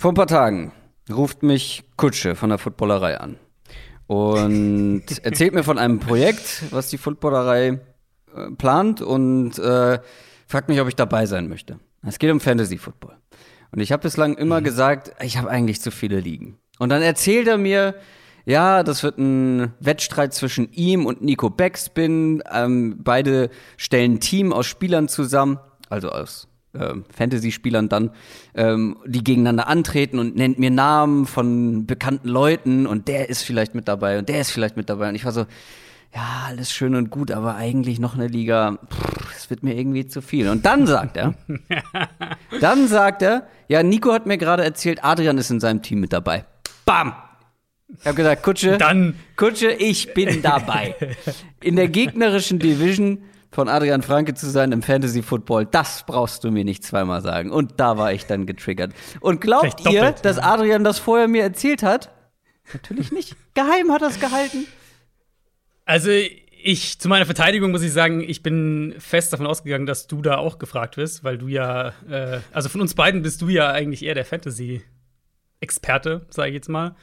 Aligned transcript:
Vor 0.00 0.12
ein 0.12 0.14
paar 0.14 0.26
Tagen 0.26 0.72
ruft 1.12 1.42
mich 1.42 1.84
Kutsche 1.98 2.34
von 2.34 2.48
der 2.48 2.56
Footballerei 2.56 3.20
an 3.20 3.36
und 4.06 5.04
erzählt 5.22 5.52
mir 5.52 5.62
von 5.62 5.76
einem 5.76 6.00
Projekt, 6.00 6.62
was 6.70 6.88
die 6.88 6.96
Footballerei 6.96 7.80
äh, 8.34 8.50
plant 8.56 9.02
und 9.02 9.58
äh, 9.58 9.98
fragt 10.46 10.70
mich, 10.70 10.80
ob 10.80 10.88
ich 10.88 10.96
dabei 10.96 11.26
sein 11.26 11.50
möchte. 11.50 11.80
Es 12.02 12.18
geht 12.18 12.30
um 12.30 12.40
Fantasy 12.40 12.78
Football. 12.78 13.18
Und 13.72 13.80
ich 13.80 13.92
habe 13.92 14.00
bislang 14.00 14.38
immer 14.38 14.60
mhm. 14.60 14.64
gesagt, 14.64 15.12
ich 15.22 15.36
habe 15.36 15.50
eigentlich 15.50 15.82
zu 15.82 15.90
viele 15.90 16.18
Ligen. 16.18 16.56
Und 16.78 16.88
dann 16.88 17.02
erzählt 17.02 17.46
er 17.46 17.58
mir, 17.58 17.94
ja, 18.46 18.82
das 18.82 19.02
wird 19.02 19.18
ein 19.18 19.74
Wettstreit 19.80 20.32
zwischen 20.32 20.72
ihm 20.72 21.04
und 21.04 21.20
Nico 21.20 21.50
Backspin. 21.50 22.42
Ähm, 22.50 23.00
beide 23.04 23.50
stellen 23.76 24.14
ein 24.14 24.20
Team 24.20 24.54
aus 24.54 24.64
Spielern 24.64 25.08
zusammen, 25.08 25.58
also 25.90 26.08
aus 26.08 26.49
äh, 26.72 26.94
Fantasy-Spielern 27.14 27.88
dann, 27.88 28.10
ähm, 28.54 28.96
die 29.06 29.24
gegeneinander 29.24 29.68
antreten 29.68 30.18
und 30.18 30.36
nennt 30.36 30.58
mir 30.58 30.70
Namen 30.70 31.26
von 31.26 31.86
bekannten 31.86 32.28
Leuten 32.28 32.86
und 32.86 33.08
der 33.08 33.28
ist 33.28 33.42
vielleicht 33.42 33.74
mit 33.74 33.88
dabei 33.88 34.18
und 34.18 34.28
der 34.28 34.40
ist 34.40 34.50
vielleicht 34.50 34.76
mit 34.76 34.88
dabei. 34.88 35.08
Und 35.08 35.14
ich 35.14 35.24
war 35.24 35.32
so, 35.32 35.46
ja, 36.14 36.44
alles 36.48 36.72
schön 36.72 36.94
und 36.94 37.10
gut, 37.10 37.30
aber 37.30 37.54
eigentlich 37.54 38.00
noch 38.00 38.14
eine 38.14 38.26
Liga, 38.26 38.78
es 39.36 39.48
wird 39.48 39.62
mir 39.62 39.76
irgendwie 39.76 40.06
zu 40.06 40.22
viel. 40.22 40.48
Und 40.48 40.66
dann 40.66 40.86
sagt 40.86 41.16
er, 41.16 41.34
dann 42.60 42.88
sagt 42.88 43.22
er, 43.22 43.46
ja, 43.68 43.82
Nico 43.82 44.12
hat 44.12 44.26
mir 44.26 44.38
gerade 44.38 44.64
erzählt, 44.64 45.04
Adrian 45.04 45.38
ist 45.38 45.50
in 45.50 45.60
seinem 45.60 45.82
Team 45.82 46.00
mit 46.00 46.12
dabei. 46.12 46.44
Bam! 46.84 47.12
Ich 47.98 48.06
habe 48.06 48.14
gesagt, 48.14 48.42
Kutsche, 48.44 48.78
dann 48.78 49.14
Kutsche, 49.36 49.72
ich 49.72 50.14
bin 50.14 50.42
dabei. 50.42 50.94
In 51.60 51.74
der 51.74 51.88
gegnerischen 51.88 52.60
Division 52.60 53.18
von 53.50 53.68
Adrian 53.68 54.02
Franke 54.02 54.34
zu 54.34 54.48
sein 54.48 54.72
im 54.72 54.82
Fantasy 54.82 55.22
Football, 55.22 55.66
das 55.66 56.04
brauchst 56.06 56.44
du 56.44 56.50
mir 56.50 56.64
nicht 56.64 56.84
zweimal 56.84 57.20
sagen. 57.20 57.50
Und 57.50 57.80
da 57.80 57.96
war 57.98 58.12
ich 58.12 58.26
dann 58.26 58.46
getriggert. 58.46 58.92
Und 59.20 59.40
glaubt 59.40 59.88
ihr, 59.90 60.12
dass 60.12 60.38
Adrian 60.38 60.84
das 60.84 60.98
vorher 60.98 61.28
mir 61.28 61.42
erzählt 61.42 61.82
hat? 61.82 62.10
Natürlich 62.72 63.10
nicht. 63.10 63.36
Geheim 63.54 63.90
hat 63.90 64.02
er 64.02 64.08
es 64.08 64.20
gehalten. 64.20 64.66
Also, 65.84 66.10
ich, 66.62 67.00
zu 67.00 67.08
meiner 67.08 67.26
Verteidigung 67.26 67.72
muss 67.72 67.82
ich 67.82 67.92
sagen, 67.92 68.20
ich 68.20 68.42
bin 68.42 68.94
fest 68.98 69.32
davon 69.32 69.46
ausgegangen, 69.46 69.86
dass 69.86 70.06
du 70.06 70.22
da 70.22 70.36
auch 70.36 70.58
gefragt 70.58 70.96
wirst, 70.96 71.24
weil 71.24 71.38
du 71.38 71.48
ja, 71.48 71.92
äh, 72.08 72.38
also 72.52 72.68
von 72.68 72.80
uns 72.80 72.94
beiden 72.94 73.22
bist 73.22 73.42
du 73.42 73.48
ja 73.48 73.70
eigentlich 73.72 74.04
eher 74.04 74.14
der 74.14 74.24
Fantasy 74.24 74.82
Experte, 75.60 76.26
sage 76.30 76.50
ich 76.50 76.54
jetzt 76.54 76.68
mal. 76.68 76.94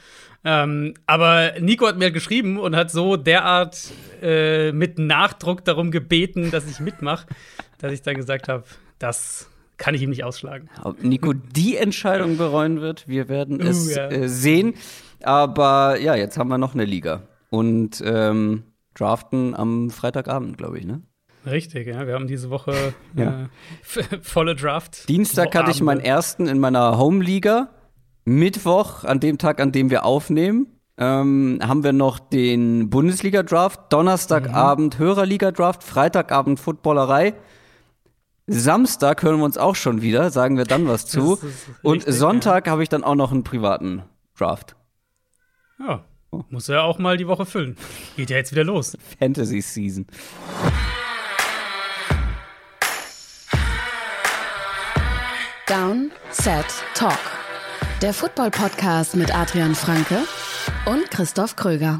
Ähm, 0.43 0.93
aber 1.05 1.53
Nico 1.59 1.87
hat 1.87 1.97
mir 1.97 2.11
geschrieben 2.11 2.57
und 2.57 2.75
hat 2.75 2.91
so 2.91 3.17
derart 3.17 3.91
äh, 4.21 4.71
mit 4.71 4.99
Nachdruck 4.99 5.65
darum 5.65 5.91
gebeten, 5.91 6.51
dass 6.51 6.69
ich 6.69 6.79
mitmache, 6.79 7.27
dass 7.79 7.91
ich 7.91 8.01
dann 8.01 8.15
gesagt 8.15 8.47
habe, 8.47 8.63
das 8.99 9.49
kann 9.77 9.93
ich 9.93 10.01
ihm 10.01 10.09
nicht 10.09 10.23
ausschlagen. 10.23 10.69
Ob 10.83 11.03
Nico 11.03 11.33
die 11.33 11.77
Entscheidung 11.77 12.37
bereuen 12.37 12.81
wird, 12.81 13.07
wir 13.07 13.29
werden 13.29 13.61
uh, 13.61 13.67
es 13.67 13.95
ja. 13.95 14.07
äh, 14.09 14.27
sehen. 14.27 14.73
Aber 15.21 15.99
ja, 15.99 16.15
jetzt 16.15 16.37
haben 16.37 16.47
wir 16.47 16.57
noch 16.57 16.73
eine 16.73 16.85
Liga 16.85 17.23
und 17.49 18.01
ähm, 18.05 18.63
draften 18.93 19.55
am 19.55 19.89
Freitagabend, 19.89 20.57
glaube 20.57 20.79
ich, 20.79 20.85
ne? 20.85 21.01
Richtig, 21.45 21.87
ja. 21.87 22.05
Wir 22.05 22.13
haben 22.13 22.27
diese 22.27 22.49
Woche 22.49 22.93
ja. 23.15 23.43
äh, 23.95 24.03
volle 24.21 24.55
Draft. 24.55 25.07
Dienstag 25.07 25.55
hatte 25.55 25.71
ich 25.71 25.81
meinen 25.81 26.01
ersten 26.01 26.47
in 26.47 26.59
meiner 26.59 26.97
Home-Liga. 26.97 27.69
Mittwoch, 28.27 29.05
an 29.05 29.21
dem 29.21 29.37
Tag, 29.37 29.61
an 29.61 29.71
dem 29.71 29.89
wir 29.89 30.03
aufnehmen, 30.03 30.67
ähm, 30.97 31.59
haben 31.63 31.85
wir 31.85 31.93
noch 31.93 32.19
den 32.19 32.89
Bundesliga-Draft, 32.89 33.93
Donnerstagabend 33.93 34.99
mhm. 34.99 35.03
Hörerliga-Draft, 35.03 35.81
Freitagabend 35.81 36.59
Footballerei. 36.59 37.35
Samstag 38.45 39.23
hören 39.23 39.37
wir 39.37 39.45
uns 39.45 39.57
auch 39.57 39.77
schon 39.77 40.01
wieder, 40.01 40.29
sagen 40.29 40.57
wir 40.57 40.65
dann 40.65 40.89
was 40.89 41.05
zu. 41.05 41.35
Richtig, 41.35 41.51
Und 41.83 42.03
Sonntag 42.05 42.65
ja. 42.67 42.73
habe 42.73 42.83
ich 42.83 42.89
dann 42.89 43.05
auch 43.05 43.15
noch 43.15 43.31
einen 43.31 43.45
privaten 43.45 44.03
Draft. 44.37 44.75
Ja, 45.79 46.03
oh. 46.31 46.43
muss 46.49 46.67
er 46.67 46.83
auch 46.83 46.99
mal 46.99 47.15
die 47.15 47.27
Woche 47.27 47.45
füllen. 47.45 47.77
Geht 48.17 48.29
ja 48.29 48.35
jetzt 48.35 48.51
wieder 48.51 48.65
los. 48.65 48.97
Fantasy 49.19 49.61
Season. 49.61 50.05
Down, 55.65 56.11
Set, 56.31 56.65
Talk. 56.93 57.36
Der 58.01 58.13
Football-Podcast 58.13 59.15
mit 59.15 59.35
Adrian 59.35 59.73
Franke 59.73 60.19
und 60.85 61.09
Christoph 61.09 61.55
Kröger. 61.55 61.99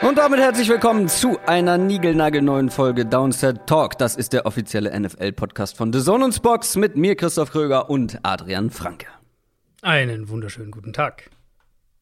Und 0.00 0.16
damit 0.16 0.40
herzlich 0.40 0.70
willkommen 0.70 1.08
zu 1.08 1.38
einer 1.44 1.76
niegelnagelneuen 1.76 2.70
Folge 2.70 3.04
Downset 3.04 3.66
Talk. 3.66 3.98
Das 3.98 4.16
ist 4.16 4.32
der 4.32 4.46
offizielle 4.46 4.98
NFL-Podcast 4.98 5.76
von 5.76 5.92
The 5.92 6.00
Zone 6.00 6.24
und 6.24 6.32
Spox 6.32 6.76
mit 6.76 6.96
mir, 6.96 7.16
Christoph 7.16 7.50
Kröger 7.50 7.90
und 7.90 8.18
Adrian 8.22 8.70
Franke. 8.70 9.08
Einen 9.82 10.30
wunderschönen 10.30 10.70
guten 10.70 10.94
Tag. 10.94 11.28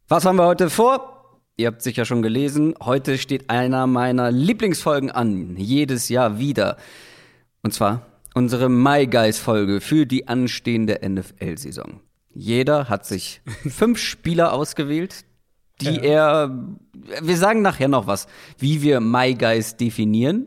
Was 0.07 0.25
haben 0.25 0.37
wir 0.37 0.47
heute 0.47 0.71
vor? 0.71 1.20
Ihr 1.61 1.67
habt 1.67 1.83
sicher 1.83 2.07
schon 2.07 2.23
gelesen, 2.23 2.75
heute 2.83 3.19
steht 3.19 3.51
einer 3.51 3.87
meiner 3.87 4.31
Lieblingsfolgen 4.31 5.11
an, 5.11 5.59
jedes 5.59 6.09
Jahr 6.09 6.39
wieder. 6.39 6.79
Und 7.63 7.75
zwar 7.75 8.07
unsere 8.33 8.71
My 8.71 9.07
Guys 9.07 9.39
Folge 9.39 9.83
für 9.83 10.07
die 10.07 10.27
anstehende 10.27 11.01
NFL-Saison. 11.07 12.01
Jeder 12.33 12.89
hat 12.89 13.05
sich 13.05 13.43
fünf 13.69 13.99
Spieler 13.99 14.55
ausgewählt, 14.55 15.27
die 15.83 15.97
ja. 15.97 16.01
er, 16.01 16.67
wir 17.21 17.37
sagen 17.37 17.61
nachher 17.61 17.89
noch 17.89 18.07
was, 18.07 18.27
wie 18.57 18.81
wir 18.81 19.01
My 19.01 19.35
Guys 19.35 19.77
definieren. 19.77 20.47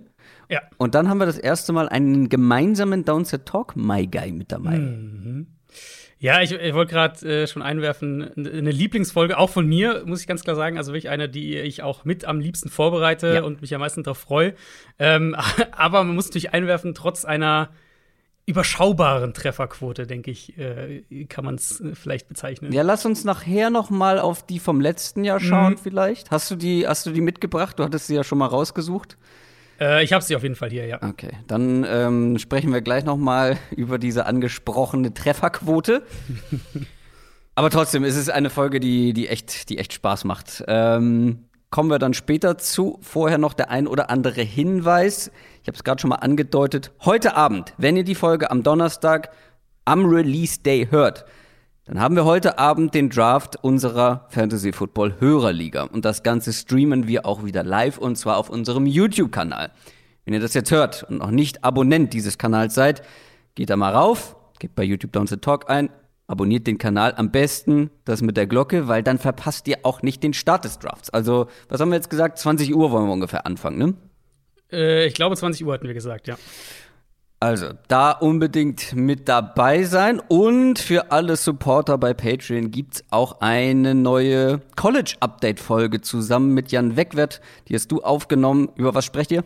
Ja. 0.49 0.61
Und 0.77 0.95
dann 0.95 1.09
haben 1.09 1.19
wir 1.19 1.27
das 1.27 1.37
erste 1.37 1.73
Mal 1.73 1.89
einen 1.89 2.27
gemeinsamen 2.27 3.05
Downset 3.05 3.45
Talk 3.45 3.75
My 3.75 4.07
Guy 4.07 4.31
mit 4.31 4.51
dabei. 4.51 4.79
Mhm. 4.79 5.45
Ja, 6.23 6.41
ich, 6.41 6.53
ich 6.53 6.73
wollte 6.73 6.93
gerade 6.93 7.43
äh, 7.43 7.47
schon 7.47 7.61
einwerfen, 7.61 8.31
eine 8.37 8.71
Lieblingsfolge, 8.71 9.37
auch 9.37 9.49
von 9.49 9.67
mir, 9.67 10.03
muss 10.05 10.21
ich 10.21 10.27
ganz 10.27 10.41
klar 10.41 10.55
sagen. 10.55 10.77
Also 10.77 10.93
wirklich 10.93 11.09
eine, 11.09 11.27
die 11.27 11.57
ich 11.57 11.83
auch 11.83 12.05
mit 12.05 12.23
am 12.23 12.39
liebsten 12.39 12.69
vorbereite 12.69 13.33
ja. 13.35 13.43
und 13.43 13.59
mich 13.59 13.75
am 13.75 13.81
meisten 13.81 14.03
darauf 14.03 14.19
freue. 14.19 14.53
Ähm, 14.99 15.35
aber 15.73 16.01
man 16.05 16.15
muss 16.15 16.27
natürlich 16.27 16.53
einwerfen, 16.53 16.95
trotz 16.95 17.25
einer 17.25 17.71
überschaubaren 18.45 19.33
Trefferquote, 19.33 20.07
denke 20.07 20.31
ich, 20.31 20.57
äh, 20.57 21.25
kann 21.27 21.43
man 21.43 21.55
es 21.55 21.81
äh, 21.81 21.93
vielleicht 21.93 22.29
bezeichnen. 22.29 22.71
Ja, 22.71 22.83
lass 22.83 23.05
uns 23.05 23.25
nachher 23.25 23.69
noch 23.69 23.89
mal 23.89 24.17
auf 24.17 24.45
die 24.45 24.59
vom 24.59 24.79
letzten 24.79 25.25
Jahr 25.25 25.41
schauen, 25.41 25.73
mhm. 25.73 25.77
vielleicht. 25.77 26.31
Hast 26.31 26.49
du 26.49 26.55
die, 26.55 26.87
hast 26.87 27.05
du 27.05 27.11
die 27.11 27.19
mitgebracht? 27.19 27.79
Du 27.79 27.83
hattest 27.83 28.07
sie 28.07 28.15
ja 28.15 28.23
schon 28.23 28.37
mal 28.37 28.47
rausgesucht. 28.47 29.17
Äh, 29.83 30.03
ich 30.03 30.13
habe 30.13 30.23
sie 30.23 30.35
auf 30.35 30.43
jeden 30.43 30.55
Fall 30.55 30.69
hier, 30.69 30.85
ja. 30.85 30.99
Okay, 31.01 31.31
dann 31.47 31.85
ähm, 31.87 32.37
sprechen 32.39 32.71
wir 32.71 32.81
gleich 32.81 33.03
noch 33.03 33.17
mal 33.17 33.57
über 33.75 33.97
diese 33.97 34.25
angesprochene 34.25 35.13
Trefferquote. 35.13 36.03
Aber 37.55 37.69
trotzdem 37.69 38.03
ist 38.03 38.15
es 38.15 38.29
eine 38.29 38.49
Folge, 38.49 38.79
die, 38.79 39.13
die, 39.13 39.27
echt, 39.27 39.69
die 39.69 39.77
echt 39.77 39.93
Spaß 39.93 40.23
macht. 40.23 40.63
Ähm, 40.67 41.45
kommen 41.69 41.89
wir 41.89 41.99
dann 41.99 42.13
später 42.13 42.57
zu. 42.57 42.97
Vorher 43.01 43.37
noch 43.37 43.53
der 43.53 43.69
ein 43.69 43.87
oder 43.87 44.09
andere 44.09 44.41
Hinweis. 44.41 45.31
Ich 45.61 45.67
habe 45.67 45.75
es 45.75 45.83
gerade 45.83 46.01
schon 46.01 46.09
mal 46.09 46.15
angedeutet. 46.15 46.91
Heute 47.03 47.35
Abend, 47.35 47.73
wenn 47.77 47.97
ihr 47.97 48.03
die 48.03 48.15
Folge 48.15 48.49
am 48.49 48.63
Donnerstag 48.63 49.31
am 49.85 50.05
Release 50.05 50.61
Day 50.61 50.87
hört, 50.89 51.25
dann 51.85 51.99
haben 51.99 52.15
wir 52.15 52.23
heute 52.23 52.59
Abend 52.59 52.93
den 52.93 53.09
Draft 53.09 53.57
unserer 53.61 54.25
Fantasy 54.29 54.71
Football 54.71 55.15
Hörerliga. 55.19 55.83
Und 55.83 56.05
das 56.05 56.23
Ganze 56.23 56.53
streamen 56.53 57.07
wir 57.07 57.25
auch 57.25 57.43
wieder 57.43 57.61
live 57.63 57.97
und 57.97 58.15
zwar 58.15 58.37
auf 58.37 58.49
unserem 58.49 58.85
YouTube-Kanal. 58.85 59.71
Wenn 60.23 60.33
ihr 60.33 60.39
das 60.39 60.53
jetzt 60.53 60.71
hört 60.71 61.03
und 61.03 61.17
noch 61.17 61.31
nicht 61.31 61.65
Abonnent 61.65 62.13
dieses 62.13 62.37
Kanals 62.37 62.73
seid, 62.73 63.01
geht 63.55 63.69
da 63.69 63.75
mal 63.75 63.93
rauf, 63.93 64.37
gebt 64.59 64.75
bei 64.75 64.83
YouTube 64.83 65.11
Down 65.11 65.27
the 65.27 65.35
Talk 65.35 65.69
ein, 65.69 65.89
abonniert 66.25 66.67
den 66.67 66.77
Kanal 66.77 67.15
am 67.17 67.31
besten 67.31 67.89
das 68.05 68.21
mit 68.21 68.37
der 68.37 68.47
Glocke, 68.47 68.87
weil 68.87 69.03
dann 69.03 69.19
verpasst 69.19 69.67
ihr 69.67 69.79
auch 69.83 70.01
nicht 70.01 70.23
den 70.23 70.33
Start 70.33 70.63
des 70.63 70.79
Drafts. 70.79 71.09
Also, 71.09 71.47
was 71.67 71.81
haben 71.81 71.89
wir 71.89 71.95
jetzt 71.97 72.09
gesagt? 72.09 72.37
20 72.37 72.73
Uhr 72.73 72.91
wollen 72.91 73.07
wir 73.07 73.13
ungefähr 73.13 73.45
anfangen, 73.45 73.77
ne? 73.77 73.93
Äh, 74.71 75.05
ich 75.05 75.13
glaube, 75.13 75.35
20 75.35 75.65
Uhr 75.65 75.73
hatten 75.73 75.87
wir 75.87 75.93
gesagt, 75.93 76.27
ja. 76.27 76.37
Also, 77.43 77.71
da 77.89 78.11
unbedingt 78.11 78.95
mit 78.95 79.27
dabei 79.27 79.83
sein. 79.83 80.21
Und 80.29 80.79
für 80.79 81.11
alle 81.11 81.35
Supporter 81.35 81.97
bei 81.97 82.13
Patreon 82.13 82.71
gibt 82.71 82.95
es 82.95 83.03
auch 83.09 83.41
eine 83.41 83.95
neue 83.95 84.61
College-Update-Folge 84.77 85.99
zusammen 85.99 86.53
mit 86.53 86.71
Jan 86.71 86.95
Wegwert. 86.95 87.41
Die 87.67 87.75
hast 87.75 87.91
du 87.91 88.01
aufgenommen. 88.01 88.69
Über 88.77 88.95
was 88.95 89.03
sprecht 89.03 89.29
ihr? 89.33 89.43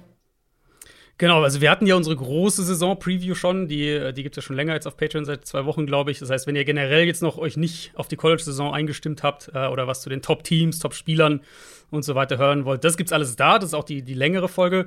Genau, 1.18 1.42
also 1.42 1.60
wir 1.60 1.72
hatten 1.72 1.88
ja 1.88 1.96
unsere 1.96 2.16
große 2.16 2.64
Saison-Preview 2.64 3.34
schon, 3.34 3.68
die, 3.68 4.14
die 4.14 4.22
gibt 4.22 4.38
es 4.38 4.44
ja 4.44 4.46
schon 4.46 4.56
länger 4.56 4.76
jetzt 4.76 4.86
auf 4.86 4.96
Patreon, 4.96 5.26
seit 5.26 5.48
zwei 5.48 5.66
Wochen, 5.66 5.88
glaube 5.88 6.12
ich. 6.12 6.20
Das 6.20 6.30
heißt, 6.30 6.46
wenn 6.46 6.56
ihr 6.56 6.66
generell 6.66 7.06
jetzt 7.06 7.24
noch 7.24 7.40
euch 7.40 7.58
nicht 7.58 7.94
auf 7.96 8.08
die 8.08 8.16
College-Saison 8.16 8.76
eingestimmt 8.76 9.24
habt 9.24 9.50
äh, 9.56 9.66
oder 9.66 9.88
was 9.88 10.02
zu 10.02 10.10
den 10.12 10.22
Top-Teams, 10.22 10.78
Top-Spielern 10.78 11.42
und 11.90 12.04
so 12.04 12.14
weiter 12.14 12.38
hören 12.38 12.66
wollt, 12.66 12.84
das 12.84 12.96
gibt's 12.96 13.12
alles 13.12 13.36
da. 13.36 13.58
Das 13.58 13.70
ist 13.70 13.74
auch 13.74 13.86
die, 13.86 14.04
die 14.04 14.14
längere 14.14 14.48
Folge. 14.48 14.86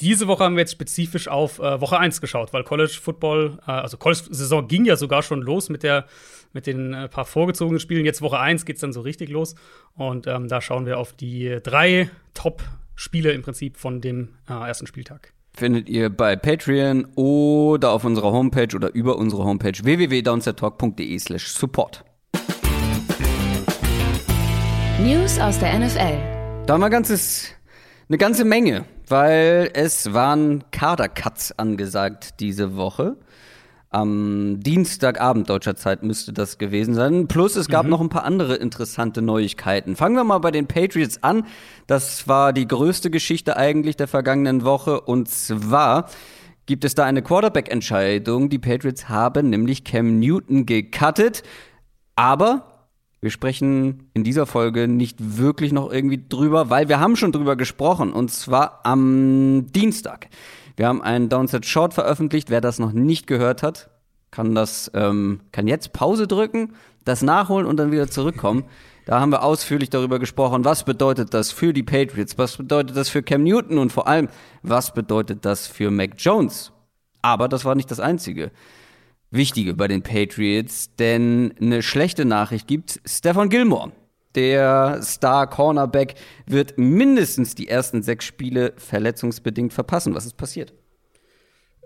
Diese 0.00 0.28
Woche 0.28 0.44
haben 0.44 0.54
wir 0.54 0.60
jetzt 0.60 0.72
spezifisch 0.72 1.26
auf 1.28 1.58
äh, 1.58 1.80
Woche 1.80 1.98
1 1.98 2.20
geschaut, 2.20 2.52
weil 2.52 2.62
College 2.62 2.98
Football, 3.02 3.58
äh, 3.66 3.70
also 3.70 3.96
College-Saison 3.96 4.68
ging 4.68 4.84
ja 4.84 4.96
sogar 4.96 5.22
schon 5.22 5.42
los 5.42 5.70
mit, 5.70 5.82
der, 5.82 6.06
mit 6.52 6.66
den 6.66 6.94
äh, 6.94 7.08
paar 7.08 7.24
vorgezogenen 7.24 7.80
Spielen. 7.80 8.04
Jetzt 8.04 8.22
Woche 8.22 8.38
1 8.38 8.64
geht 8.64 8.76
es 8.76 8.80
dann 8.80 8.92
so 8.92 9.00
richtig 9.00 9.28
los. 9.30 9.56
Und 9.96 10.26
ähm, 10.28 10.46
da 10.48 10.60
schauen 10.60 10.86
wir 10.86 10.98
auf 10.98 11.14
die 11.14 11.58
drei 11.62 12.10
Top-Spiele 12.34 13.32
im 13.32 13.42
Prinzip 13.42 13.76
von 13.76 14.00
dem 14.00 14.36
äh, 14.48 14.52
ersten 14.52 14.86
Spieltag. 14.86 15.32
Findet 15.52 15.88
ihr 15.88 16.08
bei 16.10 16.36
Patreon 16.36 17.08
oder 17.16 17.90
auf 17.90 18.04
unserer 18.04 18.30
Homepage 18.30 18.76
oder 18.76 18.94
über 18.94 19.16
unsere 19.16 19.42
Homepage 19.42 19.72
www.downsettalk.de 19.82 21.18
slash 21.18 21.48
support. 21.48 22.04
News 25.00 25.40
aus 25.40 25.58
der 25.58 25.76
NFL. 25.76 26.66
Da 26.66 26.74
haben 26.74 26.80
wir 26.80 26.90
ganzes, 26.90 27.48
eine 28.08 28.18
ganze 28.18 28.44
Menge, 28.44 28.84
weil 29.10 29.70
es 29.74 30.12
waren 30.12 30.64
Kadercuts 30.70 31.58
angesagt 31.58 32.40
diese 32.40 32.76
Woche. 32.76 33.16
Am 33.90 34.60
Dienstagabend 34.60 35.48
deutscher 35.48 35.74
Zeit 35.74 36.02
müsste 36.02 36.34
das 36.34 36.58
gewesen 36.58 36.94
sein. 36.94 37.26
Plus 37.26 37.56
es 37.56 37.68
gab 37.68 37.84
mhm. 37.84 37.90
noch 37.90 38.00
ein 38.02 38.10
paar 38.10 38.24
andere 38.24 38.56
interessante 38.56 39.22
Neuigkeiten. 39.22 39.96
Fangen 39.96 40.14
wir 40.14 40.24
mal 40.24 40.38
bei 40.38 40.50
den 40.50 40.66
Patriots 40.66 41.22
an. 41.22 41.46
Das 41.86 42.28
war 42.28 42.52
die 42.52 42.68
größte 42.68 43.10
Geschichte 43.10 43.56
eigentlich 43.56 43.96
der 43.96 44.06
vergangenen 44.06 44.62
Woche. 44.62 45.00
Und 45.00 45.28
zwar 45.30 46.10
gibt 46.66 46.84
es 46.84 46.94
da 46.94 47.04
eine 47.04 47.22
Quarterback-Entscheidung. 47.22 48.50
Die 48.50 48.58
Patriots 48.58 49.08
haben 49.08 49.48
nämlich 49.48 49.84
Cam 49.84 50.18
Newton 50.18 50.66
gecuttet. 50.66 51.42
Aber 52.14 52.77
wir 53.20 53.30
sprechen 53.30 54.10
in 54.14 54.22
dieser 54.22 54.46
Folge 54.46 54.86
nicht 54.86 55.38
wirklich 55.38 55.72
noch 55.72 55.90
irgendwie 55.90 56.24
drüber, 56.28 56.70
weil 56.70 56.88
wir 56.88 57.00
haben 57.00 57.16
schon 57.16 57.32
drüber 57.32 57.56
gesprochen 57.56 58.12
und 58.12 58.30
zwar 58.30 58.80
am 58.84 59.66
Dienstag. 59.72 60.28
Wir 60.76 60.86
haben 60.86 61.02
einen 61.02 61.28
Downset 61.28 61.66
Short 61.66 61.94
veröffentlicht. 61.94 62.50
Wer 62.50 62.60
das 62.60 62.78
noch 62.78 62.92
nicht 62.92 63.26
gehört 63.26 63.64
hat, 63.64 63.90
kann 64.30 64.54
das 64.54 64.90
ähm, 64.94 65.40
kann 65.50 65.66
jetzt 65.66 65.92
Pause 65.92 66.28
drücken, 66.28 66.74
das 67.04 67.22
nachholen 67.22 67.66
und 67.66 67.76
dann 67.78 67.90
wieder 67.90 68.08
zurückkommen. 68.08 68.64
Da 69.04 69.20
haben 69.20 69.32
wir 69.32 69.42
ausführlich 69.42 69.90
darüber 69.90 70.18
gesprochen, 70.18 70.64
was 70.64 70.84
bedeutet 70.84 71.34
das 71.34 71.50
für 71.50 71.72
die 71.72 71.82
Patriots, 71.82 72.38
was 72.38 72.58
bedeutet 72.58 72.96
das 72.96 73.08
für 73.08 73.22
Cam 73.22 73.42
Newton 73.42 73.78
und 73.78 73.90
vor 73.90 74.06
allem, 74.06 74.28
was 74.62 74.92
bedeutet 74.92 75.44
das 75.44 75.66
für 75.66 75.90
Mac 75.90 76.12
Jones. 76.18 76.72
Aber 77.22 77.48
das 77.48 77.64
war 77.64 77.74
nicht 77.74 77.90
das 77.90 78.00
Einzige. 78.00 78.52
Wichtige 79.30 79.74
bei 79.74 79.88
den 79.88 80.02
Patriots, 80.02 80.94
denn 80.96 81.54
eine 81.60 81.82
schlechte 81.82 82.24
Nachricht 82.24 82.66
gibt 82.66 83.00
Stefan 83.04 83.50
Gilmore. 83.50 83.92
Der 84.34 85.00
Star 85.02 85.48
Cornerback 85.48 86.14
wird 86.46 86.78
mindestens 86.78 87.54
die 87.54 87.68
ersten 87.68 88.02
sechs 88.02 88.24
Spiele 88.24 88.72
verletzungsbedingt 88.76 89.72
verpassen. 89.72 90.14
Was 90.14 90.26
ist 90.26 90.36
passiert? 90.36 90.72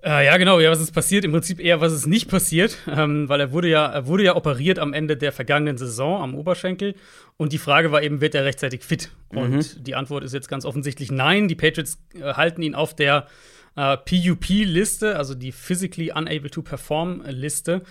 Äh, 0.05 0.27
ja, 0.27 0.37
genau. 0.37 0.59
Ja, 0.59 0.71
was 0.71 0.81
ist 0.81 0.93
passiert? 0.93 1.25
Im 1.25 1.31
Prinzip 1.31 1.61
eher, 1.61 1.81
was 1.81 1.93
ist 1.93 2.07
nicht 2.07 2.29
passiert, 2.29 2.77
ähm, 2.89 3.29
weil 3.29 3.41
er 3.41 3.53
wurde 3.53 3.69
ja, 3.69 3.87
er 3.87 4.07
wurde 4.07 4.25
ja 4.25 4.35
operiert 4.35 4.81
am 4.81 4.93
Ende 4.93 5.17
der 5.17 5.31
vergangenen 5.31 5.79
Saison 5.79 6.21
am 6.21 6.35
Oberschenkel. 6.35 6.95
Und 7.37 7.53
die 7.53 7.59
Frage 7.59 7.93
war 7.93 8.03
eben, 8.03 8.21
wird 8.21 8.35
er 8.35 8.45
rechtzeitig 8.45 8.83
fit? 8.83 9.11
Mhm. 9.31 9.39
Und 9.39 9.87
die 9.87 9.95
Antwort 9.95 10.25
ist 10.25 10.35
jetzt 10.35 10.49
ganz 10.49 10.65
offensichtlich 10.65 11.13
nein. 11.13 11.47
Die 11.47 11.55
Patriots 11.55 11.99
äh, 12.15 12.35
halten 12.35 12.63
ihn 12.63 12.75
auf 12.75 12.95
der 12.95 13.29
äh, 13.77 13.97
PUP-Liste, 13.97 15.17
also 15.17 15.35
die 15.35 15.53
Physically 15.53 16.13
Unable 16.13 16.51
to 16.51 16.63
Perform-Liste. 16.63 17.83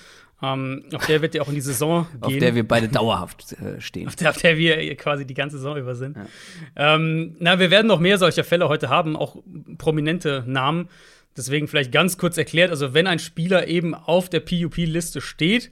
Ähm, 0.43 0.85
auf 0.93 1.05
der 1.05 1.21
wird 1.21 1.35
ja 1.35 1.43
auch 1.43 1.49
in 1.49 1.55
die 1.55 1.61
Saison 1.61 2.07
gehen. 2.13 2.21
Auf 2.21 2.37
der 2.37 2.55
wir 2.55 2.67
beide 2.67 2.87
dauerhaft 2.87 3.53
äh, 3.53 3.79
stehen. 3.79 4.07
Auf 4.07 4.15
der, 4.15 4.31
auf 4.31 4.37
der, 4.37 4.57
wir 4.57 4.95
quasi 4.95 5.25
die 5.25 5.33
ganze 5.33 5.57
Saison 5.57 5.77
über 5.77 5.93
sind. 5.95 6.17
Ja. 6.17 6.95
Ähm, 6.95 7.35
na, 7.39 7.59
wir 7.59 7.69
werden 7.69 7.87
noch 7.87 7.99
mehr 7.99 8.17
solcher 8.17 8.43
Fälle 8.43 8.67
heute 8.67 8.89
haben, 8.89 9.15
auch 9.15 9.37
prominente 9.77 10.43
Namen. 10.47 10.89
Deswegen 11.37 11.67
vielleicht 11.67 11.91
ganz 11.91 12.17
kurz 12.17 12.37
erklärt, 12.37 12.71
also 12.71 12.93
wenn 12.93 13.07
ein 13.07 13.19
Spieler 13.19 13.67
eben 13.67 13.93
auf 13.93 14.29
der 14.29 14.41
PUP-Liste 14.41 15.21
steht, 15.21 15.71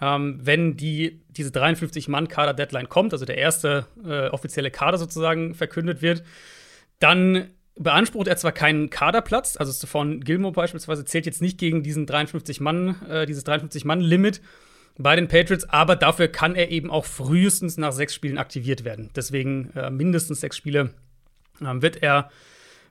ähm, 0.00 0.38
wenn 0.42 0.76
die, 0.76 1.20
diese 1.28 1.50
53-Mann-Kader-Deadline 1.50 2.88
kommt, 2.88 3.12
also 3.12 3.24
der 3.24 3.38
erste 3.38 3.86
äh, 4.04 4.28
offizielle 4.28 4.70
Kader 4.70 4.98
sozusagen 4.98 5.54
verkündet 5.54 6.00
wird, 6.00 6.22
dann 6.98 7.48
beansprucht 7.76 8.26
er 8.26 8.36
zwar 8.36 8.52
keinen 8.52 8.90
Kaderplatz, 8.90 9.56
also 9.56 9.72
Stephon 9.72 10.20
Gilmore 10.20 10.52
beispielsweise 10.52 11.04
zählt 11.04 11.26
jetzt 11.26 11.42
nicht 11.42 11.58
gegen 11.58 11.82
diesen 11.82 12.06
53 12.06 12.60
Mann, 12.60 12.96
äh, 13.08 13.26
dieses 13.26 13.44
53 13.44 13.84
Mann 13.84 14.00
Limit 14.00 14.40
bei 14.98 15.14
den 15.14 15.28
Patriots, 15.28 15.68
aber 15.68 15.94
dafür 15.96 16.28
kann 16.28 16.54
er 16.54 16.70
eben 16.70 16.90
auch 16.90 17.04
frühestens 17.04 17.76
nach 17.76 17.92
sechs 17.92 18.14
Spielen 18.14 18.38
aktiviert 18.38 18.84
werden. 18.84 19.10
Deswegen 19.14 19.70
äh, 19.76 19.90
mindestens 19.90 20.40
sechs 20.40 20.56
Spiele 20.56 20.90
äh, 21.60 21.82
wird 21.82 22.02
er 22.02 22.30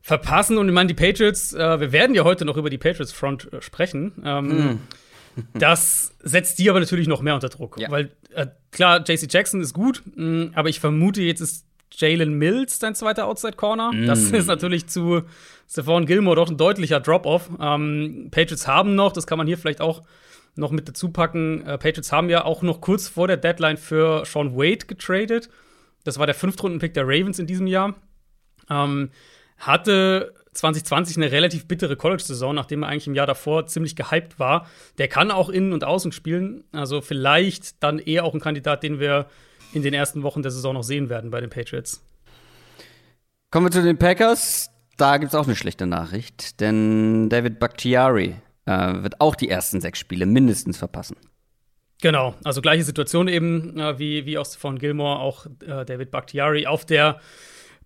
verpassen. 0.02 0.60
Und 0.60 0.68
ich 0.68 0.74
meine, 0.74 0.88
die 0.88 0.94
Patriots, 0.94 1.54
äh, 1.54 1.80
wir 1.80 1.92
werden 1.92 2.16
ja 2.16 2.24
heute 2.24 2.46
noch 2.46 2.58
über 2.58 2.70
die 2.70 2.78
Patriots 2.78 3.12
Front 3.12 3.52
äh, 3.52 3.62
sprechen. 3.62 4.12
Ähm, 4.24 4.48
mm. 4.48 4.80
das 5.60 6.14
setzt 6.22 6.60
die 6.60 6.70
aber 6.70 6.80
natürlich 6.80 7.08
noch 7.08 7.22
mehr 7.22 7.34
unter 7.34 7.50
Druck, 7.50 7.80
ja. 7.80 7.90
weil 7.90 8.12
äh, 8.36 8.48
klar, 8.72 9.04
JC 9.06 9.28
Jackson 9.32 9.62
ist 9.62 9.74
gut, 9.74 10.04
mh, 10.16 10.52
aber 10.54 10.70
ich 10.70 10.80
vermute, 10.80 11.24
jetzt 11.24 11.42
ist 11.42 11.66
Jalen 12.00 12.34
Mills, 12.34 12.80
dein 12.80 12.96
zweiter 12.96 13.28
Outside 13.28 13.54
Corner. 13.54 13.92
Mm. 13.92 14.08
Das 14.08 14.32
ist 14.32 14.48
natürlich 14.48 14.88
zu 14.88 15.24
Stephon 15.70 16.06
Gilmore 16.06 16.36
doch 16.36 16.50
ein 16.50 16.58
deutlicher 16.58 17.00
Drop-Off. 17.00 17.50
Ähm, 17.60 18.30
Patriots 18.32 18.68
haben 18.68 18.96
noch, 18.96 19.14
das 19.14 19.28
kann 19.28 19.38
man 19.38 19.48
hier 19.48 19.58
vielleicht 19.58 19.82
auch 19.82 20.04
noch 20.56 20.72
mit 20.72 20.88
dazu 20.88 21.10
packen. 21.10 21.66
Äh, 21.66 21.78
Patriots 21.78 22.12
haben 22.12 22.30
ja 22.30 22.46
auch 22.46 22.62
noch 22.62 22.82
kurz 22.82 23.08
vor 23.08 23.28
der 23.28 23.38
Deadline 23.38 23.78
für 23.78 24.26
Sean 24.26 24.56
Wade 24.56 24.86
getradet. 24.88 25.50
Das 26.04 26.20
war 26.20 26.26
der 26.26 26.36
Fünftrunden-Pick 26.36 26.94
der 26.94 27.04
Ravens 27.06 27.40
in 27.40 27.48
diesem 27.48 27.68
Jahr. 27.68 27.96
Ähm, 28.70 29.10
hatte 29.58 30.34
2020 30.54 31.18
eine 31.18 31.32
relativ 31.32 31.68
bittere 31.68 31.96
College-Saison, 31.96 32.56
nachdem 32.56 32.84
er 32.84 32.90
eigentlich 32.90 33.08
im 33.08 33.16
Jahr 33.16 33.28
davor 33.28 33.66
ziemlich 33.68 33.96
gehypt 33.96 34.40
war. 34.40 34.68
Der 34.98 35.08
kann 35.08 35.32
auch 35.32 35.50
innen 35.50 35.74
und 35.74 35.84
außen 35.84 36.12
spielen. 36.12 36.64
Also 36.72 37.02
vielleicht 37.02 37.84
dann 37.84 38.00
eher 38.00 38.24
auch 38.24 38.34
ein 38.34 38.40
Kandidat, 38.40 38.84
den 38.84 39.00
wir 39.00 39.28
in 39.74 39.82
den 39.82 39.94
ersten 39.94 40.24
Wochen 40.24 40.42
der 40.42 40.52
Saison 40.52 40.74
noch 40.74 40.84
sehen 40.84 41.10
werden 41.10 41.32
bei 41.32 41.42
den 41.42 41.50
Patriots. 41.50 42.04
Kommen 43.52 43.68
wir 43.68 43.72
zu 43.72 43.84
den 43.84 43.98
Packers. 43.98 44.70
Da 44.98 45.18
gibt 45.18 45.34
es 45.34 45.36
auch 45.36 45.46
eine 45.46 45.56
schlechte 45.56 45.86
Nachricht, 45.86 46.62
denn 46.62 47.30
David 47.30 47.60
Bakhtiari 47.60 48.36
äh, 48.66 49.04
wird 49.04 49.20
auch 49.20 49.36
die 49.36 49.50
ersten 49.50 49.82
sechs 49.82 50.00
Spiele 50.00 50.26
mindestens 50.26 50.78
verpassen. 50.78 51.18
Genau, 52.02 52.36
also 52.44 52.62
gleiche 52.62 52.84
Situation 52.84 53.28
eben 53.28 53.80
äh, 53.80 54.00
wie, 54.00 54.26
wie 54.26 54.38
auch 54.38 54.48
von 54.48 54.80
Gilmore, 54.80 55.20
auch 55.20 55.46
äh, 55.66 55.86
David 55.86 56.12
Bakhtiari 56.12 56.68
auf 56.68 56.86
der 56.86 57.20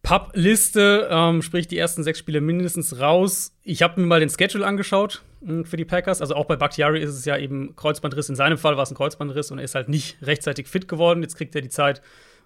Pub-Liste, 0.02 1.10
ähm, 1.12 1.42
sprich 1.42 1.68
die 1.68 1.78
ersten 1.78 2.04
sechs 2.04 2.20
Spiele 2.20 2.42
mindestens 2.42 3.00
raus. 3.00 3.54
Ich 3.64 3.81
habe 3.81 4.00
mir 4.00 4.08
mal 4.08 4.20
den 4.20 4.30
Schedule 4.30 4.66
angeschaut 4.66 5.24
für 5.63 5.77
die 5.77 5.86
Packers. 5.86 6.21
Also 6.21 6.36
auch 6.36 6.45
bei 6.45 6.56
Bakhtiari 6.56 7.01
ist 7.01 7.12
es 7.12 7.25
ja 7.25 7.38
eben 7.38 7.75
Kreuzbandriss. 7.75 8.30
In 8.30 8.36
seinem 8.36 8.57
Fall 8.57 8.75
war 8.77 8.83
es 8.83 8.91
ein 8.91 8.95
Kreuzbandriss 8.95 9.51
und 9.51 9.59
er 9.59 9.65
ist 9.65 9.75
halt 9.75 9.89
nicht 9.89 10.18
rechtzeitig 10.21 10.68
fit 10.68 10.88
geworden. 10.88 11.21
Jetzt 11.21 11.36
kriegt 11.36 11.56
er 11.56 11.62
die 11.62 11.69
Zeit, 11.69 12.01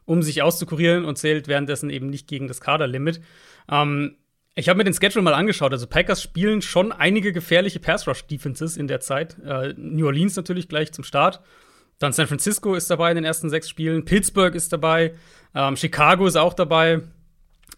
um 0.06 0.22
sich 0.22 0.42
auszukurieren 0.42 1.06
und 1.06 1.18
zählt 1.18 1.48
währenddessen 1.48 1.90
eben 1.90 2.10
nicht 2.10 2.28
gegen 2.28 2.48
das 2.48 2.62
Kaderlimit. 2.62 3.22
Ähm, 3.70 4.18
ich 4.56 4.70
habe 4.70 4.78
mir 4.78 4.84
den 4.84 4.94
Schedule 4.94 5.24
mal 5.24 5.34
angeschaut. 5.34 5.72
Also 5.72 5.88
Packers 5.88 6.22
spielen 6.22 6.62
schon 6.62 6.92
einige 6.92 7.34
gefährliche 7.34 7.80
Pass-Rush-Defenses 7.80 8.78
in 8.78 8.88
der 8.88 9.00
Zeit. 9.00 9.38
Äh, 9.44 9.74
New 9.78 10.06
Orleans 10.06 10.36
natürlich 10.36 10.70
gleich 10.70 10.92
zum 10.92 11.04
Start. 11.04 11.42
Dann 11.98 12.14
San 12.14 12.28
Francisco 12.28 12.76
ist 12.76 12.90
dabei 12.90 13.12
in 13.12 13.16
den 13.16 13.26
ersten 13.26 13.50
sechs 13.50 13.70
Spielen. 13.70 14.06
Pittsburgh 14.06 14.54
ist 14.54 14.72
dabei. 14.72 15.16
Ähm, 15.56 15.76
Chicago 15.76 16.28
ist 16.28 16.36
auch 16.36 16.54
dabei. 16.54 17.02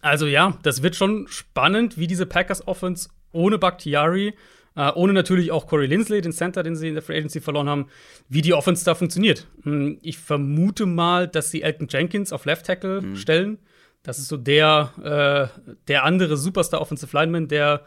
Also 0.02 0.26
ja, 0.26 0.58
das 0.62 0.82
wird 0.82 0.96
schon 0.96 1.26
spannend, 1.28 1.96
wie 1.96 2.06
diese 2.06 2.26
Packers 2.26 2.66
Offense 2.66 3.08
ohne 3.32 3.58
Bakhtiari, 3.58 4.34
äh, 4.76 4.92
ohne 4.94 5.12
natürlich 5.12 5.50
auch 5.50 5.66
Corey 5.66 5.86
Lindsley, 5.86 6.20
den 6.20 6.32
Center, 6.32 6.62
den 6.62 6.76
sie 6.76 6.88
in 6.88 6.94
der 6.94 7.02
Free 7.02 7.16
Agency 7.16 7.40
verloren 7.40 7.68
haben, 7.68 7.86
wie 8.28 8.42
die 8.42 8.54
Offense 8.54 8.84
da 8.84 8.94
funktioniert. 8.94 9.46
Hm, 9.62 9.98
ich 10.02 10.18
vermute 10.18 10.86
mal, 10.86 11.26
dass 11.26 11.50
sie 11.50 11.62
Elton 11.62 11.88
Jenkins 11.90 12.32
auf 12.32 12.44
Left 12.44 12.66
Tackle 12.66 13.00
mhm. 13.00 13.16
stellen. 13.16 13.58
Das 14.02 14.18
ist 14.18 14.28
so 14.28 14.36
der, 14.36 14.92
äh, 15.02 15.72
der 15.88 16.04
andere 16.04 16.36
Superstar 16.36 16.80
Offensive 16.80 17.16
Lineman, 17.16 17.48
der 17.48 17.84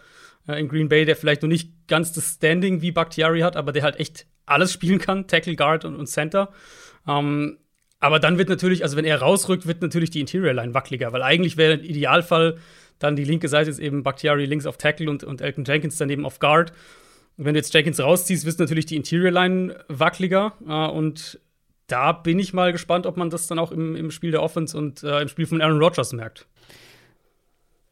äh, 0.48 0.60
in 0.60 0.68
Green 0.68 0.90
Bay, 0.90 1.06
der 1.06 1.16
vielleicht 1.16 1.44
noch 1.44 1.50
nicht 1.50 1.72
ganz 1.88 2.12
das 2.12 2.34
Standing 2.34 2.82
wie 2.82 2.92
Bakhtiari 2.92 3.42
hat, 3.42 3.56
aber 3.56 3.72
der 3.72 3.84
halt 3.84 4.00
echt 4.00 4.26
alles 4.46 4.74
spielen 4.74 5.00
kann, 5.00 5.28
Tackle, 5.28 5.56
Guard 5.56 5.86
und, 5.86 5.96
und 5.96 6.08
Center. 6.08 6.52
Ähm, 7.08 7.60
aber 8.00 8.20
dann 8.20 8.38
wird 8.38 8.50
natürlich, 8.50 8.84
also 8.84 8.98
wenn 8.98 9.06
er 9.06 9.20
rausrückt, 9.20 9.68
wird 9.68 9.82
natürlich 9.82 10.10
die 10.10 10.22
Interior 10.22 10.54
Line 10.54 10.74
wackeliger, 10.74 11.12
weil 11.12 11.22
eigentlich 11.22 11.58
wäre 11.58 11.74
im 11.74 11.84
Idealfall 11.84 12.58
dann 13.00 13.16
die 13.16 13.24
linke 13.24 13.48
Seite 13.48 13.70
ist 13.70 13.80
eben 13.80 14.04
Bakhtiari 14.04 14.46
links 14.46 14.66
auf 14.66 14.78
Tackle 14.78 15.10
und, 15.10 15.24
und 15.24 15.42
Elton 15.42 15.64
Jenkins 15.66 15.98
daneben 15.98 16.26
auf 16.26 16.40
Guard. 16.40 16.72
Und 17.38 17.46
wenn 17.46 17.54
du 17.54 17.60
jetzt 17.60 17.74
Jenkins 17.74 18.00
rausziehst, 18.00 18.46
wird 18.46 18.60
natürlich 18.60 18.86
die 18.86 18.98
Interior 18.98 19.32
Line 19.32 19.84
wackeliger. 19.88 20.54
Äh, 20.68 20.88
und 20.90 21.40
da 21.88 22.12
bin 22.12 22.38
ich 22.38 22.54
mal 22.54 22.72
gespannt, 22.72 23.06
ob 23.06 23.18
man 23.18 23.30
das 23.30 23.48
dann 23.48 23.58
auch 23.60 23.72
im, 23.72 23.96
im 23.96 24.12
Spiel 24.12 24.32
der 24.32 24.44
Offense 24.44 24.78
und 24.78 25.04
äh, 25.04 25.22
im 25.22 25.28
Spiel 25.28 25.46
von 25.46 25.62
Aaron 25.62 25.80
Rodgers 25.80 26.14
merkt. 26.14 26.46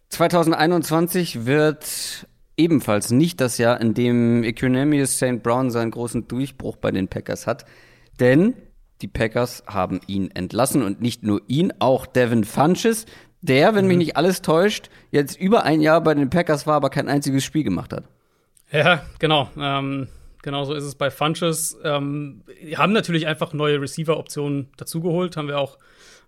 2021 0.09 1.45
wird 1.45 2.27
ebenfalls 2.57 3.11
nicht 3.11 3.39
das 3.39 3.57
Jahr, 3.57 3.79
in 3.79 3.93
dem 3.93 4.43
Equinemius 4.43 5.17
St. 5.17 5.43
Brown 5.43 5.69
seinen 5.71 5.91
großen 5.91 6.27
Durchbruch 6.27 6.77
bei 6.77 6.91
den 6.91 7.07
Packers 7.07 7.47
hat. 7.47 7.65
Denn 8.19 8.55
die 9.01 9.07
Packers 9.07 9.63
haben 9.67 9.99
ihn 10.07 10.31
entlassen 10.31 10.81
und 10.81 11.01
nicht 11.01 11.23
nur 11.23 11.41
ihn, 11.47 11.71
auch 11.79 12.05
Devin 12.07 12.43
Funches, 12.43 13.05
der, 13.41 13.75
wenn 13.75 13.85
mhm. 13.85 13.89
mich 13.89 13.97
nicht 13.97 14.17
alles 14.17 14.41
täuscht, 14.41 14.89
jetzt 15.11 15.39
über 15.39 15.63
ein 15.63 15.81
Jahr 15.81 16.01
bei 16.01 16.13
den 16.13 16.29
Packers 16.29 16.67
war, 16.67 16.75
aber 16.75 16.89
kein 16.89 17.07
einziges 17.07 17.43
Spiel 17.43 17.63
gemacht 17.63 17.93
hat. 17.93 18.05
Ja, 18.71 19.03
genau. 19.19 19.49
Ähm, 19.57 20.07
genau 20.41 20.65
so 20.65 20.73
ist 20.73 20.83
es 20.83 20.95
bei 20.95 21.09
Funches. 21.11 21.77
Ähm, 21.83 22.41
haben 22.75 22.93
natürlich 22.93 23.27
einfach 23.27 23.53
neue 23.53 23.81
Receiver-Optionen 23.81 24.69
dazugeholt, 24.77 25.37
haben 25.37 25.47
wir 25.47 25.59
auch 25.59 25.77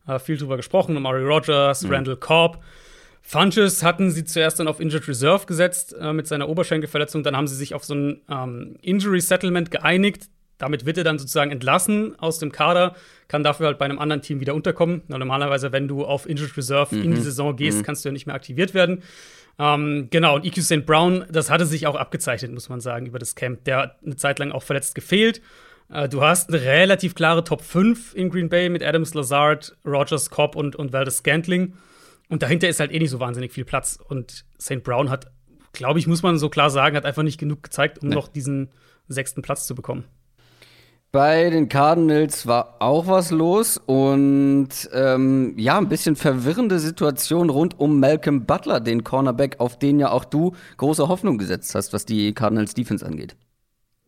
äh, 0.08 0.20
viel 0.20 0.38
drüber 0.38 0.58
gesprochen. 0.58 0.96
Amari 0.96 1.24
Rogers, 1.24 1.84
mhm. 1.84 1.92
Randall 1.92 2.18
Cobb. 2.18 2.64
Funches 3.22 3.84
hatten 3.84 4.12
sie 4.12 4.24
zuerst 4.24 4.60
dann 4.60 4.68
auf 4.68 4.80
Injured 4.80 5.08
Reserve 5.08 5.46
gesetzt 5.46 5.96
äh, 6.00 6.14
mit 6.14 6.28
seiner 6.28 6.50
Oberschenkelverletzung. 6.50 7.24
Dann 7.24 7.36
haben 7.36 7.48
sie 7.48 7.56
sich 7.56 7.76
auf 7.76 7.84
so 7.84 7.94
ein 7.94 8.22
ähm, 8.30 8.78
Injury 8.82 9.22
Settlement 9.22 9.72
geeinigt. 9.72 10.30
Damit 10.58 10.86
wird 10.86 10.98
er 10.98 11.04
dann 11.04 11.20
sozusagen 11.20 11.52
entlassen 11.52 12.18
aus 12.20 12.40
dem 12.40 12.52
Kader, 12.52 12.96
kann 13.30 13.44
dafür 13.44 13.68
halt 13.68 13.78
bei 13.78 13.86
einem 13.86 14.00
anderen 14.00 14.22
Team 14.22 14.42
wieder 14.42 14.54
unterkommen. 14.54 15.04
Na, 15.08 15.18
normalerweise, 15.18 15.72
wenn 15.72 15.88
du 15.88 16.04
auf 16.04 16.28
Injured 16.28 16.58
Reserve 16.58 16.96
mhm. 16.96 17.04
in 17.04 17.12
die 17.12 17.22
Saison 17.22 17.56
gehst, 17.56 17.78
mhm. 17.78 17.84
kannst 17.84 18.04
du 18.04 18.10
ja 18.10 18.14
nicht 18.14 18.26
mehr 18.26 18.36
aktiviert 18.36 18.74
werden. 18.74 19.04
Ähm, 19.58 20.08
genau, 20.10 20.36
und 20.36 20.46
EQ 20.46 20.62
St. 20.62 20.86
Brown, 20.86 21.26
das 21.32 21.50
hatte 21.50 21.66
sich 21.66 21.86
auch 21.86 21.96
abgezeichnet, 21.96 22.52
muss 22.52 22.70
man 22.70 22.82
sagen, 22.82 23.06
über 23.06 23.20
das 23.20 23.36
Camp. 23.36 23.64
Der 23.66 23.78
hat 23.78 23.98
eine 24.04 24.16
Zeit 24.16 24.40
lang 24.40 24.52
auch 24.52 24.64
verletzt 24.64 24.96
gefehlt. 24.96 25.42
Äh, 25.90 26.10
du 26.10 26.22
hast 26.24 26.50
eine 26.50 26.62
relativ 26.62 27.14
klare 27.14 27.44
Top 27.44 27.62
5 27.62 28.16
in 28.16 28.30
Green 28.30 28.50
Bay 28.50 28.68
mit 28.70 28.84
Adams, 28.84 29.14
Lazard, 29.14 29.78
Rogers, 29.86 30.30
Cobb 30.32 30.56
und, 30.56 30.76
und 30.76 30.92
Valdez 30.92 31.18
Scantling. 31.18 31.74
Und 32.30 32.42
dahinter 32.42 32.68
ist 32.68 32.80
halt 32.80 32.92
eh 32.92 33.00
nicht 33.00 33.10
so 33.12 33.20
wahnsinnig 33.20 33.52
viel 33.52 33.66
Platz. 33.66 34.00
Und 34.08 34.46
St. 34.60 34.84
Brown 34.84 35.10
hat, 35.10 35.28
glaube 35.74 36.00
ich, 36.00 36.08
muss 36.08 36.24
man 36.24 36.40
so 36.40 36.50
klar 36.50 36.70
sagen, 36.70 36.96
hat 36.96 37.06
einfach 37.06 37.24
nicht 37.24 37.40
genug 37.40 37.62
gezeigt, 37.62 38.00
um 38.02 38.10
nee. 38.10 38.16
noch 38.16 38.28
diesen 38.28 38.70
sechsten 39.08 39.42
Platz 39.42 39.68
zu 39.68 39.76
bekommen. 39.76 40.06
Bei 41.12 41.50
den 41.50 41.70
Cardinals 41.70 42.46
war 42.46 42.76
auch 42.80 43.08
was 43.08 43.32
los 43.32 43.78
und 43.78 44.70
ähm, 44.94 45.56
ja, 45.58 45.80
ein 45.80 45.90
bisschen 45.90 46.16
verwirrende 46.16 46.78
Situation 46.78 47.50
rund 47.50 47.80
um 47.80 48.00
Malcolm 48.00 48.46
Butler, 48.46 48.80
den 48.80 49.04
Cornerback, 49.04 49.60
auf 49.60 49.80
den 49.80 50.00
ja 50.00 50.12
auch 50.12 50.24
du 50.24 50.56
große 50.78 51.08
Hoffnung 51.08 51.40
gesetzt 51.40 51.74
hast, 51.74 51.94
was 51.94 52.06
die 52.06 52.34
Cardinals 52.34 52.76
Defense 52.76 53.04
angeht. 53.04 53.36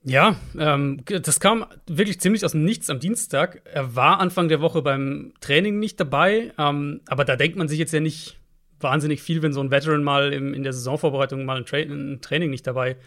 Ja, 0.03 0.35
ähm, 0.59 1.01
das 1.05 1.39
kam 1.39 1.65
wirklich 1.87 2.19
ziemlich 2.19 2.45
aus 2.45 2.51
dem 2.51 2.65
Nichts 2.65 2.89
am 2.91 2.99
Dienstag. 2.99 3.61
Er 3.65 3.95
war 3.95 4.19
Anfang 4.19 4.47
der 4.47 4.61
Woche 4.61 4.83
beim 4.83 5.33
Training 5.41 5.79
nicht 5.79 5.99
dabei, 5.99 6.51
ähm, 6.59 7.01
aber 7.07 7.25
da 7.25 7.35
denkt 7.35 7.57
man 7.57 7.67
sich 7.67 7.79
jetzt 7.79 7.93
ja 7.93 7.99
nicht 7.99 8.37
wahnsinnig 8.79 9.23
viel, 9.23 9.41
wenn 9.41 9.53
so 9.53 9.61
ein 9.61 9.71
Veteran 9.71 10.03
mal 10.03 10.33
im, 10.33 10.53
in 10.53 10.61
der 10.61 10.73
Saisonvorbereitung 10.73 11.45
mal 11.45 11.57
ein, 11.57 11.65
Tra 11.65 11.77
Training 12.21 12.49
nicht 12.51 12.67
dabei 12.67 12.97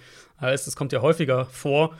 äh, 0.41 0.53
ist. 0.53 0.67
Das 0.67 0.75
kommt 0.75 0.93
ja 0.93 1.01
häufiger 1.01 1.47
vor. 1.47 1.97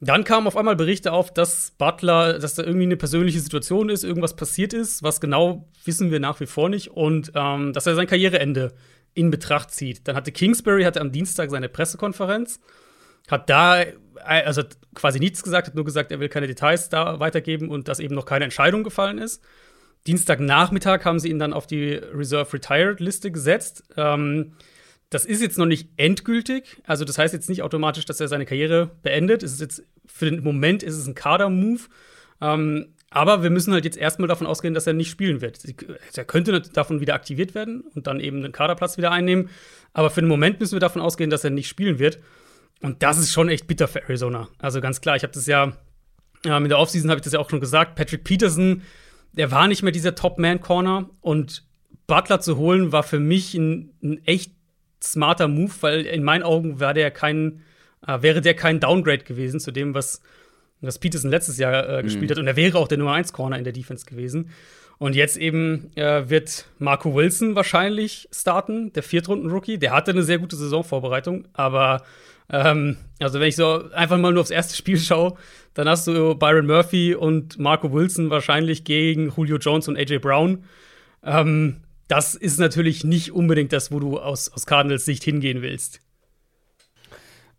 Dann 0.00 0.24
kamen 0.24 0.46
auf 0.46 0.56
einmal 0.56 0.76
Berichte 0.76 1.12
auf, 1.12 1.32
dass 1.32 1.72
Butler, 1.78 2.38
dass 2.38 2.54
da 2.54 2.62
irgendwie 2.62 2.84
eine 2.84 2.96
persönliche 2.96 3.40
Situation 3.40 3.88
ist, 3.88 4.04
irgendwas 4.04 4.36
passiert 4.36 4.74
ist. 4.74 5.02
Was 5.02 5.20
genau 5.20 5.68
wissen 5.84 6.10
wir 6.10 6.20
nach 6.20 6.40
wie 6.40 6.46
vor 6.46 6.68
nicht. 6.68 6.88
Und 6.90 7.32
ähm, 7.34 7.72
dass 7.72 7.86
er 7.86 7.94
sein 7.94 8.06
Karriereende 8.06 8.74
in 9.14 9.30
Betracht 9.30 9.70
zieht. 9.70 10.06
Dann 10.06 10.14
hatte 10.14 10.32
Kingsbury 10.32 10.84
hatte 10.84 11.00
am 11.00 11.12
Dienstag 11.12 11.50
seine 11.50 11.68
Pressekonferenz 11.70 12.60
hat 13.28 13.50
da 13.50 13.82
also 14.24 14.62
quasi 14.94 15.18
nichts 15.18 15.42
gesagt, 15.42 15.68
hat 15.68 15.74
nur 15.74 15.84
gesagt, 15.84 16.10
er 16.10 16.20
will 16.20 16.28
keine 16.28 16.46
Details 16.46 16.88
da 16.88 17.20
weitergeben 17.20 17.68
und 17.68 17.88
dass 17.88 18.00
eben 18.00 18.14
noch 18.14 18.24
keine 18.24 18.44
Entscheidung 18.44 18.82
gefallen 18.82 19.18
ist. 19.18 19.42
Dienstagnachmittag 20.06 21.04
haben 21.04 21.18
sie 21.18 21.30
ihn 21.30 21.38
dann 21.38 21.52
auf 21.52 21.66
die 21.66 21.94
Reserve 21.94 22.52
Retired 22.52 23.00
Liste 23.00 23.30
gesetzt. 23.30 23.84
Ähm, 23.96 24.52
das 25.10 25.24
ist 25.24 25.40
jetzt 25.40 25.58
noch 25.58 25.66
nicht 25.66 25.90
endgültig, 25.96 26.82
also 26.84 27.04
das 27.04 27.18
heißt 27.18 27.32
jetzt 27.32 27.48
nicht 27.48 27.62
automatisch, 27.62 28.04
dass 28.04 28.20
er 28.20 28.28
seine 28.28 28.46
Karriere 28.46 28.90
beendet. 29.02 29.42
Es 29.42 29.52
ist 29.52 29.60
jetzt 29.60 29.84
für 30.06 30.30
den 30.30 30.42
Moment 30.42 30.82
ist 30.82 30.96
es 30.96 31.06
ein 31.06 31.14
Kader-Move. 31.14 31.82
Ähm, 32.40 32.88
aber 33.10 33.42
wir 33.42 33.50
müssen 33.50 33.72
halt 33.72 33.84
jetzt 33.84 33.96
erstmal 33.96 34.28
davon 34.28 34.46
ausgehen, 34.46 34.74
dass 34.74 34.86
er 34.86 34.92
nicht 34.92 35.10
spielen 35.10 35.40
wird. 35.40 35.60
Er 36.14 36.24
könnte 36.24 36.60
davon 36.60 37.00
wieder 37.00 37.14
aktiviert 37.14 37.54
werden 37.54 37.82
und 37.94 38.06
dann 38.06 38.20
eben 38.20 38.42
den 38.42 38.52
Kaderplatz 38.52 38.98
wieder 38.98 39.12
einnehmen. 39.12 39.48
Aber 39.92 40.10
für 40.10 40.20
den 40.20 40.28
Moment 40.28 40.60
müssen 40.60 40.72
wir 40.72 40.80
davon 40.80 41.00
ausgehen, 41.00 41.30
dass 41.30 41.44
er 41.44 41.50
nicht 41.50 41.68
spielen 41.68 41.98
wird. 41.98 42.18
Und 42.82 43.02
das 43.02 43.18
ist 43.18 43.32
schon 43.32 43.48
echt 43.48 43.66
bitter 43.66 43.88
für 43.88 44.02
Arizona. 44.02 44.48
Also 44.58 44.80
ganz 44.80 45.00
klar, 45.00 45.16
ich 45.16 45.22
habe 45.22 45.32
das 45.32 45.46
ja, 45.46 45.72
ähm, 46.44 46.64
in 46.64 46.68
der 46.68 46.78
Offseason 46.78 47.08
habe 47.08 47.18
ich 47.18 47.24
das 47.24 47.32
ja 47.32 47.38
auch 47.38 47.48
schon 47.48 47.60
gesagt. 47.60 47.94
Patrick 47.94 48.24
Peterson, 48.24 48.82
der 49.32 49.50
war 49.50 49.68
nicht 49.68 49.82
mehr 49.82 49.92
dieser 49.92 50.14
Top-Man-Corner. 50.14 51.08
Und 51.20 51.64
Butler 52.06 52.40
zu 52.40 52.56
holen, 52.56 52.92
war 52.92 53.02
für 53.02 53.20
mich 53.20 53.54
ein, 53.54 53.94
ein, 54.02 54.24
echt 54.26 54.52
smarter 55.12 55.48
Move, 55.48 55.72
weil 55.80 56.06
in 56.06 56.22
meinen 56.22 56.42
Augen 56.42 56.80
war 56.80 56.94
der 56.94 57.10
kein, 57.10 57.62
äh, 58.06 58.22
wäre 58.22 58.40
der 58.40 58.54
kein 58.54 58.80
Downgrade 58.80 59.24
gewesen 59.24 59.60
zu 59.60 59.72
dem, 59.72 59.94
was, 59.94 60.20
was 60.80 60.98
Peterson 60.98 61.30
letztes 61.30 61.58
Jahr 61.58 61.88
äh, 61.88 62.02
gespielt 62.02 62.30
mhm. 62.30 62.34
hat. 62.34 62.38
Und 62.38 62.46
er 62.46 62.56
wäre 62.56 62.78
auch 62.78 62.88
der 62.88 62.98
Nummer 62.98 63.12
1 63.12 63.32
Corner 63.32 63.58
in 63.58 63.64
der 63.64 63.72
Defense 63.72 64.06
gewesen. 64.06 64.50
Und 64.98 65.14
jetzt 65.14 65.36
eben 65.36 65.90
äh, 65.94 66.28
wird 66.30 66.66
Marco 66.78 67.14
Wilson 67.14 67.54
wahrscheinlich 67.54 68.28
starten, 68.32 68.92
der 68.94 69.02
Viertrunden-Rookie. 69.02 69.78
Der 69.78 69.92
hatte 69.92 70.12
eine 70.12 70.22
sehr 70.22 70.38
gute 70.38 70.56
Saisonvorbereitung, 70.56 71.46
aber 71.52 72.02
ähm, 72.50 72.96
also, 73.18 73.40
wenn 73.40 73.48
ich 73.48 73.56
so 73.56 73.90
einfach 73.92 74.18
mal 74.18 74.32
nur 74.32 74.42
aufs 74.42 74.50
erste 74.50 74.76
Spiel 74.76 74.98
schaue, 74.98 75.34
dann 75.74 75.88
hast 75.88 76.06
du 76.06 76.34
Byron 76.34 76.66
Murphy 76.66 77.14
und 77.14 77.58
Marco 77.58 77.92
Wilson 77.92 78.30
wahrscheinlich 78.30 78.84
gegen 78.84 79.32
Julio 79.36 79.58
Jones 79.58 79.88
und 79.88 79.98
AJ 79.98 80.18
Brown. 80.18 80.64
Ähm, 81.22 81.82
das 82.08 82.34
ist 82.34 82.58
natürlich 82.58 83.04
nicht 83.04 83.32
unbedingt 83.32 83.72
das, 83.72 83.90
wo 83.90 83.98
du 83.98 84.18
aus, 84.18 84.48
aus 84.48 84.66
Cardinals 84.66 85.04
Sicht 85.04 85.24
hingehen 85.24 85.62
willst. 85.62 86.00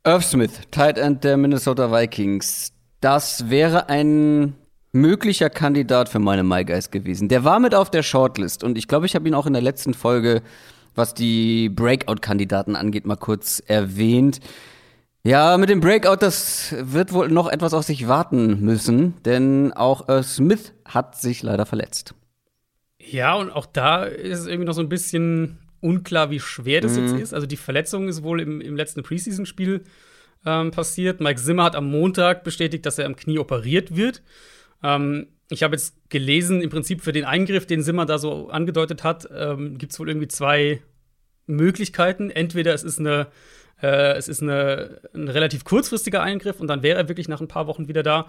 Irv 0.03 0.23
Smith, 0.23 0.51
Tight 0.71 0.97
End 0.97 1.23
der 1.23 1.35
Minnesota 1.35 1.91
Vikings. 1.91 2.71
Das 3.01 3.49
wäre 3.49 3.89
ein 3.89 4.55
möglicher 4.93 5.49
Kandidat 5.49 6.09
für 6.09 6.19
meine 6.19 6.43
My 6.43 6.63
Guys 6.63 6.91
gewesen. 6.91 7.27
Der 7.27 7.43
war 7.43 7.59
mit 7.59 7.75
auf 7.75 7.91
der 7.91 8.03
Shortlist 8.03 8.63
und 8.63 8.77
ich 8.77 8.87
glaube, 8.87 9.05
ich 9.05 9.15
habe 9.15 9.27
ihn 9.27 9.33
auch 9.33 9.45
in 9.45 9.53
der 9.53 9.61
letzten 9.61 9.93
Folge, 9.93 10.41
was 10.95 11.13
die 11.13 11.69
Breakout-Kandidaten 11.69 12.75
angeht, 12.75 13.05
mal 13.05 13.17
kurz 13.17 13.61
erwähnt. 13.67 14.39
Ja, 15.23 15.57
mit 15.57 15.69
dem 15.69 15.81
Breakout, 15.81 16.17
das 16.21 16.73
wird 16.79 17.11
wohl 17.11 17.27
noch 17.27 17.49
etwas 17.49 17.73
auf 17.73 17.83
sich 17.83 18.07
warten 18.07 18.61
müssen, 18.61 19.15
denn 19.25 19.73
auch 19.73 20.07
Smith 20.23 20.73
hat 20.85 21.19
sich 21.19 21.43
leider 21.43 21.65
verletzt. 21.65 22.15
Ja, 23.09 23.35
und 23.35 23.51
auch 23.51 23.65
da 23.65 24.03
ist 24.03 24.39
es 24.39 24.47
irgendwie 24.47 24.65
noch 24.65 24.73
so 24.73 24.81
ein 24.81 24.89
bisschen 24.89 25.57
unklar, 25.81 26.31
wie 26.31 26.39
schwer 26.39 26.81
das 26.81 26.97
mhm. 26.97 27.07
jetzt 27.07 27.21
ist. 27.21 27.33
Also 27.33 27.47
die 27.47 27.57
Verletzung 27.57 28.07
ist 28.07 28.23
wohl 28.23 28.41
im, 28.41 28.61
im 28.61 28.75
letzten 28.75 29.03
Preseason-Spiel 29.03 29.83
ähm, 30.45 30.71
passiert. 30.71 31.21
Mike 31.21 31.41
Zimmer 31.41 31.65
hat 31.65 31.75
am 31.75 31.89
Montag 31.89 32.43
bestätigt, 32.43 32.85
dass 32.85 32.97
er 32.97 33.05
am 33.05 33.15
Knie 33.15 33.39
operiert 33.39 33.95
wird. 33.95 34.21
Ähm, 34.83 35.27
ich 35.49 35.63
habe 35.63 35.75
jetzt 35.75 35.95
gelesen, 36.09 36.61
im 36.61 36.69
Prinzip 36.69 37.01
für 37.01 37.13
den 37.13 37.25
Eingriff, 37.25 37.65
den 37.65 37.81
Zimmer 37.81 38.05
da 38.05 38.17
so 38.17 38.49
angedeutet 38.49 39.03
hat, 39.03 39.29
ähm, 39.33 39.77
gibt 39.77 39.93
es 39.93 39.99
wohl 39.99 40.09
irgendwie 40.09 40.27
zwei 40.27 40.81
Möglichkeiten. 41.45 42.29
Entweder 42.29 42.73
es 42.73 42.83
ist 42.83 42.99
eine 42.99 43.27
äh, 43.81 44.13
es 44.13 44.27
ist 44.27 44.41
eine, 44.41 45.01
ein 45.13 45.27
relativ 45.27 45.63
kurzfristiger 45.63 46.21
Eingriff 46.21 46.59
und 46.59 46.67
dann 46.67 46.83
wäre 46.83 46.97
er 46.97 47.07
wirklich 47.07 47.27
nach 47.27 47.41
ein 47.41 47.47
paar 47.47 47.67
Wochen 47.67 47.87
wieder 47.87 48.03
da. 48.03 48.27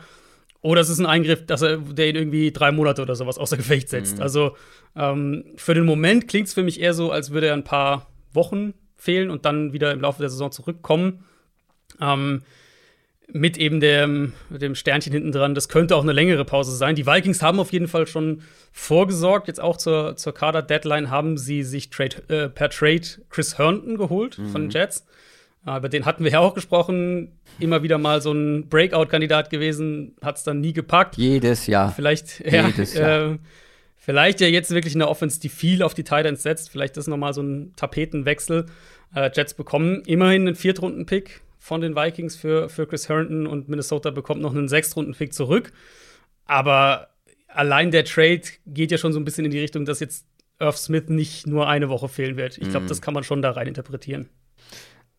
Oder 0.61 0.81
es 0.81 0.89
ist 0.89 0.99
ein 0.99 1.07
Eingriff, 1.07 1.47
dass 1.47 1.63
er, 1.63 1.79
der 1.79 2.09
ihn 2.09 2.17
irgendwie 2.17 2.51
drei 2.53 2.73
Monate 2.73 3.03
oder 3.03 3.15
sowas 3.15 3.39
außer 3.39 3.57
Gefecht 3.57 3.89
setzt. 3.89 4.17
Mhm. 4.17 4.23
Also 4.23 4.57
ähm, 4.97 5.45
für 5.57 5.75
den 5.75 5.85
Moment 5.85 6.27
klingt 6.29 6.49
es 6.49 6.55
für 6.55 6.65
mich 6.65 6.81
eher 6.81 6.95
so, 6.95 7.13
als 7.13 7.31
würde 7.31 7.49
er 7.49 7.55
ein 7.55 7.65
paar 7.65 8.09
Wochen 8.33 8.75
fehlen 8.97 9.31
und 9.31 9.45
dann 9.45 9.73
wieder 9.73 9.93
im 9.93 10.01
Laufe 10.01 10.21
der 10.21 10.31
Saison 10.31 10.51
zurückkommen. 10.51 11.25
Ähm, 12.01 12.43
mit 13.31 13.59
eben 13.59 13.79
dem, 13.81 14.33
dem 14.49 14.75
Sternchen 14.75 15.13
hinten 15.13 15.33
dran. 15.33 15.55
Das 15.55 15.69
könnte 15.69 15.95
auch 15.97 16.03
eine 16.03 16.13
längere 16.13 16.45
Pause 16.45 16.75
sein. 16.75 16.95
Die 16.95 17.07
Vikings 17.07 17.43
haben 17.43 17.61
auf 17.61 17.73
jeden 17.73 17.87
Fall 17.87 18.07
schon 18.07 18.43
vorgesorgt. 18.73 19.49
Jetzt 19.49 19.61
auch 19.61 19.77
zur, 19.77 20.17
zur 20.17 20.33
Kader-Deadline 20.33 21.11
haben 21.11 21.37
sie 21.37 21.63
sich 21.63 21.91
trade, 21.91 22.23
äh, 22.29 22.49
per 22.49 22.71
Trade 22.71 23.03
Chris 23.29 23.59
Herndon 23.59 23.99
geholt 23.99 24.39
mhm. 24.39 24.49
von 24.49 24.63
den 24.63 24.71
Jets. 24.71 25.07
Über 25.65 25.89
den 25.89 26.07
hatten 26.07 26.25
wir 26.25 26.31
ja 26.31 26.39
auch 26.41 26.55
gesprochen. 26.55 27.39
Immer 27.59 27.83
wieder 27.83 27.99
mal 27.99 28.23
so 28.23 28.33
ein 28.33 28.69
Breakout-Kandidat 28.69 29.51
gewesen, 29.51 30.17
hat 30.23 30.37
es 30.37 30.45
dann 30.45 30.61
nie 30.61 30.73
gepackt. 30.73 31.17
Jedes 31.17 31.67
Jahr. 31.67 31.93
Vielleicht, 31.93 32.41
Jedes 32.45 32.95
ja, 32.95 33.01
Jahr. 33.09 33.33
Äh, 33.33 33.39
vielleicht 33.97 34.41
ja 34.41 34.47
jetzt 34.47 34.71
wirklich 34.71 34.95
eine 34.95 35.09
Offense, 35.09 35.41
die 35.41 35.49
viel 35.51 35.83
auf 35.83 35.95
die 35.95 36.05
Titans 36.05 36.43
setzt. 36.43 36.71
Vielleicht 36.71 36.97
ist 36.97 37.07
noch 37.07 37.17
mal 37.17 37.35
so 37.35 37.43
ein 37.43 37.75
Tapetenwechsel. 37.77 38.67
Äh, 39.15 39.31
Jets 39.35 39.55
bekommen 39.55 40.03
immerhin 40.07 40.47
einen 40.47 40.55
Viertrunden-Pick 40.55 41.43
von 41.59 41.81
den 41.81 41.97
Vikings 41.97 42.37
für, 42.37 42.69
für 42.69 42.87
Chris 42.87 43.09
Herndon 43.09 43.47
und 43.47 43.69
Minnesota 43.69 44.11
bekommt 44.11 44.41
noch 44.41 44.55
einen 44.55 44.69
Sechstrunden-Pick 44.69 45.35
zurück. 45.35 45.73
Aber 46.47 47.09
allein 47.49 47.91
der 47.91 48.05
Trade 48.05 48.43
geht 48.67 48.91
ja 48.91 48.99
schon 48.99 49.13
so 49.13 49.21
ein 49.21 49.25
bisschen 49.25 49.45
in 49.45 49.51
die 49.51 49.61
Richtung, 49.61 49.85
dass 49.85 50.01
jetzt 50.01 50.25
Irv 50.61 50.77
Smith 50.77 51.09
nicht 51.09 51.47
nur 51.47 51.69
eine 51.69 51.89
Woche 51.89 52.09
fehlen 52.09 52.37
wird. 52.37 52.59
Ich 52.59 52.71
glaube, 52.71 52.85
mhm. 52.85 52.89
das 52.89 53.03
kann 53.03 53.15
man 53.15 53.25
schon 53.25 53.43
da 53.43 53.51
rein 53.51 53.69
interpretieren. 53.69 54.29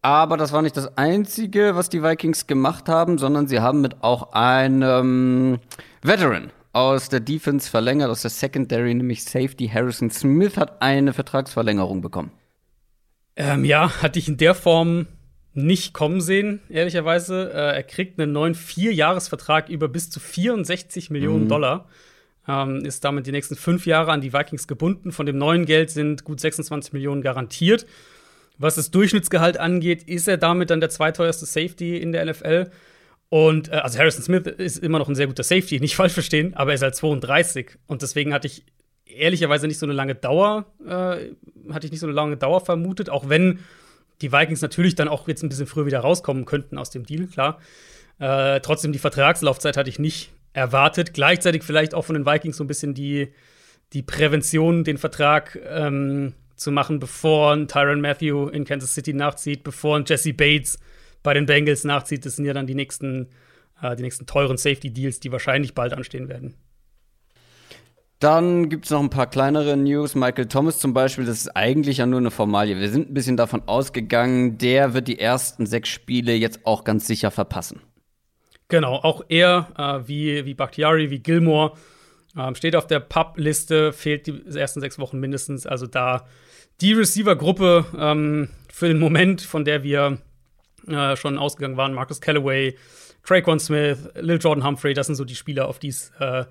Aber 0.02 0.38
das 0.38 0.54
war 0.54 0.62
nicht 0.62 0.78
das 0.78 0.98
Einzige, 0.98 1.76
was 1.76 1.90
die 1.90 2.02
Vikings 2.02 2.48
gemacht 2.48 2.88
haben, 2.88 3.18
sondern 3.18 3.48
sie 3.48 3.60
haben 3.60 3.82
mit 3.82 4.02
auch 4.02 4.32
einem 4.32 5.60
Veteran 6.02 6.52
aus 6.72 7.10
der 7.10 7.20
Defense 7.20 7.70
verlängert, 7.70 8.10
aus 8.10 8.22
der 8.22 8.32
Secondary, 8.32 8.94
nämlich 8.94 9.24
Safety 9.24 9.68
Harrison 9.68 10.10
Smith 10.10 10.56
hat 10.56 10.82
eine 10.82 11.14
Vertragsverlängerung 11.14 12.02
bekommen. 12.02 12.32
Ähm, 13.36 13.66
ja, 13.66 14.02
hatte 14.02 14.20
ich 14.20 14.28
in 14.28 14.38
der 14.38 14.54
Form 14.54 15.08
nicht 15.54 15.94
kommen 15.94 16.22
sehen, 16.22 16.62
ehrlicherweise. 16.70 17.52
Äh, 17.54 17.76
er 17.76 17.84
kriegt 17.84 18.20
einen 18.20 18.32
neuen 18.32 18.56
Vierjahresvertrag 18.56 19.70
über 19.70 19.88
bis 19.88 20.10
zu 20.10 20.20
64 20.20 21.10
Millionen 21.10 21.46
mhm. 21.46 21.50
Dollar. 21.50 21.88
ähm, 22.48 22.86
ist 22.86 23.04
damit 23.04 23.28
die 23.28 23.32
nächsten 23.32 23.56
fünf 23.56 23.86
Jahre 23.86 24.12
an 24.12 24.22
die 24.22 24.34
Vikings 24.34 24.68
gebunden. 24.68 25.12
Von 25.12 25.26
dem 25.26 25.38
neuen 25.38 25.66
Geld 25.66 25.90
sind 25.90 26.24
gut 26.24 26.40
26 26.40 26.94
Millionen 26.94 27.22
garantiert. 27.22 27.86
Was 28.60 28.76
das 28.76 28.92
Durchschnittsgehalt 28.92 29.58
angeht, 29.58 30.04
ist 30.04 30.28
er 30.28 30.38
damit 30.38 30.70
dann 30.70 30.82
der 30.82 30.90
zweiteuerste 30.90 31.46
Safety 31.46 31.98
in 31.98 32.12
der 32.12 32.26
NFL. 32.26 32.70
Und 33.30 33.70
äh, 33.70 33.78
also 33.78 33.98
Harrison 33.98 34.22
Smith 34.22 34.46
ist 34.46 34.78
immer 34.78 35.00
noch 35.00 35.08
ein 35.08 35.16
sehr 35.16 35.28
guter 35.28 35.44
Safety, 35.44 35.80
nicht 35.80 35.96
falsch 35.98 36.14
verstehen, 36.14 36.54
aber 36.56 36.72
er 36.72 36.76
ist 36.76 36.84
halt 36.84 36.96
32. 36.96 37.78
Und 37.88 38.02
deswegen 38.02 38.34
hatte 38.34 38.48
ich 38.48 38.66
ehrlicherweise 39.06 39.66
nicht 39.66 39.80
so 39.80 39.86
eine 39.86 39.94
lange 39.94 40.14
Dauer, 40.14 40.66
äh, 40.86 41.72
hatte 41.74 41.86
ich 41.86 41.92
nicht 41.92 42.02
so 42.02 42.06
eine 42.06 42.14
lange 42.14 42.38
Dauer 42.38 42.64
vermutet, 42.64 43.10
auch 43.10 43.30
wenn 43.30 43.60
die 44.22 44.34
Vikings 44.34 44.62
natürlich 44.62 44.96
dann 44.96 45.08
auch 45.08 45.28
jetzt 45.28 45.42
ein 45.42 45.50
bisschen 45.50 45.66
früher 45.66 45.86
wieder 45.86 46.00
rauskommen 46.00 46.46
könnten 46.46 46.78
aus 46.78 46.90
dem 46.90 47.06
Deal, 47.06 47.28
klar. 47.28 47.60
Äh, 48.20 48.60
trotzdem, 48.60 48.92
die 48.92 49.00
Vertragslaufzeit 49.00 49.78
hatte 49.78 49.90
ich 49.90 49.98
nicht 49.98 50.32
erwartet. 50.52 51.14
Gleichzeitig 51.14 51.64
vielleicht 51.64 51.94
auch 51.94 52.04
von 52.04 52.16
den 52.16 52.26
Vikings 52.26 52.58
so 52.58 52.66
ein 52.66 52.68
bisschen 52.68 52.94
die, 52.94 53.32
die 53.94 54.02
Prävention, 54.02 54.84
den 54.84 54.98
Vertrag 54.98 55.58
ähm, 55.66 56.34
zu 56.60 56.72
machen, 56.72 57.00
bevor 57.00 57.54
ein 57.54 57.68
Tyron 57.68 58.02
Matthew 58.02 58.50
in 58.50 58.66
Kansas 58.66 58.94
City 58.94 59.14
nachzieht, 59.14 59.64
bevor 59.64 59.98
ein 59.98 60.06
Jesse 60.06 60.34
Bates 60.34 60.80
bei 61.24 61.34
den 61.34 61.46
Bengals 61.46 61.84
nachzieht. 61.84 62.26
Das 62.26 62.36
sind 62.36 62.46
ja 62.46 62.54
dann 62.54 62.68
die 62.68 62.76
nächsten, 62.76 63.30
äh, 63.82 63.96
die 63.96 64.04
nächsten 64.04 64.26
teuren 64.26 64.58
Safety-Deals, 64.58 65.20
die 65.20 65.32
wahrscheinlich 65.32 65.74
bald 65.74 65.94
anstehen 65.94 66.30
werden. 66.30 66.56
Dann 68.20 68.68
gibt 68.68 68.86
es 68.86 68.92
noch 68.92 69.00
ein 69.00 69.10
paar 69.10 69.30
kleinere 69.30 69.78
News. 69.78 70.14
Michael 70.14 70.48
Thomas 70.48 70.78
zum 70.78 70.94
Beispiel, 70.94 71.26
das 71.26 71.38
ist 71.38 71.56
eigentlich 71.56 71.98
ja 71.98 72.06
nur 72.06 72.20
eine 72.20 72.32
Formalie. 72.32 72.78
Wir 72.78 72.90
sind 72.90 73.10
ein 73.10 73.14
bisschen 73.14 73.38
davon 73.38 73.64
ausgegangen, 73.66 74.58
der 74.58 74.94
wird 74.94 75.08
die 75.08 75.20
ersten 75.20 75.66
sechs 75.66 75.88
Spiele 75.88 76.34
jetzt 76.34 76.66
auch 76.66 76.84
ganz 76.84 77.08
sicher 77.08 77.32
verpassen. 77.32 77.80
Genau, 78.68 78.96
auch 78.96 79.24
er, 79.30 79.70
äh, 79.78 80.08
wie, 80.08 80.46
wie 80.46 80.54
Bakhtiari, 80.54 81.10
wie 81.10 81.20
Gilmore, 81.20 81.78
äh, 82.36 82.54
steht 82.56 82.76
auf 82.76 82.88
der 82.88 83.00
Pub-Liste, 83.00 83.94
fehlt 83.94 84.28
die 84.28 84.44
ersten 84.54 84.82
sechs 84.82 85.00
Wochen 85.00 85.20
mindestens. 85.20 85.66
Also 85.66 85.88
da 85.88 86.28
die 86.82 86.94
Receiver-Gruppe 86.94 87.86
ähm, 87.98 88.50
für 88.72 88.88
den 88.88 89.00
Moment, 89.00 89.42
von 89.42 89.66
der 89.66 89.84
wir 89.84 90.20
äh, 90.88 91.16
schon 91.16 91.38
ausgegangen 91.38 91.78
waren, 91.78 91.94
Marcus 91.94 92.22
Callaway, 92.22 92.76
Traquan 93.24 93.60
Smith, 93.60 94.10
Lil 94.16 94.40
Jordan 94.40 94.66
Humphrey, 94.66 94.94
das 94.94 95.08
sind 95.08 95.16
so 95.16 95.26
die 95.26 95.36
Spieler, 95.36 95.68
auf 95.68 95.80
die 95.80 95.90
es 95.90 96.12
äh, 96.20 96.46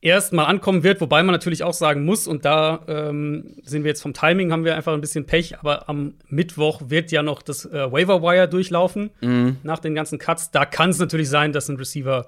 erstmal 0.00 0.46
ankommen 0.46 0.82
wird, 0.82 1.00
wobei 1.00 1.22
man 1.22 1.32
natürlich 1.32 1.62
auch 1.62 1.74
sagen 1.74 2.04
muss, 2.04 2.26
und 2.26 2.44
da 2.44 2.84
ähm, 2.88 3.56
sind 3.64 3.84
wir 3.84 3.90
jetzt 3.90 4.02
vom 4.02 4.14
Timing, 4.14 4.52
haben 4.52 4.64
wir 4.64 4.76
einfach 4.76 4.92
ein 4.92 5.00
bisschen 5.00 5.26
Pech, 5.26 5.58
aber 5.58 5.88
am 5.88 6.14
Mittwoch 6.28 6.82
wird 6.86 7.12
ja 7.12 7.22
noch 7.22 7.42
das 7.42 7.64
äh, 7.64 7.92
Waiver 7.92 8.22
Wire 8.22 8.48
durchlaufen 8.48 9.10
mhm. 9.20 9.58
nach 9.62 9.78
den 9.78 9.94
ganzen 9.94 10.18
Cuts. 10.18 10.50
Da 10.50 10.64
kann 10.64 10.90
es 10.90 10.98
natürlich 10.98 11.28
sein, 11.28 11.52
dass 11.52 11.68
ein 11.68 11.76
Receiver 11.76 12.26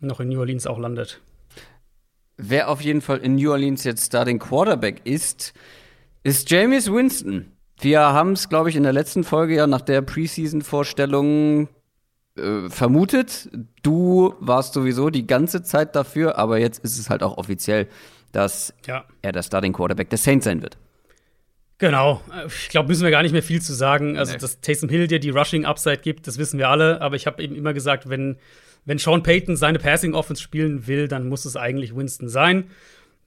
noch 0.00 0.20
in 0.20 0.28
New 0.28 0.40
Orleans 0.40 0.66
auch 0.66 0.78
landet. 0.78 1.20
Wer 2.36 2.68
auf 2.68 2.80
jeden 2.80 3.00
Fall 3.00 3.18
in 3.18 3.36
New 3.36 3.50
Orleans 3.50 3.84
jetzt 3.84 4.12
da 4.12 4.24
den 4.24 4.38
Quarterback 4.38 5.02
ist, 5.04 5.54
ist 6.24 6.50
James 6.50 6.90
Winston. 6.90 7.52
Wir 7.78 8.00
haben 8.00 8.32
es, 8.32 8.48
glaube 8.48 8.70
ich, 8.70 8.76
in 8.76 8.82
der 8.82 8.92
letzten 8.92 9.22
Folge 9.22 9.54
ja 9.54 9.66
nach 9.66 9.82
der 9.82 10.02
Preseason-Vorstellung 10.02 11.68
äh, 12.36 12.68
vermutet. 12.68 13.50
Du 13.82 14.34
warst 14.40 14.74
sowieso 14.74 15.10
die 15.10 15.26
ganze 15.26 15.62
Zeit 15.62 15.94
dafür, 15.94 16.38
aber 16.38 16.58
jetzt 16.58 16.82
ist 16.82 16.98
es 16.98 17.10
halt 17.10 17.22
auch 17.22 17.36
offiziell, 17.36 17.88
dass 18.32 18.74
ja. 18.86 19.04
er 19.22 19.32
der 19.32 19.42
Starting 19.42 19.72
Quarterback 19.72 20.10
der 20.10 20.18
Saints 20.18 20.44
sein 20.46 20.62
wird. 20.62 20.78
Genau. 21.78 22.22
Ich 22.46 22.68
glaube, 22.70 22.88
müssen 22.88 23.02
wir 23.02 23.10
gar 23.10 23.22
nicht 23.22 23.32
mehr 23.32 23.42
viel 23.42 23.60
zu 23.60 23.74
sagen. 23.74 24.16
Also, 24.16 24.32
nee. 24.32 24.38
dass 24.38 24.60
Taysom 24.60 24.88
Hill 24.88 25.08
dir 25.08 25.18
die 25.18 25.30
Rushing 25.30 25.64
Upside 25.64 25.98
gibt, 25.98 26.26
das 26.26 26.38
wissen 26.38 26.58
wir 26.58 26.68
alle. 26.68 27.00
Aber 27.00 27.16
ich 27.16 27.26
habe 27.26 27.42
eben 27.42 27.56
immer 27.56 27.74
gesagt, 27.74 28.08
wenn, 28.08 28.38
wenn 28.84 28.98
Sean 28.98 29.22
Payton 29.22 29.56
seine 29.56 29.78
Passing 29.78 30.14
Offense 30.14 30.40
spielen 30.40 30.86
will, 30.86 31.08
dann 31.08 31.28
muss 31.28 31.44
es 31.44 31.56
eigentlich 31.56 31.94
Winston 31.94 32.28
sein. 32.28 32.70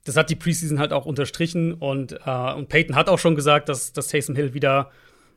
Das 0.04 0.16
hat 0.16 0.30
die 0.30 0.36
Preseason 0.36 0.78
halt 0.78 0.92
auch 0.92 1.06
unterstrichen. 1.06 1.74
Und, 1.74 2.12
äh, 2.24 2.52
und 2.54 2.68
Payton 2.68 2.96
hat 2.96 3.08
auch 3.08 3.18
schon 3.18 3.34
gesagt, 3.34 3.68
dass, 3.68 3.92
dass 3.92 4.08
Taysom 4.08 4.36
Hill 4.36 4.54
wieder 4.54 4.90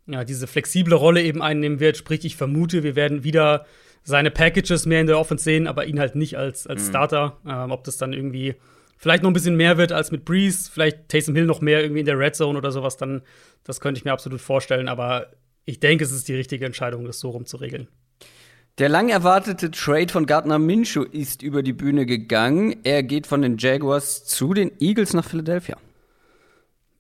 ja, 0.08 0.24
diese 0.24 0.48
flexible 0.48 0.94
Rolle 0.94 1.22
eben 1.22 1.41
einnehmen 1.41 1.80
wird. 1.80 1.98
Sprich, 1.98 2.25
ich 2.25 2.36
vermute, 2.36 2.84
wir 2.84 2.96
werden 2.96 3.24
wieder 3.24 3.65
seine 4.03 4.32
Packages 4.32 4.86
mehr 4.86 5.01
in 5.01 5.08
der 5.08 5.20
Offense 5.20 5.44
sehen, 5.44 5.68
aber 5.68 5.86
ihn 5.86 6.00
halt 6.00 6.15
nicht 6.15 6.38
als, 6.38 6.68
als 6.68 6.84
mhm. 6.84 6.89
Starter. 6.89 7.38
Ähm, 7.48 7.72
ob 7.72 7.84
das 7.84 7.98
dann 7.98 8.13
irgendwie 8.13 8.56
vielleicht 8.98 9.24
noch 9.24 9.30
ein 9.30 9.34
bisschen 9.34 9.56
mehr 9.56 9.77
wird 9.77 9.91
als 9.91 10.12
mit 10.12 10.25
Breeze, 10.25 10.70
vielleicht 10.72 11.10
Taysom 11.10 11.36
Hill 11.36 11.46
noch 11.46 11.62
mehr 11.62 11.82
irgendwie 11.82 12.01
in 12.01 12.06
der 12.06 12.20
Red 12.20 12.36
Zone 12.36 12.58
oder 12.58 12.72
sowas, 12.72 12.98
dann 12.98 13.22
das 13.63 13.80
könnte 13.80 14.00
ich 14.00 14.06
mir 14.06 14.12
absolut 14.12 14.41
vorstellen. 14.41 14.88
Aber 14.88 15.32
ich 15.65 15.80
denke, 15.80 16.03
es 16.03 16.12
ist 16.12 16.27
die 16.27 16.36
richtige 16.36 16.65
Entscheidung, 16.65 17.06
das 17.06 17.19
so 17.19 17.30
rum 17.30 17.45
zu 17.45 17.58
regeln. 17.58 17.88
Der 18.77 18.89
lang 18.89 19.10
erwartete 19.10 19.69
Trade 19.69 20.12
von 20.12 20.25
Gardner 20.25 20.57
Minshew 20.57 21.03
ist 21.03 21.43
über 21.43 21.62
die 21.62 21.73
Bühne 21.73 22.05
gegangen. 22.05 22.77
Er 22.84 23.03
geht 23.03 23.27
von 23.27 23.41
den 23.41 23.57
Jaguars 23.57 24.25
zu 24.25 24.53
den 24.53 24.71
Eagles 24.79 25.13
nach 25.13 25.25
Philadelphia. 25.25 25.77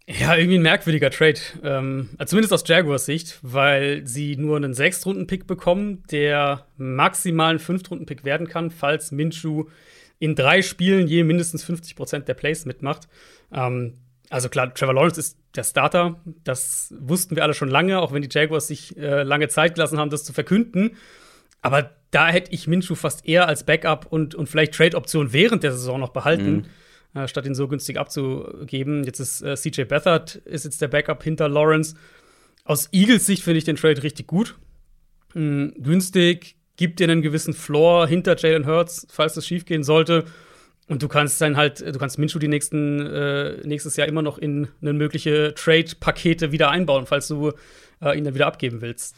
Ja, 0.07 0.35
irgendwie 0.35 0.57
ein 0.57 0.63
merkwürdiger 0.63 1.09
Trade. 1.09 1.39
Ähm, 1.63 2.09
zumindest 2.25 2.53
aus 2.53 2.63
Jaguars 2.67 3.05
Sicht, 3.05 3.39
weil 3.43 4.05
sie 4.05 4.35
nur 4.35 4.57
einen 4.57 4.73
Sechstrunden-Pick 4.73 5.47
bekommen, 5.47 6.03
der 6.11 6.65
maximal 6.77 7.53
ein 7.53 7.59
Fünftrunden-Pick 7.59 8.25
werden 8.25 8.47
kann, 8.47 8.71
falls 8.71 9.11
Minshu 9.11 9.65
in 10.19 10.35
drei 10.35 10.61
Spielen 10.61 11.07
je 11.07 11.23
mindestens 11.23 11.63
50 11.63 11.95
Prozent 11.95 12.27
der 12.27 12.33
Plays 12.33 12.65
mitmacht. 12.65 13.07
Ähm, 13.53 13.93
also 14.29 14.49
klar, 14.49 14.73
Trevor 14.73 14.95
Lawrence 14.95 15.19
ist 15.19 15.37
der 15.55 15.63
Starter. 15.63 16.19
Das 16.43 16.93
wussten 16.99 17.35
wir 17.35 17.43
alle 17.43 17.53
schon 17.53 17.69
lange, 17.69 17.99
auch 17.99 18.11
wenn 18.11 18.21
die 18.21 18.29
Jaguars 18.31 18.67
sich 18.67 18.97
äh, 18.97 19.23
lange 19.23 19.47
Zeit 19.47 19.75
gelassen 19.75 19.97
haben, 19.97 20.09
das 20.09 20.23
zu 20.23 20.33
verkünden. 20.33 20.97
Aber 21.61 21.91
da 22.11 22.27
hätte 22.27 22.51
ich 22.51 22.67
Minshu 22.67 22.95
fast 22.95 23.25
eher 23.25 23.47
als 23.47 23.65
Backup 23.65 24.07
und, 24.09 24.35
und 24.35 24.47
vielleicht 24.47 24.73
Trade-Option 24.73 25.31
während 25.33 25.63
der 25.63 25.71
Saison 25.71 25.99
noch 25.99 26.09
behalten. 26.09 26.51
Mhm 26.51 26.65
äh, 27.13 27.27
statt 27.27 27.45
ihn 27.45 27.55
so 27.55 27.67
günstig 27.67 27.97
abzugeben. 27.97 29.03
Jetzt 29.03 29.19
ist 29.19 29.41
äh, 29.41 29.55
CJ 29.55 29.83
Beathard 29.83 30.35
ist 30.35 30.65
jetzt 30.65 30.81
der 30.81 30.87
Backup 30.87 31.23
hinter 31.23 31.49
Lawrence. 31.49 31.95
Aus 32.63 32.89
Eagles 32.91 33.25
Sicht 33.25 33.43
finde 33.43 33.57
ich 33.57 33.63
den 33.63 33.75
Trade 33.75 34.03
richtig 34.03 34.27
gut. 34.27 34.57
Mhm, 35.33 35.73
günstig, 35.77 36.55
gibt 36.77 36.99
dir 36.99 37.05
einen 37.05 37.21
gewissen 37.21 37.53
Floor 37.53 38.07
hinter 38.07 38.37
Jalen 38.37 38.65
Hurts, 38.65 39.07
falls 39.09 39.33
das 39.33 39.45
schief 39.45 39.65
gehen 39.65 39.83
sollte. 39.83 40.25
Und 40.87 41.01
du 41.03 41.07
kannst 41.07 41.39
dann 41.39 41.57
halt, 41.57 41.79
du 41.81 41.97
kannst 41.99 42.17
Minshew 42.17 42.39
die 42.39 42.47
nächsten, 42.47 42.99
äh, 43.05 43.65
nächstes 43.65 43.95
Jahr 43.95 44.07
immer 44.07 44.21
noch 44.21 44.37
in 44.37 44.67
eine 44.81 44.93
mögliche 44.93 45.53
Trade-Pakete 45.55 46.51
wieder 46.51 46.69
einbauen, 46.69 47.05
falls 47.05 47.27
du 47.27 47.51
äh, 48.01 48.17
ihn 48.17 48.25
dann 48.25 48.35
wieder 48.35 48.47
abgeben 48.47 48.81
willst. 48.81 49.15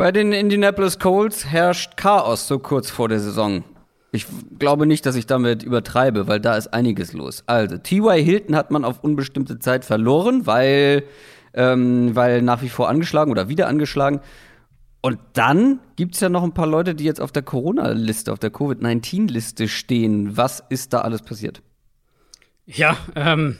Bei 0.00 0.12
den 0.12 0.32
Indianapolis 0.32 0.98
Colts 0.98 1.44
herrscht 1.44 1.98
Chaos 1.98 2.48
so 2.48 2.58
kurz 2.58 2.90
vor 2.90 3.10
der 3.10 3.20
Saison. 3.20 3.64
Ich 4.12 4.24
glaube 4.58 4.86
nicht, 4.86 5.04
dass 5.04 5.14
ich 5.14 5.26
damit 5.26 5.62
übertreibe, 5.62 6.26
weil 6.26 6.40
da 6.40 6.56
ist 6.56 6.68
einiges 6.68 7.12
los. 7.12 7.44
Also, 7.44 7.76
T.Y. 7.76 8.24
Hilton 8.24 8.56
hat 8.56 8.70
man 8.70 8.86
auf 8.86 9.04
unbestimmte 9.04 9.58
Zeit 9.58 9.84
verloren, 9.84 10.46
weil, 10.46 11.02
ähm, 11.52 12.16
weil 12.16 12.40
nach 12.40 12.62
wie 12.62 12.70
vor 12.70 12.88
angeschlagen 12.88 13.30
oder 13.30 13.50
wieder 13.50 13.68
angeschlagen. 13.68 14.20
Und 15.02 15.18
dann 15.34 15.80
gibt 15.96 16.14
es 16.14 16.22
ja 16.22 16.30
noch 16.30 16.44
ein 16.44 16.54
paar 16.54 16.66
Leute, 16.66 16.94
die 16.94 17.04
jetzt 17.04 17.20
auf 17.20 17.30
der 17.30 17.42
Corona-Liste, 17.42 18.32
auf 18.32 18.38
der 18.38 18.48
Covid-19-Liste 18.50 19.68
stehen. 19.68 20.34
Was 20.34 20.64
ist 20.70 20.94
da 20.94 21.02
alles 21.02 21.20
passiert? 21.20 21.60
Ja, 22.64 22.96
ähm, 23.16 23.58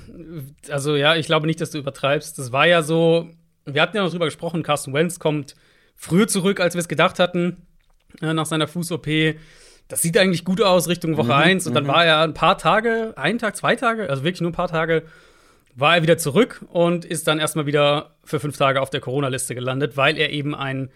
also 0.70 0.96
ja, 0.96 1.16
ich 1.16 1.26
glaube 1.26 1.46
nicht, 1.46 1.61
dass 1.61 1.70
du 1.70 1.76
übertreibst. 1.76 2.38
Das 2.38 2.50
war 2.50 2.66
ja 2.66 2.81
so, 2.81 3.29
wir 3.66 3.83
hatten 3.83 3.98
ja 3.98 4.03
noch 4.03 4.11
drüber 4.11 4.24
gesprochen, 4.24 4.62
Carsten 4.62 4.94
Wentz 4.94 5.18
kommt 5.18 5.55
früher 6.00 6.26
zurück, 6.26 6.58
als 6.58 6.74
wir 6.74 6.80
es 6.80 6.88
gedacht 6.88 7.20
hatten, 7.20 7.68
äh, 8.20 8.34
nach 8.34 8.46
seiner 8.46 8.66
Fuß-OP 8.66 9.06
das 9.90 10.02
sieht 10.02 10.16
eigentlich 10.16 10.44
gut 10.44 10.62
aus 10.62 10.88
Richtung 10.88 11.16
Woche 11.16 11.26
mhm, 11.26 11.32
1. 11.32 11.66
Und 11.66 11.74
dann 11.74 11.84
mhm. 11.84 11.88
war 11.88 12.06
er 12.06 12.20
ein 12.20 12.32
paar 12.32 12.56
Tage, 12.56 13.12
ein 13.16 13.38
Tag, 13.38 13.56
zwei 13.56 13.76
Tage, 13.76 14.08
also 14.08 14.22
wirklich 14.22 14.40
nur 14.40 14.50
ein 14.50 14.54
paar 14.54 14.68
Tage, 14.68 15.02
war 15.74 15.96
er 15.96 16.02
wieder 16.02 16.16
zurück 16.16 16.64
und 16.68 17.04
ist 17.04 17.26
dann 17.26 17.38
erstmal 17.38 17.66
wieder 17.66 18.14
für 18.24 18.40
fünf 18.40 18.56
Tage 18.56 18.80
auf 18.80 18.90
der 18.90 19.00
Corona-Liste 19.00 19.54
gelandet, 19.54 19.96
weil 19.96 20.16
er 20.16 20.30
eben 20.30 20.54
ein 20.54 20.90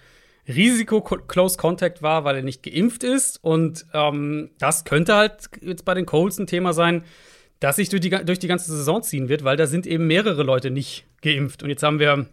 Risiko-Close 0.46 1.58
Contact 1.58 2.02
war, 2.02 2.24
weil 2.24 2.36
er 2.36 2.42
nicht 2.42 2.62
geimpft 2.62 3.02
ist. 3.02 3.42
Und 3.42 3.86
ähm, 3.92 4.50
das 4.58 4.84
könnte 4.84 5.14
halt 5.14 5.50
jetzt 5.60 5.84
bei 5.84 5.94
den 5.94 6.06
Colts 6.06 6.38
ein 6.38 6.46
Thema 6.46 6.72
sein, 6.72 7.02
das 7.60 7.76
sich 7.76 7.88
durch 7.88 8.02
die, 8.02 8.10
durch 8.10 8.38
die 8.38 8.48
ganze 8.48 8.70
Saison 8.70 9.02
ziehen 9.02 9.28
wird, 9.28 9.42
weil 9.42 9.56
da 9.56 9.66
sind 9.66 9.86
eben 9.86 10.06
mehrere 10.06 10.42
Leute 10.44 10.70
nicht 10.70 11.04
geimpft. 11.22 11.62
Und 11.62 11.70
jetzt 11.70 11.82
haben 11.82 11.98
wir, 11.98 12.26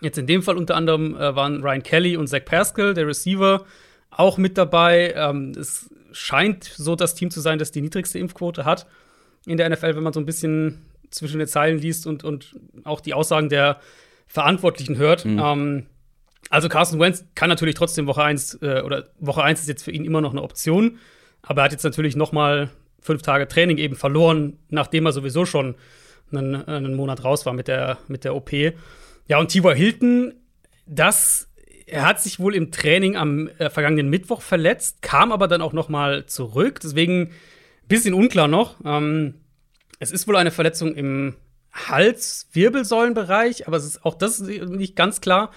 jetzt 0.00 0.18
in 0.18 0.26
dem 0.26 0.42
Fall 0.42 0.56
unter 0.56 0.76
anderem 0.76 1.16
äh, 1.16 1.34
waren 1.34 1.62
Ryan 1.62 1.82
Kelly 1.82 2.16
und 2.16 2.28
Zach 2.28 2.44
Pascal, 2.44 2.94
der 2.94 3.06
Receiver, 3.06 3.64
auch 4.10 4.38
mit 4.38 4.58
dabei. 4.58 5.14
Ähm, 5.16 5.52
es 5.58 5.90
scheint 6.12 6.64
so 6.64 6.96
das 6.96 7.14
Team 7.14 7.30
zu 7.30 7.40
sein, 7.40 7.58
das 7.58 7.70
die 7.70 7.80
niedrigste 7.80 8.18
Impfquote 8.18 8.64
hat 8.64 8.86
in 9.46 9.56
der 9.56 9.68
NFL, 9.70 9.96
wenn 9.96 10.02
man 10.02 10.12
so 10.12 10.20
ein 10.20 10.26
bisschen 10.26 10.84
zwischen 11.10 11.38
den 11.38 11.48
Zeilen 11.48 11.78
liest 11.78 12.06
und, 12.06 12.24
und 12.24 12.56
auch 12.84 13.00
die 13.00 13.14
Aussagen 13.14 13.48
der 13.48 13.80
Verantwortlichen 14.26 14.96
hört. 14.96 15.24
Mhm. 15.24 15.38
Ähm, 15.38 15.86
also 16.48 16.68
Carson 16.68 17.00
Wentz 17.00 17.24
kann 17.34 17.48
natürlich 17.48 17.74
trotzdem 17.74 18.06
Woche 18.06 18.22
1 18.22 18.58
äh, 18.62 18.82
oder 18.84 19.08
Woche 19.18 19.42
1 19.42 19.60
ist 19.60 19.68
jetzt 19.68 19.82
für 19.82 19.90
ihn 19.90 20.04
immer 20.04 20.20
noch 20.20 20.32
eine 20.32 20.42
Option, 20.42 20.98
aber 21.42 21.62
er 21.62 21.64
hat 21.64 21.72
jetzt 21.72 21.84
natürlich 21.84 22.16
noch 22.16 22.32
mal 22.32 22.70
fünf 23.00 23.22
Tage 23.22 23.48
Training 23.48 23.78
eben 23.78 23.96
verloren, 23.96 24.58
nachdem 24.68 25.06
er 25.06 25.12
sowieso 25.12 25.46
schon 25.46 25.74
einen, 26.32 26.54
einen 26.54 26.94
Monat 26.94 27.24
raus 27.24 27.46
war 27.46 27.52
mit 27.52 27.68
der, 27.68 27.98
mit 28.08 28.24
der 28.24 28.34
OP. 28.34 28.50
Ja, 29.30 29.38
und 29.38 29.46
T.Y. 29.46 29.76
Hilton, 29.76 30.34
das 30.86 31.48
er 31.86 32.04
hat 32.04 32.20
sich 32.20 32.40
wohl 32.40 32.52
im 32.52 32.72
Training 32.72 33.14
am 33.14 33.46
äh, 33.58 33.70
vergangenen 33.70 34.10
Mittwoch 34.10 34.42
verletzt, 34.42 35.02
kam 35.02 35.30
aber 35.30 35.46
dann 35.46 35.62
auch 35.62 35.72
noch 35.72 35.88
mal 35.88 36.26
zurück. 36.26 36.80
Deswegen 36.82 37.30
bisschen 37.86 38.12
unklar 38.12 38.48
noch. 38.48 38.84
Ähm, 38.84 39.34
es 40.00 40.10
ist 40.10 40.26
wohl 40.26 40.34
eine 40.34 40.50
Verletzung 40.50 40.96
im 40.96 41.36
Hals-Wirbelsäulenbereich, 41.72 43.68
aber 43.68 43.76
es 43.76 43.84
ist 43.84 44.04
auch 44.04 44.16
das 44.16 44.40
nicht 44.40 44.96
ganz 44.96 45.20
klar. 45.20 45.52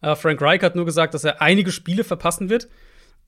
Äh, 0.00 0.16
Frank 0.16 0.40
Reich 0.40 0.62
hat 0.62 0.74
nur 0.74 0.86
gesagt, 0.86 1.12
dass 1.12 1.24
er 1.24 1.42
einige 1.42 1.70
Spiele 1.70 2.04
verpassen 2.04 2.48
wird. 2.48 2.70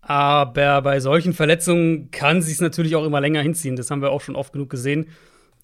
Aber 0.01 0.81
bei 0.81 0.99
solchen 1.01 1.35
Verletzungen 1.35 2.11
kann 2.11 2.41
sich 2.41 2.59
natürlich 2.63 2.97
auch 2.97 3.05
immer 3.05 3.21
länger 3.21 3.43
hinziehen. 3.43 3.77
Das 3.77 3.91
haben 3.91 4.01
wir 4.01 4.13
auch 4.13 4.23
schon 4.23 4.37
oft 4.37 4.55
genug 4.55 4.71
gesehen. 4.71 5.09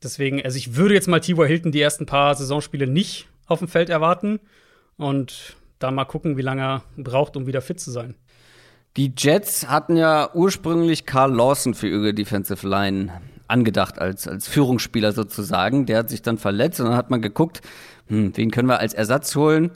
Deswegen, 0.03 0.42
also 0.42 0.59
ich 0.59 0.77
würde 0.77 0.92
jetzt 0.92 1.09
mal 1.09 1.20
Tibor 1.20 1.46
Hilton 1.46 1.72
die 1.72 1.81
ersten 1.81 2.05
paar 2.05 2.35
Saisonspiele 2.35 2.87
nicht 2.87 3.29
auf 3.46 3.59
dem 3.61 3.68
Feld 3.68 3.90
erwarten 3.90 4.40
und 4.96 5.56
da 5.78 5.90
mal 5.90 6.04
gucken, 6.04 6.37
wie 6.37 6.42
lange 6.42 6.62
er 6.62 6.82
braucht, 6.96 7.37
um 7.37 7.46
wieder 7.46 7.61
fit 7.61 7.80
zu 7.80 7.90
sein. 7.90 8.14
Die 8.96 9.12
Jets 9.16 9.68
hatten 9.68 9.96
ja 9.96 10.30
ursprünglich 10.32 11.04
Carl 11.04 11.35
Lawson 11.35 11.74
für 11.74 11.88
ihre 11.88 12.14
Defensive 12.14 12.66
Line 12.66 13.12
angedacht 13.46 13.98
als, 13.98 14.26
als 14.26 14.48
Führungsspieler 14.48 15.12
sozusagen. 15.12 15.87
Der 15.87 15.98
hat 15.98 16.09
sich 16.09 16.22
dann 16.22 16.38
verletzt 16.38 16.80
und 16.80 16.87
dann 16.87 16.96
hat 16.96 17.11
man 17.11 17.20
geguckt, 17.20 17.61
hm, 18.06 18.32
wen 18.37 18.50
können 18.50 18.68
wir 18.68 18.80
als 18.80 18.94
Ersatz 18.94 19.37
holen? 19.37 19.70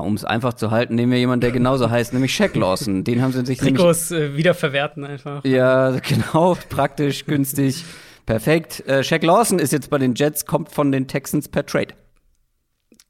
um 0.00 0.14
es 0.14 0.24
einfach 0.24 0.54
zu 0.54 0.70
halten, 0.70 0.94
nehmen 0.94 1.12
wir 1.12 1.18
jemanden, 1.18 1.42
der 1.42 1.50
genauso 1.50 1.90
heißt, 1.90 2.12
nämlich 2.14 2.34
Shaq 2.34 2.54
Lawson. 2.54 3.04
Den 3.04 3.20
haben 3.20 3.32
sie 3.32 3.44
sich 3.44 3.58
Trikots 3.58 4.10
äh, 4.10 4.36
wieder 4.36 4.54
verwerten 4.54 5.04
einfach. 5.04 5.44
Ja, 5.44 5.90
genau, 6.08 6.56
praktisch, 6.70 7.26
günstig, 7.26 7.84
perfekt. 8.24 8.86
Äh, 8.86 9.04
Shaq 9.04 9.22
Lawson 9.22 9.58
ist 9.58 9.72
jetzt 9.72 9.90
bei 9.90 9.98
den 9.98 10.14
Jets, 10.14 10.46
kommt 10.46 10.70
von 10.70 10.92
den 10.92 11.08
Texans 11.08 11.48
per 11.48 11.66
Trade. 11.66 11.94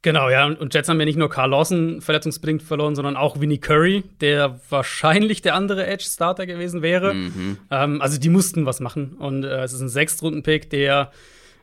Genau, 0.02 0.28
ja, 0.28 0.46
und 0.46 0.74
Jets 0.74 0.88
haben 0.88 0.98
ja 0.98 1.04
nicht 1.04 1.16
nur 1.16 1.30
Carl 1.30 1.50
Lawson 1.50 2.00
verletzungsbedingt 2.00 2.62
verloren, 2.62 2.96
sondern 2.96 3.16
auch 3.16 3.40
Winnie 3.40 3.58
Curry, 3.58 4.02
der 4.20 4.58
wahrscheinlich 4.68 5.42
der 5.42 5.54
andere 5.54 5.86
Edge-Starter 5.86 6.44
gewesen 6.44 6.82
wäre. 6.82 7.14
Mhm. 7.14 7.58
Ähm, 7.70 8.02
also 8.02 8.18
die 8.18 8.28
mussten 8.28 8.66
was 8.66 8.80
machen. 8.80 9.14
Und 9.18 9.44
äh, 9.44 9.62
es 9.62 9.72
ist 9.72 9.80
ein 9.80 9.88
Sechstrunden-Pick, 9.88 10.70
der 10.70 11.12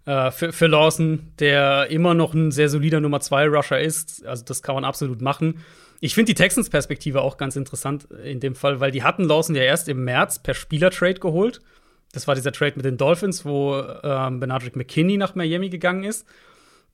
äh, 0.06 0.32
für, 0.32 0.54
für 0.54 0.68
Lawson, 0.68 1.34
der 1.40 1.88
immer 1.92 2.14
noch 2.14 2.34
ein 2.34 2.52
sehr 2.52 2.70
solider 2.70 3.02
Nummer 3.02 3.20
2 3.20 3.48
Rusher 3.50 3.82
ist. 3.82 4.26
Also 4.26 4.46
das 4.46 4.64
kann 4.64 4.76
man 4.76 4.86
absolut 4.86 5.22
machen. 5.22 5.60
Ich 6.00 6.16
finde 6.16 6.34
die 6.34 6.42
Texans-Perspektive 6.42 7.22
auch 7.22 7.36
ganz 7.36 7.58
interessant 7.58 8.08
in 8.24 8.40
dem 8.40 8.56
Fall, 8.56 8.80
weil 8.80 8.92
die 8.92 9.04
hatten 9.04 9.26
Lawson 9.26 9.54
ja 9.54 9.64
erst 9.64 9.90
im 9.90 10.06
März 10.06 10.40
per 10.40 10.54
Spielertrade 10.54 11.20
geholt. 11.20 11.60
Das 12.14 12.26
war 12.26 12.36
dieser 12.36 12.54
Trade 12.54 12.74
mit 12.78 12.86
den 12.86 12.96
Dolphins, 12.96 13.44
wo 13.44 13.84
ähm, 14.02 14.40
Benadryl 14.40 14.72
McKinney 14.76 15.18
nach 15.18 15.36
Miami 15.36 15.70
gegangen 15.70 16.06
ist. 16.06 16.26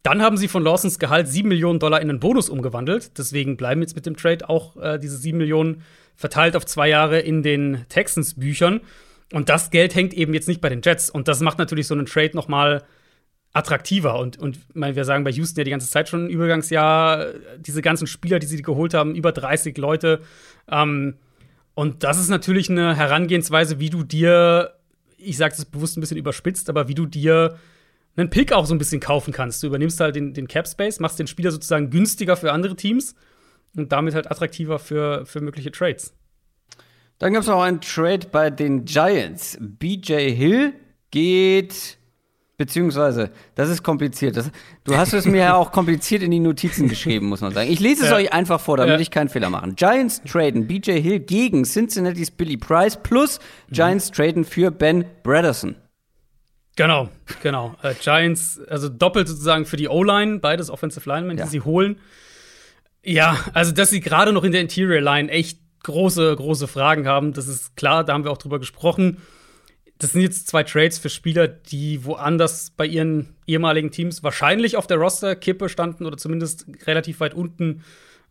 Dann 0.06 0.22
haben 0.22 0.38
sie 0.38 0.48
von 0.48 0.64
Lawsons 0.64 1.00
Gehalt 1.00 1.28
7 1.28 1.50
Millionen 1.50 1.80
Dollar 1.80 2.00
in 2.00 2.12
einen 2.12 2.20
Bonus 2.20 2.48
umgewandelt. 2.48 3.18
Deswegen 3.18 3.58
bleiben 3.58 3.82
jetzt 3.82 3.96
mit 3.96 4.06
dem 4.06 4.16
Trade 4.16 4.48
auch 4.48 4.78
äh, 4.78 5.00
diese 5.00 5.18
7 5.18 5.36
Millionen 5.36 5.82
verteilt 6.16 6.56
auf 6.56 6.64
zwei 6.64 6.88
Jahre 6.88 7.22
in 7.22 7.42
den 7.42 7.88
Texans-Büchern. 7.90 8.82
Und 9.34 9.50
das 9.50 9.72
Geld 9.72 9.96
hängt 9.96 10.14
eben 10.14 10.36
jetzt 10.36 10.48
nicht 10.48 10.62
bei 10.62 10.70
den 10.70 10.84
Jets. 10.84 11.10
Und 11.10 11.28
das 11.28 11.40
macht 11.40 11.58
natürlich 11.58 11.88
so 11.88 11.96
einen 11.96 12.06
Trade 12.06 12.36
noch 12.36 12.48
mal 12.48 12.84
attraktiver. 13.52 14.20
Und, 14.20 14.38
und 14.38 14.60
meine, 14.76 14.96
wir 14.96 15.06
sagen 15.06 15.24
bei 15.24 15.32
Houston 15.32 15.62
ja 15.62 15.64
die 15.64 15.72
ganze 15.72 15.90
Zeit 15.90 16.08
schon 16.08 16.30
Übergangsjahr, 16.30 17.26
diese 17.58 17.82
ganzen 17.82 18.06
Spieler, 18.06 18.38
die 18.38 18.46
sie 18.46 18.62
geholt 18.62 18.94
haben, 18.94 19.16
über 19.16 19.32
30 19.32 19.76
Leute. 19.76 20.22
Ähm, 20.70 21.16
und 21.74 22.04
das 22.04 22.20
ist 22.20 22.30
natürlich 22.30 22.70
eine 22.70 22.96
Herangehensweise, 22.96 23.80
wie 23.80 23.90
du 23.90 24.04
dir, 24.04 24.76
ich 25.18 25.38
sage 25.38 25.56
das 25.58 25.66
bewusst 25.66 25.98
ein 25.98 26.02
bisschen 26.02 26.18
überspitzt, 26.18 26.70
aber 26.70 26.88
wie 26.90 26.94
du 26.94 27.08
dir 27.08 27.58
einen 28.16 28.30
Pick 28.30 28.54
auch 28.54 28.66
so 28.66 28.74
ein 28.74 28.78
bisschen 28.78 29.02
kaufen 29.02 29.34
kannst. 29.34 29.62
Du 29.62 29.68
übernimmst 29.68 30.00
halt 30.00 30.16
den, 30.16 30.34
den 30.34 30.48
Cap 30.48 30.68
Space, 30.68 31.00
machst 31.00 31.20
den 31.20 31.28
Spieler 31.28 31.52
sozusagen 31.52 31.90
günstiger 31.90 32.38
für 32.38 32.52
andere 32.52 32.76
Teams 32.76 33.16
und 33.76 33.92
damit 33.92 34.16
halt 34.16 34.30
attraktiver 34.32 34.80
für, 34.80 35.26
für 35.26 35.42
mögliche 35.42 35.72
Trades. 35.72 36.14
Dann 37.20 37.34
gab 37.34 37.42
es 37.42 37.48
noch 37.48 37.62
einen 37.62 37.82
Trade 37.82 38.28
bei 38.32 38.50
den 38.50 38.86
Giants. 38.86 39.58
BJ 39.60 40.32
Hill 40.32 40.74
geht 41.12 41.98
Beziehungsweise, 42.58 43.32
das 43.56 43.70
ist 43.70 43.84
kompliziert. 43.84 44.38
Das, 44.38 44.50
du 44.86 44.96
hast 44.96 45.12
es 45.14 45.26
mir 45.26 45.40
ja 45.40 45.56
auch 45.56 45.74
kompliziert 45.74 46.24
in 46.24 46.32
die 46.32 46.40
Notizen 46.40 46.88
geschrieben, 46.88 47.28
muss 47.28 47.42
man 47.42 47.54
sagen. 47.54 47.70
Ich 47.70 47.82
lese 47.82 48.06
es 48.06 48.10
ja. 48.12 48.16
euch 48.16 48.32
einfach 48.32 48.62
vor, 48.62 48.78
damit 48.78 48.94
ja. 48.94 49.00
ich 49.00 49.12
keinen 49.12 49.28
Fehler 49.28 49.50
mache. 49.50 49.74
Giants 49.74 50.22
traden 50.24 50.66
BJ 50.66 51.02
Hill 51.02 51.20
gegen 51.20 51.66
Cincinnati's 51.66 52.32
Billy 52.32 52.56
Price 52.56 52.96
plus 52.96 53.40
Giants 53.72 54.10
mhm. 54.10 54.14
traden 54.14 54.46
für 54.46 54.72
Ben 54.72 55.04
Bredesen. 55.24 55.76
Genau, 56.76 57.10
genau. 57.42 57.76
Äh, 57.82 57.94
Giants, 58.02 58.60
also 58.68 58.90
doppelt 58.90 59.28
sozusagen 59.28 59.66
für 59.66 59.78
die 59.78 59.88
O-Line, 59.88 60.40
beides 60.40 60.70
Offensive 60.70 61.08
Linemen, 61.10 61.38
ja. 61.38 61.46
die 61.46 61.50
sie 61.50 61.62
holen. 61.62 61.98
Ja, 63.04 63.38
also 63.54 63.72
dass 63.72 63.92
sie 63.92 64.02
gerade 64.02 64.34
noch 64.34 64.44
in 64.44 64.52
der 64.52 64.62
Interior 64.62 65.02
Line 65.02 65.30
echt 65.30 65.60
große, 65.84 66.36
große 66.36 66.68
Fragen 66.68 67.08
haben, 67.08 67.34
das 67.34 67.48
ist 67.48 67.78
klar, 67.78 68.04
da 68.04 68.14
haben 68.14 68.24
wir 68.24 68.32
auch 68.32 68.38
drüber 68.38 68.60
gesprochen 68.60 69.22
das 69.98 70.12
sind 70.12 70.22
jetzt 70.22 70.48
zwei 70.48 70.64
Trades 70.64 70.98
für 70.98 71.10
Spieler, 71.10 71.48
die 71.48 72.04
woanders 72.04 72.72
bei 72.72 72.86
ihren 72.86 73.36
ehemaligen 73.48 73.92
Teams 73.92 74.24
wahrscheinlich 74.24 74.76
auf 74.76 74.88
der 74.88 74.98
Roster-Kippe 74.98 75.70
standen 75.70 76.06
oder 76.06 76.18
zumindest 76.18 76.66
relativ 76.86 77.22
weit 77.22 77.34
unten 77.34 77.84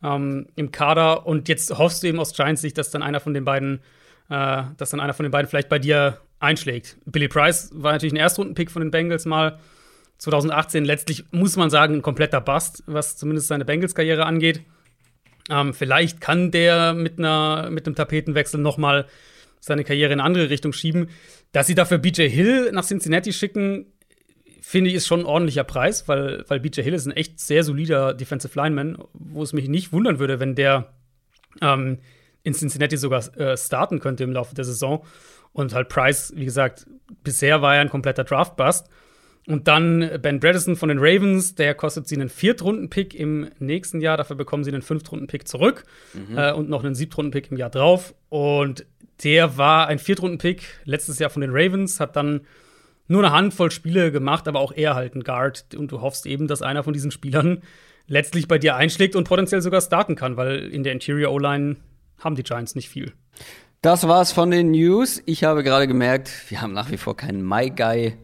ähm, 0.03 0.47
im 0.57 0.73
Kader. 0.73 1.27
Und 1.27 1.49
jetzt 1.49 1.77
hoffst 1.79 2.03
du 2.03 2.07
eben 2.07 2.21
aus 2.21 2.35
Giants 2.35 2.61
Sicht, 2.61 2.77
dass 2.77 2.91
dann 2.91 3.03
einer 3.03 3.21
von 3.21 3.33
den 3.33 3.47
beiden, 3.47 3.81
äh, 4.29 4.63
dass 4.77 4.91
dann 4.91 5.01
einer 5.01 5.15
von 5.15 5.25
den 5.25 5.33
beiden 5.33 5.49
vielleicht 5.49 5.71
bei 5.71 5.79
dir 5.79 6.19
einschlägt. 6.45 6.97
Billy 7.07 7.29
Price 7.29 7.71
war 7.73 7.93
natürlich 7.93 8.13
ein 8.13 8.19
Erstrundenpick 8.19 8.71
von 8.71 8.83
den 8.83 8.91
Bengals 8.91 9.25
mal 9.25 9.59
2018. 10.19 10.85
Letztlich 10.85 11.25
muss 11.33 11.57
man 11.57 11.71
sagen, 11.71 11.95
ein 11.95 12.03
kompletter 12.03 12.41
Bust, 12.41 12.83
was 12.87 13.17
zumindest 13.17 13.49
seine 13.49 13.65
Bengals-Karriere 13.65 14.27
angeht. 14.27 14.63
Ähm, 15.51 15.75
vielleicht 15.75 16.21
kann 16.21 16.51
der 16.51 16.95
mit, 16.95 17.19
einer, 17.19 17.69
mit 17.71 17.87
einem 17.87 17.97
Tapetenwechsel 17.97 18.61
noch 18.61 18.79
mal 18.79 19.07
seine 19.61 19.85
Karriere 19.85 20.13
in 20.13 20.21
eine 20.21 20.27
andere 20.27 20.51
Richtung 20.51 20.73
schieben. 20.73 21.09
Dass 21.53 21.67
sie 21.67 21.75
dafür 21.75 21.99
BJ 21.99 22.29
Hill 22.29 22.71
nach 22.73 22.85
Cincinnati 22.85 23.33
schicken, 23.33 23.87
finde 24.61 24.91
ich, 24.91 24.97
ist 24.97 25.07
schon 25.07 25.21
ein 25.21 25.27
ordentlicher 25.27 25.65
Preis, 25.65 26.09
weil, 26.09 26.45
weil 26.49 26.61
BJ 26.61 26.83
Hill 26.83 26.95
ist 26.95 27.07
ein 27.07 27.13
echt 27.13 27.41
sehr 27.41 27.65
solider 27.65 28.15
Defensive 28.15 28.59
Lineman, 28.59 28.99
wo 29.13 29.43
es 29.43 29.53
mich 29.53 29.69
nicht 29.69 29.93
wundern 29.93 30.19
würde, 30.19 30.41
wenn 30.41 30.55
der 30.55 30.95
ähm, 31.61 31.99
in 32.43 32.55
Cincinnati 32.55 32.97
sogar 32.97 33.23
äh, 33.39 33.57
starten 33.57 34.01
könnte 34.01 34.25
im 34.25 34.33
Laufe 34.33 34.55
der 34.55 34.65
Saison. 34.65 35.05
Und 35.55 35.73
halt 35.73 35.89
Price, 35.89 36.33
wie 36.37 36.45
gesagt, 36.45 36.87
bisher 37.23 37.63
war 37.63 37.77
er 37.77 37.81
ein 37.81 37.89
kompletter 37.89 38.25
Draft-Bust. 38.25 38.91
Und 39.47 39.69
dann 39.69 40.11
Ben 40.21 40.41
Bredesen 40.41 40.75
von 40.75 40.89
den 40.89 40.99
Ravens, 40.99 41.55
der 41.55 41.75
kostet 41.75 42.09
sie 42.09 42.17
einen 42.17 42.29
Viertrunden-Pick 42.29 43.15
im 43.15 43.49
nächsten 43.59 44.01
Jahr. 44.01 44.17
Dafür 44.17 44.37
bekommen 44.37 44.65
sie 44.65 44.73
einen 44.73 44.83
Fünftrunden-Pick 44.83 45.47
zurück 45.47 45.85
mhm. 46.13 46.37
äh, 46.37 46.53
und 46.53 46.69
noch 46.69 46.83
einen 46.83 46.95
Siebtrunden-Pick 46.95 47.51
im 47.51 47.57
Jahr 47.57 47.71
drauf. 47.71 48.15
Und 48.31 48.85
der 49.23 49.57
war 49.57 49.87
ein 49.87 49.99
Viertrunden-Pick 49.99 50.63
letztes 50.85 51.19
Jahr 51.19 51.31
von 51.31 51.41
den 51.41 51.51
Ravens, 51.53 52.01
hat 52.01 52.17
dann 52.17 52.43
nur 53.07 53.23
eine 53.23 53.33
Handvoll 53.33 53.71
Spiele 53.71 54.11
gemacht, 54.11 54.49
aber 54.49 54.61
auch 54.61 54.73
er 54.73 54.95
halt 54.95 55.15
ein 55.15 55.23
Guard. 55.23 55.67
Und 55.77 55.93
du 55.93 56.01
hoffst 56.01 56.27
eben, 56.27 56.49
dass 56.49 56.63
einer 56.63 56.83
von 56.83 56.95
diesen 56.95 57.11
Spielern 57.11 57.63
letztlich 58.07 58.49
bei 58.49 58.59
dir 58.59 58.77
einschlägt 58.77 59.15
und 59.15 59.29
potenziell 59.29 59.61
sogar 59.61 59.81
starten 59.81 60.17
kann, 60.17 60.37
weil 60.37 60.71
in 60.71 60.83
der 60.83 60.93
Interior 60.93 61.33
O-Line 61.33 61.77
haben 62.19 62.35
die 62.35 62.43
Giants 62.43 62.75
nicht 62.75 62.89
viel. 62.89 63.13
Das 63.85 64.09
war's 64.09 64.33
von 64.33 64.51
den 64.51 64.71
News. 64.71 65.23
Ich 65.27 65.45
habe 65.45 65.63
gerade 65.63 65.87
gemerkt, 65.87 66.31
wir 66.49 66.63
haben 66.63 66.73
nach 66.73 66.91
wie 66.91 66.97
vor 66.97 67.19
keinen 67.19 67.47
My 67.47 67.69
Guy 67.69 68.17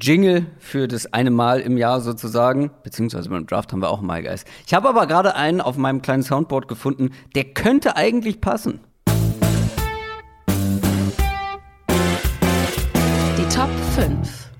Jingle 0.00 0.46
für 0.58 0.88
das 0.88 1.12
eine 1.12 1.30
Mal 1.30 1.60
im 1.60 1.76
Jahr 1.76 2.00
sozusagen, 2.00 2.70
beziehungsweise 2.82 3.28
beim 3.28 3.46
Draft 3.46 3.74
haben 3.74 3.82
wir 3.82 3.90
auch 3.90 4.00
My 4.00 4.22
Guys. 4.22 4.46
Ich 4.66 4.72
habe 4.72 4.88
aber 4.88 5.06
gerade 5.06 5.34
einen 5.34 5.60
auf 5.60 5.76
meinem 5.76 6.00
kleinen 6.00 6.22
Soundboard 6.22 6.66
gefunden, 6.66 7.10
der 7.34 7.44
könnte 7.44 7.94
eigentlich 7.94 8.40
passen. 8.40 8.80
Die 13.36 13.54
Top 13.54 13.68
5. 13.96 14.50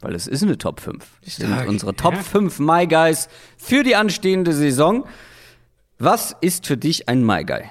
Weil 0.00 0.14
es 0.14 0.26
ist 0.26 0.42
eine 0.42 0.58
Top 0.58 0.80
5. 0.80 1.02
Das 1.24 1.36
sind 1.36 1.66
unsere 1.66 1.94
Top 1.94 2.12
ja. 2.12 2.20
5 2.20 2.58
My 2.58 2.86
Guys 2.86 3.30
für 3.56 3.84
die 3.84 3.96
anstehende 3.96 4.52
Saison. 4.52 5.06
Was 5.98 6.36
ist 6.42 6.66
für 6.66 6.76
dich 6.76 7.08
ein 7.08 7.24
My 7.24 7.42
Guy? 7.42 7.70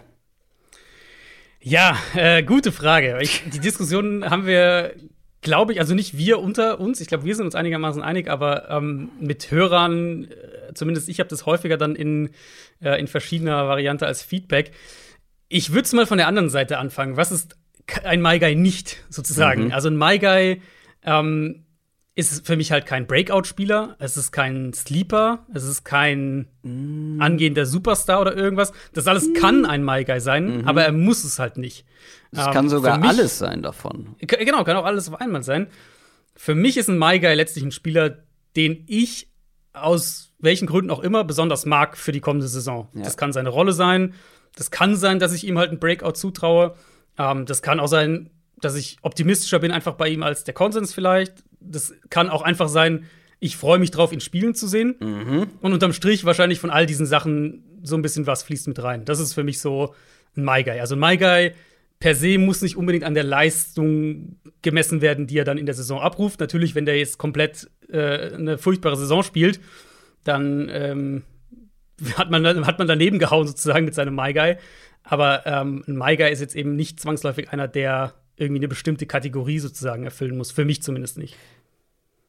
Ja, 1.69 1.97
äh, 2.15 2.43
gute 2.43 2.71
Frage. 2.71 3.17
Ich, 3.21 3.43
die 3.51 3.59
Diskussion 3.59 4.29
haben 4.29 4.45
wir 4.45 4.93
glaube 5.41 5.73
ich, 5.73 5.79
also 5.79 5.93
nicht 5.93 6.17
wir 6.17 6.39
unter 6.39 6.79
uns, 6.79 6.99
ich 6.99 7.07
glaube, 7.07 7.25
wir 7.25 7.35
sind 7.35 7.45
uns 7.45 7.55
einigermaßen 7.55 8.01
einig, 8.01 8.29
aber 8.29 8.69
ähm, 8.69 9.09
mit 9.19 9.51
Hörern, 9.51 10.25
äh, 10.25 10.73
zumindest 10.73 11.09
ich 11.09 11.19
habe 11.19 11.29
das 11.29 11.45
häufiger 11.45 11.77
dann 11.77 11.95
in, 11.95 12.29
äh, 12.81 12.99
in 12.99 13.07
verschiedener 13.07 13.67
Variante 13.67 14.07
als 14.07 14.23
Feedback. 14.23 14.71
Ich 15.47 15.71
würde 15.71 15.83
es 15.83 15.93
mal 15.93 16.05
von 16.05 16.17
der 16.17 16.27
anderen 16.27 16.49
Seite 16.49 16.77
anfangen. 16.77 17.17
Was 17.17 17.31
ist 17.31 17.55
ein 18.03 18.21
My 18.21 18.39
Guy 18.39 18.55
nicht, 18.55 19.03
sozusagen? 19.09 19.65
Mhm. 19.65 19.71
Also 19.71 19.89
ein 19.89 19.97
My 19.97 20.19
Guy 20.19 20.61
ähm, 21.03 21.65
ist 22.17 22.47
für 22.47 22.57
mich 22.57 22.71
halt 22.71 22.87
kein 22.87 23.05
Breakout-Spieler, 23.05 23.95
es 23.99 24.17
ist 24.17 24.31
kein 24.31 24.73
Sleeper, 24.73 25.45
es 25.53 25.63
ist 25.63 25.83
kein 25.83 26.47
mm. 26.63 27.21
angehender 27.21 27.67
Superstar 27.67 28.19
oder 28.19 28.35
irgendwas. 28.35 28.73
Das 28.93 29.05
alles 29.05 29.29
mm. 29.29 29.33
kann 29.33 29.65
ein 29.65 29.85
My 29.85 30.03
Guy 30.03 30.19
sein, 30.19 30.61
mhm. 30.61 30.67
aber 30.67 30.83
er 30.83 30.93
muss 30.93 31.23
es 31.23 31.37
halt 31.37 31.57
nicht. 31.57 31.85
Es 32.31 32.39
ähm, 32.47 32.53
kann 32.53 32.69
sogar 32.69 32.97
mich, 32.97 33.07
alles 33.07 33.37
sein 33.37 33.61
davon. 33.61 34.15
Genau, 34.19 34.63
kann 34.63 34.75
auch 34.77 34.85
alles 34.85 35.07
auf 35.07 35.21
einmal 35.21 35.43
sein. 35.43 35.67
Für 36.35 36.55
mich 36.55 36.77
ist 36.77 36.89
ein 36.89 36.97
My 36.97 37.19
Guy 37.19 37.35
letztlich 37.35 37.63
ein 37.63 37.71
Spieler, 37.71 38.23
den 38.55 38.83
ich 38.87 39.29
aus 39.73 40.33
welchen 40.39 40.65
Gründen 40.65 40.89
auch 40.89 41.01
immer 41.01 41.23
besonders 41.23 41.67
mag 41.67 41.97
für 41.97 42.11
die 42.11 42.19
kommende 42.19 42.47
Saison. 42.47 42.87
Ja. 42.95 43.03
Das 43.03 43.15
kann 43.15 43.31
seine 43.31 43.49
Rolle 43.49 43.73
sein. 43.73 44.15
Das 44.55 44.71
kann 44.71 44.95
sein, 44.95 45.19
dass 45.19 45.33
ich 45.33 45.45
ihm 45.45 45.59
halt 45.59 45.69
einen 45.69 45.79
Breakout 45.79 46.13
zutraue. 46.13 46.73
Ähm, 47.19 47.45
das 47.45 47.61
kann 47.61 47.79
auch 47.79 47.87
sein, 47.87 48.31
dass 48.59 48.73
ich 48.73 48.97
optimistischer 49.03 49.59
bin, 49.59 49.71
einfach 49.71 49.93
bei 49.93 50.09
ihm 50.09 50.23
als 50.23 50.45
der 50.45 50.55
Konsens 50.55 50.95
vielleicht. 50.95 51.43
Das 51.59 51.93
kann 52.09 52.29
auch 52.29 52.41
einfach 52.41 52.69
sein, 52.69 53.05
ich 53.39 53.57
freue 53.57 53.79
mich 53.79 53.91
drauf, 53.91 54.11
ihn 54.11 54.19
spielen 54.19 54.55
zu 54.55 54.67
sehen. 54.67 54.95
Mhm. 54.99 55.47
Und 55.61 55.73
unterm 55.73 55.93
Strich 55.93 56.25
wahrscheinlich 56.25 56.59
von 56.59 56.69
all 56.69 56.85
diesen 56.85 57.05
Sachen 57.05 57.63
so 57.83 57.95
ein 57.95 58.01
bisschen 58.01 58.27
was 58.27 58.43
fließt 58.43 58.67
mit 58.67 58.81
rein. 58.81 59.05
Das 59.05 59.19
ist 59.19 59.33
für 59.33 59.43
mich 59.43 59.59
so 59.59 59.93
ein 60.35 60.43
My 60.43 60.63
Guy. 60.63 60.79
Also 60.79 60.95
ein 60.95 60.99
My 60.99 61.17
Guy 61.17 61.53
per 61.99 62.15
se 62.15 62.37
muss 62.37 62.61
nicht 62.61 62.77
unbedingt 62.77 63.03
an 63.03 63.13
der 63.13 63.23
Leistung 63.23 64.37
gemessen 64.61 65.01
werden, 65.01 65.27
die 65.27 65.37
er 65.37 65.45
dann 65.45 65.57
in 65.57 65.65
der 65.65 65.75
Saison 65.75 65.99
abruft. 65.99 66.39
Natürlich, 66.39 66.75
wenn 66.75 66.85
der 66.85 66.97
jetzt 66.97 67.17
komplett 67.17 67.69
äh, 67.89 68.33
eine 68.33 68.57
furchtbare 68.57 68.97
Saison 68.97 69.23
spielt, 69.23 69.59
dann 70.23 70.69
ähm, 70.71 71.23
hat, 72.15 72.29
man, 72.29 72.65
hat 72.65 72.79
man 72.79 72.87
daneben 72.87 73.19
gehauen 73.19 73.47
sozusagen 73.47 73.85
mit 73.85 73.95
seinem 73.95 74.15
My 74.15 74.33
Guy. 74.33 74.57
Aber 75.03 75.45
ähm, 75.45 75.83
ein 75.87 75.97
My 75.97 76.17
Guy 76.17 76.31
ist 76.31 76.41
jetzt 76.41 76.55
eben 76.55 76.75
nicht 76.75 76.99
zwangsläufig 76.99 77.49
einer, 77.51 77.67
der 77.67 78.13
irgendwie 78.37 78.59
eine 78.59 78.67
bestimmte 78.67 79.05
Kategorie 79.05 79.59
sozusagen 79.59 80.03
erfüllen 80.03 80.37
muss. 80.37 80.51
Für 80.51 80.65
mich 80.65 80.81
zumindest 80.81 81.17
nicht. 81.17 81.35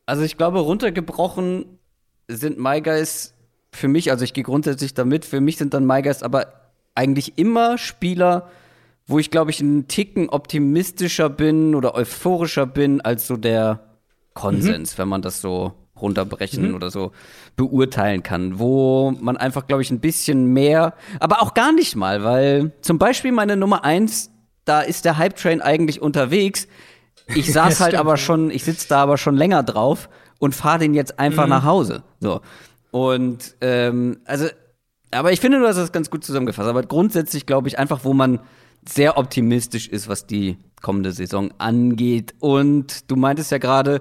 Also 0.07 0.23
ich 0.23 0.37
glaube, 0.37 0.59
runtergebrochen 0.61 1.67
sind 2.29 2.59
My 2.59 2.81
Guys 2.81 3.35
für 3.73 3.89
mich, 3.89 4.11
also 4.11 4.25
ich 4.25 4.33
gehe 4.33 4.45
grundsätzlich 4.45 4.95
damit, 4.95 5.25
für 5.25 5.41
mich 5.41 5.59
sind 5.59 5.75
dann 5.75 5.87
My 5.87 6.03
Guys 6.03 6.23
aber 6.23 6.71
eigentlich 6.95 7.39
immer 7.39 7.79
Spieler, 7.79 8.51
wo 9.07 9.19
ich 9.19 9.31
glaube 9.31 9.51
ich 9.51 9.61
einen 9.61 9.89
Ticken 9.89 10.31
optimistischer 10.31 11.29
bin 11.29 11.75
oder 11.75 11.95
euphorischer 11.95 12.67
bin 12.67 13.01
als 13.01 13.27
so 13.27 13.37
der 13.37 13.81
Konsens, 14.35 14.97
wenn 14.99 15.09
man 15.09 15.23
das 15.23 15.41
so 15.41 15.75
runterbrechen 16.01 16.75
oder 16.75 16.91
so 16.91 17.13
beurteilen 17.57 18.23
kann, 18.23 18.59
wo 18.59 19.13
man 19.21 19.37
einfach, 19.37 19.67
glaube 19.67 19.83
ich, 19.83 19.91
ein 19.91 20.01
bisschen 20.01 20.53
mehr, 20.53 20.95
aber 21.19 21.43
auch 21.43 21.55
gar 21.55 21.73
nicht 21.73 21.97
mal, 21.97 22.23
weil 22.23 22.73
zum 22.81 22.99
Beispiel 22.99 23.33
meine 23.33 23.57
Nummer 23.57 23.85
eins, 23.85 24.31
da 24.69 24.83
ist 24.83 25.05
der 25.05 25.19
Hype-Train 25.19 25.61
eigentlich 25.61 26.03
unterwegs. 26.03 26.69
Ich 27.35 27.53
saß 27.53 27.81
halt 27.81 27.91
stimmt, 27.91 28.01
aber 28.01 28.13
ja. 28.13 28.17
schon, 28.17 28.51
ich 28.51 28.65
sitze 28.65 28.89
da 28.89 29.03
aber 29.03 29.17
schon 29.19 29.37
länger 29.37 29.63
drauf 29.63 30.09
und 30.39 30.55
fahre 30.55 30.81
den 30.81 30.95
jetzt 30.95 31.19
einfach 31.19 31.47
nach 31.47 31.65
Hause. 31.65 32.03
So. 32.21 32.41
Und 32.91 33.57
ähm, 33.61 34.19
also, 34.25 34.47
aber 35.11 35.33
ich 35.33 35.41
finde, 35.41 35.59
du 35.59 35.67
hast 35.67 35.77
das 35.77 35.93
ganz 35.93 36.11
gut 36.11 36.25
zusammengefasst. 36.25 36.69
Aber 36.69 36.83
grundsätzlich 36.83 37.47
glaube 37.47 37.69
ich 37.69 37.79
einfach, 37.79 38.05
wo 38.05 38.13
man 38.13 38.41
sehr 38.87 39.19
optimistisch 39.19 39.89
ist, 39.89 40.09
was 40.09 40.27
die 40.27 40.57
kommende 40.83 41.13
Saison 41.13 41.53
angeht. 41.59 42.35
Und 42.39 43.11
du 43.11 43.17
meintest 43.17 43.51
ja 43.51 43.59
gerade, 43.59 44.01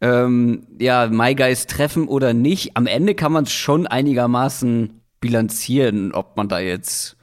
ähm, 0.00 0.66
ja, 0.78 1.06
My 1.08 1.34
Guys 1.34 1.66
treffen 1.66 2.08
oder 2.08 2.34
nicht. 2.34 2.76
Am 2.76 2.86
Ende 2.86 3.14
kann 3.14 3.32
man 3.32 3.44
es 3.44 3.52
schon 3.52 3.86
einigermaßen 3.86 5.00
bilanzieren, 5.20 6.12
ob 6.12 6.36
man 6.36 6.48
da 6.48 6.58
jetzt 6.58 7.16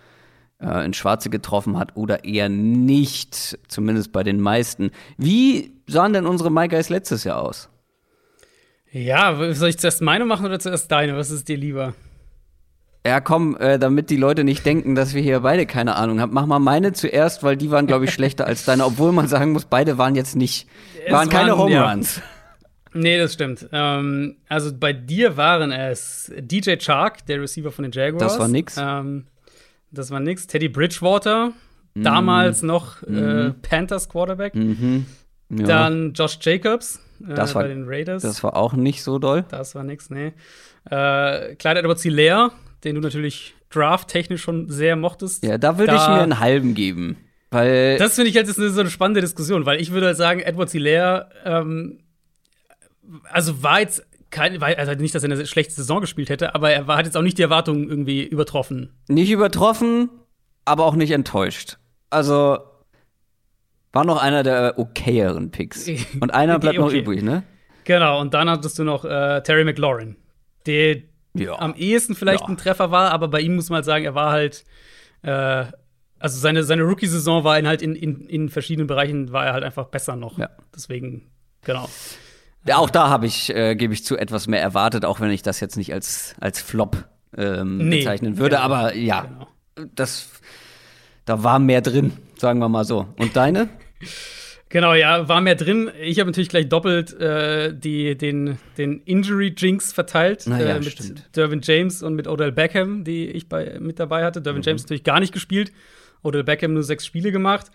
äh, 0.61 0.85
in 0.85 0.93
Schwarze 0.93 1.29
getroffen 1.29 1.77
hat 1.77 1.95
oder 1.95 2.23
eher 2.23 2.49
nicht, 2.49 3.57
zumindest 3.67 4.11
bei 4.11 4.23
den 4.23 4.39
meisten. 4.39 4.91
Wie 5.17 5.73
sahen 5.87 6.13
denn 6.13 6.25
unsere 6.25 6.51
My 6.51 6.67
Guys 6.67 6.89
letztes 6.89 7.23
Jahr 7.23 7.41
aus? 7.41 7.69
Ja, 8.91 9.53
soll 9.53 9.69
ich 9.69 9.77
zuerst 9.77 10.01
meine 10.01 10.25
machen 10.25 10.45
oder 10.45 10.59
zuerst 10.59 10.91
deine? 10.91 11.15
Was 11.15 11.29
ist 11.29 11.47
dir 11.47 11.57
lieber? 11.57 11.93
Ja, 13.05 13.21
komm, 13.21 13.55
äh, 13.57 13.79
damit 13.79 14.09
die 14.09 14.17
Leute 14.17 14.43
nicht 14.43 14.65
denken, 14.65 14.93
dass 14.93 15.13
wir 15.13 15.21
hier 15.21 15.39
beide 15.39 15.65
keine 15.65 15.95
Ahnung 15.95 16.19
haben. 16.19 16.33
Mach 16.33 16.45
mal 16.45 16.59
meine 16.59 16.91
zuerst, 16.91 17.43
weil 17.43 17.55
die 17.55 17.71
waren, 17.71 17.87
glaube 17.87 18.05
ich, 18.05 18.11
schlechter 18.11 18.45
als 18.45 18.65
deine. 18.65 18.85
Obwohl 18.85 19.11
man 19.11 19.27
sagen 19.27 19.51
muss, 19.53 19.65
beide 19.65 19.97
waren 19.97 20.15
jetzt 20.15 20.35
nicht, 20.35 20.67
Es 21.05 21.13
waren 21.13 21.29
keine 21.29 21.51
waren, 21.51 21.59
Home 21.59 21.71
ja. 21.71 21.89
Runs. 21.89 22.21
Nee, 22.93 23.17
das 23.17 23.33
stimmt. 23.33 23.69
Ähm, 23.71 24.37
also 24.49 24.71
bei 24.77 24.93
dir 24.93 25.37
waren 25.37 25.71
es 25.71 26.31
DJ 26.39 26.75
Chark, 26.77 27.25
der 27.27 27.41
Receiver 27.41 27.71
von 27.71 27.83
den 27.83 27.91
Jaguars. 27.91 28.33
Das 28.33 28.39
war 28.39 28.47
nix. 28.47 28.75
Ähm, 28.77 29.27
das 29.91 30.11
war 30.11 30.19
nix. 30.19 30.47
Teddy 30.47 30.69
Bridgewater, 30.69 31.53
damals 31.95 32.61
noch 32.61 33.01
äh, 33.03 33.51
Panthers 33.61 34.09
Quarterback. 34.09 34.55
Mhm. 34.55 35.05
Ja, 35.49 35.65
Dann 35.65 36.13
Josh 36.13 36.37
Jacobs 36.41 36.99
äh, 37.27 37.33
Das 37.33 37.55
war- 37.55 37.63
bei 37.63 37.67
den 37.69 37.85
Raiders. 37.87 38.21
das 38.21 38.43
war 38.43 38.55
auch 38.55 38.73
nicht 38.73 39.03
so 39.03 39.17
doll. 39.19 39.45
Das 39.49 39.73
war 39.75 39.83
nix, 39.83 40.09
nee. 40.09 40.33
Äh, 40.89 41.55
Clyde 41.55 41.79
Edwards 41.79 42.03
Hilaire, 42.03 42.51
den 42.83 42.95
du 42.95 43.01
natürlich 43.01 43.55
drafttechnisch 43.71 44.41
schon 44.41 44.69
sehr 44.69 44.95
mochtest. 44.95 45.43
Ja, 45.43 45.57
da 45.57 45.77
würde 45.77 45.93
ich 45.95 46.07
mir 46.07 46.21
einen 46.21 46.39
halben 46.39 46.73
geben. 46.75 47.17
Weil 47.51 47.97
Das 47.97 48.15
finde 48.15 48.29
ich 48.29 48.35
halt 48.37 48.47
ist 48.47 48.59
eine, 48.59 48.69
so 48.69 48.79
eine 48.79 48.89
spannende 48.91 49.21
Diskussion, 49.21 49.65
weil 49.65 49.81
ich 49.81 49.91
würde 49.91 50.05
halt 50.07 50.17
sagen, 50.17 50.39
Edwards 50.39 50.71
Hilaire, 50.71 51.29
ähm, 51.45 51.99
also 53.31 53.63
war 53.63 53.79
jetzt 53.81 54.05
kein, 54.31 54.61
also 54.61 54.93
nicht, 54.93 55.15
dass 55.15 55.23
er 55.23 55.31
eine 55.31 55.45
schlechte 55.45 55.73
Saison 55.73 56.01
gespielt 56.01 56.29
hätte, 56.29 56.53
aber 56.55 56.71
er 56.71 56.87
war, 56.87 56.97
hat 56.97 57.05
jetzt 57.05 57.17
auch 57.17 57.21
nicht 57.21 57.37
die 57.37 57.41
Erwartungen 57.41 57.89
irgendwie 57.89 58.23
übertroffen. 58.23 58.93
nicht 59.07 59.31
übertroffen, 59.31 60.09
aber 60.65 60.85
auch 60.85 60.95
nicht 60.95 61.11
enttäuscht. 61.11 61.77
Also 62.09 62.59
war 63.91 64.05
noch 64.05 64.21
einer 64.21 64.43
der 64.43 64.77
okayeren 64.77 65.51
Picks. 65.51 65.87
Und 66.19 66.33
einer 66.33 66.59
bleibt 66.59 66.77
noch 66.77 66.87
Okay. 66.87 66.99
übrig, 66.99 67.23
ne? 67.23 67.43
Genau, 67.85 68.21
und 68.21 68.35
dann 68.35 68.47
hattest 68.49 68.77
du 68.77 68.83
noch 68.83 69.03
äh, 69.03 69.41
Terry 69.41 69.63
McLaurin, 69.63 70.15
der 70.67 70.97
Ja. 71.33 71.57
am 71.57 71.73
ehesten 71.73 72.13
vielleicht 72.13 72.41
Ja. 72.43 72.47
ein 72.49 72.57
Treffer 72.57 72.91
war, 72.91 73.11
aber 73.11 73.29
bei 73.29 73.41
ihm 73.41 73.55
muss 73.55 73.69
man 73.71 73.77
halt 73.77 73.85
sagen, 73.85 74.05
er 74.05 74.13
war 74.13 74.31
halt, 74.31 74.63
äh, 75.23 75.65
also 76.19 76.37
seine, 76.39 76.61
seine 76.63 76.83
Rookie-Saison 76.83 77.43
war 77.43 77.57
ihn 77.57 77.65
halt 77.65 77.81
in, 77.81 77.95
in, 77.95 78.27
in 78.27 78.49
verschiedenen 78.49 78.85
Bereichen, 78.85 79.31
war 79.31 79.45
er 79.47 79.53
halt 79.53 79.63
einfach 79.63 79.85
besser 79.87 80.15
noch. 80.15 80.37
Ja. 80.37 80.49
Deswegen, 80.75 81.31
genau. 81.63 81.89
Ja, 82.65 82.77
auch 82.77 82.89
da 82.89 83.09
habe 83.09 83.25
ich, 83.25 83.53
äh, 83.55 83.75
gebe 83.75 83.93
ich 83.93 84.03
zu, 84.03 84.17
etwas 84.17 84.47
mehr 84.47 84.61
erwartet, 84.61 85.05
auch 85.05 85.19
wenn 85.19 85.31
ich 85.31 85.41
das 85.41 85.59
jetzt 85.59 85.77
nicht 85.77 85.93
als, 85.93 86.35
als 86.39 86.61
Flop 86.61 87.05
ähm, 87.37 87.77
Nee, 87.89 87.99
bezeichnen 87.99 88.37
würde. 88.37 88.55
genau. 88.57 88.65
Aber 88.65 88.95
ja, 88.95 89.21
Genau. 89.21 89.47
das, 89.95 90.29
da 91.25 91.43
war 91.43 91.59
mehr 91.59 91.81
drin, 91.81 92.13
sagen 92.37 92.59
wir 92.59 92.69
mal 92.69 92.83
so. 92.83 93.07
Und 93.17 93.35
deine? 93.35 93.69
Genau, 94.71 94.93
ja, 94.93 95.27
war 95.27 95.41
mehr 95.41 95.55
drin. 95.55 95.89
Ich 95.99 96.19
habe 96.19 96.29
natürlich 96.29 96.49
gleich 96.49 96.69
doppelt 96.69 97.13
äh, 97.19 97.73
die, 97.75 98.15
den, 98.15 98.59
den 98.77 98.99
Injury-Jinx 99.01 99.93
verteilt. 99.93 100.43
Na 100.45 100.61
ja, 100.61 100.75
äh, 100.75 100.79
mit 100.79 100.91
stimmt. 100.91 101.27
Dervin 101.35 101.61
James 101.63 102.03
und 102.03 102.13
mit 102.13 102.27
Odell 102.27 102.51
Beckham, 102.51 103.03
die 103.03 103.27
ich 103.29 103.49
bei, 103.49 103.77
mit 103.79 103.99
dabei 103.99 104.23
hatte. 104.25 104.41
Mhm. 104.41 104.43
Dervin 104.43 104.61
James 104.61 104.83
natürlich 104.83 105.03
gar 105.03 105.19
nicht 105.19 105.33
gespielt. 105.33 105.71
Odell 106.21 106.43
Beckham 106.43 106.73
nur 106.73 106.83
sechs 106.83 107.03
Spiele 107.05 107.31
gemacht. 107.31 107.67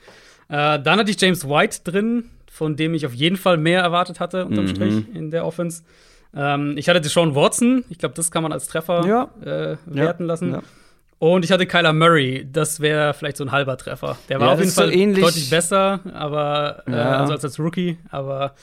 Äh, 0.49 0.79
dann 0.81 1.01
hatte 1.01 1.11
ich 1.11 1.21
James 1.21 1.49
White 1.49 1.79
drin, 1.83 2.27
von 2.55 2.77
dem 2.77 2.95
ich 2.95 3.05
auf 3.05 3.13
jeden 3.13 3.37
Fall 3.37 3.57
mehr 3.57 3.81
erwartet 3.83 4.21
hatte, 4.21 4.47
unterm 4.47 4.67
Mhm. 4.67 4.69
Strich, 4.69 5.05
in 5.13 5.31
der 5.33 5.45
Offense. 5.45 5.83
Ähm, 6.37 6.77
ich 6.79 6.89
hatte 6.89 7.01
Deshaun 7.01 7.35
Watson. 7.35 7.85
Ich 7.89 7.99
glaube, 7.99 8.15
das 8.15 8.31
kann 8.31 8.45
man 8.45 8.53
als 8.53 8.69
Treffer 8.69 9.05
Ja. 9.07 9.31
äh, 9.45 9.77
werten 9.87 10.25
lassen. 10.25 10.53
Ja. 10.53 10.63
Und 11.19 11.45
ich 11.45 11.51
hatte 11.51 11.67
Kyler 11.67 11.93
Murray, 11.93 12.47
das 12.51 12.79
wäre 12.81 13.13
vielleicht 13.15 13.39
so 13.39 13.45
ein 13.45 13.51
halber 13.53 13.77
Treffer. 13.77 14.17
Der 14.29 14.39
war 14.39 14.49
Ja, 14.49 14.53
auf 14.55 14.59
jeden 14.61 14.71
so 14.71 14.83
Fall 14.83 14.93
ähnlich- 14.95 15.25
deutlich 15.25 15.51
besser, 15.51 16.01
aber 16.13 16.83
äh, 16.87 16.93
Ja. 16.93 17.19
also 17.21 17.33
als 17.33 17.45
als 17.45 17.59
Rookie, 17.59 17.99
aber 18.11 18.55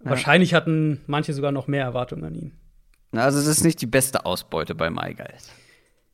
wahrscheinlich 0.00 0.52
hatten 0.54 1.00
manche 1.06 1.32
sogar 1.32 1.52
noch 1.52 1.66
mehr 1.66 1.84
Erwartungen 1.84 2.24
an 2.24 2.34
ihn. 2.34 2.52
Also, 3.12 3.38
das 3.38 3.46
ist 3.46 3.64
nicht 3.64 3.80
die 3.80 3.86
beste 3.86 4.26
Ausbeute 4.26 4.74
bei 4.74 4.90
MyGuys. 4.90 5.50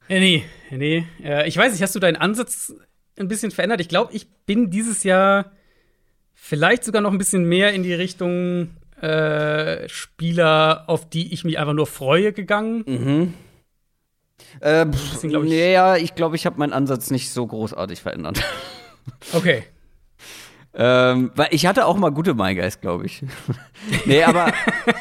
Äh, 0.08 0.20
nee, 0.20 0.44
nee. 0.70 1.06
Äh, 1.24 1.48
ich 1.48 1.56
weiß 1.56 1.72
nicht, 1.72 1.82
hast 1.82 1.94
du 1.94 1.98
deinen 2.00 2.16
Ansatz 2.16 2.74
ein 3.18 3.28
bisschen 3.28 3.50
verändert? 3.50 3.80
Ich 3.80 3.88
glaube, 3.88 4.12
ich 4.12 4.28
bin 4.46 4.70
dieses 4.70 5.02
Jahr 5.02 5.50
vielleicht 6.42 6.84
sogar 6.84 7.02
noch 7.02 7.12
ein 7.12 7.18
bisschen 7.18 7.44
mehr 7.44 7.72
in 7.72 7.82
die 7.82 7.94
Richtung 7.94 8.70
äh, 9.00 9.88
Spieler, 9.88 10.84
auf 10.88 11.08
die 11.08 11.32
ich 11.32 11.44
mich 11.44 11.58
einfach 11.58 11.74
nur 11.74 11.86
freue, 11.86 12.32
gegangen. 12.32 12.84
Mhm. 12.86 13.34
Äh, 14.60 14.86
pff, 14.86 15.12
Bisschen, 15.12 15.30
glaub 15.30 15.44
ich- 15.44 15.50
nee, 15.50 15.72
ja, 15.72 15.96
ich 15.96 16.14
glaube, 16.14 16.36
ich 16.36 16.46
habe 16.46 16.58
meinen 16.58 16.72
Ansatz 16.72 17.10
nicht 17.10 17.30
so 17.30 17.46
großartig 17.46 18.00
verändert. 18.00 18.42
Okay. 19.32 19.64
ähm, 20.74 21.32
weil 21.34 21.48
ich 21.50 21.66
hatte 21.66 21.86
auch 21.86 21.96
mal 21.96 22.10
gute 22.10 22.34
MyGuys, 22.34 22.80
glaube 22.80 23.06
ich. 23.06 23.22
nee, 24.04 24.22
aber 24.22 24.52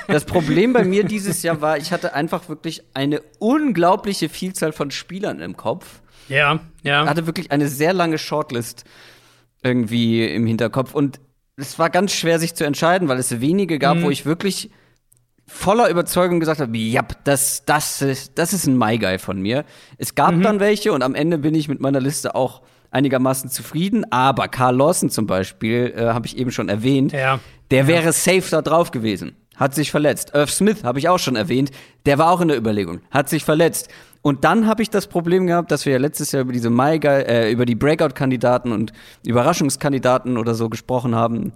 das 0.08 0.26
Problem 0.26 0.72
bei 0.74 0.84
mir 0.84 1.04
dieses 1.04 1.44
Jahr 1.44 1.62
war, 1.62 1.78
ich 1.78 1.92
hatte 1.92 2.14
einfach 2.16 2.48
wirklich 2.50 2.82
eine 2.94 3.22
unglaubliche 3.40 4.30
Vielzahl 4.30 4.72
von 4.72 4.90
Spielern 4.90 5.42
im 5.42 5.58
Kopf. 5.58 6.02
Ja, 6.30 6.60
ja. 6.82 7.06
hatte 7.06 7.28
wirklich 7.28 7.52
eine 7.52 7.68
sehr 7.68 7.94
lange 7.94 8.18
Shortlist 8.18 8.86
irgendwie 9.62 10.26
im 10.26 10.48
Hinterkopf 10.48 10.96
und 10.96 11.20
es 11.60 11.78
war 11.78 11.90
ganz 11.90 12.14
schwer 12.14 12.40
sich 12.40 12.56
zu 12.56 12.64
entscheiden, 12.64 13.08
weil 13.08 13.20
es 13.20 13.42
wenige 13.42 13.80
gab, 13.80 13.98
Mhm. 13.98 14.04
wo 14.04 14.10
ich 14.10 14.26
wirklich 14.26 14.70
voller 15.48 15.90
Überzeugung 15.90 16.40
gesagt 16.40 16.60
habe, 16.60 16.78
ja, 16.78 17.02
das, 17.24 17.66
das, 17.66 18.02
ist, 18.02 18.38
das 18.38 18.54
ist 18.54 18.68
ein 18.68 18.78
My 18.78 18.98
Guy 18.98 19.18
von 19.18 19.42
mir. 19.42 19.66
Es 19.98 20.14
gab 20.16 20.36
Mhm. 20.36 20.44
dann 20.44 20.60
welche 20.60 20.94
und 20.94 21.02
am 21.04 21.16
Ende 21.16 21.38
bin 21.40 21.56
ich 21.56 21.68
mit 21.68 21.80
meiner 21.82 22.00
Liste 22.00 22.36
auch 22.36 22.62
einigermaßen 22.92 23.50
zufrieden, 23.50 24.06
aber 24.12 24.48
Carl 24.48 24.76
Lawson 24.76 25.10
zum 25.10 25.28
Beispiel, 25.28 25.94
äh, 25.96 26.06
habe 26.14 26.28
ich 26.28 26.38
eben 26.38 26.52
schon 26.52 26.70
erwähnt, 26.70 27.12
Ja. 27.14 27.40
der 27.72 27.88
wäre 27.88 28.14
safe 28.14 28.44
da 28.50 28.62
drauf 28.62 28.92
gewesen. 28.92 29.36
Hat 29.56 29.76
sich 29.76 29.92
verletzt. 29.92 30.32
Irv 30.34 30.50
Smith 30.52 30.84
habe 30.84 31.00
ich 31.00 31.10
auch 31.10 31.20
schon 31.20 31.36
erwähnt. 31.36 31.72
Der 32.06 32.18
war 32.18 32.32
auch 32.32 32.40
in 32.42 32.48
der 32.48 32.58
Überlegung. 32.58 33.02
Hat 33.12 33.28
sich 33.28 33.44
verletzt. 33.44 33.90
Und 34.22 34.44
dann 34.44 34.68
habe 34.68 34.82
ich 34.82 34.90
das 34.90 35.08
Problem 35.08 35.48
gehabt, 35.48 35.72
dass 35.72 35.86
wir 35.86 35.94
ja 35.94 36.00
letztes 36.00 36.32
Jahr 36.32 36.42
über 36.42 36.52
diese 36.52 36.70
My 36.70 37.00
Guy, 37.00 37.22
äh, 37.22 37.52
über 37.52 37.66
die 37.66 37.76
Breakout-Kandidaten 37.76 38.72
und 38.72 38.92
Überraschungskandidaten 39.26 40.38
oder 40.38 40.56
so 40.56 40.70
gesprochen 40.70 41.16
haben. 41.16 41.54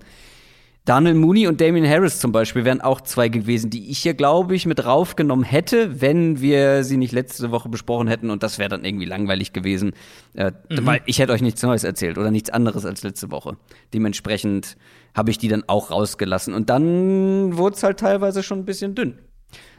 Daniel 0.85 1.13
Mooney 1.13 1.47
und 1.47 1.61
Damien 1.61 1.87
Harris 1.87 2.19
zum 2.19 2.33
Beispiel 2.33 2.65
wären 2.65 2.81
auch 2.81 2.99
zwei 2.99 3.29
gewesen, 3.29 3.69
die 3.69 3.89
ich 3.89 3.99
hier, 3.99 4.15
glaube 4.15 4.53
ich, 4.53 4.65
mit 4.65 4.85
raufgenommen 4.85 5.45
hätte, 5.45 6.01
wenn 6.01 6.41
wir 6.41 6.83
sie 6.83 6.97
nicht 6.97 7.13
letzte 7.13 7.51
Woche 7.51 7.69
besprochen 7.69 8.09
hätten. 8.09 8.29
Und 8.29 8.43
das 8.43 8.59
wäre 8.59 8.67
dann 8.67 8.83
irgendwie 8.83 9.05
langweilig 9.05 9.53
gewesen, 9.53 9.93
äh, 10.33 10.51
mhm. 10.69 10.85
weil 10.85 11.01
ich 11.05 11.19
hätte 11.19 11.31
euch 11.31 11.41
nichts 11.41 11.63
Neues 11.63 11.85
erzählt 11.85 12.17
oder 12.17 12.31
nichts 12.31 12.49
anderes 12.49 12.85
als 12.85 13.01
letzte 13.01 13.31
Woche. 13.31 13.55
Dementsprechend 13.93 14.75
habe 15.15 15.31
ich 15.31 15.37
die 15.37 15.47
dann 15.47 15.63
auch 15.67 15.89
rausgelassen. 15.89 16.53
Und 16.53 16.69
dann 16.69 17.55
wurde 17.55 17.77
es 17.77 17.83
halt 17.83 17.99
teilweise 17.99 18.43
schon 18.43 18.59
ein 18.59 18.65
bisschen 18.65 18.93
dünn. 18.93 19.19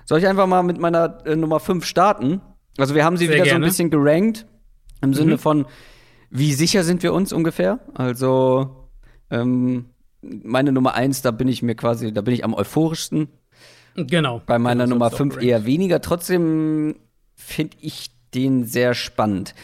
Soll 0.06 0.20
ich 0.20 0.26
einfach 0.26 0.46
mal 0.46 0.62
mit 0.62 0.78
meiner 0.78 1.18
äh, 1.26 1.36
Nummer 1.36 1.60
5 1.60 1.84
starten? 1.84 2.40
Also 2.78 2.94
wir 2.94 3.04
haben 3.04 3.16
sie 3.16 3.26
Sehr 3.26 3.36
wieder 3.36 3.44
gerne. 3.44 3.58
so 3.60 3.64
ein 3.64 3.68
bisschen 3.68 3.90
gerankt 3.90 4.46
im 5.00 5.10
mhm. 5.10 5.14
Sinne 5.14 5.38
von, 5.38 5.66
wie 6.30 6.52
sicher 6.52 6.82
sind 6.82 7.02
wir 7.02 7.12
uns 7.12 7.32
ungefähr? 7.32 7.78
Also 7.94 8.88
ähm, 9.30 9.86
meine 10.22 10.72
Nummer 10.72 10.94
eins, 10.94 11.22
da 11.22 11.30
bin 11.30 11.48
ich 11.48 11.62
mir 11.62 11.74
quasi, 11.74 12.12
da 12.12 12.22
bin 12.22 12.34
ich 12.34 12.44
am 12.44 12.54
euphorischsten. 12.54 13.28
Genau. 13.96 14.42
Bei 14.44 14.58
meiner 14.58 14.84
genau, 14.84 14.96
Nummer 14.96 15.10
fünf 15.10 15.40
eher 15.40 15.66
weniger. 15.66 16.00
Trotzdem 16.00 16.96
finde 17.36 17.76
ich 17.80 18.10
den 18.34 18.64
sehr 18.64 18.94
spannend. 18.94 19.54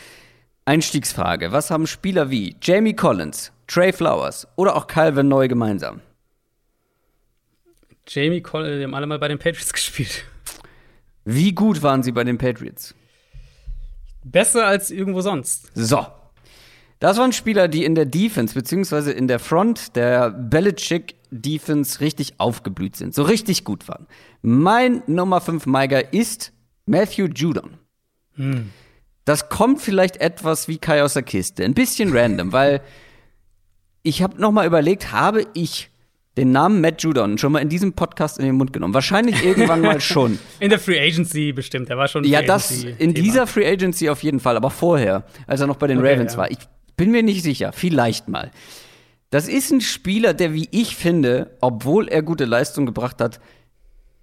Einstiegsfrage: 0.65 1.51
Was 1.51 1.71
haben 1.71 1.87
Spieler 1.87 2.31
wie 2.31 2.55
Jamie 2.63 2.95
Collins, 2.95 3.53
Trey 3.67 3.93
Flowers 3.93 4.47
oder 4.57 4.77
auch 4.77 4.87
Calvin 4.87 5.29
Neu 5.29 5.49
gemeinsam? 5.49 6.01
Jamie 8.07 8.41
Collins, 8.41 8.79
die 8.79 8.85
haben 8.85 8.95
alle 8.95 9.07
mal 9.07 9.19
bei 9.19 9.29
den 9.29 9.39
Patriots 9.39 9.73
gespielt. 9.73 10.25
Wie 11.25 11.53
gut 11.53 11.83
waren 11.83 12.03
sie 12.03 12.13
bei 12.13 12.25
den 12.25 12.39
Patriots? 12.39 12.95
Besser 14.25 14.67
als 14.67 14.91
irgendwo 14.91 15.21
sonst. 15.21 15.71
So, 15.75 16.07
das 17.01 17.17
waren 17.17 17.33
Spieler, 17.33 17.67
die 17.69 17.85
in 17.85 17.95
der 17.95 18.05
Defense, 18.05 18.55
beziehungsweise 18.55 19.13
in 19.13 19.27
der 19.27 19.39
Front 19.39 19.97
der 19.97 20.31
Belichick 20.31 21.17
Defense 21.31 22.01
richtig 22.01 22.35
aufgeblüht 22.39 22.97
sind, 22.97 23.15
so 23.15 23.23
richtig 23.23 23.65
gut 23.65 23.89
waren. 23.89 24.07
Mein 24.43 25.03
Nummer 25.07 25.41
5 25.41 25.67
Meiger 25.67 26.13
ist 26.13 26.53
Matthew 26.87 27.29
Judon. 27.35 27.79
Hm. 28.35 28.71
Das 29.25 29.49
kommt 29.49 29.81
vielleicht 29.81 30.17
etwas 30.19 30.69
wie 30.69 30.79
Kai 30.79 31.03
aus 31.03 31.15
der 31.15 31.23
Kiste, 31.23 31.65
ein 31.65 31.75
bisschen 31.75 32.17
random, 32.17 32.53
weil 32.53 32.83
ich 34.03 34.23
habe 34.23 34.41
noch 34.41 34.51
mal 34.51 34.67
überlegt, 34.67 35.13
habe 35.13 35.47
ich 35.55 35.90
den 36.41 36.53
Namen 36.53 36.81
Matt 36.81 37.03
Judon 37.03 37.37
schon 37.37 37.53
mal 37.53 37.59
in 37.59 37.69
diesem 37.69 37.93
Podcast 37.93 38.39
in 38.39 38.47
den 38.47 38.55
Mund 38.55 38.73
genommen? 38.73 38.95
Wahrscheinlich 38.95 39.45
irgendwann 39.45 39.83
mal 39.83 40.01
schon. 40.01 40.39
In 40.61 40.71
der 40.71 40.79
Free 40.79 40.99
Agency 40.99 41.53
bestimmt, 41.53 41.91
er 41.91 41.99
war 41.99 42.09
schon. 42.09 42.25
Ja, 42.25 42.41
das 42.41 42.85
in 42.99 43.13
dieser 43.15 43.47
Free 43.47 43.67
Agency 43.67 44.09
auf 44.09 44.23
jeden 44.23 44.41
Fall, 44.41 44.57
aber 44.57 44.71
vorher, 44.71 45.25
als 45.47 45.61
er 45.61 45.67
noch 45.67 45.77
bei 45.77 45.87
den 45.87 45.99
okay, 45.99 46.13
Ravens 46.13 46.33
ja. 46.33 46.39
war. 46.39 46.51
Ich 46.51 46.59
bin 46.97 47.11
mir 47.11 47.23
nicht 47.23 47.43
sicher, 47.43 47.73
vielleicht 47.73 48.29
mal. 48.29 48.51
Das 49.31 49.49
ist 49.49 49.71
ein 49.71 49.81
Spieler, 49.81 50.35
der, 50.35 50.55
wie 50.55 50.69
ich 50.71 50.97
finde, 50.97 51.57
obwohl 51.61 52.09
er 52.09 52.23
gute 52.23 52.47
Leistung 52.47 52.87
gebracht 52.87 53.21
hat, 53.21 53.39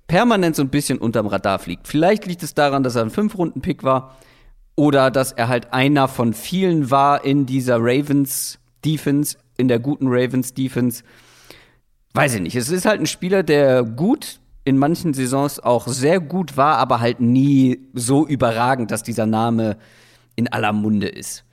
permanent 0.07 0.55
so 0.55 0.63
ein 0.63 0.69
bisschen 0.69 0.97
unterm 0.97 1.27
Radar 1.27 1.59
fliegt. 1.59 1.87
Vielleicht 1.87 2.25
liegt 2.25 2.41
es 2.43 2.55
daran, 2.55 2.83
dass 2.83 2.95
er 2.95 3.03
ein 3.03 3.09
Fünf-Runden-Pick 3.11 3.83
war 3.83 4.17
oder 4.75 5.11
dass 5.11 5.31
er 5.31 5.49
halt 5.49 5.71
einer 5.71 6.07
von 6.07 6.33
vielen 6.33 6.89
war 6.89 7.23
in 7.23 7.45
dieser 7.45 7.77
Ravens-Defense, 7.79 9.37
in 9.57 9.67
der 9.67 9.79
guten 9.79 10.07
Ravens-Defense. 10.07 11.03
Weiß 12.13 12.33
ich 12.35 12.41
nicht. 12.41 12.55
Es 12.55 12.69
ist 12.69 12.85
halt 12.85 12.99
ein 12.99 13.07
Spieler, 13.07 13.43
der 13.43 13.83
gut 13.83 14.39
in 14.63 14.77
manchen 14.77 15.13
Saisons 15.13 15.59
auch 15.59 15.87
sehr 15.87 16.19
gut 16.19 16.57
war, 16.57 16.77
aber 16.77 16.99
halt 16.99 17.21
nie 17.21 17.79
so 17.93 18.27
überragend, 18.27 18.91
dass 18.91 19.03
dieser 19.03 19.25
Name 19.25 19.77
in 20.35 20.47
aller 20.47 20.73
Munde 20.73 21.07
ist. 21.07 21.45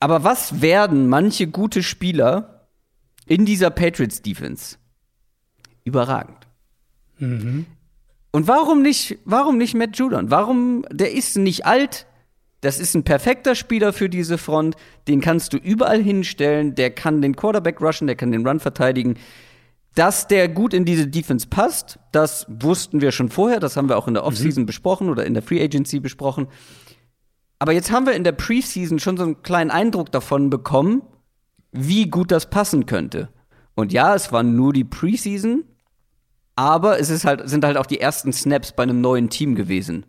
Aber 0.00 0.24
was 0.24 0.62
werden 0.62 1.08
manche 1.08 1.46
gute 1.46 1.82
Spieler 1.82 2.66
in 3.26 3.44
dieser 3.44 3.68
Patriots 3.70 4.22
Defense? 4.22 4.76
Überragend. 5.84 6.46
Mhm. 7.18 7.66
Und 8.32 8.48
warum 8.48 8.80
nicht, 8.80 9.18
warum 9.24 9.58
nicht 9.58 9.74
Matt 9.74 9.96
Judon? 9.96 10.30
Warum, 10.30 10.84
der 10.90 11.12
ist 11.12 11.36
nicht 11.36 11.66
alt, 11.66 12.06
das 12.60 12.78
ist 12.78 12.94
ein 12.94 13.04
perfekter 13.04 13.54
Spieler 13.54 13.92
für 13.92 14.08
diese 14.08 14.36
Front, 14.36 14.76
den 15.08 15.20
kannst 15.20 15.52
du 15.52 15.56
überall 15.56 16.02
hinstellen, 16.02 16.74
der 16.74 16.90
kann 16.90 17.22
den 17.22 17.34
Quarterback 17.34 17.80
rushen, 17.80 18.06
der 18.06 18.16
kann 18.16 18.32
den 18.32 18.46
Run 18.46 18.60
verteidigen. 18.60 19.14
Dass 19.94 20.28
der 20.28 20.48
gut 20.48 20.74
in 20.74 20.84
diese 20.84 21.08
Defense 21.08 21.48
passt, 21.48 21.98
das 22.12 22.46
wussten 22.48 23.00
wir 23.00 23.12
schon 23.12 23.30
vorher, 23.30 23.60
das 23.60 23.76
haben 23.76 23.88
wir 23.88 23.96
auch 23.96 24.06
in 24.06 24.14
der 24.14 24.24
Offseason 24.24 24.62
mhm. 24.62 24.66
besprochen 24.66 25.08
oder 25.08 25.24
in 25.24 25.34
der 25.34 25.42
Free 25.42 25.62
Agency 25.62 26.00
besprochen. 26.00 26.48
Aber 27.58 27.72
jetzt 27.72 27.90
haben 27.90 28.06
wir 28.06 28.12
in 28.12 28.24
der 28.24 28.32
Preseason 28.32 28.98
schon 28.98 29.16
so 29.16 29.24
einen 29.24 29.42
kleinen 29.42 29.70
Eindruck 29.70 30.12
davon 30.12 30.48
bekommen, 30.48 31.02
wie 31.72 32.08
gut 32.08 32.30
das 32.30 32.50
passen 32.50 32.86
könnte. 32.86 33.30
Und 33.74 33.92
ja, 33.92 34.14
es 34.14 34.32
war 34.32 34.42
nur 34.42 34.72
die 34.72 34.84
Preseason, 34.84 35.64
aber 36.56 37.00
es 37.00 37.10
ist 37.10 37.24
halt, 37.24 37.48
sind 37.48 37.64
halt 37.64 37.76
auch 37.76 37.86
die 37.86 38.00
ersten 38.00 38.32
Snaps 38.32 38.72
bei 38.72 38.82
einem 38.82 39.00
neuen 39.00 39.30
Team 39.30 39.54
gewesen 39.54 40.04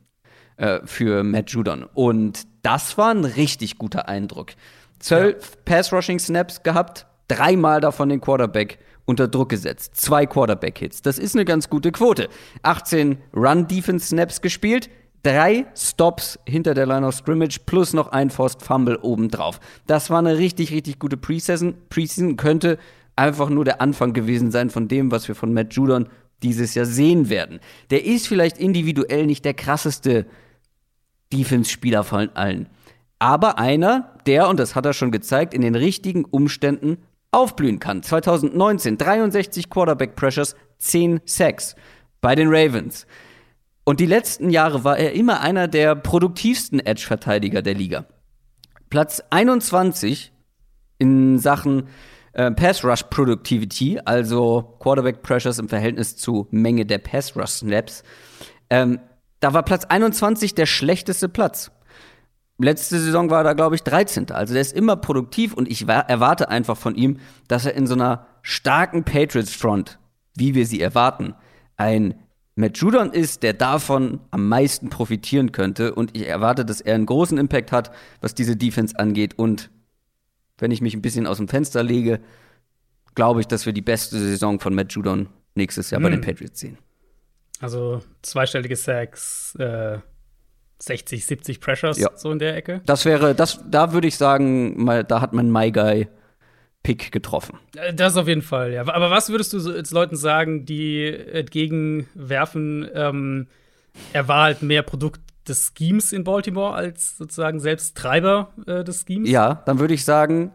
äh, 0.62 0.80
für 0.86 1.24
Matt 1.24 1.50
Judon. 1.50 1.86
Und 1.96 2.44
das 2.62 2.96
war 2.96 3.10
ein 3.10 3.26
richtig 3.26 3.80
guter 3.80 4.08
Eindruck. 4.08 4.52
Zwölf 5.00 5.52
ja. 5.52 5.58
Pass-Rushing-Snaps 5.66 6.62
gehabt, 6.62 7.08
dreimal 7.28 7.82
davon 7.82 8.10
den 8.10 8.22
Quarterback 8.22 8.78
unter 9.06 9.28
Druck 9.28 9.50
gesetzt. 9.50 9.96
Zwei 9.96 10.28
Quarterback-Hits. 10.28 11.02
Das 11.02 11.18
ist 11.18 11.36
eine 11.36 11.46
ganz 11.46 11.70
gute 11.70 11.92
Quote. 11.92 12.30
18 12.62 13.18
Run-Defense-Snaps 13.36 14.42
gespielt, 14.42 14.92
drei 15.24 15.66
Stops 15.76 16.38
hinter 16.46 16.76
der 16.76 16.86
Line 16.86 17.08
of 17.08 17.16
Scrimmage 17.16 17.62
plus 17.66 17.94
noch 17.94 18.10
ein 18.10 18.30
Forced 18.30 18.62
Fumble 18.62 19.00
obendrauf. 19.02 19.60
Das 19.88 20.12
war 20.12 20.20
eine 20.20 20.38
richtig, 20.38 20.72
richtig 20.72 21.00
gute 21.00 21.18
Preseason. 21.18 21.74
Preseason 21.90 22.38
könnte 22.38 22.78
einfach 23.16 23.50
nur 23.50 23.66
der 23.66 23.82
Anfang 23.82 24.14
gewesen 24.14 24.52
sein 24.52 24.70
von 24.70 24.88
dem, 24.88 25.10
was 25.10 25.28
wir 25.28 25.34
von 25.34 25.54
Matt 25.54 25.74
Judon 25.74 26.08
dieses 26.44 26.76
Jahr 26.76 26.86
sehen 26.86 27.30
werden. 27.30 27.60
Der 27.90 28.06
ist 28.06 28.28
vielleicht 28.28 28.60
individuell 28.60 29.26
nicht 29.26 29.44
der 29.44 29.56
krasseste 29.56 30.28
Defense-Spieler 31.32 32.04
von 32.04 32.30
allen. 32.36 32.68
Aber 33.20 33.60
einer, 33.60 34.16
der, 34.26 34.50
und 34.50 34.60
das 34.60 34.76
hat 34.76 34.86
er 34.86 34.94
schon 34.94 35.12
gezeigt, 35.12 35.54
in 35.54 35.62
den 35.62 35.76
richtigen 35.76 36.26
Umständen 36.26 36.98
aufblühen 37.32 37.80
kann. 37.80 38.04
2019 38.04 38.98
63 38.98 39.70
Quarterback 39.70 40.16
Pressures, 40.16 40.56
10 40.80 41.22
Sacks 41.26 41.76
bei 42.20 42.36
den 42.36 42.50
Ravens. 42.50 43.06
Und 43.84 44.00
die 44.00 44.06
letzten 44.06 44.50
Jahre 44.50 44.84
war 44.84 44.98
er 44.98 45.14
immer 45.14 45.42
einer 45.42 45.68
der 45.68 45.96
produktivsten 45.96 46.80
Edge-Verteidiger 46.80 47.62
der 47.62 47.74
Liga. 47.74 48.06
Platz 48.90 49.24
21 49.30 50.32
in 51.00 51.40
Sachen 51.40 51.88
äh, 52.34 52.52
Pass 52.52 52.84
Rush 52.84 53.04
Productivity, 53.04 54.00
also 54.04 54.78
Quarterback 54.80 55.22
Pressures 55.24 55.60
im 55.60 55.70
Verhältnis 55.70 56.16
zu 56.16 56.48
Menge 56.52 56.86
der 56.86 57.00
Pass 57.00 57.36
Rush 57.36 57.52
Snaps. 57.52 58.04
Ähm, 58.70 59.00
da 59.42 59.54
war 59.54 59.64
Platz 59.64 59.86
21 59.86 60.56
der 60.56 60.66
schlechteste 60.66 61.28
Platz. 61.28 61.72
Letzte 62.58 63.00
Saison 63.00 63.30
war 63.32 63.44
er, 63.44 63.56
glaube 63.56 63.76
ich, 63.76 63.82
13. 63.82 64.32
Also 64.32 64.54
der 64.54 64.62
ist 64.62 64.74
immer 64.74 64.96
produktiv 64.96 65.54
und 65.54 65.68
ich 65.68 65.88
erwarte 65.88 66.48
einfach 66.50 66.78
von 66.78 66.96
ihm, 66.96 67.18
dass 67.48 67.66
er 67.66 67.74
in 67.74 67.88
so 67.88 67.96
einer 67.96 68.28
starken 68.44 69.04
Patriots 69.04 69.54
Front, 69.54 70.00
wie 70.36 70.54
wir 70.54 70.66
sie 70.68 70.80
erwarten, 70.80 71.34
ein 71.76 72.14
Matt 72.56 72.78
Judon 72.78 73.12
ist, 73.12 73.42
der 73.42 73.54
davon 73.54 74.20
am 74.30 74.48
meisten 74.48 74.90
profitieren 74.90 75.52
könnte. 75.52 75.96
Und 75.96 76.16
ich 76.16 76.28
erwarte, 76.28 76.64
dass 76.64 76.82
er 76.82 76.94
einen 76.94 77.08
großen 77.08 77.40
Impact 77.40 77.72
hat, 77.72 77.92
was 78.20 78.36
diese 78.36 78.56
Defense 78.56 78.98
angeht. 79.00 79.40
Und 79.40 79.72
wenn 80.60 80.70
ich 80.70 80.82
mich 80.82 80.94
ein 80.94 81.02
bisschen 81.02 81.26
aus 81.26 81.38
dem 81.38 81.48
Fenster 81.48 81.82
lege, 81.82 82.20
glaube 83.16 83.40
ich, 83.42 83.48
dass 83.48 83.66
wir 83.66 83.74
die 83.74 83.82
beste 83.82 84.20
Saison 84.20 84.60
von 84.60 84.76
Matt 84.76 84.94
Judon 84.94 85.30
nächstes 85.56 85.90
Jahr 85.90 86.00
hm. 86.00 86.04
bei 86.04 86.10
den 86.10 86.22
hm. 86.22 86.26
Patriots 86.26 86.60
sehen. 86.60 86.78
Also 87.62 88.02
zweistellige 88.22 88.76
Sacks, 88.76 89.56
äh, 89.56 90.00
60, 90.80 91.26
70 91.26 91.60
Pressures, 91.60 92.00
ja. 92.00 92.10
so 92.16 92.32
in 92.32 92.40
der 92.40 92.56
Ecke. 92.58 92.82
Das 92.86 93.06
wäre, 93.06 93.36
das, 93.36 93.64
da 93.70 93.94
würde 93.94 94.08
ich 94.08 94.18
sagen, 94.18 94.84
mal, 94.84 95.04
da 95.04 95.22
hat 95.22 95.32
man 95.34 95.52
My 95.52 95.72
Guy 95.72 96.08
Pick 96.84 97.12
getroffen. 97.12 97.60
Äh, 97.76 97.94
das 97.94 98.18
auf 98.18 98.28
jeden 98.28 98.42
Fall, 98.42 98.74
ja. 98.74 98.82
Aber 98.82 99.12
was 99.12 99.30
würdest 99.30 99.54
du 99.54 99.60
jetzt 99.72 99.92
Leuten 99.92 100.16
sagen, 100.16 100.66
die 100.66 101.06
entgegenwerfen, 101.06 102.90
ähm, 102.94 103.48
er 104.14 104.28
war 104.28 104.46
halt 104.46 104.64
mehr 104.64 104.82
Produkt 104.82 105.22
des 105.48 105.72
Schemes 105.78 106.12
in 106.14 106.24
Baltimore 106.24 106.74
als 106.74 107.18
sozusagen 107.18 107.60
selbst 107.60 107.96
Treiber 107.96 108.52
äh, 108.66 108.84
des 108.84 109.06
Schemes? 109.06 109.30
Ja, 109.30 109.62
dann 109.66 109.80
würde 109.80 109.94
ich 109.94 110.04
sagen, 110.04 110.52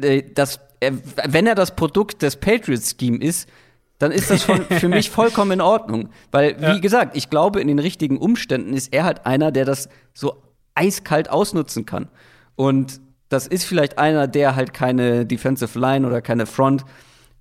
äh, 0.00 0.22
dass 0.22 0.60
er, 0.78 0.92
wenn 1.26 1.46
er 1.48 1.56
das 1.56 1.74
Produkt 1.74 2.22
des 2.22 2.36
Patriots-Scheme 2.36 3.18
ist, 3.18 3.48
dann 4.04 4.12
ist 4.12 4.30
das 4.30 4.42
von, 4.42 4.64
für 4.66 4.88
mich 4.88 5.08
vollkommen 5.20 5.52
in 5.52 5.60
Ordnung. 5.62 6.10
Weil, 6.30 6.60
wie 6.60 6.64
ja. 6.64 6.78
gesagt, 6.78 7.16
ich 7.16 7.30
glaube, 7.30 7.60
in 7.60 7.68
den 7.68 7.78
richtigen 7.78 8.18
Umständen 8.18 8.74
ist 8.74 8.92
er 8.92 9.04
halt 9.04 9.24
einer, 9.24 9.50
der 9.50 9.64
das 9.64 9.88
so 10.12 10.42
eiskalt 10.74 11.30
ausnutzen 11.30 11.86
kann. 11.86 12.08
Und 12.54 13.00
das 13.30 13.46
ist 13.46 13.64
vielleicht 13.64 13.98
einer, 13.98 14.28
der 14.28 14.56
halt 14.56 14.74
keine 14.74 15.24
Defensive 15.24 15.78
Line 15.78 16.06
oder 16.06 16.20
keine 16.20 16.44
Front 16.44 16.84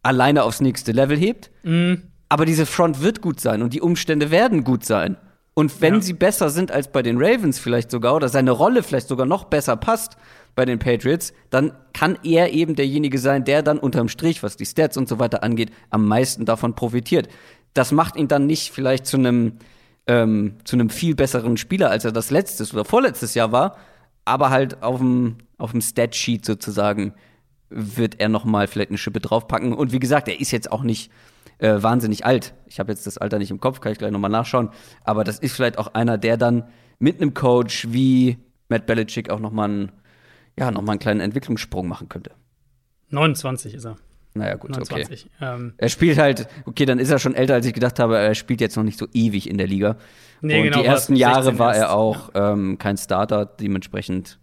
alleine 0.03 0.43
aufs 0.43 0.61
nächste 0.61 0.93
Level 0.93 1.17
hebt. 1.17 1.51
Mhm. 1.63 2.03
Aber 2.29 2.45
diese 2.45 2.65
Front 2.65 3.01
wird 3.01 3.21
gut 3.21 3.41
sein 3.41 3.61
und 3.61 3.73
die 3.73 3.81
Umstände 3.81 4.31
werden 4.31 4.63
gut 4.63 4.85
sein. 4.85 5.17
Und 5.55 5.81
wenn 5.81 5.95
ja. 5.95 6.01
sie 6.01 6.13
besser 6.13 6.49
sind 6.49 6.71
als 6.71 6.91
bei 6.91 7.03
den 7.03 7.17
Ravens 7.19 7.59
vielleicht 7.59 7.91
sogar 7.91 8.15
oder 8.15 8.29
seine 8.29 8.51
Rolle 8.51 8.81
vielleicht 8.81 9.07
sogar 9.07 9.25
noch 9.25 9.43
besser 9.43 9.75
passt, 9.75 10.17
bei 10.55 10.65
den 10.65 10.79
Patriots, 10.79 11.33
dann 11.49 11.73
kann 11.93 12.17
er 12.23 12.53
eben 12.53 12.75
derjenige 12.75 13.17
sein, 13.17 13.43
der 13.43 13.63
dann 13.63 13.79
unterm 13.79 14.07
Strich, 14.07 14.43
was 14.43 14.57
die 14.57 14.65
Stats 14.65 14.97
und 14.97 15.07
so 15.07 15.19
weiter 15.19 15.43
angeht, 15.43 15.71
am 15.89 16.07
meisten 16.07 16.45
davon 16.45 16.75
profitiert. 16.75 17.27
Das 17.73 17.91
macht 17.91 18.15
ihn 18.15 18.27
dann 18.27 18.45
nicht 18.45 18.71
vielleicht 18.71 19.05
zu 19.05 19.17
einem 19.17 19.53
ähm, 20.05 20.55
zu 20.65 20.75
einem 20.75 20.89
viel 20.89 21.15
besseren 21.15 21.55
Spieler, 21.55 21.89
als 21.89 22.03
er 22.03 22.11
das 22.11 22.29
letztes 22.29 22.73
oder 22.73 22.83
vorletztes 22.83 23.35
Jahr 23.35 23.51
war, 23.51 23.77
aber 24.25 24.49
halt 24.49 24.83
auf 24.83 24.99
dem 24.99 25.37
auf 25.57 25.71
dem 25.71 25.81
Statsheet 25.81 26.45
sozusagen 26.45 27.13
wird 27.69 28.19
er 28.19 28.29
noch 28.29 28.45
mal 28.45 28.67
vielleicht 28.67 28.89
eine 28.89 28.97
Schippe 28.97 29.19
draufpacken. 29.19 29.73
Und 29.73 29.91
wie 29.91 29.99
gesagt, 29.99 30.27
er 30.27 30.39
ist 30.39 30.51
jetzt 30.51 30.71
auch 30.71 30.83
nicht 30.83 31.11
äh, 31.57 31.81
wahnsinnig 31.81 32.25
alt. 32.25 32.53
Ich 32.67 32.79
habe 32.79 32.91
jetzt 32.91 33.07
das 33.07 33.17
Alter 33.17 33.39
nicht 33.39 33.51
im 33.51 33.59
Kopf, 33.59 33.79
kann 33.79 33.91
ich 33.91 33.97
gleich 33.97 34.11
noch 34.11 34.19
mal 34.19 34.29
nachschauen. 34.29 34.69
Aber 35.03 35.23
das 35.23 35.39
ist 35.39 35.55
vielleicht 35.55 35.77
auch 35.77 35.93
einer, 35.93 36.17
der 36.17 36.37
dann 36.37 36.65
mit 36.99 37.21
einem 37.21 37.33
Coach 37.33 37.87
wie 37.89 38.37
Matt 38.69 38.85
Belichick 38.85 39.29
auch 39.29 39.39
noch 39.39 39.51
mal 39.51 39.65
einen, 39.69 39.91
ja, 40.57 40.71
noch 40.71 40.81
mal 40.81 40.93
einen 40.93 40.99
kleinen 40.99 41.19
Entwicklungssprung 41.19 41.87
machen 41.87 42.09
könnte. 42.09 42.31
29 43.09 43.73
ist 43.73 43.85
er. 43.85 43.95
Naja, 44.35 44.55
gut, 44.55 44.71
29. 44.71 45.27
okay. 45.37 45.45
Ähm, 45.45 45.73
Er 45.77 45.89
spielt 45.89 46.17
halt, 46.17 46.47
okay, 46.65 46.85
dann 46.85 46.97
ist 46.97 47.11
er 47.11 47.19
schon 47.19 47.35
älter, 47.35 47.53
als 47.53 47.65
ich 47.67 47.73
gedacht 47.73 47.99
habe, 47.99 48.17
er 48.17 48.33
spielt 48.33 48.61
jetzt 48.61 48.75
noch 48.75 48.83
nicht 48.83 48.97
so 48.97 49.05
ewig 49.13 49.47
in 49.47 49.57
der 49.59 49.67
Liga. 49.67 49.97
Nee, 50.41 50.57
und 50.57 50.63
genau, 50.65 50.79
die 50.79 50.85
ersten 50.85 51.15
Jahre 51.15 51.43
16 51.43 51.59
war 51.59 51.75
er 51.75 51.93
auch 51.93 52.31
ähm, 52.33 52.77
kein 52.79 52.97
Starter, 52.97 53.45
dementsprechend 53.45 54.39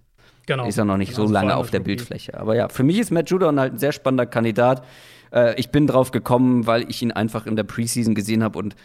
genau. 0.47 0.67
ist 0.67 0.79
er 0.79 0.85
noch 0.85 0.97
nicht 0.97 1.09
Genau, 1.09 1.17
so 1.17 1.23
also 1.23 1.35
lange 1.35 1.57
auf 1.57 1.71
der. 1.71 1.81
Bildfläche. 1.81 2.39
Aber 2.39 2.55
ja, 2.55 2.69
für 2.69 2.85
mich 2.85 2.99
ist 3.01 3.11
Matt 3.11 3.31
Judon 3.31 3.59
halt 3.59 3.75
ein 3.75 3.79
sehr 3.79 3.91
spannender 3.93 4.27
Kandidat. 4.27 4.85
Äh, 5.33 5.59
ich 5.59 5.71
bin 5.71 5.89
drauf 5.89 6.13
gekommen, 6.13 6.67
weil 6.69 6.89
ich 6.89 7.03
ihn 7.03 7.11
einfach 7.11 7.47
in 7.47 7.57
der 7.57 7.65
Preseason 7.65 8.15
gesehen 8.15 8.45
habe 8.45 8.59
und 8.61 8.77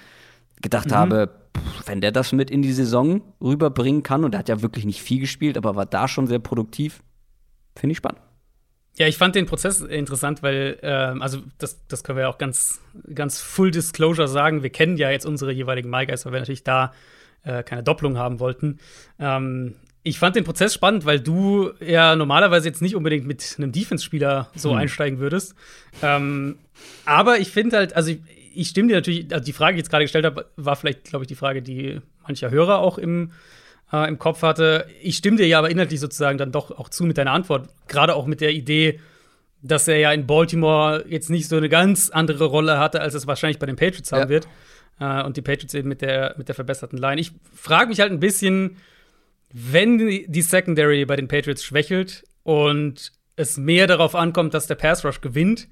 gedacht 0.63 0.87
Mhm. 0.89 0.95
habe, 0.95 1.29
pff, 1.55 1.87
wenn 1.87 2.01
der 2.01 2.11
das 2.11 2.31
mit 2.31 2.49
in 2.49 2.63
die 2.63 2.73
Saison 2.73 3.21
rüberbringen 3.39 4.01
kann, 4.01 4.23
und 4.23 4.33
er 4.33 4.39
hat 4.39 4.49
ja 4.49 4.63
wirklich 4.63 4.85
nicht 4.85 5.03
viel 5.03 5.19
gespielt, 5.19 5.55
aber 5.55 5.75
war 5.75 5.85
da 5.85 6.07
schon 6.07 6.25
sehr 6.25 6.39
produktiv, 6.39 7.03
finde 7.75 7.91
ich 7.91 7.97
spannend. 7.97 8.21
Ja, 8.97 9.07
ich 9.07 9.17
fand 9.17 9.35
den 9.35 9.45
Prozess 9.45 9.81
interessant, 9.81 10.41
weil, 10.41 10.77
ähm, 10.81 11.21
also 11.21 11.39
das, 11.57 11.85
das 11.87 12.03
können 12.03 12.17
wir 12.17 12.23
ja 12.23 12.29
auch 12.29 12.37
ganz, 12.37 12.81
ganz 13.13 13.41
Full 13.41 13.71
Disclosure 13.71 14.29
sagen. 14.29 14.63
Wir 14.63 14.69
kennen 14.69 14.95
ja 14.97 15.11
jetzt 15.11 15.25
unsere 15.25 15.51
jeweiligen 15.51 15.89
MyGuys, 15.89 16.25
weil 16.25 16.31
wir 16.31 16.39
natürlich 16.39 16.63
da 16.63 16.93
äh, 17.43 17.61
keine 17.63 17.83
Doppelung 17.83 18.17
haben 18.17 18.39
wollten. 18.39 18.79
Ähm, 19.19 19.75
ich 20.01 20.19
fand 20.19 20.35
den 20.35 20.43
Prozess 20.43 20.73
spannend, 20.73 21.05
weil 21.05 21.19
du 21.19 21.71
ja 21.85 22.15
normalerweise 22.15 22.67
jetzt 22.67 22.81
nicht 22.81 22.95
unbedingt 22.95 23.25
mit 23.25 23.55
einem 23.57 23.71
Defense-Spieler 23.71 24.51
so 24.55 24.73
einsteigen 24.73 25.19
würdest. 25.19 25.55
Ähm, 26.03 26.59
aber 27.05 27.39
ich 27.39 27.49
finde 27.49 27.77
halt, 27.77 27.95
also 27.95 28.11
ich, 28.11 28.19
ich 28.53 28.69
stimme 28.69 28.89
dir 28.89 28.95
natürlich, 28.95 29.33
also 29.33 29.43
die 29.43 29.51
Frage, 29.51 29.73
die 29.73 29.79
ich 29.79 29.85
jetzt 29.85 29.89
gerade 29.89 30.03
gestellt 30.03 30.25
habe, 30.25 30.45
war 30.57 30.75
vielleicht, 30.75 31.05
glaube 31.05 31.23
ich, 31.23 31.27
die 31.27 31.35
Frage, 31.35 31.63
die 31.63 32.01
mancher 32.21 32.51
Hörer 32.51 32.79
auch 32.79 32.99
im, 32.99 33.31
äh, 34.03 34.07
im 34.07 34.19
Kopf 34.19 34.41
hatte. 34.41 34.87
Ich 35.01 35.17
stimme 35.17 35.37
dir 35.37 35.47
ja 35.47 35.59
aber 35.59 35.69
inhaltlich 35.69 35.99
sozusagen 35.99 36.37
dann 36.37 36.51
doch 36.51 36.71
auch 36.71 36.89
zu 36.89 37.03
mit 37.05 37.17
deiner 37.17 37.31
Antwort. 37.31 37.69
Gerade 37.87 38.15
auch 38.15 38.25
mit 38.25 38.41
der 38.41 38.51
Idee, 38.53 38.99
dass 39.61 39.87
er 39.87 39.97
ja 39.97 40.11
in 40.11 40.27
Baltimore 40.27 41.05
jetzt 41.07 41.29
nicht 41.29 41.47
so 41.47 41.55
eine 41.57 41.69
ganz 41.69 42.09
andere 42.09 42.45
Rolle 42.45 42.77
hatte, 42.79 43.01
als 43.01 43.13
es 43.13 43.27
wahrscheinlich 43.27 43.59
bei 43.59 43.65
den 43.65 43.75
Patriots 43.75 44.11
haben 44.11 44.23
Ja. 44.23 44.29
wird. 44.29 44.47
Äh, 44.99 45.23
und 45.23 45.37
die 45.37 45.41
Patriots 45.41 45.73
eben 45.73 45.89
mit 45.89 46.01
der, 46.01 46.35
mit 46.37 46.47
der 46.47 46.55
verbesserten 46.55 46.97
Line. 46.97 47.19
Ich 47.19 47.31
frage 47.53 47.89
mich 47.89 47.99
halt 47.99 48.11
ein 48.11 48.19
bisschen, 48.19 48.77
wenn 49.51 49.97
die 49.97 50.41
Secondary 50.41 51.05
bei 51.05 51.15
den 51.15 51.27
Patriots 51.27 51.63
schwächelt 51.63 52.23
und 52.43 53.11
es 53.37 53.57
mehr 53.57 53.87
darauf 53.87 54.15
ankommt, 54.15 54.53
dass 54.53 54.67
der 54.67 54.75
Pass 54.75 55.03
Rush 55.05 55.21
gewinnt, 55.21 55.67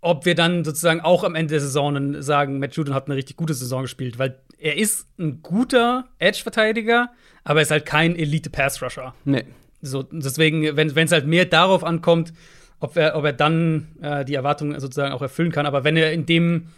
ob 0.00 0.26
wir 0.26 0.34
dann 0.34 0.64
sozusagen 0.64 1.00
auch 1.00 1.24
am 1.24 1.34
Ende 1.34 1.52
der 1.52 1.60
Saison 1.60 2.20
sagen, 2.22 2.58
Matt 2.58 2.76
Judon 2.76 2.94
hat 2.94 3.06
eine 3.06 3.16
richtig 3.16 3.36
gute 3.36 3.54
Saison 3.54 3.82
gespielt, 3.82 4.18
weil 4.18 4.38
er 4.64 4.76
ist 4.78 5.06
ein 5.18 5.42
guter 5.42 6.06
Edge-Verteidiger, 6.18 7.10
aber 7.44 7.60
er 7.60 7.62
ist 7.62 7.70
halt 7.70 7.84
kein 7.86 8.16
Elite-Pass-Rusher. 8.16 9.14
Nee. 9.26 9.44
So, 9.82 10.02
deswegen, 10.02 10.74
wenn 10.76 10.88
es 10.88 11.12
halt 11.12 11.26
mehr 11.26 11.44
darauf 11.44 11.84
ankommt, 11.84 12.32
ob 12.80 12.96
er, 12.96 13.14
ob 13.16 13.24
er 13.26 13.34
dann 13.34 13.88
äh, 14.00 14.24
die 14.24 14.34
Erwartungen 14.34 14.80
sozusagen 14.80 15.12
auch 15.12 15.20
erfüllen 15.22 15.52
kann. 15.52 15.66
Aber 15.66 15.84
wenn 15.84 15.96
er 15.96 16.12
in 16.12 16.24
dem 16.26 16.68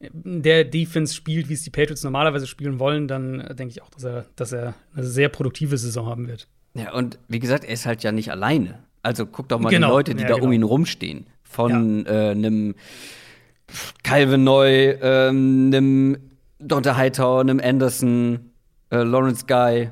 in 0.00 0.42
der 0.42 0.64
Defense 0.64 1.14
spielt, 1.14 1.48
wie 1.48 1.54
es 1.54 1.62
die 1.62 1.70
Patriots 1.70 2.02
normalerweise 2.04 2.46
spielen 2.46 2.78
wollen, 2.78 3.08
dann 3.08 3.40
äh, 3.40 3.54
denke 3.54 3.72
ich 3.72 3.82
auch, 3.82 3.90
dass 3.90 4.04
er, 4.04 4.26
dass 4.36 4.52
er 4.52 4.74
eine 4.94 5.04
sehr 5.04 5.28
produktive 5.28 5.76
Saison 5.78 6.06
haben 6.06 6.28
wird. 6.28 6.46
Ja, 6.74 6.92
und 6.92 7.18
wie 7.28 7.38
gesagt, 7.40 7.64
er 7.64 7.72
ist 7.74 7.86
halt 7.86 8.02
ja 8.04 8.12
nicht 8.12 8.30
alleine. 8.30 8.80
Also 9.02 9.26
guck 9.26 9.48
doch 9.48 9.58
mal 9.58 9.70
Genau. 9.70 9.88
die 9.88 9.92
Leute, 9.92 10.14
die 10.14 10.22
Ja, 10.22 10.28
da 10.28 10.34
genau. 10.34 10.46
um 10.46 10.52
ihn 10.52 10.62
rumstehen. 10.62 11.26
Von 11.42 12.06
äh, 12.06 12.10
einem 12.30 12.74
Calvin 14.02 14.44
Neu, 14.44 14.96
ähm, 15.00 15.70
einem 15.72 16.16
Dante 16.66 16.96
Hightower, 16.96 17.40
einem 17.40 17.60
Anderson, 17.62 18.50
äh, 18.90 19.02
Lawrence 19.02 19.46
Guy 19.46 19.90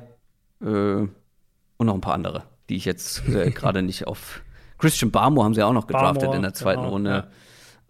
äh, 0.61 0.65
und 0.65 1.85
noch 1.85 1.93
ein 1.93 2.01
paar 2.01 2.13
andere, 2.13 2.43
die 2.69 2.75
ich 2.75 2.85
jetzt 2.85 3.27
äh, 3.27 3.51
gerade 3.55 3.81
nicht 3.81 4.07
auf. 4.07 4.41
Christian 4.77 5.11
Barmore 5.11 5.45
haben 5.45 5.53
sie 5.53 5.63
auch 5.63 5.73
noch 5.73 5.87
gedraftet 5.87 6.21
Barmore, 6.21 6.35
in 6.37 6.41
der 6.41 6.53
zweiten 6.53 6.81
genau, 6.81 6.93
Runde. 6.93 7.27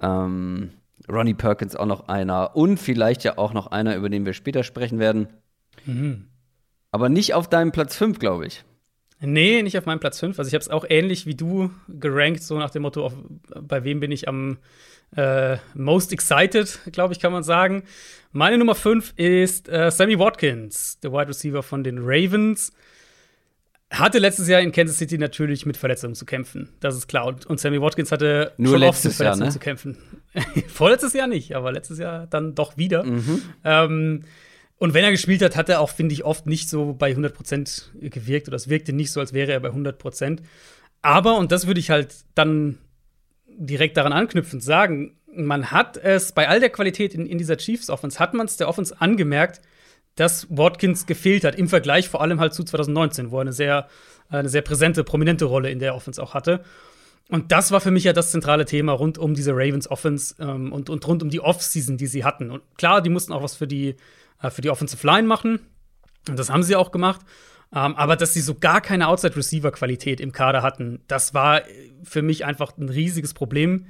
Ähm, 0.01 0.71
Ronnie 1.09 1.33
Perkins 1.33 1.75
auch 1.75 1.85
noch 1.85 2.07
einer. 2.07 2.55
Und 2.55 2.77
vielleicht 2.77 3.23
ja 3.23 3.37
auch 3.37 3.53
noch 3.53 3.67
einer, 3.67 3.95
über 3.95 4.09
den 4.09 4.25
wir 4.25 4.33
später 4.33 4.63
sprechen 4.63 4.99
werden. 4.99 5.27
Mhm. 5.85 6.27
Aber 6.91 7.09
nicht 7.09 7.33
auf 7.33 7.49
deinem 7.49 7.71
Platz 7.71 7.95
5, 7.95 8.19
glaube 8.19 8.45
ich. 8.45 8.63
Nee, 9.19 9.63
nicht 9.63 9.77
auf 9.77 9.85
meinem 9.85 9.99
Platz 9.99 10.19
5. 10.19 10.37
Also 10.37 10.49
ich 10.49 10.53
habe 10.53 10.61
es 10.61 10.69
auch 10.69 10.85
ähnlich 10.87 11.25
wie 11.25 11.35
du 11.35 11.71
gerankt, 11.87 12.43
so 12.43 12.57
nach 12.57 12.69
dem 12.69 12.81
Motto, 12.81 13.05
auf, 13.05 13.13
bei 13.61 13.83
wem 13.83 13.99
bin 13.99 14.11
ich 14.11 14.27
am 14.27 14.57
äh, 15.15 15.57
most 15.73 16.11
excited, 16.11 16.79
glaube 16.91 17.13
ich, 17.13 17.19
kann 17.19 17.31
man 17.31 17.43
sagen. 17.43 17.83
Meine 18.31 18.57
Nummer 18.57 18.75
5 18.75 19.13
ist 19.15 19.69
äh, 19.69 19.91
Sammy 19.91 20.17
Watkins, 20.17 20.99
der 21.01 21.11
Wide 21.13 21.27
Receiver 21.27 21.61
von 21.61 21.83
den 21.83 21.99
Ravens. 21.99 22.73
Hatte 23.91 24.17
letztes 24.17 24.47
Jahr 24.47 24.59
in 24.61 24.71
Kansas 24.71 24.97
City 24.97 25.19
natürlich 25.19 25.67
mit 25.67 25.77
Verletzungen 25.77 26.15
zu 26.15 26.25
kämpfen. 26.25 26.69
Das 26.79 26.95
ist 26.95 27.07
klar. 27.07 27.27
Und, 27.27 27.45
und 27.45 27.59
Sammy 27.59 27.79
Watkins 27.79 28.11
hatte 28.11 28.51
Nur 28.57 28.73
schon 28.73 28.83
oft 28.83 29.03
mit 29.03 29.13
Jahr, 29.13 29.17
Verletzungen 29.17 29.47
ne? 29.47 29.53
zu 29.53 29.59
kämpfen. 29.59 29.97
Vorletztes 30.67 31.13
Jahr 31.13 31.27
nicht, 31.27 31.55
aber 31.55 31.71
letztes 31.71 31.99
Jahr 31.99 32.25
dann 32.25 32.55
doch 32.55 32.75
wieder. 32.75 33.03
Mhm. 33.03 33.41
Ähm, 33.63 34.21
und 34.77 34.95
wenn 34.95 35.03
er 35.03 35.11
gespielt 35.11 35.43
hat, 35.43 35.55
hat 35.55 35.69
er 35.69 35.79
auch, 35.79 35.91
finde 35.91 36.13
ich, 36.13 36.25
oft 36.25 36.47
nicht 36.47 36.69
so 36.69 36.93
bei 36.93 37.11
100% 37.11 38.09
gewirkt 38.09 38.47
oder 38.47 38.55
es 38.55 38.67
wirkte 38.67 38.93
nicht 38.93 39.11
so, 39.11 39.19
als 39.19 39.31
wäre 39.31 39.51
er 39.51 39.59
bei 39.59 39.69
100%. 39.69 40.39
Aber, 41.03 41.37
und 41.37 41.51
das 41.51 41.67
würde 41.67 41.79
ich 41.79 41.91
halt 41.91 42.15
dann 42.33 42.79
direkt 43.57 43.97
daran 43.97 44.13
anknüpfend 44.13 44.63
sagen, 44.63 45.17
man 45.35 45.71
hat 45.71 45.97
es 45.97 46.31
bei 46.31 46.47
all 46.47 46.59
der 46.59 46.69
Qualität 46.69 47.13
in, 47.13 47.25
in 47.25 47.37
dieser 47.37 47.57
Chiefs-Offense, 47.57 48.19
hat 48.19 48.33
man 48.33 48.45
es 48.45 48.57
der 48.57 48.69
Offense 48.69 48.99
angemerkt, 48.99 49.61
dass 50.15 50.47
Watkins 50.49 51.05
gefehlt 51.05 51.43
hat, 51.43 51.55
im 51.55 51.67
Vergleich 51.67 52.07
vor 52.07 52.21
allem 52.21 52.39
halt 52.39 52.53
zu 52.53 52.63
2019, 52.63 53.31
wo 53.31 53.37
er 53.37 53.41
eine 53.41 53.53
sehr, 53.53 53.87
eine 54.29 54.49
sehr 54.49 54.61
präsente, 54.61 55.03
prominente 55.03 55.45
Rolle 55.45 55.71
in 55.71 55.79
der 55.79 55.95
Offense 55.95 56.21
auch 56.21 56.33
hatte. 56.33 56.63
Und 57.29 57.51
das 57.51 57.71
war 57.71 57.81
für 57.81 57.89
mich 57.89 58.03
ja 58.03 58.13
das 58.13 58.31
zentrale 58.31 58.65
Thema 58.65 58.91
rund 58.91 59.17
um 59.17 59.33
diese 59.33 59.53
Ravens 59.53 59.89
Offense 59.89 60.35
ähm, 60.39 60.71
und, 60.71 60.89
und 60.89 61.07
rund 61.07 61.23
um 61.23 61.29
die 61.29 61.39
Offseason, 61.39 61.97
die 61.97 62.07
sie 62.07 62.23
hatten. 62.23 62.51
Und 62.51 62.61
klar, 62.77 63.01
die 63.01 63.09
mussten 63.09 63.33
auch 63.33 63.41
was 63.41 63.55
für 63.55 63.67
die, 63.67 63.95
äh, 64.41 64.49
für 64.49 64.61
die 64.61 64.69
Offensive 64.69 65.05
Line 65.07 65.27
machen. 65.27 65.59
Und 66.29 66.37
das 66.37 66.49
haben 66.49 66.63
sie 66.63 66.75
auch 66.75 66.91
gemacht. 66.91 67.21
Ähm, 67.75 67.95
aber 67.95 68.15
dass 68.15 68.33
sie 68.33 68.41
so 68.41 68.55
gar 68.55 68.81
keine 68.81 69.07
Outside-Receiver-Qualität 69.07 70.21
im 70.21 70.31
Kader 70.31 70.61
hatten, 70.61 71.01
das 71.07 71.33
war 71.33 71.61
für 72.03 72.21
mich 72.21 72.45
einfach 72.45 72.77
ein 72.77 72.89
riesiges 72.89 73.33
Problem 73.33 73.87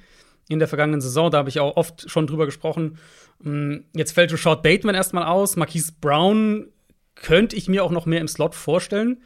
in 0.47 0.59
der 0.59 0.67
vergangenen 0.67 1.01
Saison. 1.01 1.31
Da 1.31 1.39
habe 1.39 1.49
ich 1.49 1.59
auch 1.59 1.75
oft 1.75 2.09
schon 2.09 2.27
drüber 2.27 2.45
gesprochen. 2.45 2.97
Mm, 3.39 3.77
Jetzt 3.93 4.13
fällt 4.13 4.31
Rashad 4.31 4.63
Bateman 4.63 4.95
erstmal 4.95 5.25
aus. 5.25 5.55
Marquise 5.55 5.93
Brown 5.99 6.67
könnte 7.15 7.55
ich 7.55 7.67
mir 7.67 7.84
auch 7.84 7.91
noch 7.91 8.05
mehr 8.05 8.21
im 8.21 8.27
Slot 8.27 8.55
vorstellen, 8.55 9.21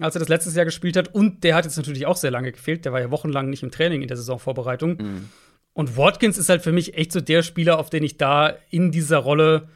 als 0.00 0.16
er 0.16 0.20
das 0.20 0.28
letztes 0.28 0.54
Jahr 0.54 0.64
gespielt 0.64 0.96
hat. 0.96 1.14
Und 1.14 1.44
der 1.44 1.54
hat 1.54 1.64
jetzt 1.64 1.76
natürlich 1.76 2.06
auch 2.06 2.16
sehr 2.16 2.30
lange 2.30 2.52
gefehlt. 2.52 2.84
Der 2.84 2.92
war 2.92 3.00
ja 3.00 3.10
wochenlang 3.10 3.50
nicht 3.50 3.62
im 3.62 3.70
Training 3.70 4.02
in 4.02 4.08
der 4.08 4.16
Saisonvorbereitung. 4.16 4.98
Und 5.74 5.96
Watkins 5.96 6.38
ist 6.38 6.48
halt 6.48 6.62
für 6.62 6.72
mich 6.72 6.94
echt 6.94 7.12
so 7.12 7.20
der 7.20 7.42
Spieler, 7.42 7.78
auf 7.78 7.88
den 7.88 8.02
ich 8.02 8.18
da 8.18 8.52
in 8.70 8.90
dieser 8.90 9.18
Rolle 9.18 9.68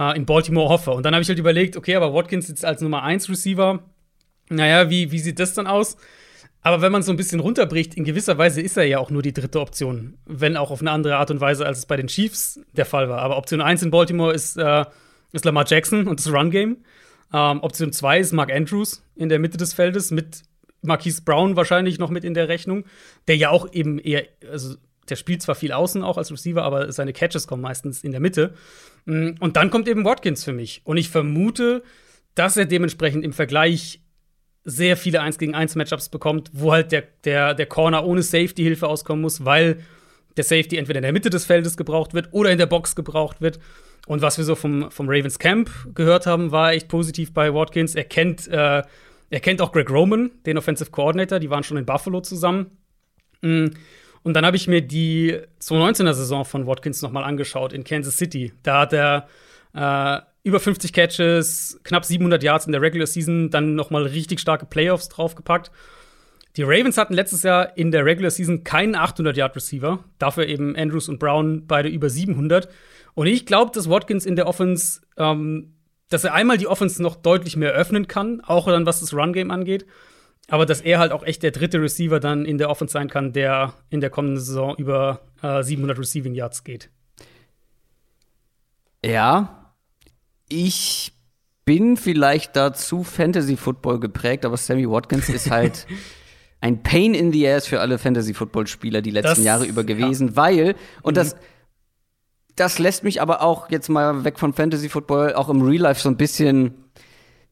äh, 0.00 0.16
in 0.16 0.26
Baltimore 0.26 0.68
hoffe. 0.68 0.90
Und 0.92 1.04
dann 1.04 1.14
habe 1.14 1.22
ich 1.22 1.28
halt 1.28 1.38
überlegt, 1.38 1.76
okay, 1.76 1.94
aber 1.94 2.12
Watkins 2.14 2.48
jetzt 2.48 2.64
als 2.64 2.80
Nummer 2.80 3.02
1 3.02 3.28
Receiver, 3.28 3.80
naja, 4.48 4.90
wie, 4.90 5.12
wie 5.12 5.18
sieht 5.18 5.38
das 5.38 5.54
dann 5.54 5.66
aus? 5.66 5.96
Aber 6.62 6.82
wenn 6.82 6.92
man 6.92 7.02
so 7.02 7.12
ein 7.12 7.16
bisschen 7.16 7.40
runterbricht, 7.40 7.94
in 7.94 8.04
gewisser 8.04 8.36
Weise 8.36 8.60
ist 8.60 8.76
er 8.76 8.84
ja 8.84 8.98
auch 8.98 9.10
nur 9.10 9.22
die 9.22 9.32
dritte 9.32 9.60
Option, 9.60 10.18
wenn 10.26 10.56
auch 10.56 10.70
auf 10.70 10.80
eine 10.80 10.90
andere 10.90 11.16
Art 11.16 11.30
und 11.30 11.40
Weise, 11.40 11.64
als 11.64 11.78
es 11.78 11.86
bei 11.86 11.96
den 11.96 12.08
Chiefs 12.08 12.60
der 12.72 12.84
Fall 12.84 13.08
war. 13.08 13.20
Aber 13.20 13.36
Option 13.36 13.60
1 13.60 13.82
in 13.82 13.90
Baltimore 13.90 14.32
ist, 14.32 14.56
äh, 14.56 14.84
ist 15.32 15.44
Lamar 15.44 15.64
Jackson 15.66 16.06
und 16.06 16.18
das 16.20 16.32
Run-Game. 16.32 16.78
Ähm, 17.32 17.62
Option 17.62 17.92
2 17.92 18.18
ist 18.18 18.32
Mark 18.32 18.52
Andrews 18.52 19.02
in 19.14 19.28
der 19.28 19.38
Mitte 19.38 19.56
des 19.56 19.72
Feldes 19.72 20.10
mit 20.10 20.42
Marquise 20.82 21.22
Brown 21.22 21.56
wahrscheinlich 21.56 21.98
noch 21.98 22.10
mit 22.10 22.24
in 22.24 22.34
der 22.34 22.48
Rechnung, 22.48 22.84
der 23.28 23.36
ja 23.36 23.50
auch 23.50 23.72
eben 23.72 23.98
eher, 23.98 24.24
also 24.50 24.76
der 25.08 25.16
spielt 25.16 25.42
zwar 25.42 25.54
viel 25.54 25.72
außen 25.72 26.02
auch 26.02 26.18
als 26.18 26.30
Receiver, 26.30 26.62
aber 26.62 26.92
seine 26.92 27.12
Catches 27.12 27.46
kommen 27.46 27.62
meistens 27.62 28.04
in 28.04 28.12
der 28.12 28.20
Mitte. 28.20 28.54
Mm, 29.06 29.30
Und 29.40 29.56
dann 29.56 29.70
kommt 29.70 29.88
eben 29.88 30.04
Watkins 30.04 30.44
für 30.44 30.52
mich. 30.52 30.82
Und 30.84 30.96
ich 30.96 31.08
vermute, 31.08 31.82
dass 32.34 32.56
er 32.56 32.66
dementsprechend 32.66 33.24
im 33.24 33.32
Vergleich 33.32 34.00
sehr 34.64 34.96
viele 34.96 35.20
1 35.20 35.38
gegen 35.38 35.54
1 35.54 35.74
Matchups 35.74 36.10
bekommt, 36.10 36.50
wo 36.52 36.72
halt 36.72 36.92
der, 36.92 37.04
der, 37.24 37.54
der 37.54 37.66
Corner 37.66 38.04
ohne 38.04 38.22
Safety-Hilfe 38.22 38.86
auskommen 38.86 39.22
muss, 39.22 39.44
weil 39.44 39.80
der 40.36 40.44
Safety 40.44 40.76
entweder 40.76 40.98
in 40.98 41.02
der 41.02 41.12
Mitte 41.12 41.30
des 41.30 41.44
Feldes 41.46 41.76
gebraucht 41.76 42.14
wird 42.14 42.28
oder 42.32 42.50
in 42.52 42.58
der 42.58 42.66
Box 42.66 42.94
gebraucht 42.94 43.40
wird. 43.40 43.58
Und 44.06 44.22
was 44.22 44.38
wir 44.38 44.44
so 44.44 44.54
vom, 44.54 44.90
vom 44.90 45.08
Ravens 45.08 45.38
Camp 45.38 45.70
gehört 45.94 46.26
haben, 46.26 46.52
war 46.52 46.72
echt 46.72 46.88
positiv 46.88 47.32
bei 47.32 47.52
Watkins. 47.52 47.94
Er 47.94 48.04
kennt 48.04 48.46
äh, 48.48 48.82
Er 49.32 49.40
kennt 49.40 49.60
auch 49.62 49.72
Greg 49.72 49.90
Roman, 49.90 50.30
den 50.44 50.58
Offensive 50.58 50.90
Coordinator, 50.90 51.38
die 51.38 51.50
waren 51.50 51.62
schon 51.62 51.76
in 51.76 51.86
Buffalo 51.86 52.20
zusammen. 52.20 52.78
Mm. 53.42 53.68
Und 54.22 54.34
dann 54.34 54.44
habe 54.44 54.56
ich 54.56 54.68
mir 54.68 54.82
die 54.82 55.38
2019er 55.60 56.12
Saison 56.12 56.44
von 56.44 56.66
Watkins 56.66 57.02
nochmal 57.02 57.24
angeschaut 57.24 57.72
in 57.72 57.84
Kansas 57.84 58.16
City. 58.16 58.52
Da 58.62 58.80
hat 58.80 58.92
er 58.92 59.28
äh, 59.74 60.20
über 60.42 60.60
50 60.60 60.92
Catches, 60.92 61.80
knapp 61.84 62.04
700 62.04 62.42
Yards 62.42 62.66
in 62.66 62.72
der 62.72 62.82
Regular 62.82 63.06
Season, 63.06 63.50
dann 63.50 63.74
nochmal 63.74 64.04
richtig 64.04 64.40
starke 64.40 64.66
Playoffs 64.66 65.08
draufgepackt. 65.08 65.70
Die 66.56 66.62
Ravens 66.62 66.98
hatten 66.98 67.14
letztes 67.14 67.42
Jahr 67.42 67.76
in 67.76 67.90
der 67.90 68.04
Regular 68.04 68.30
Season 68.30 68.64
keinen 68.64 68.96
800-Yard-Receiver, 68.96 70.02
dafür 70.18 70.46
eben 70.46 70.76
Andrews 70.76 71.08
und 71.08 71.18
Brown 71.18 71.66
beide 71.66 71.88
über 71.88 72.10
700. 72.10 72.68
Und 73.14 73.26
ich 73.26 73.46
glaube, 73.46 73.70
dass 73.72 73.88
Watkins 73.88 74.26
in 74.26 74.36
der 74.36 74.46
Offense, 74.46 75.00
ähm, 75.16 75.74
dass 76.08 76.24
er 76.24 76.34
einmal 76.34 76.58
die 76.58 76.66
Offense 76.66 77.02
noch 77.02 77.16
deutlich 77.16 77.56
mehr 77.56 77.72
öffnen 77.72 78.08
kann, 78.08 78.40
auch 78.40 78.66
dann 78.66 78.86
was 78.86 79.00
das 79.00 79.14
Run-Game 79.14 79.50
angeht. 79.50 79.86
Aber 80.50 80.66
dass 80.66 80.80
er 80.80 80.98
halt 80.98 81.12
auch 81.12 81.22
echt 81.22 81.44
der 81.44 81.52
dritte 81.52 81.80
Receiver 81.80 82.18
dann 82.18 82.44
in 82.44 82.58
der 82.58 82.68
Offense 82.70 82.92
sein 82.92 83.08
kann, 83.08 83.32
der 83.32 83.72
in 83.88 84.00
der 84.00 84.10
kommenden 84.10 84.40
Saison 84.40 84.74
über 84.76 85.20
äh, 85.42 85.62
700 85.62 85.98
Receiving 85.98 86.34
Yards 86.34 86.64
geht. 86.64 86.90
Ja, 89.04 89.72
ich 90.48 91.12
bin 91.64 91.96
vielleicht 91.96 92.56
dazu 92.56 93.04
Fantasy 93.04 93.56
Football 93.56 94.00
geprägt, 94.00 94.44
aber 94.44 94.56
Sammy 94.56 94.90
Watkins 94.90 95.28
ist 95.28 95.50
halt 95.52 95.86
ein 96.60 96.82
Pain 96.82 97.14
in 97.14 97.32
the 97.32 97.48
Ass 97.48 97.68
für 97.68 97.80
alle 97.80 97.98
Fantasy 97.98 98.34
Football 98.34 98.66
Spieler 98.66 99.02
die 99.02 99.12
letzten 99.12 99.36
das, 99.36 99.44
Jahre 99.44 99.66
über 99.66 99.84
gewesen, 99.84 100.30
ja. 100.30 100.36
weil 100.36 100.74
und 101.02 101.12
mhm. 101.12 101.16
das 101.16 101.36
das 102.56 102.78
lässt 102.78 103.04
mich 103.04 103.22
aber 103.22 103.40
auch 103.40 103.70
jetzt 103.70 103.88
mal 103.88 104.24
weg 104.24 104.38
von 104.38 104.52
Fantasy 104.52 104.88
Football 104.88 105.34
auch 105.34 105.48
im 105.48 105.62
Real 105.62 105.82
Life 105.82 106.02
so 106.02 106.08
ein 106.08 106.16
bisschen 106.16 106.74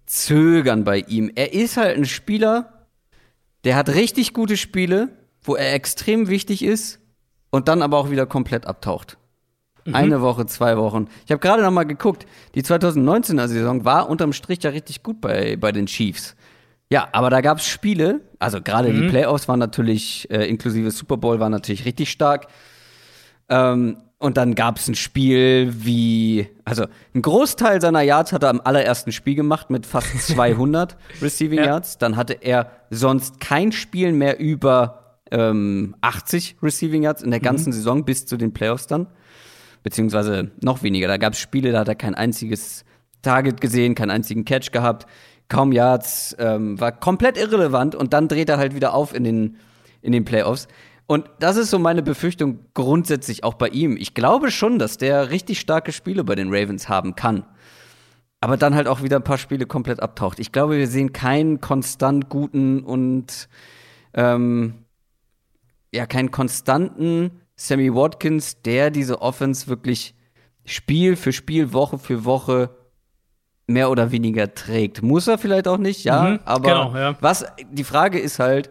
zögern 0.04 0.84
bei 0.84 0.98
ihm. 0.98 1.30
Er 1.34 1.54
ist 1.54 1.76
halt 1.76 1.96
ein 1.96 2.04
Spieler, 2.04 2.77
der 3.64 3.76
hat 3.76 3.88
richtig 3.90 4.34
gute 4.34 4.56
Spiele, 4.56 5.08
wo 5.42 5.54
er 5.56 5.74
extrem 5.74 6.28
wichtig 6.28 6.64
ist 6.64 7.00
und 7.50 7.68
dann 7.68 7.82
aber 7.82 7.98
auch 7.98 8.10
wieder 8.10 8.26
komplett 8.26 8.66
abtaucht. 8.66 9.18
Mhm. 9.84 9.94
Eine 9.94 10.20
Woche, 10.20 10.46
zwei 10.46 10.76
Wochen. 10.76 11.08
Ich 11.24 11.32
habe 11.32 11.40
gerade 11.40 11.62
noch 11.62 11.70
mal 11.70 11.84
geguckt. 11.84 12.26
Die 12.54 12.62
2019er 12.62 13.48
Saison 13.48 13.84
war 13.84 14.08
unterm 14.08 14.32
Strich 14.32 14.62
ja 14.62 14.70
richtig 14.70 15.02
gut 15.02 15.20
bei, 15.20 15.56
bei 15.56 15.72
den 15.72 15.86
Chiefs. 15.86 16.36
Ja, 16.90 17.08
aber 17.12 17.30
da 17.30 17.40
gab 17.40 17.58
es 17.58 17.66
Spiele, 17.66 18.22
also 18.38 18.62
gerade 18.62 18.90
mhm. 18.90 19.02
die 19.02 19.08
Playoffs 19.08 19.48
waren 19.48 19.58
natürlich, 19.58 20.30
äh, 20.30 20.48
inklusive 20.48 20.90
Super 20.90 21.16
Bowl, 21.18 21.38
waren 21.38 21.52
natürlich 21.52 21.84
richtig 21.84 22.10
stark. 22.10 22.46
Ähm, 23.48 23.98
und 24.18 24.36
dann 24.36 24.54
gab 24.54 24.78
es 24.78 24.88
ein 24.88 24.94
Spiel 24.94 25.72
wie, 25.76 26.48
also 26.64 26.86
ein 27.14 27.22
Großteil 27.22 27.80
seiner 27.80 28.02
Yards 28.02 28.32
hat 28.32 28.42
er 28.42 28.50
am 28.50 28.60
allerersten 28.62 29.12
Spiel 29.12 29.34
gemacht 29.34 29.70
mit 29.70 29.86
fast 29.86 30.18
200 30.26 30.96
Receiving 31.22 31.58
ja. 31.58 31.66
Yards. 31.66 31.98
Dann 31.98 32.16
hatte 32.16 32.34
er 32.34 32.70
sonst 32.90 33.40
kein 33.40 33.72
Spiel 33.72 34.12
mehr 34.12 34.40
über 34.40 35.20
ähm, 35.30 35.94
80 36.00 36.56
Receiving 36.62 37.02
Yards 37.02 37.22
in 37.22 37.30
der 37.30 37.40
ganzen 37.40 37.70
mhm. 37.70 37.74
Saison 37.74 38.04
bis 38.04 38.26
zu 38.26 38.36
den 38.36 38.52
Playoffs 38.52 38.86
dann. 38.86 39.06
Beziehungsweise 39.82 40.50
noch 40.60 40.82
weniger. 40.82 41.06
Da 41.06 41.16
gab 41.16 41.34
es 41.34 41.38
Spiele, 41.38 41.70
da 41.70 41.80
hat 41.80 41.88
er 41.88 41.94
kein 41.94 42.14
einziges 42.14 42.84
Target 43.22 43.60
gesehen, 43.60 43.94
keinen 43.94 44.10
einzigen 44.10 44.44
Catch 44.44 44.72
gehabt 44.72 45.06
kaum 45.48 45.72
Yards, 45.72 46.36
ähm, 46.38 46.78
war 46.80 46.92
komplett 46.92 47.38
irrelevant 47.38 47.94
und 47.94 48.12
dann 48.12 48.28
dreht 48.28 48.48
er 48.48 48.58
halt 48.58 48.74
wieder 48.74 48.94
auf 48.94 49.14
in 49.14 49.24
den, 49.24 49.56
in 50.02 50.12
den 50.12 50.24
Playoffs. 50.24 50.68
Und 51.10 51.30
das 51.40 51.56
ist 51.56 51.70
so 51.70 51.78
meine 51.78 52.02
Befürchtung 52.02 52.66
grundsätzlich 52.74 53.42
auch 53.42 53.54
bei 53.54 53.68
ihm. 53.68 53.96
Ich 53.96 54.12
glaube 54.12 54.50
schon, 54.50 54.78
dass 54.78 54.98
der 54.98 55.30
richtig 55.30 55.58
starke 55.58 55.90
Spiele 55.90 56.22
bei 56.22 56.34
den 56.34 56.54
Ravens 56.54 56.90
haben 56.90 57.14
kann. 57.14 57.44
Aber 58.42 58.58
dann 58.58 58.74
halt 58.74 58.86
auch 58.86 59.02
wieder 59.02 59.16
ein 59.16 59.24
paar 59.24 59.38
Spiele 59.38 59.64
komplett 59.64 60.00
abtaucht. 60.00 60.38
Ich 60.38 60.52
glaube, 60.52 60.76
wir 60.76 60.86
sehen 60.86 61.14
keinen 61.14 61.62
konstant 61.62 62.28
guten 62.28 62.84
und 62.84 63.48
ähm, 64.12 64.84
ja, 65.94 66.04
keinen 66.04 66.30
konstanten 66.30 67.40
Sammy 67.56 67.94
Watkins, 67.94 68.60
der 68.60 68.90
diese 68.90 69.22
Offense 69.22 69.66
wirklich 69.66 70.14
Spiel 70.66 71.16
für 71.16 71.32
Spiel, 71.32 71.72
Woche 71.72 71.98
für 71.98 72.26
Woche 72.26 72.76
mehr 73.66 73.90
oder 73.90 74.12
weniger 74.12 74.52
trägt. 74.52 75.02
Muss 75.02 75.26
er 75.26 75.38
vielleicht 75.38 75.68
auch 75.68 75.78
nicht, 75.78 76.04
ja, 76.04 76.22
mhm, 76.22 76.40
aber 76.44 76.68
genau, 76.68 76.94
ja. 76.94 77.16
was 77.22 77.46
die 77.70 77.84
Frage 77.84 78.18
ist 78.18 78.38
halt, 78.38 78.70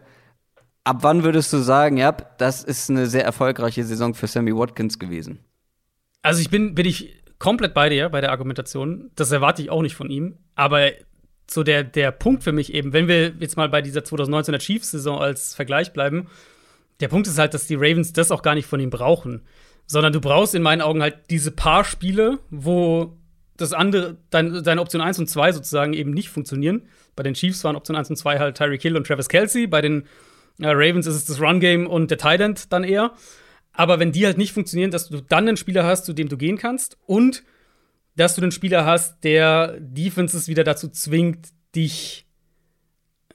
ab 0.87 0.97
wann 1.01 1.23
würdest 1.23 1.51
du 1.51 1.57
sagen, 1.57 1.97
ja, 1.97 2.11
das 2.11 2.63
ist 2.63 2.89
eine 2.89 3.07
sehr 3.07 3.25
erfolgreiche 3.25 3.83
Saison 3.83 4.13
für 4.13 4.27
Sammy 4.27 4.55
Watkins 4.55 4.99
gewesen? 4.99 5.39
Also 6.21 6.41
ich 6.41 6.49
bin 6.49 6.75
bin 6.75 6.85
ich 6.85 7.23
komplett 7.39 7.73
bei 7.73 7.89
dir 7.89 8.09
bei 8.09 8.21
der 8.21 8.31
Argumentation, 8.31 9.11
das 9.15 9.31
erwarte 9.31 9.61
ich 9.61 9.69
auch 9.69 9.81
nicht 9.81 9.95
von 9.95 10.09
ihm, 10.09 10.37
aber 10.55 10.91
so 11.49 11.63
der 11.63 11.83
der 11.83 12.11
Punkt 12.11 12.43
für 12.43 12.51
mich 12.53 12.73
eben, 12.73 12.93
wenn 12.93 13.07
wir 13.07 13.33
jetzt 13.39 13.57
mal 13.57 13.69
bei 13.69 13.81
dieser 13.81 14.01
2019er 14.01 14.59
Chiefs 14.59 14.91
Saison 14.91 15.19
als 15.19 15.53
Vergleich 15.53 15.93
bleiben, 15.93 16.27
der 16.99 17.09
Punkt 17.09 17.27
ist 17.27 17.37
halt, 17.37 17.53
dass 17.53 17.67
die 17.67 17.75
Ravens 17.75 18.13
das 18.13 18.31
auch 18.31 18.41
gar 18.41 18.55
nicht 18.55 18.65
von 18.65 18.79
ihm 18.79 18.89
brauchen, 18.89 19.41
sondern 19.85 20.13
du 20.13 20.21
brauchst 20.21 20.55
in 20.55 20.61
meinen 20.61 20.81
Augen 20.81 21.01
halt 21.01 21.17
diese 21.29 21.51
paar 21.51 21.83
Spiele, 21.83 22.39
wo 22.49 23.17
das 23.57 23.73
andere, 23.73 24.17
dein, 24.29 24.63
deine 24.63 24.81
Option 24.81 25.01
1 25.01 25.19
und 25.19 25.27
2 25.27 25.51
sozusagen 25.51 25.93
eben 25.93 26.11
nicht 26.11 26.29
funktionieren. 26.29 26.83
Bei 27.15 27.23
den 27.23 27.33
Chiefs 27.33 27.63
waren 27.63 27.75
Option 27.75 27.97
1 27.97 28.09
und 28.11 28.15
2 28.15 28.39
halt 28.39 28.57
Tyreek 28.57 28.81
Hill 28.81 28.95
und 28.95 29.07
Travis 29.07 29.29
Kelsey. 29.29 29.65
Bei 29.65 29.81
den 29.81 30.03
äh, 30.59 30.69
Ravens 30.69 31.07
ist 31.07 31.15
es 31.15 31.25
das 31.25 31.41
Run-Game 31.41 31.87
und 31.87 32.11
der 32.11 32.17
Tight 32.17 32.41
End 32.41 32.71
dann 32.71 32.83
eher. 32.83 33.13
Aber 33.73 33.99
wenn 33.99 34.11
die 34.11 34.25
halt 34.25 34.37
nicht 34.37 34.53
funktionieren, 34.53 34.91
dass 34.91 35.09
du 35.09 35.21
dann 35.21 35.47
einen 35.47 35.57
Spieler 35.57 35.85
hast, 35.85 36.05
zu 36.05 36.13
dem 36.13 36.29
du 36.29 36.37
gehen 36.37 36.57
kannst 36.57 36.97
und 37.05 37.43
dass 38.15 38.35
du 38.35 38.41
einen 38.41 38.51
Spieler 38.51 38.85
hast, 38.85 39.23
der 39.23 39.77
Defenses 39.79 40.47
wieder 40.47 40.63
dazu 40.63 40.89
zwingt, 40.89 41.49
dich 41.75 42.25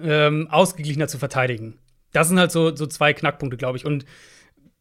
ähm, 0.01 0.49
ausgeglichener 0.51 1.07
zu 1.07 1.19
verteidigen. 1.19 1.79
Das 2.13 2.29
sind 2.29 2.41
halt 2.41 2.51
so, 2.51 2.75
so 2.75 2.87
zwei 2.87 3.13
Knackpunkte, 3.13 3.57
glaube 3.57 3.79
ich. 3.79 3.87
Und 3.87 4.05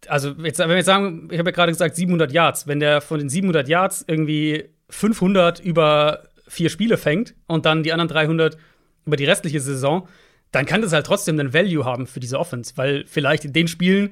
also, 0.08 0.32
jetzt, 0.32 0.58
wenn 0.58 0.70
wir 0.70 0.78
jetzt 0.78 0.88
sagen, 0.88 1.30
ich 1.32 1.38
habe 1.38 1.50
ja 1.50 1.54
gerade 1.54 1.72
gesagt 1.72 1.96
700 1.96 2.32
Yards, 2.32 2.66
wenn 2.66 2.80
der 2.80 3.02
von 3.02 3.20
den 3.20 3.30
700 3.30 3.68
Yards 3.68 4.04
irgendwie 4.08 4.66
500 4.90 5.60
über 5.60 6.24
vier 6.48 6.70
Spiele 6.70 6.98
fängt 6.98 7.36
und 7.48 7.68
dann 7.68 7.84
die 7.84 7.94
anderen 7.94 8.10
300 8.10 8.58
über 9.06 9.16
die 9.16 9.26
restliche 9.26 9.60
Saison, 9.60 10.08
dann 10.52 10.66
kann 10.66 10.82
das 10.82 10.94
halt 10.94 11.06
trotzdem 11.06 11.40
einen 11.40 11.54
Value 11.54 11.86
haben 11.86 12.08
für 12.08 12.20
diese 12.20 12.40
Offense, 12.40 12.74
weil 12.76 13.06
vielleicht 13.08 13.46
in 13.46 13.54
den 13.54 13.68
Spielen 13.68 14.12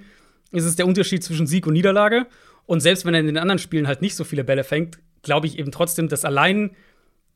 ist 0.51 0.65
es 0.65 0.75
der 0.75 0.87
Unterschied 0.87 1.23
zwischen 1.23 1.47
Sieg 1.47 1.67
und 1.67 1.73
Niederlage 1.73 2.25
und 2.65 2.79
selbst 2.79 3.05
wenn 3.05 3.13
er 3.13 3.19
in 3.19 3.27
den 3.27 3.37
anderen 3.37 3.59
Spielen 3.59 3.87
halt 3.87 4.01
nicht 4.01 4.15
so 4.15 4.23
viele 4.23 4.43
Bälle 4.43 4.63
fängt, 4.63 4.99
glaube 5.21 5.47
ich 5.47 5.59
eben 5.59 5.71
trotzdem, 5.71 6.07
dass 6.07 6.25
allein 6.25 6.71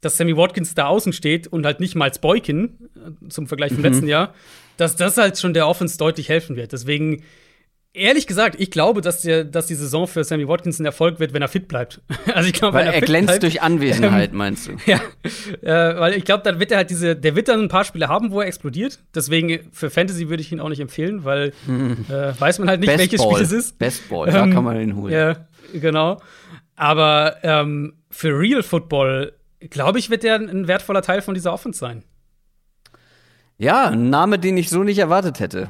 dass 0.04 0.18
Sammy 0.18 0.36
Watkins 0.36 0.76
da 0.76 0.88
außen 0.88 1.14
steht 1.14 1.48
und 1.48 1.66
halt 1.66 1.80
nicht 1.80 1.96
mal 1.96 2.06
als 2.06 2.20
Boykin 2.20 2.90
äh, 2.96 3.30
zum 3.30 3.48
Vergleich 3.48 3.72
vom 3.72 3.80
mhm. 3.80 3.86
letzten 3.86 4.08
Jahr, 4.08 4.34
dass 4.78 4.96
das 4.96 5.18
halt 5.18 5.40
schon 5.40 5.54
der 5.54 5.68
Offense 5.68 5.98
deutlich 5.98 6.30
helfen 6.30 6.56
wird. 6.56 6.74
Deswegen 6.74 7.24
Ehrlich 7.96 8.26
gesagt, 8.26 8.56
ich 8.60 8.72
glaube, 8.72 9.02
dass, 9.02 9.22
der, 9.22 9.44
dass 9.44 9.68
die 9.68 9.76
Saison 9.76 10.08
für 10.08 10.24
Sammy 10.24 10.48
Watkins 10.48 10.80
ein 10.80 10.86
Erfolg 10.86 11.20
wird, 11.20 11.32
wenn 11.32 11.44
er 11.44 11.48
fit 11.48 11.68
bleibt. 11.68 12.02
also 12.34 12.50
ich 12.50 12.54
glaube, 12.54 12.80
weil 12.80 12.88
er, 12.88 12.96
er 12.96 13.02
glänzt 13.02 13.28
bleibt, 13.28 13.44
durch 13.44 13.62
Anwesenheit, 13.62 14.32
ähm, 14.32 14.38
meinst 14.38 14.68
du? 14.68 14.72
Ja, 14.88 15.00
äh, 15.62 16.00
weil 16.00 16.14
ich 16.14 16.26
glaube, 16.26 16.42
dann 16.44 16.60
wird 16.60 16.72
er 16.72 16.78
halt 16.78 16.90
diese, 16.90 17.16
der 17.16 17.36
wird 17.36 17.50
dann 17.50 17.62
ein 17.62 17.68
paar 17.68 17.84
Spiele 17.84 18.08
haben, 18.08 18.32
wo 18.32 18.42
er 18.42 18.48
explodiert. 18.48 18.98
Deswegen 19.14 19.60
für 19.72 19.92
Fantasy 19.92 20.28
würde 20.28 20.42
ich 20.42 20.52
ihn 20.52 20.60
auch 20.60 20.70
nicht 20.70 20.80
empfehlen, 20.80 21.24
weil 21.24 21.54
hm. 21.68 22.06
äh, 22.10 22.40
weiß 22.40 22.58
man 22.58 22.68
halt 22.68 22.80
nicht, 22.80 22.88
Best 22.88 23.00
welches 23.00 23.22
Ball. 23.22 23.34
Spiel 23.34 23.46
es 23.46 23.52
ist. 23.52 23.78
Best 23.78 24.10
Ball, 24.10 24.28
ähm, 24.28 24.34
da 24.34 24.48
kann 24.48 24.64
man 24.64 24.82
ihn 24.82 24.96
holen. 24.96 25.14
Ja, 25.14 25.46
genau. 25.74 26.20
Aber 26.76 27.36
ähm, 27.44 27.94
für 28.10 28.30
Real 28.30 28.64
Football 28.64 29.34
glaube 29.70 30.00
ich, 30.00 30.10
wird 30.10 30.24
er 30.24 30.38
ein 30.38 30.68
wertvoller 30.68 31.04
Teil 31.04 31.22
von 31.22 31.36
dieser 31.36 31.54
Offense 31.54 31.78
sein. 31.78 32.04
Ja, 33.60 33.90
ein 33.90 34.10
Name, 34.10 34.40
den 34.40 34.58
ich 34.58 34.72
so 34.72 34.84
nicht 34.84 34.98
erwartet 34.98 35.40
hätte 35.40 35.70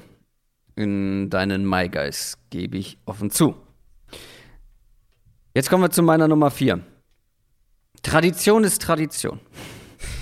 in 0.76 1.30
deinen 1.30 1.68
My 1.68 1.90
Guys, 1.90 2.38
gebe 2.50 2.78
ich 2.78 2.98
offen 3.06 3.30
zu. 3.30 3.56
Jetzt 5.54 5.70
kommen 5.70 5.84
wir 5.84 5.92
zu 5.92 6.02
meiner 6.02 6.28
Nummer 6.28 6.50
4. 6.50 6.80
Tradition 8.02 8.64
ist 8.64 8.82
Tradition. 8.82 9.40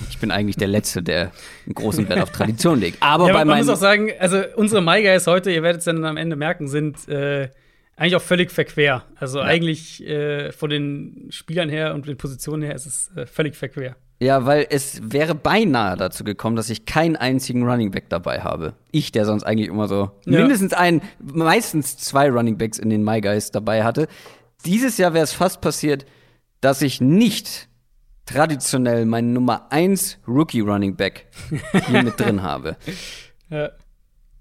Ich 0.10 0.20
bin 0.20 0.30
eigentlich 0.30 0.58
der 0.58 0.68
Letzte, 0.68 1.02
der 1.02 1.32
einen 1.66 1.74
großen 1.74 2.08
Wert 2.10 2.22
auf 2.22 2.32
Tradition 2.32 2.80
legt. 2.80 3.02
Aber 3.02 3.28
ja, 3.28 3.34
bei 3.34 3.46
man 3.46 3.58
muss 3.58 3.70
auch 3.70 3.76
sagen, 3.76 4.12
also 4.20 4.44
unsere 4.56 4.82
My 4.82 5.02
Guys 5.02 5.26
heute, 5.26 5.52
ihr 5.52 5.64
werdet 5.64 5.80
es 5.80 5.86
dann 5.86 6.04
am 6.06 6.18
Ende 6.18 6.36
merken, 6.36 6.68
sind 6.68 7.08
äh, 7.08 7.50
eigentlich 7.96 8.16
auch 8.16 8.22
völlig 8.22 8.52
verquer. 8.52 9.06
Also 9.16 9.40
ja. 9.40 9.46
eigentlich 9.46 10.06
äh, 10.06 10.52
von 10.52 10.70
den 10.70 11.28
Spielern 11.32 11.70
her 11.70 11.94
und 11.96 12.08
den 12.08 12.18
Positionen 12.18 12.62
her 12.62 12.76
ist 12.76 12.86
es 12.86 13.16
äh, 13.16 13.26
völlig 13.26 13.56
verquer. 13.56 13.96
Ja, 14.22 14.46
weil 14.46 14.68
es 14.70 15.00
wäre 15.02 15.34
beinahe 15.34 15.98
dazu 15.98 16.24
gekommen, 16.24 16.56
dass 16.56 16.70
ich 16.70 16.86
keinen 16.86 17.16
einzigen 17.16 17.68
Running 17.68 17.90
Back 17.90 18.08
dabei 18.10 18.42
habe. 18.42 18.76
Ich, 18.92 19.12
der 19.12 19.26
sonst 19.26 19.44
eigentlich 19.44 19.68
immer 19.68 19.88
so 19.88 20.12
ja. 20.26 20.40
mindestens 20.40 20.74
einen, 20.74 21.02
meistens 21.20 21.98
zwei 21.98 22.30
Running 22.30 22.56
Backs 22.56 22.78
in 22.78 22.92
den 22.92 23.04
My 23.04 23.20
Guys 23.20 23.50
dabei 23.50 23.84
hatte. 23.84 24.08
Dieses 24.64 25.00
Jahr 25.00 25.16
wäre 25.16 25.24
es 25.24 25.34
fast 25.34 25.60
passiert, 25.62 26.06
dass 26.62 26.84
ich 26.84 27.02
nicht 27.02 27.68
traditionell 28.28 29.08
meinen 29.08 29.34
Nummer 29.34 29.72
1 29.72 30.20
Rookie 30.28 30.62
Running 30.62 30.96
Back 30.96 31.26
hier 31.88 32.04
mit 32.04 32.20
drin 32.20 32.44
habe. 32.44 32.78
Ja. 33.50 33.70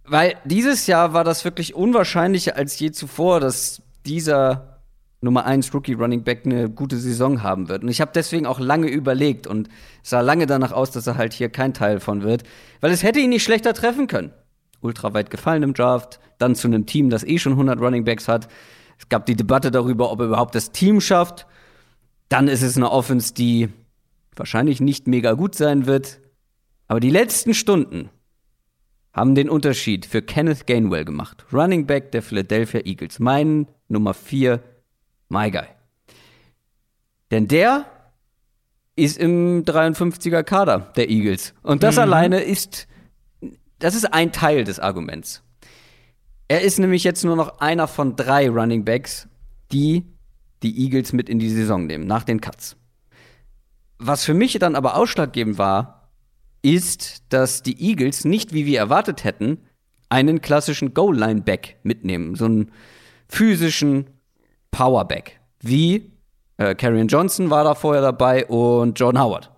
Weil 0.05 0.37
dieses 0.45 0.87
Jahr 0.87 1.15
war 1.15 1.25
das 1.25 1.45
wirklich 1.45 1.75
unwahrscheinlicher 1.75 2.55
als 2.55 2.79
je 2.79 2.93
zuvor, 2.93 3.41
dass 3.41 3.83
dieser 4.07 4.80
Nummer 5.23 5.45
1 5.45 5.75
Rookie 5.75 5.93
Running 5.93 6.25
Back 6.25 6.47
eine 6.47 6.71
gute 6.71 6.97
Saison 6.97 7.43
haben 7.43 7.69
wird. 7.69 7.83
Und 7.83 7.91
ich 7.91 8.01
habe 8.01 8.13
deswegen 8.15 8.47
auch 8.47 8.59
lange 8.59 8.89
überlegt 8.89 9.47
und 9.47 9.69
sah 10.03 10.21
lange 10.21 10.47
danach 10.47 10.73
aus, 10.73 10.91
dass 10.91 11.07
er 11.07 11.19
halt 11.19 11.35
hier 11.35 11.51
kein 11.51 11.75
Teil 11.75 12.01
von 12.01 12.23
wird, 12.23 12.45
weil 12.81 12.91
es 12.91 13.03
hätte 13.03 13.21
ihn 13.21 13.31
nicht 13.31 13.43
schlechter 13.43 13.75
treffen 13.75 14.07
können. 14.07 14.33
Ultra 14.81 15.13
weit 15.13 15.31
gefallen 15.31 15.63
im 15.63 15.75
Draft, 15.75 16.21
dann 16.39 16.55
zu 16.55 16.69
einem 16.69 16.87
Team, 16.87 17.11
das 17.11 17.23
eh 17.25 17.39
schon 17.39 17.53
100 17.53 17.81
Running 17.81 18.05
Backs 18.05 18.29
hat. 18.29 18.49
Es 18.99 19.09
gab 19.11 19.27
die 19.27 19.37
Debatte 19.37 19.71
darüber, 19.71 20.11
ob 20.11 20.21
er 20.21 20.27
überhaupt 20.27 20.55
das 20.55 20.73
Team 20.73 21.03
schafft. 21.03 21.47
Dann 22.31 22.49
ist 22.49 22.63
es 22.63 22.77
eine 22.77 22.91
Offense, 22.91 23.35
die 23.35 23.69
wahrscheinlich 24.37 24.81
nicht 24.81 25.07
mega 25.07 25.33
gut 25.35 25.55
sein 25.55 25.87
wird. 25.87 26.21
Aber 26.89 27.01
die 27.01 27.11
letzten 27.11 27.53
Stunden 27.53 28.09
haben 29.13 29.35
den 29.35 29.51
Unterschied 29.51 30.07
für 30.07 30.23
Kenneth 30.23 30.67
Gainwell 30.67 31.05
gemacht. 31.05 31.45
Running 31.53 31.87
Back 31.87 32.13
der 32.13 32.23
Philadelphia 32.23 32.81
Eagles. 32.85 33.19
Mein 33.19 33.67
Nummer 33.89 34.15
4 34.15 34.63
My 35.31 35.51
Guy. 35.51 35.67
Denn 37.31 37.49
der 37.49 37.87
ist 38.97 39.17
im 39.17 39.65
53er 39.65 40.43
Kader 40.43 40.93
der 40.97 41.09
Eagles. 41.09 41.55
Und 41.63 41.83
das 41.83 41.97
mhm. 41.97 42.03
alleine 42.03 42.41
ist, 42.41 42.87
das 43.79 43.95
ist 43.95 44.13
ein 44.13 44.33
Teil 44.33 44.65
des 44.65 44.79
Arguments. 44.79 45.43
Er 46.49 46.63
ist 46.63 46.79
nämlich 46.79 47.05
jetzt 47.05 47.25
nur 47.25 47.37
noch 47.37 47.61
einer 47.61 47.89
von 47.89 48.17
drei 48.17 48.51
Running 48.51 48.85
Backs, 48.85 49.29
die 49.73 50.05
die 50.63 50.85
Eagles 50.85 51.13
mit 51.13 51.29
in 51.29 51.39
die 51.39 51.49
Saison 51.49 51.87
nehmen, 51.87 52.07
nach 52.07 52.25
den 52.25 52.41
Cuts. 52.41 52.77
Was 53.99 54.25
für 54.25 54.35
mich 54.35 54.59
dann 54.59 54.75
aber 54.75 54.97
ausschlaggebend 54.97 55.59
war, 55.59 56.11
ist, 56.63 57.23
dass 57.33 57.63
die 57.63 57.81
Eagles 57.81 58.25
nicht, 58.25 58.53
wie 58.53 58.67
wir 58.67 58.79
erwartet 58.79 59.25
hätten, 59.25 59.59
einen 60.09 60.41
klassischen 60.41 60.93
Goal-Line-Back 60.93 61.79
mitnehmen. 61.83 62.35
So 62.35 62.47
einen 62.47 62.73
physischen, 63.29 64.07
Powerback. 64.71 65.41
Wie 65.61 66.13
äh, 66.57 66.75
Karrion 66.75 67.09
Johnson 67.09 67.51
war 67.51 67.65
da 67.65 67.75
vorher 67.75 68.03
dabei 68.03 68.47
und 68.47 68.99
John 68.99 69.19
Howard. 69.21 69.51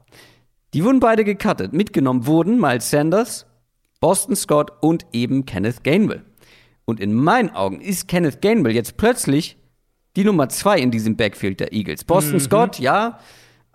Die 0.74 0.84
wurden 0.84 1.00
beide 1.00 1.24
gecuttet. 1.24 1.72
Mitgenommen 1.72 2.26
wurden 2.26 2.60
Miles 2.60 2.90
Sanders, 2.90 3.46
Boston 4.00 4.36
Scott 4.36 4.72
und 4.80 5.06
eben 5.12 5.44
Kenneth 5.44 5.84
Gainwell. 5.84 6.24
Und 6.84 7.00
in 7.00 7.12
meinen 7.12 7.50
Augen 7.50 7.80
ist 7.80 8.08
Kenneth 8.08 8.40
Gainwell 8.40 8.74
jetzt 8.74 8.96
plötzlich 8.96 9.56
die 10.16 10.24
Nummer 10.24 10.48
zwei 10.48 10.78
in 10.78 10.90
diesem 10.90 11.16
Backfield 11.16 11.60
der 11.60 11.72
Eagles. 11.72 12.04
Boston 12.04 12.34
mhm. 12.34 12.40
Scott, 12.40 12.78
ja, 12.78 13.18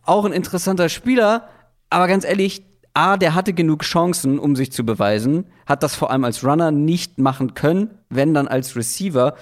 auch 0.03 0.25
ein 0.25 0.33
interessanter 0.33 0.89
Spieler, 0.89 1.49
aber 1.89 2.07
ganz 2.07 2.25
ehrlich, 2.25 2.63
A, 2.93 3.17
der 3.17 3.35
hatte 3.35 3.53
genug 3.53 3.83
Chancen, 3.83 4.39
um 4.39 4.55
sich 4.55 4.71
zu 4.71 4.83
beweisen, 4.85 5.45
hat 5.67 5.83
das 5.83 5.95
vor 5.95 6.09
allem 6.09 6.23
als 6.23 6.43
Runner 6.43 6.71
nicht 6.71 7.19
machen 7.19 7.53
können, 7.53 7.91
wenn 8.09 8.33
dann 8.33 8.47
als 8.47 8.75
Receiver. 8.75 9.35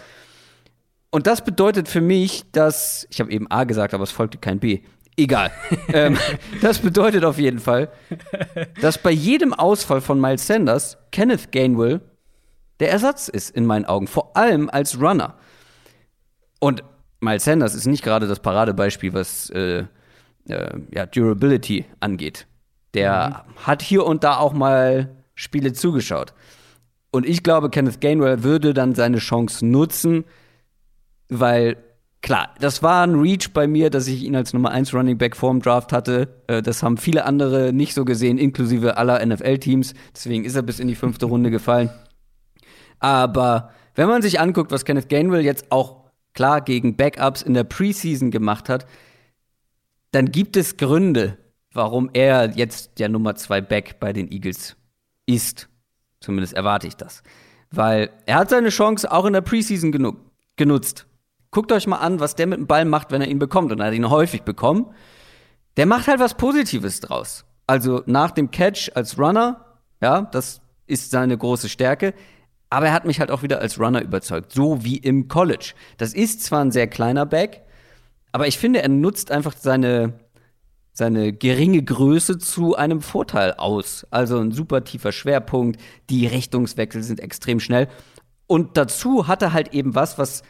Und 1.16 1.28
das 1.28 1.46
bedeutet 1.46 1.88
für 1.88 2.02
mich, 2.02 2.44
dass, 2.52 3.08
ich 3.10 3.22
habe 3.22 3.32
eben 3.32 3.50
A 3.50 3.64
gesagt, 3.64 3.94
aber 3.94 4.04
es 4.04 4.12
folgte 4.12 4.38
kein 4.38 4.60
B. 4.60 4.82
Egal. 5.16 5.50
ähm, 5.94 6.18
das 6.62 6.80
bedeutet 6.80 7.24
auf 7.24 7.38
jeden 7.38 7.60
Fall, 7.60 7.90
dass 8.82 8.98
bei 8.98 9.12
jedem 9.12 9.54
Ausfall 9.54 10.02
von 10.02 10.20
Miles 10.20 10.46
Sanders 10.46 10.98
Kenneth 11.14 11.54
Gainwell 11.54 12.02
der 12.82 12.92
Ersatz 12.92 13.30
ist 13.30 13.52
in 13.52 13.66
meinen 13.66 13.86
Augen, 13.86 14.08
vor 14.08 14.36
allem 14.36 14.70
als 14.70 15.00
Runner. 15.00 15.36
Und 16.60 16.84
Miles 17.22 17.46
Sanders 17.46 17.76
ist 17.76 17.88
nicht 17.88 18.04
gerade 18.04 18.28
das 18.28 18.42
Paradebeispiel, 18.42 19.14
was 19.14 19.50
äh, 19.52 19.86
äh, 20.50 20.80
ja, 20.94 21.06
Durability 21.06 21.86
angeht. 22.02 22.46
Der 22.94 23.46
mhm. 23.48 23.66
hat 23.66 23.82
hier 23.82 24.06
und 24.06 24.26
da 24.26 24.36
auch 24.36 24.52
mal 24.52 25.16
Spiele 25.34 25.72
zugeschaut. 25.72 26.34
Und 27.12 27.26
ich 27.26 27.42
glaube, 27.42 27.70
Kenneth 27.70 28.02
Gainwell 28.02 28.44
würde 28.44 28.74
dann 28.74 28.96
seine 28.96 29.20
Chance 29.20 29.66
nutzen, 29.66 30.26
weil 31.30 31.78
klar, 32.22 32.50
das 32.60 32.82
war 32.82 33.06
ein 33.06 33.16
Reach 33.16 33.54
bei 33.54 33.68
mir, 33.68 33.90
dass 33.90 34.08
ich 34.08 34.24
ihn 34.24 34.36
als 34.36 34.54
Nummer 34.54 34.72
1 34.72 34.94
Running 34.94 35.18
Back 35.18 35.36
vorm 35.36 35.62
Draft 35.62 35.94
hatte. 35.94 36.42
Äh, 36.48 36.62
das 36.62 36.82
haben 36.84 36.98
viele 36.98 37.26
andere 37.26 37.72
nicht 37.72 37.94
so 37.94 38.06
gesehen, 38.06 38.38
inklusive 38.38 38.98
aller 38.98 39.24
NFL-Teams. 39.26 39.94
Deswegen 40.14 40.44
ist 40.44 40.56
er 40.56 40.64
bis 40.64 40.80
in 40.80 40.88
die 40.88 40.96
fünfte 40.96 41.28
Runde 41.28 41.52
gefallen. 41.52 41.90
Aber 43.00 43.72
wenn 43.94 44.08
man 44.08 44.22
sich 44.22 44.40
anguckt, 44.40 44.72
was 44.72 44.86
Kenneth 44.86 45.10
Gainwell 45.10 45.44
jetzt 45.44 45.72
auch 45.72 46.06
klar 46.34 46.62
gegen 46.62 46.98
Backups 46.98 47.42
in 47.42 47.54
der 47.54 47.64
Preseason 47.64 48.32
gemacht 48.32 48.70
hat, 48.70 48.86
dann 50.12 50.32
gibt 50.32 50.58
es 50.58 50.78
Gründe, 50.78 51.38
warum 51.72 52.10
er 52.14 52.52
jetzt 52.56 53.00
der 53.00 53.10
Nummer 53.10 53.36
2 53.36 53.62
Back 53.62 54.00
bei 54.00 54.14
den 54.14 54.32
Eagles 54.32 54.76
ist. 55.26 55.70
Zumindest 56.22 56.54
erwarte 56.54 56.88
ich 56.88 56.96
das. 56.96 57.22
Weil 57.70 58.10
er 58.26 58.38
hat 58.38 58.50
seine 58.50 58.70
Chance 58.70 59.12
auch 59.12 59.26
in 59.26 59.34
der 59.34 59.42
Preseason 59.42 59.92
genutzt. 60.56 61.06
Guckt 61.56 61.72
euch 61.72 61.88
mal 61.88 62.00
an, 62.00 62.20
was 62.20 62.36
der 62.36 62.48
mit 62.48 62.60
dem 62.60 62.68
Ball 62.68 62.84
macht, 62.84 63.12
wenn 63.12 63.22
er 63.22 63.30
ihn 63.30 63.40
bekommt. 63.40 63.72
Und 63.72 63.80
er 63.80 63.86
hat 63.86 63.94
ihn 63.94 64.10
häufig 64.10 64.42
bekommen. 64.42 64.88
Der 65.78 65.86
macht 65.86 66.10
halt 66.10 66.20
was 66.20 66.34
Positives 66.34 67.00
draus. 67.00 67.46
Also 67.66 68.04
nach 68.08 68.32
dem 68.32 68.52
Catch 68.52 68.92
als 68.94 69.18
Runner, 69.18 69.78
ja, 70.02 70.24
das 70.24 70.60
ist 70.86 71.12
seine 71.12 71.38
große 71.38 71.70
Stärke. 71.70 72.14
Aber 72.70 72.88
er 72.88 72.92
hat 72.92 73.06
mich 73.06 73.22
halt 73.22 73.32
auch 73.32 73.42
wieder 73.42 73.60
als 73.60 73.80
Runner 73.80 74.02
überzeugt, 74.02 74.52
so 74.52 74.84
wie 74.84 74.98
im 74.98 75.30
College. 75.30 75.76
Das 75.96 76.14
ist 76.14 76.44
zwar 76.44 76.60
ein 76.60 76.72
sehr 76.72 76.88
kleiner 76.88 77.26
Back, 77.26 77.62
aber 78.34 78.48
ich 78.48 78.58
finde, 78.58 78.82
er 78.82 78.90
nutzt 78.90 79.32
einfach 79.32 79.54
seine, 79.58 80.12
seine 80.92 81.32
geringe 81.32 81.82
Größe 81.82 82.38
zu 82.38 82.76
einem 82.76 83.00
Vorteil 83.00 83.54
aus. 83.54 84.06
Also 84.12 84.40
ein 84.40 84.52
super 84.52 84.84
tiefer 84.84 85.14
Schwerpunkt, 85.14 85.80
die 86.10 86.28
Richtungswechsel 86.28 87.02
sind 87.02 87.22
extrem 87.22 87.62
schnell. 87.62 87.88
Und 88.46 88.76
dazu 88.76 89.30
hat 89.30 89.42
er 89.42 89.54
halt 89.54 89.74
eben 89.74 89.96
was, 89.96 90.18
was 90.18 90.44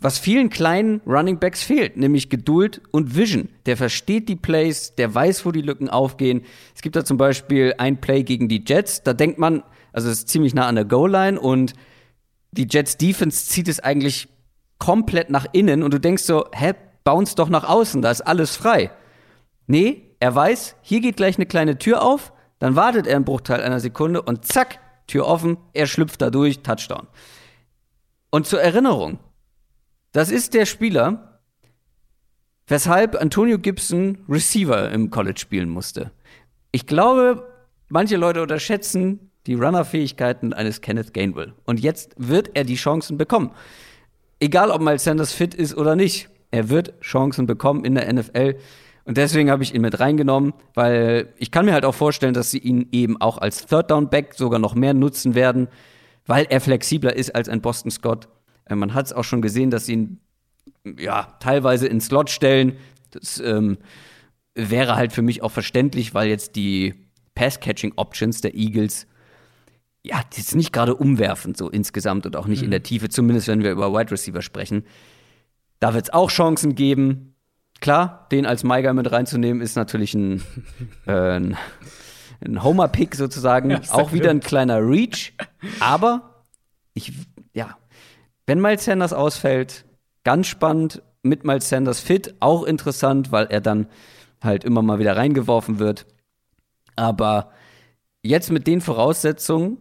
was 0.00 0.18
vielen 0.18 0.48
kleinen 0.48 1.02
Running 1.06 1.38
Backs 1.38 1.62
fehlt, 1.62 1.96
nämlich 1.96 2.30
Geduld 2.30 2.80
und 2.90 3.16
Vision. 3.16 3.50
Der 3.66 3.76
versteht 3.76 4.28
die 4.28 4.36
Plays, 4.36 4.94
der 4.94 5.14
weiß, 5.14 5.44
wo 5.44 5.52
die 5.52 5.60
Lücken 5.60 5.90
aufgehen. 5.90 6.42
Es 6.74 6.80
gibt 6.80 6.96
da 6.96 7.04
zum 7.04 7.18
Beispiel 7.18 7.74
ein 7.76 8.00
Play 8.00 8.22
gegen 8.22 8.48
die 8.48 8.64
Jets, 8.66 9.02
da 9.02 9.12
denkt 9.12 9.38
man, 9.38 9.62
also 9.92 10.08
es 10.08 10.20
ist 10.20 10.28
ziemlich 10.28 10.54
nah 10.54 10.66
an 10.66 10.76
der 10.76 10.86
Goal-Line 10.86 11.38
und 11.38 11.74
die 12.52 12.66
Jets 12.68 12.96
Defense 12.96 13.46
zieht 13.46 13.68
es 13.68 13.80
eigentlich 13.80 14.28
komplett 14.78 15.30
nach 15.30 15.46
innen 15.52 15.82
und 15.82 15.92
du 15.92 16.00
denkst 16.00 16.22
so, 16.22 16.46
hä, 16.52 16.72
bounce 17.04 17.34
doch 17.36 17.48
nach 17.48 17.68
außen, 17.68 18.00
da 18.00 18.10
ist 18.10 18.22
alles 18.22 18.56
frei. 18.56 18.90
Nee, 19.66 20.16
er 20.18 20.34
weiß, 20.34 20.76
hier 20.80 21.00
geht 21.00 21.16
gleich 21.16 21.36
eine 21.36 21.46
kleine 21.46 21.78
Tür 21.78 22.02
auf, 22.02 22.32
dann 22.58 22.76
wartet 22.76 23.06
er 23.06 23.16
einen 23.16 23.24
Bruchteil 23.24 23.62
einer 23.62 23.80
Sekunde 23.80 24.22
und 24.22 24.46
zack, 24.46 24.80
Tür 25.06 25.26
offen, 25.26 25.58
er 25.72 25.86
schlüpft 25.86 26.22
da 26.22 26.30
durch, 26.30 26.60
Touchdown. 26.60 27.06
Und 28.30 28.46
zur 28.46 28.60
Erinnerung, 28.60 29.18
das 30.12 30.30
ist 30.30 30.54
der 30.54 30.66
Spieler, 30.66 31.40
weshalb 32.66 33.20
Antonio 33.20 33.58
Gibson 33.58 34.18
Receiver 34.28 34.90
im 34.90 35.10
College 35.10 35.40
spielen 35.40 35.68
musste. 35.68 36.10
Ich 36.72 36.86
glaube, 36.86 37.46
manche 37.88 38.16
Leute 38.16 38.42
unterschätzen 38.42 39.30
die 39.46 39.54
Runner-Fähigkeiten 39.54 40.52
eines 40.52 40.80
Kenneth 40.80 41.14
Gainwell. 41.14 41.54
Und 41.64 41.80
jetzt 41.80 42.14
wird 42.16 42.50
er 42.54 42.64
die 42.64 42.76
Chancen 42.76 43.18
bekommen. 43.18 43.52
Egal, 44.38 44.70
ob 44.70 44.80
Miles 44.80 45.04
Sanders 45.04 45.32
fit 45.32 45.54
ist 45.54 45.76
oder 45.76 45.96
nicht. 45.96 46.28
Er 46.50 46.68
wird 46.68 47.00
Chancen 47.00 47.46
bekommen 47.46 47.84
in 47.84 47.94
der 47.94 48.12
NFL. 48.12 48.56
Und 49.04 49.16
deswegen 49.16 49.50
habe 49.50 49.62
ich 49.62 49.74
ihn 49.74 49.82
mit 49.82 49.98
reingenommen, 49.98 50.52
weil 50.74 51.32
ich 51.36 51.50
kann 51.50 51.64
mir 51.64 51.72
halt 51.72 51.84
auch 51.84 51.94
vorstellen, 51.94 52.34
dass 52.34 52.50
sie 52.50 52.58
ihn 52.58 52.88
eben 52.92 53.20
auch 53.20 53.38
als 53.38 53.66
Third 53.66 53.90
Down 53.90 54.10
Back 54.10 54.34
sogar 54.34 54.58
noch 54.58 54.74
mehr 54.74 54.94
nutzen 54.94 55.34
werden, 55.34 55.68
weil 56.26 56.46
er 56.48 56.60
flexibler 56.60 57.16
ist 57.16 57.34
als 57.34 57.48
ein 57.48 57.60
Boston 57.60 57.90
Scott. 57.90 58.28
Äh, 58.66 58.74
man 58.74 58.94
hat 58.94 59.06
es 59.06 59.12
auch 59.12 59.24
schon 59.24 59.42
gesehen, 59.42 59.70
dass 59.70 59.86
sie 59.86 59.94
ihn 59.94 60.20
ja 60.98 61.36
teilweise 61.40 61.86
ins 61.86 62.06
Slot 62.06 62.30
stellen. 62.30 62.76
Das 63.10 63.40
ähm, 63.40 63.78
wäre 64.54 64.96
halt 64.96 65.12
für 65.12 65.22
mich 65.22 65.42
auch 65.42 65.52
verständlich, 65.52 66.14
weil 66.14 66.28
jetzt 66.28 66.56
die 66.56 66.94
Pass-Catching-Options 67.34 68.40
der 68.40 68.54
Eagles 68.54 69.06
ja, 70.02 70.22
die 70.34 70.40
ist 70.40 70.54
nicht 70.54 70.72
gerade 70.72 70.94
umwerfend 70.94 71.56
so 71.56 71.68
insgesamt 71.68 72.26
und 72.26 72.36
auch 72.36 72.46
nicht 72.46 72.60
mhm. 72.60 72.66
in 72.66 72.70
der 72.70 72.82
Tiefe, 72.82 73.08
zumindest 73.08 73.48
wenn 73.48 73.62
wir 73.62 73.70
über 73.70 73.92
Wide 73.92 74.10
Receiver 74.10 74.42
sprechen. 74.42 74.84
Da 75.78 75.94
wird 75.94 76.04
es 76.04 76.12
auch 76.12 76.30
Chancen 76.30 76.74
geben. 76.74 77.34
Klar, 77.80 78.26
den 78.30 78.46
als 78.46 78.64
Maiger 78.64 78.92
mit 78.92 79.10
reinzunehmen, 79.10 79.62
ist 79.62 79.76
natürlich 79.76 80.14
ein, 80.14 80.42
äh, 81.06 81.12
ein, 81.12 81.56
ein 82.44 82.62
Homer-Pick 82.62 83.14
sozusagen. 83.14 83.70
Ja, 83.70 83.80
auch 83.90 84.12
wieder 84.12 84.30
ein 84.30 84.40
kleiner 84.40 84.78
Reach. 84.80 85.34
Aber 85.80 86.44
ich, 86.94 87.12
wenn 88.50 88.60
Miles 88.60 88.84
Sanders 88.84 89.12
ausfällt, 89.12 89.84
ganz 90.24 90.48
spannend. 90.48 91.02
Mit 91.22 91.44
Miles 91.44 91.68
Sanders 91.68 92.00
fit, 92.00 92.34
auch 92.40 92.64
interessant, 92.64 93.30
weil 93.30 93.46
er 93.46 93.60
dann 93.60 93.86
halt 94.42 94.64
immer 94.64 94.82
mal 94.82 94.98
wieder 94.98 95.16
reingeworfen 95.16 95.78
wird. 95.78 96.04
Aber 96.96 97.52
jetzt 98.22 98.50
mit 98.50 98.66
den 98.66 98.80
Voraussetzungen 98.80 99.78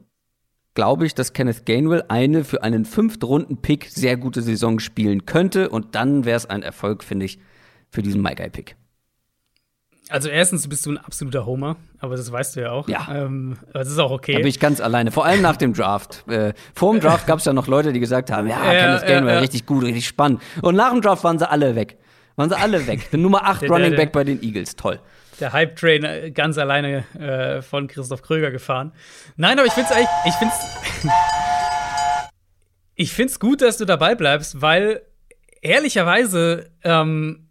glaube 0.76 1.07
ich, 1.07 1.15
dass 1.15 1.34
Kenneth 1.34 1.65
Gainwell 1.65 2.03
eine 2.09 2.43
für 2.43 2.61
einen 2.61 2.86
Fünft-Runden-Pick 2.86 3.88
sehr 3.89 4.17
gute 4.17 4.43
Saison 4.43 4.78
spielen 4.78 5.26
könnte. 5.26 5.70
Und 5.70 5.95
dann 5.95 6.26
wäre 6.26 6.38
es 6.38 6.45
ein 6.45 6.61
Erfolg, 6.61 7.03
finde 7.03 7.26
ich, 7.26 7.39
für 7.89 8.03
diesen 8.03 8.22
My 8.22 8.36
Guy-Pick. 8.36 8.76
Also 10.10 10.28
erstens 10.30 10.68
bist 10.68 10.86
du 10.86 10.91
ein 10.91 10.97
absoluter 10.97 11.45
Homer, 11.45 11.76
aber 11.99 12.16
das 12.16 12.32
weißt 12.32 12.55
du 12.55 12.62
ja 12.62 12.72
auch. 12.72 12.88
Ja. 12.89 13.07
Ähm, 13.14 13.57
aber 13.70 13.80
das 13.80 13.89
ist 13.89 13.99
auch 13.99 14.12
okay. 14.12 14.34
Da 14.34 14.39
bin 14.39 14.47
ich 14.47 14.60
ganz 14.60 14.82
alleine. 14.82 15.12
Vor 15.12 15.26
allem 15.26 15.41
nach 15.41 15.55
dem 15.57 15.74
Draft. 15.74 16.28
Äh, 16.28 16.53
vor 16.74 16.93
dem 16.93 16.99
Draft 16.99 17.28
gab 17.28 17.39
es 17.39 17.45
ja 17.45 17.53
noch 17.53 17.68
Leute, 17.68 17.93
die 17.93 17.99
gesagt 17.99 18.32
haben, 18.32 18.47
ja, 18.47 18.57
Ja, 18.74 18.80
Kenneth 18.80 19.01
ja, 19.03 19.07
Gainwell, 19.07 19.34
ja. 19.36 19.39
richtig 19.39 19.66
gut, 19.68 19.84
richtig 19.84 20.07
spannend. 20.07 20.41
Und 20.64 20.76
nach 20.76 20.91
dem 20.91 21.01
Draft 21.01 21.24
waren 21.24 21.38
sie 21.38 21.47
alle 21.49 21.76
weg. 21.76 21.97
Waren 22.38 22.49
sie 22.49 22.57
alle 22.57 22.88
weg. 22.88 23.14
Nummer 23.14 23.45
8 23.45 23.62
Der- 23.62 23.68
der- 23.70 23.78
Running 23.78 23.91
der- 23.91 23.97
Back 23.97 24.12
bei 24.12 24.24
den 24.24 24.41
Eagles. 24.41 24.76
Toll. 24.76 24.99
der 25.39 25.53
Hype-Train 25.53 26.03
äh, 26.03 26.32
ganz 26.32 26.57
alleine 26.57 27.03
äh, 27.20 27.62
von 27.62 27.88
Christoph 27.88 28.22
Kröger 28.24 28.49
gefahren. 28.51 28.91
Nein, 29.38 29.60
aber 29.60 29.68
ich 29.68 29.74
find's 29.74 29.91
eigentlich, 29.91 30.10
ich 30.26 30.34
find's, 30.34 30.55
ich 32.95 33.14
find's 33.14 33.39
gut, 33.39 33.62
dass 33.62 33.78
du 33.78 33.86
dabei 33.86 34.16
bleibst, 34.16 34.62
weil 34.62 35.01
ehrlicherweise 35.62 36.70
ähm, 36.84 37.47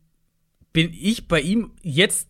bin 0.73 0.93
ich 0.93 1.29
bei 1.29 1.41
ihm 1.41 1.73
jetzt 1.83 2.28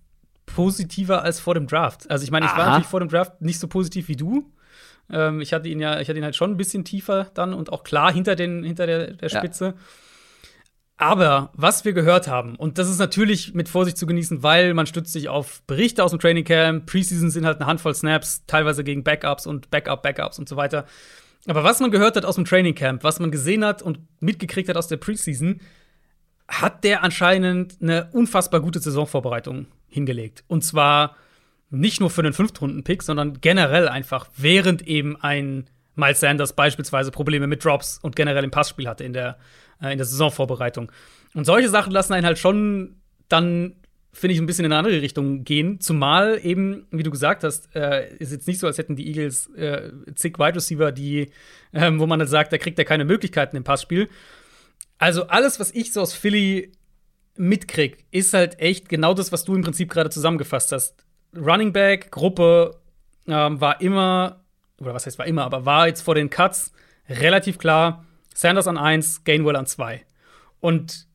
positiver 0.55 1.23
als 1.23 1.41
vor 1.41 1.55
dem 1.55 1.67
Draft. 1.67 2.11
Also 2.11 2.25
ich 2.25 2.31
meine, 2.31 2.47
ich 2.47 2.53
war 2.53 2.61
Aha. 2.61 2.67
natürlich 2.71 2.87
vor 2.89 3.01
dem 3.01 3.09
Draft 3.09 3.41
nicht 3.41 3.61
so 3.61 3.69
positiv 3.69 4.09
wie 4.09 4.17
du. 4.17 4.51
Ähm, 5.11 5.41
ich 5.41 5.53
hatte 5.53 5.69
ihn 5.69 5.81
ja, 5.81 6.01
ich 6.01 6.09
hatte 6.09 6.19
ihn 6.19 6.25
halt 6.25 6.37
schon 6.37 6.51
ein 6.51 6.57
bisschen 6.57 6.85
tiefer 6.85 7.31
dann 7.35 7.55
und 7.55 7.73
auch 7.73 7.85
klar 7.85 8.13
hinter, 8.13 8.35
den, 8.37 8.65
hinter 8.65 8.87
der, 8.87 9.13
der 9.15 9.29
Ja. 9.29 9.39
Spitze. 9.39 9.75
Aber 11.01 11.53
was 11.55 11.85
wir 11.85 11.93
gehört 11.93 12.27
haben, 12.27 12.57
und 12.57 12.77
das 12.77 12.91
ist 12.91 12.99
natürlich 12.99 13.55
mit 13.55 13.69
Vorsicht 13.69 13.97
zu 13.97 14.05
genießen, 14.05 14.43
weil 14.43 14.75
man 14.75 14.87
stützt 14.87 15.13
sich 15.13 15.29
auf 15.29 15.63
Berichte 15.69 16.03
aus 16.03 16.11
dem 16.11 16.19
Training 16.19 16.45
Camp, 16.45 16.87
Preseason 16.87 17.31
sind 17.31 17.47
halt 17.47 17.59
eine 17.61 17.67
Handvoll 17.67 17.95
Snaps, 17.95 18.45
teilweise 18.47 18.83
gegen 18.83 19.05
Backups 19.05 19.47
und 19.47 19.71
Backup, 19.71 20.03
Backups 20.03 20.41
und 20.41 20.49
so 20.49 20.57
weiter. 20.57 20.87
Aber 21.47 21.63
was 21.63 21.79
man 21.79 21.93
gehört 21.93 22.17
hat 22.17 22.25
aus 22.25 22.35
dem 22.35 22.45
Training 22.45 22.75
Camp, 22.75 23.05
was 23.05 23.21
man 23.21 23.31
gesehen 23.31 23.65
hat 23.65 23.81
und 23.81 24.01
mitgekriegt 24.21 24.69
hat 24.69 24.77
aus 24.77 24.89
der 24.89 24.97
Preseason, 24.97 25.61
hat 26.49 26.83
der 26.83 27.05
anscheinend 27.05 27.77
eine 27.81 28.09
unfassbar 28.13 28.61
gute 28.61 28.81
Saisonvorbereitung 28.81 29.67
hingelegt. 29.89 30.45
Und 30.47 30.63
zwar 30.65 31.17
nicht 31.71 32.01
nur 32.01 32.11
für 32.11 32.23
den 32.23 32.33
Fünftrunden-Pick, 32.33 33.03
sondern 33.03 33.41
generell 33.41 33.89
einfach, 33.89 34.29
während 34.37 34.87
eben 34.87 35.21
ein 35.21 35.69
Miles 35.95 36.21
Sanders 36.21 36.55
beispielsweise 36.55 37.11
Probleme 37.11 37.47
mit 37.47 37.65
Drops 37.65 37.99
und 38.01 38.17
generell 38.17 38.45
im 38.45 38.51
Passspiel 38.51 38.89
hatte 38.89 39.05
in 39.05 39.13
der, 39.13 39.39
äh, 39.83 39.93
in 39.93 39.99
der 39.99 40.07
Saisonvorbereitung. 40.07 40.91
Und 41.35 41.45
solche 41.45 41.69
Sachen 41.69 41.93
lassen 41.93 42.13
einen 42.15 42.27
halt 42.27 42.39
schon 42.39 42.97
dann, 43.29 43.75
finde 44.13 44.35
ich, 44.35 44.41
ein 44.41 44.47
bisschen 44.47 44.65
in 44.65 44.73
eine 44.73 44.79
andere 44.79 45.03
Richtung 45.03 45.45
gehen. 45.45 45.81
Zumal 45.81 46.41
eben, 46.43 46.87
wie 46.91 47.03
du 47.03 47.11
gesagt 47.11 47.45
hast, 47.45 47.75
äh, 47.75 48.15
ist 48.17 48.33
jetzt 48.33 48.47
nicht 48.47 48.61
so, 48.61 48.67
als 48.67 48.79
hätten 48.79 48.97
die 48.97 49.09
Eagles 49.09 49.49
äh, 49.55 49.91
zig 50.15 50.39
Wide 50.39 50.55
Receiver, 50.55 50.93
die, 50.93 51.31
ähm, 51.75 51.99
wo 51.99 52.07
man 52.07 52.19
dann 52.19 52.29
sagt, 52.29 52.53
da 52.53 52.59
kriegt 52.59 52.79
er 52.79 52.85
keine 52.85 53.05
Möglichkeiten 53.05 53.57
im 53.57 53.65
Passspiel. 53.65 54.09
Also 54.99 55.27
alles, 55.27 55.61
was 55.61 55.73
ich 55.73 55.93
so 55.93 56.01
aus 56.01 56.15
Philly 56.15 56.73
mitkrieg, 57.39 58.05
ist 58.11 58.35
halt 58.35 58.59
echt 58.61 58.89
genau 58.89 59.15
das, 59.15 59.33
was 59.33 59.45
du 59.45 59.55
im 59.55 59.63
Prinzip 59.63 59.91
gerade 59.91 60.11
zusammengefasst 60.11 60.73
hast. 60.73 61.05
Running 61.37 61.73
Back, 61.73 62.11
Gruppe 62.11 62.77
ähm, 63.27 63.61
war 63.61 63.81
immer, 63.81 64.45
oder 64.81 64.95
was 64.95 65.07
heißt 65.07 65.19
war 65.19 65.27
immer, 65.27 65.45
aber 65.45 65.65
war 65.65 65.87
jetzt 65.87 66.03
vor 66.03 66.15
den 66.15 66.31
Cuts 66.31 66.73
relativ 67.09 67.59
klar, 67.59 68.05
Sanders 68.35 68.67
an 68.67 68.79
1, 68.79 69.25
Gainwell 69.25 69.57
an 69.57 69.67
2. 69.67 70.03
Und 70.61 71.07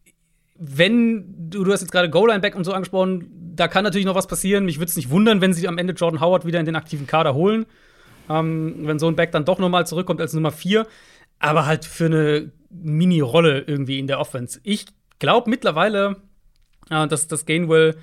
wenn 0.56 1.50
du, 1.50 1.64
du 1.64 1.72
hast 1.72 1.82
jetzt 1.82 1.92
gerade 1.92 2.10
Goal-Line-Back 2.10 2.56
und 2.56 2.64
so 2.64 2.74
angesprochen, 2.74 3.54
da 3.56 3.68
kann 3.68 3.84
natürlich 3.84 4.06
noch 4.06 4.16
was 4.16 4.28
passieren. 4.28 4.66
Mich 4.66 4.78
würde 4.78 4.90
es 4.90 4.96
nicht 4.96 5.10
wundern, 5.10 5.42
wenn 5.42 5.54
sie 5.54 5.68
am 5.68 5.78
Ende 5.78 5.94
Jordan 5.94 6.22
Howard 6.22 6.46
wieder 6.46 6.60
in 6.60 6.66
den 6.66 6.76
aktiven 6.76 7.08
Kader 7.08 7.34
holen. 7.34 7.66
Ähm, 8.30 8.76
wenn 8.82 9.00
so 9.00 9.08
ein 9.08 9.16
Back 9.16 9.32
dann 9.32 9.46
doch 9.46 9.60
nochmal 9.60 9.86
zurückkommt 9.86 10.22
als 10.22 10.34
Nummer 10.34 10.52
4. 10.52 10.88
Aber 11.40 11.66
halt 11.66 11.86
für 11.86 12.06
eine 12.06 12.52
Mini-Rolle 12.70 13.62
irgendwie 13.68 14.00
in 14.00 14.08
der 14.08 14.20
Offense. 14.20 14.60
Ich 14.64 14.86
glaube 15.20 15.50
mittlerweile, 15.50 16.18
äh, 16.90 17.08
dass 17.08 17.28
das 17.28 17.46
Gainwell 17.46 17.96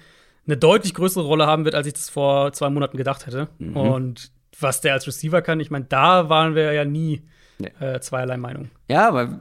eine 0.47 0.57
deutlich 0.57 0.95
größere 0.95 1.25
Rolle 1.25 1.47
haben 1.47 1.65
wird, 1.65 1.75
als 1.75 1.87
ich 1.87 1.93
das 1.93 2.09
vor 2.11 2.53
zwei 2.53 2.71
Monaten 2.71 2.97
gedacht 2.97 3.27
hätte. 3.27 3.49
Und 3.75 4.33
was 4.59 4.81
der 4.81 4.95
als 4.95 5.07
Receiver 5.07 5.43
kann, 5.43 5.61
ich 5.61 5.71
meine, 5.71 5.85
da 5.87 6.29
waren 6.29 6.55
wir 6.55 6.73
ja 6.73 6.85
nie 6.85 7.23
Nee. 7.59 7.69
äh, 7.79 8.01
zweierlei 8.01 8.37
Meinung. 8.39 8.71
Ja, 8.89 9.07
aber 9.09 9.39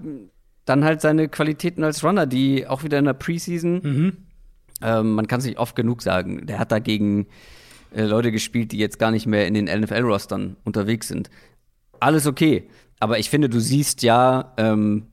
dann 0.65 0.83
halt 0.83 0.99
seine 1.01 1.29
Qualitäten 1.29 1.83
als 1.85 2.03
Runner, 2.03 2.25
die 2.27 2.67
auch 2.67 2.83
wieder 2.83 2.99
in 2.99 3.05
der 3.05 3.13
Preseason, 3.13 3.81
Mhm. 3.81 4.17
ähm, 4.81 5.15
man 5.15 5.25
kann 5.27 5.39
es 5.39 5.45
nicht 5.45 5.57
oft 5.57 5.75
genug 5.75 6.01
sagen, 6.01 6.45
der 6.45 6.59
hat 6.59 6.71
dagegen 6.71 7.27
äh, 7.95 8.03
Leute 8.03 8.31
gespielt, 8.31 8.71
die 8.73 8.77
jetzt 8.77 8.99
gar 8.99 9.09
nicht 9.11 9.25
mehr 9.25 9.47
in 9.47 9.53
den 9.55 9.65
NFL-Rostern 9.65 10.57
unterwegs 10.65 11.07
sind. 11.07 11.29
Alles 12.01 12.27
okay. 12.27 12.69
Aber 12.99 13.17
ich 13.19 13.29
finde, 13.29 13.49
du 13.49 13.59
siehst 13.59 14.03
ja 14.03 14.53
ähm, 14.57 15.07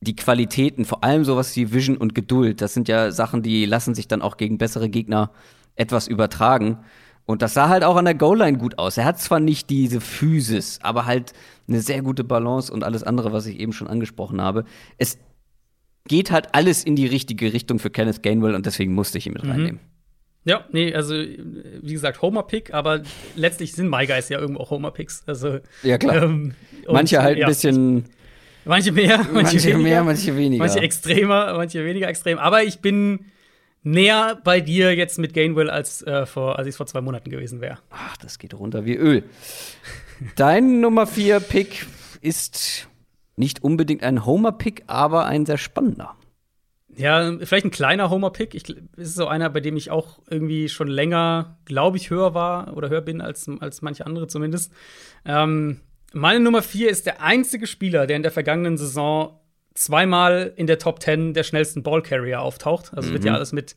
die 0.00 0.16
Qualitäten, 0.16 0.84
vor 0.84 1.02
allem 1.02 1.24
sowas 1.24 1.56
wie 1.56 1.72
Vision 1.72 1.96
und 1.96 2.14
Geduld, 2.14 2.60
das 2.60 2.74
sind 2.74 2.88
ja 2.88 3.10
Sachen, 3.10 3.42
die 3.42 3.64
lassen 3.66 3.94
sich 3.94 4.06
dann 4.08 4.22
auch 4.22 4.36
gegen 4.36 4.58
bessere 4.58 4.88
Gegner 4.88 5.32
etwas 5.76 6.06
übertragen. 6.08 6.78
Und 7.26 7.42
das 7.42 7.52
sah 7.54 7.68
halt 7.68 7.84
auch 7.84 7.96
an 7.96 8.06
der 8.06 8.14
Goal-Line 8.14 8.56
gut 8.58 8.78
aus. 8.78 8.96
Er 8.96 9.04
hat 9.04 9.20
zwar 9.20 9.38
nicht 9.38 9.68
diese 9.68 10.00
Physis, 10.00 10.78
aber 10.82 11.04
halt 11.04 11.34
eine 11.68 11.80
sehr 11.80 12.00
gute 12.00 12.24
Balance 12.24 12.72
und 12.72 12.84
alles 12.84 13.02
andere, 13.02 13.32
was 13.32 13.44
ich 13.46 13.60
eben 13.60 13.72
schon 13.72 13.86
angesprochen 13.86 14.40
habe. 14.40 14.64
Es 14.96 15.18
geht 16.06 16.30
halt 16.30 16.54
alles 16.54 16.84
in 16.84 16.96
die 16.96 17.06
richtige 17.06 17.52
Richtung 17.52 17.78
für 17.78 17.90
Kenneth 17.90 18.22
Gainwell 18.22 18.54
und 18.54 18.64
deswegen 18.64 18.94
musste 18.94 19.18
ich 19.18 19.26
ihn 19.26 19.34
mit 19.34 19.44
reinnehmen. 19.44 19.80
Ja, 20.44 20.64
nee, 20.72 20.94
also 20.94 21.14
wie 21.14 21.92
gesagt, 21.92 22.22
Homer-Pick, 22.22 22.72
aber 22.72 23.02
letztlich 23.36 23.74
sind 23.74 23.90
My 23.90 24.06
Guys 24.06 24.30
ja 24.30 24.38
irgendwo 24.38 24.60
auch 24.62 24.70
Homer-Picks. 24.70 25.24
Also, 25.26 25.58
Ja, 25.82 25.98
klar. 25.98 26.22
ähm, 26.22 26.54
Manche 26.90 27.22
halt 27.22 27.36
ein 27.36 27.40
ja, 27.42 27.46
bisschen, 27.46 28.04
Manche 28.64 28.92
mehr, 28.92 29.18
manche, 29.18 29.32
manche 29.32 29.62
weniger. 29.62 29.78
mehr, 29.78 30.04
manche 30.04 30.36
weniger. 30.36 30.64
Manche 30.64 30.80
extremer, 30.80 31.54
manche 31.56 31.84
weniger 31.84 32.08
extrem. 32.08 32.38
Aber 32.38 32.62
ich 32.62 32.80
bin 32.80 33.26
näher 33.82 34.38
bei 34.42 34.60
dir 34.60 34.94
jetzt 34.94 35.18
mit 35.18 35.34
Gainwell, 35.34 35.70
als, 35.70 36.02
äh, 36.02 36.26
vor, 36.26 36.58
als 36.58 36.66
ich 36.66 36.72
es 36.72 36.76
vor 36.76 36.86
zwei 36.86 37.00
Monaten 37.00 37.30
gewesen 37.30 37.60
wäre. 37.60 37.78
Ach, 37.90 38.16
das 38.18 38.38
geht 38.38 38.54
runter 38.54 38.84
wie 38.84 38.96
Öl. 38.96 39.24
Dein 40.36 40.80
Nummer 40.80 41.06
4 41.06 41.40
Pick 41.40 41.86
ist 42.20 42.88
nicht 43.36 43.62
unbedingt 43.62 44.02
ein 44.02 44.26
Homer-Pick, 44.26 44.84
aber 44.88 45.26
ein 45.26 45.46
sehr 45.46 45.58
spannender. 45.58 46.16
Ja, 46.96 47.38
vielleicht 47.38 47.64
ein 47.64 47.70
kleiner 47.70 48.10
Homer-Pick. 48.10 48.54
Ich, 48.54 48.68
ist 48.96 49.14
so 49.14 49.28
einer, 49.28 49.48
bei 49.50 49.60
dem 49.60 49.76
ich 49.76 49.92
auch 49.92 50.18
irgendwie 50.28 50.68
schon 50.68 50.88
länger, 50.88 51.58
glaube 51.64 51.96
ich, 51.96 52.10
höher 52.10 52.34
war 52.34 52.76
oder 52.76 52.88
höher 52.88 53.02
bin 53.02 53.20
als, 53.20 53.48
als 53.60 53.82
manche 53.82 54.04
andere 54.04 54.26
zumindest. 54.26 54.72
Ähm, 55.24 55.80
meine 56.12 56.40
Nummer 56.40 56.62
vier 56.62 56.90
ist 56.90 57.06
der 57.06 57.22
einzige 57.22 57.66
Spieler, 57.66 58.06
der 58.06 58.16
in 58.16 58.22
der 58.22 58.32
vergangenen 58.32 58.76
Saison 58.76 59.38
zweimal 59.74 60.52
in 60.56 60.66
der 60.66 60.78
Top 60.78 61.02
10 61.02 61.34
der 61.34 61.44
schnellsten 61.44 61.82
Ballcarrier 61.82 62.40
auftaucht. 62.40 62.92
Also 62.94 63.12
wird 63.12 63.24
ja 63.24 63.34
alles 63.34 63.52
mit 63.52 63.76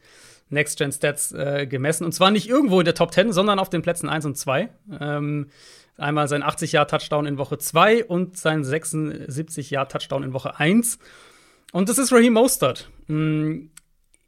Next-Gen-Stats 0.49 1.31
äh, 1.33 1.67
gemessen. 1.67 2.05
Und 2.05 2.11
zwar 2.13 2.31
nicht 2.31 2.49
irgendwo 2.49 2.79
in 2.79 2.85
der 2.85 2.95
Top 2.95 3.13
10, 3.13 3.31
sondern 3.31 3.59
auf 3.59 3.69
den 3.69 3.81
Plätzen 3.81 4.09
1 4.09 4.25
und 4.25 4.37
2. 4.37 4.69
Ähm, 4.99 5.47
einmal 5.97 6.27
sein 6.27 6.43
80-Jahr-Touchdown 6.43 7.25
in 7.25 7.37
Woche 7.37 7.57
2 7.57 8.05
und 8.05 8.37
sein 8.37 8.63
76-Jahr-Touchdown 8.63 10.23
in 10.23 10.33
Woche 10.33 10.59
1. 10.59 10.97
Und 11.71 11.87
das 11.87 11.97
ist 11.97 12.11
Raheem 12.11 12.33
Mostert. 12.33 12.89
Mm, 13.07 13.67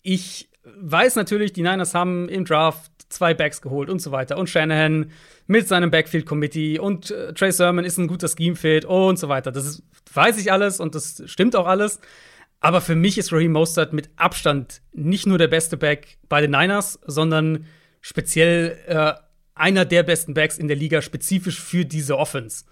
Ich 0.01 0.49
weiß 0.63 1.15
natürlich, 1.15 1.53
die 1.53 1.61
Niners 1.61 1.93
haben 1.93 2.29
im 2.29 2.45
Draft 2.45 2.91
zwei 3.09 3.33
Backs 3.33 3.61
geholt 3.61 3.89
und 3.89 3.99
so 3.99 4.11
weiter. 4.11 4.37
Und 4.37 4.49
Shanahan 4.49 5.11
mit 5.47 5.67
seinem 5.67 5.91
Backfield-Committee 5.91 6.79
und 6.79 7.11
äh, 7.11 7.33
Trey 7.33 7.51
Sermon 7.51 7.85
ist 7.85 7.97
ein 7.97 8.07
guter 8.07 8.27
Scheme-Fit 8.27 8.85
und 8.85 9.19
so 9.19 9.29
weiter. 9.29 9.51
Das 9.51 9.65
ist, 9.65 9.83
weiß 10.13 10.37
ich 10.37 10.51
alles 10.51 10.79
und 10.79 10.95
das 10.95 11.21
stimmt 11.25 11.55
auch 11.55 11.67
alles. 11.67 11.99
Aber 12.59 12.79
für 12.79 12.95
mich 12.95 13.17
ist 13.17 13.33
Raheem 13.33 13.51
Mostert 13.51 13.91
mit 13.91 14.09
Abstand 14.15 14.81
nicht 14.93 15.27
nur 15.27 15.37
der 15.37 15.49
beste 15.49 15.75
Back 15.75 16.17
bei 16.29 16.39
den 16.39 16.51
Niners, 16.51 16.97
sondern 17.05 17.65
speziell 17.99 18.77
äh, 18.87 19.13
einer 19.53 19.85
der 19.85 20.03
besten 20.03 20.33
Backs 20.33 20.57
in 20.57 20.67
der 20.67 20.77
Liga, 20.77 21.01
spezifisch 21.01 21.59
für 21.59 21.85
diese 21.85 22.17
Offense. 22.17 22.65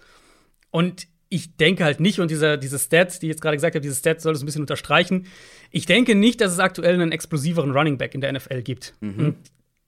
Und 0.70 1.06
ich 1.32 1.56
denke 1.56 1.84
halt 1.84 1.98
nicht, 1.98 2.20
und 2.20 2.30
dieser, 2.30 2.58
diese 2.58 2.78
Stat, 2.78 3.22
die 3.22 3.26
ich 3.26 3.30
jetzt 3.30 3.40
gerade 3.40 3.56
gesagt 3.56 3.74
habe, 3.74 3.80
diese 3.80 3.94
Stat 3.94 4.20
soll 4.20 4.34
das 4.34 4.42
ein 4.42 4.46
bisschen 4.46 4.60
unterstreichen. 4.60 5.26
Ich 5.70 5.86
denke 5.86 6.14
nicht, 6.14 6.42
dass 6.42 6.52
es 6.52 6.58
aktuell 6.58 6.94
einen 6.94 7.10
explosiveren 7.10 7.70
Running 7.70 7.96
Back 7.96 8.14
in 8.14 8.20
der 8.20 8.32
NFL 8.34 8.60
gibt. 8.60 8.92
Und 9.00 9.36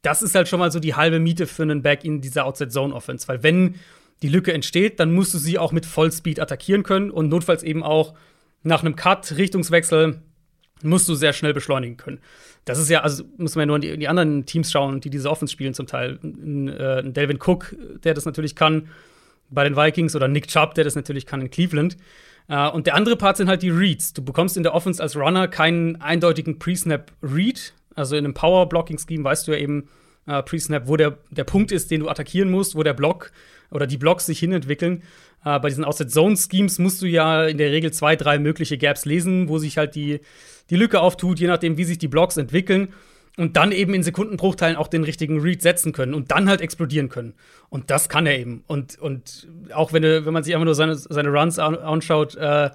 das 0.01 0.23
ist 0.23 0.35
halt 0.35 0.49
schon 0.49 0.59
mal 0.59 0.73
so 0.73 0.81
die 0.81 0.95
halbe 0.95 1.19
Miete 1.19 1.47
für 1.47 1.63
einen 1.63 1.83
Back 1.83 2.03
in 2.03 2.23
dieser 2.23 2.47
Outside-Zone-Offense. 2.47 3.29
Weil 3.29 3.43
wenn 3.43 3.75
die 4.23 4.29
Lücke 4.29 4.55
entsteht, 4.55 4.99
dann 5.01 5.13
musst 5.13 5.35
du 5.35 5.39
sie 5.39 5.59
auch 5.59 5.71
mit 5.71 5.85
Vollspeed 5.85 6.41
attackieren 6.41 6.83
können 6.83 7.11
und 7.11 7.29
notfalls 7.29 7.63
eben 7.63 7.83
auch 7.83 8.15
nach 8.63 8.83
einem 8.83 8.97
Cut, 8.97 9.37
Richtungswechsel, 9.37 10.23
musst 10.83 11.09
du 11.11 11.15
sehr 11.15 11.35
schnell 11.35 11.53
beschleunigen 11.53 11.99
können. 11.99 12.21
Das 12.65 12.79
ist 12.79 12.89
ja, 12.89 13.01
also 13.01 13.25
muss 13.37 13.55
man 13.55 13.63
ja 13.63 13.67
nur 13.67 13.77
in 13.77 13.83
die, 13.83 13.89
in 13.91 14.01
die 14.01 14.09
anderen 14.09 14.47
Teams 14.47 14.73
schauen, 14.73 15.03
die 15.03 15.11
diese 15.11 15.29
Offense 15.29 15.53
spielen 15.53 15.75
zum 15.75 15.87
Teil. 15.87 16.19
Ein, 16.23 16.69
äh, 16.69 17.01
ein 17.01 17.13
Delvin 17.13 17.39
Cook, 17.39 17.77
der 18.03 18.15
das 18.15 18.25
natürlich 18.25 18.57
kann 18.57 18.89
bei 19.55 19.65
den 19.65 19.77
Vikings 19.77 20.17
oder 20.17 20.29
Nick 20.29 20.49
Chubb, 20.49 20.75
der 20.75 20.85
das 20.85 20.97
natürlich 20.97 21.27
kann 21.27 21.41
in 21.41 21.51
Cleveland. 21.51 21.97
Äh, 22.49 22.69
und 22.69 22.87
der 22.87 22.95
andere 22.95 23.17
Part 23.17 23.37
sind 23.37 23.49
halt 23.49 23.63
die 23.63 23.71
Reads. 23.71 24.13
Du 24.13 24.25
bekommst 24.25 24.57
in 24.57 24.63
der 24.63 24.75
Offense 24.75 25.03
als 25.03 25.17
Runner 25.17 25.49
keinen 25.49 26.01
eindeutigen 26.01 26.59
Pre-Snap-Read. 26.59 27.73
Also 27.95 28.17
in 28.17 28.25
einem 28.25 28.35
Power-Blocking-Scheme 28.35 29.25
weißt 29.25 29.47
du 29.47 29.53
ja 29.53 29.59
eben 29.59 29.89
äh, 30.27 30.43
Pre-Snap, 30.43 30.89
wo 30.89 30.97
der, 30.97 31.19
der 31.31 31.45
Punkt 31.45 31.73
ist, 31.73 31.91
den 31.91 32.01
du 32.01 32.09
attackieren 32.09 32.51
musst, 32.51 32.75
wo 32.75 32.83
der 32.83 32.95
Block 32.95 33.31
oder 33.71 33.87
die 33.87 33.97
Blocks 33.99 34.27
sich 34.27 34.39
hinentwickeln. 34.39 35.03
Äh, 35.45 35.59
bei 35.61 35.69
diesen 35.69 35.85
Outside-Zone-Schemes 35.85 36.79
musst 36.79 37.03
du 37.03 37.07
ja 37.07 37.47
in 37.47 37.59
der 37.59 37.71
Regel 37.71 37.93
zwei, 37.93 38.17
drei 38.17 38.39
mögliche 38.39 38.79
Gaps 38.79 39.05
lesen, 39.05 39.49
wo 39.49 39.59
sich 39.59 39.79
halt 39.79 39.95
die, 39.95 40.21
die 40.71 40.77
Lücke 40.77 41.01
auftut, 41.01 41.41
je 41.41 41.47
nachdem, 41.47 41.77
wie 41.77 41.85
sich 41.85 41.99
die 41.99 42.09
Blocks 42.09 42.37
entwickeln. 42.37 42.93
Und 43.37 43.57
dann 43.57 43.73
eben 43.73 43.95
in 43.95 44.03
Sekundenbruchteilen 44.03 44.77
auch 44.77 44.87
den 44.87 45.03
richtigen 45.03 45.41
Read 45.41 45.61
setzen 45.61 45.93
können 45.93 46.15
und 46.15 46.31
dann 46.31 46.49
halt 46.49 46.61
explodieren 46.61 47.09
können. 47.09 47.35
Und 47.69 47.91
das 47.91 48.09
kann 48.09 48.27
er 48.27 48.39
eben. 48.39 48.63
Und, 48.67 48.99
und 48.99 49.49
auch 49.73 49.93
wenn, 49.93 50.03
wenn 50.03 50.33
man 50.33 50.45
sich 50.45 50.55
einfach 50.55 50.67
nur 50.67 50.77
seine, 50.77 50.95
seine 50.95 51.31
Runs 51.31 51.59
anschaut, 51.59 52.37
äh, 52.37 52.71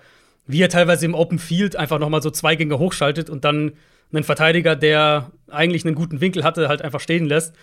wie 0.48 0.62
er 0.62 0.70
teilweise 0.70 1.06
im 1.06 1.14
Open 1.14 1.40
Field 1.40 1.76
einfach 1.76 2.00
noch 2.00 2.10
mal 2.10 2.22
so 2.22 2.32
zwei 2.32 2.56
Gänge 2.56 2.78
hochschaltet 2.80 3.30
und 3.30 3.46
dann 3.46 3.74
einen 4.12 4.24
Verteidiger, 4.24 4.76
der 4.76 5.32
eigentlich 5.48 5.86
einen 5.86 5.96
guten 5.96 6.20
Winkel 6.20 6.44
hatte, 6.44 6.68
halt 6.68 6.82
einfach 6.82 7.00
stehen 7.00 7.28
lässt. 7.28 7.56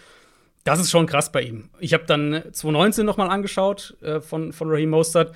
Das 0.65 0.81
ist 0.81 0.91
schon 0.91 1.07
krass 1.07 1.31
bei 1.31 1.43
ihm. 1.43 1.69
Ich 1.79 1.93
habe 1.93 2.05
dann 2.07 2.43
2019 2.53 3.05
noch 3.05 3.17
mal 3.17 3.29
angeschaut 3.29 3.97
äh, 4.03 4.21
von, 4.21 4.53
von 4.53 4.71
Raheem 4.71 4.91
Mostert. 4.91 5.35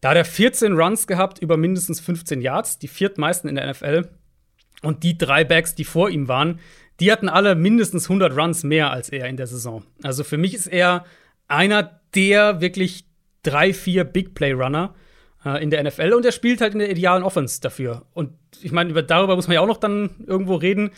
Da 0.00 0.10
hat 0.10 0.16
er 0.16 0.24
14 0.24 0.72
Runs 0.74 1.06
gehabt 1.06 1.38
über 1.38 1.56
mindestens 1.56 2.00
15 2.00 2.40
Yards, 2.40 2.78
die 2.78 2.88
viertmeisten 2.88 3.48
in 3.48 3.56
der 3.56 3.70
NFL. 3.70 4.08
Und 4.82 5.02
die 5.02 5.16
drei 5.16 5.44
Backs, 5.44 5.74
die 5.74 5.84
vor 5.84 6.10
ihm 6.10 6.28
waren, 6.28 6.60
die 7.00 7.10
hatten 7.10 7.28
alle 7.28 7.54
mindestens 7.54 8.04
100 8.04 8.36
Runs 8.36 8.62
mehr 8.64 8.90
als 8.90 9.08
er 9.08 9.26
in 9.28 9.36
der 9.36 9.46
Saison. 9.46 9.84
Also 10.02 10.24
für 10.24 10.38
mich 10.38 10.54
ist 10.54 10.66
er 10.66 11.04
einer 11.48 12.00
der 12.14 12.60
wirklich 12.60 13.06
drei, 13.42 13.72
vier 13.72 14.04
Big 14.04 14.34
Play 14.34 14.52
Runner 14.52 14.94
äh, 15.44 15.62
in 15.62 15.70
der 15.70 15.82
NFL 15.82 16.12
und 16.12 16.24
er 16.24 16.32
spielt 16.32 16.60
halt 16.60 16.72
in 16.74 16.78
der 16.78 16.90
idealen 16.90 17.22
Offense 17.22 17.60
dafür. 17.60 18.06
Und 18.12 18.32
ich 18.62 18.72
meine, 18.72 19.02
darüber 19.02 19.36
muss 19.36 19.48
man 19.48 19.54
ja 19.54 19.60
auch 19.60 19.66
noch 19.66 19.78
dann 19.78 20.10
irgendwo 20.26 20.54
reden. 20.54 20.90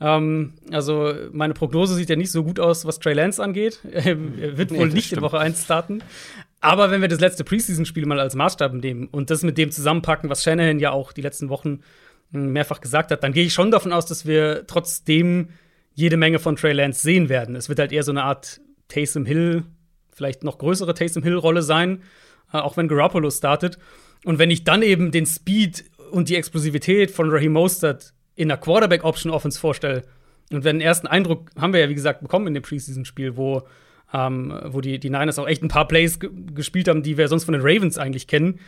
Ähm, 0.00 0.54
also 0.70 1.14
meine 1.32 1.54
Prognose 1.54 1.94
sieht 1.94 2.10
ja 2.10 2.16
nicht 2.16 2.30
so 2.30 2.44
gut 2.44 2.58
aus, 2.60 2.84
was 2.84 2.98
Trey 2.98 3.14
Lance 3.14 3.42
angeht. 3.42 3.80
er 3.92 4.16
wird 4.58 4.70
wohl 4.70 4.88
nee, 4.88 4.94
nicht 4.94 5.06
stimmt. 5.06 5.18
in 5.18 5.24
Woche 5.24 5.38
1 5.38 5.64
starten. 5.64 6.02
Aber 6.60 6.90
wenn 6.90 7.00
wir 7.00 7.08
das 7.08 7.20
letzte 7.20 7.44
Preseason-Spiel 7.44 8.06
mal 8.06 8.20
als 8.20 8.34
Maßstab 8.34 8.72
nehmen 8.72 9.08
und 9.08 9.30
das 9.30 9.42
mit 9.42 9.58
dem 9.58 9.70
zusammenpacken, 9.70 10.30
was 10.30 10.42
Shanahan 10.42 10.80
ja 10.80 10.92
auch 10.92 11.12
die 11.12 11.20
letzten 11.20 11.48
Wochen 11.48 11.80
mehrfach 12.34 12.80
gesagt 12.80 13.10
hat, 13.10 13.22
dann 13.22 13.32
gehe 13.32 13.44
ich 13.44 13.54
schon 13.54 13.70
davon 13.70 13.92
aus, 13.92 14.06
dass 14.06 14.26
wir 14.26 14.66
trotzdem 14.66 15.48
jede 15.94 16.16
Menge 16.16 16.38
von 16.38 16.56
Trey 16.56 16.72
Lance 16.72 17.02
sehen 17.02 17.28
werden. 17.28 17.56
Es 17.56 17.68
wird 17.68 17.78
halt 17.78 17.92
eher 17.92 18.02
so 18.02 18.12
eine 18.12 18.24
Art 18.24 18.60
Taysom 18.88 19.24
Hill, 19.24 19.64
vielleicht 20.12 20.44
noch 20.44 20.58
größere 20.58 20.94
Taysom 20.94 21.22
Hill-Rolle 21.22 21.62
sein, 21.62 22.02
äh, 22.52 22.58
auch 22.58 22.76
wenn 22.76 22.88
Garoppolo 22.88 23.30
startet. 23.30 23.78
Und 24.24 24.38
wenn 24.38 24.50
ich 24.50 24.64
dann 24.64 24.82
eben 24.82 25.10
den 25.12 25.26
Speed 25.26 25.84
und 26.10 26.28
die 26.28 26.36
Explosivität 26.36 27.10
von 27.10 27.30
Raheem 27.30 27.52
Mostert 27.52 28.12
in 28.34 28.50
einer 28.50 28.60
Quarterback-Option-Offense 28.60 29.58
vorstelle, 29.58 30.02
und 30.52 30.64
wenn 30.64 30.78
den 30.78 30.86
ersten 30.86 31.06
Eindruck 31.06 31.50
haben 31.58 31.72
wir 31.72 31.80
ja, 31.80 31.88
wie 31.88 31.94
gesagt, 31.94 32.20
bekommen 32.20 32.48
in 32.48 32.54
dem 32.54 32.62
Preseason-Spiel, 32.62 33.36
wo, 33.36 33.62
ähm, 34.12 34.58
wo 34.66 34.80
die, 34.80 34.98
die 34.98 35.10
Niners 35.10 35.38
auch 35.38 35.48
echt 35.48 35.62
ein 35.62 35.68
paar 35.68 35.88
Plays 35.88 36.18
gespielt 36.54 36.88
haben, 36.88 37.02
die 37.02 37.16
wir 37.16 37.28
sonst 37.28 37.44
von 37.44 37.52
den 37.52 37.62
Ravens 37.62 37.98
eigentlich 37.98 38.26
kennen. 38.26 38.60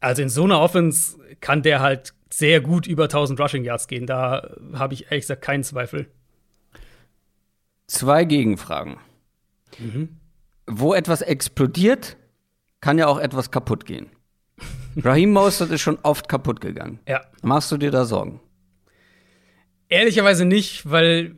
Also 0.00 0.22
in 0.22 0.28
so 0.28 0.44
einer 0.44 0.60
Offense 0.60 1.18
kann 1.40 1.62
der 1.62 1.80
halt 1.80 2.14
sehr 2.30 2.60
gut 2.60 2.86
über 2.86 3.04
1000 3.04 3.40
Rushing 3.40 3.64
Yards 3.64 3.88
gehen. 3.88 4.06
Da 4.06 4.56
habe 4.74 4.94
ich 4.94 5.04
ehrlich 5.04 5.22
gesagt 5.24 5.42
keinen 5.42 5.64
Zweifel. 5.64 6.06
Zwei 7.86 8.24
Gegenfragen. 8.24 8.98
Mhm. 9.78 10.16
Wo 10.66 10.94
etwas 10.94 11.22
explodiert, 11.22 12.16
kann 12.80 12.98
ja 12.98 13.06
auch 13.06 13.18
etwas 13.18 13.50
kaputt 13.50 13.86
gehen. 13.86 14.08
Raheem 14.96 15.32
Mostert 15.32 15.70
ist 15.70 15.80
schon 15.80 15.98
oft 16.02 16.28
kaputt 16.28 16.60
gegangen. 16.60 17.00
Ja. 17.08 17.22
Machst 17.42 17.72
du 17.72 17.76
dir 17.76 17.90
da 17.90 18.04
Sorgen? 18.04 18.40
Ehrlicherweise 19.88 20.44
nicht, 20.44 20.90
weil, 20.90 21.34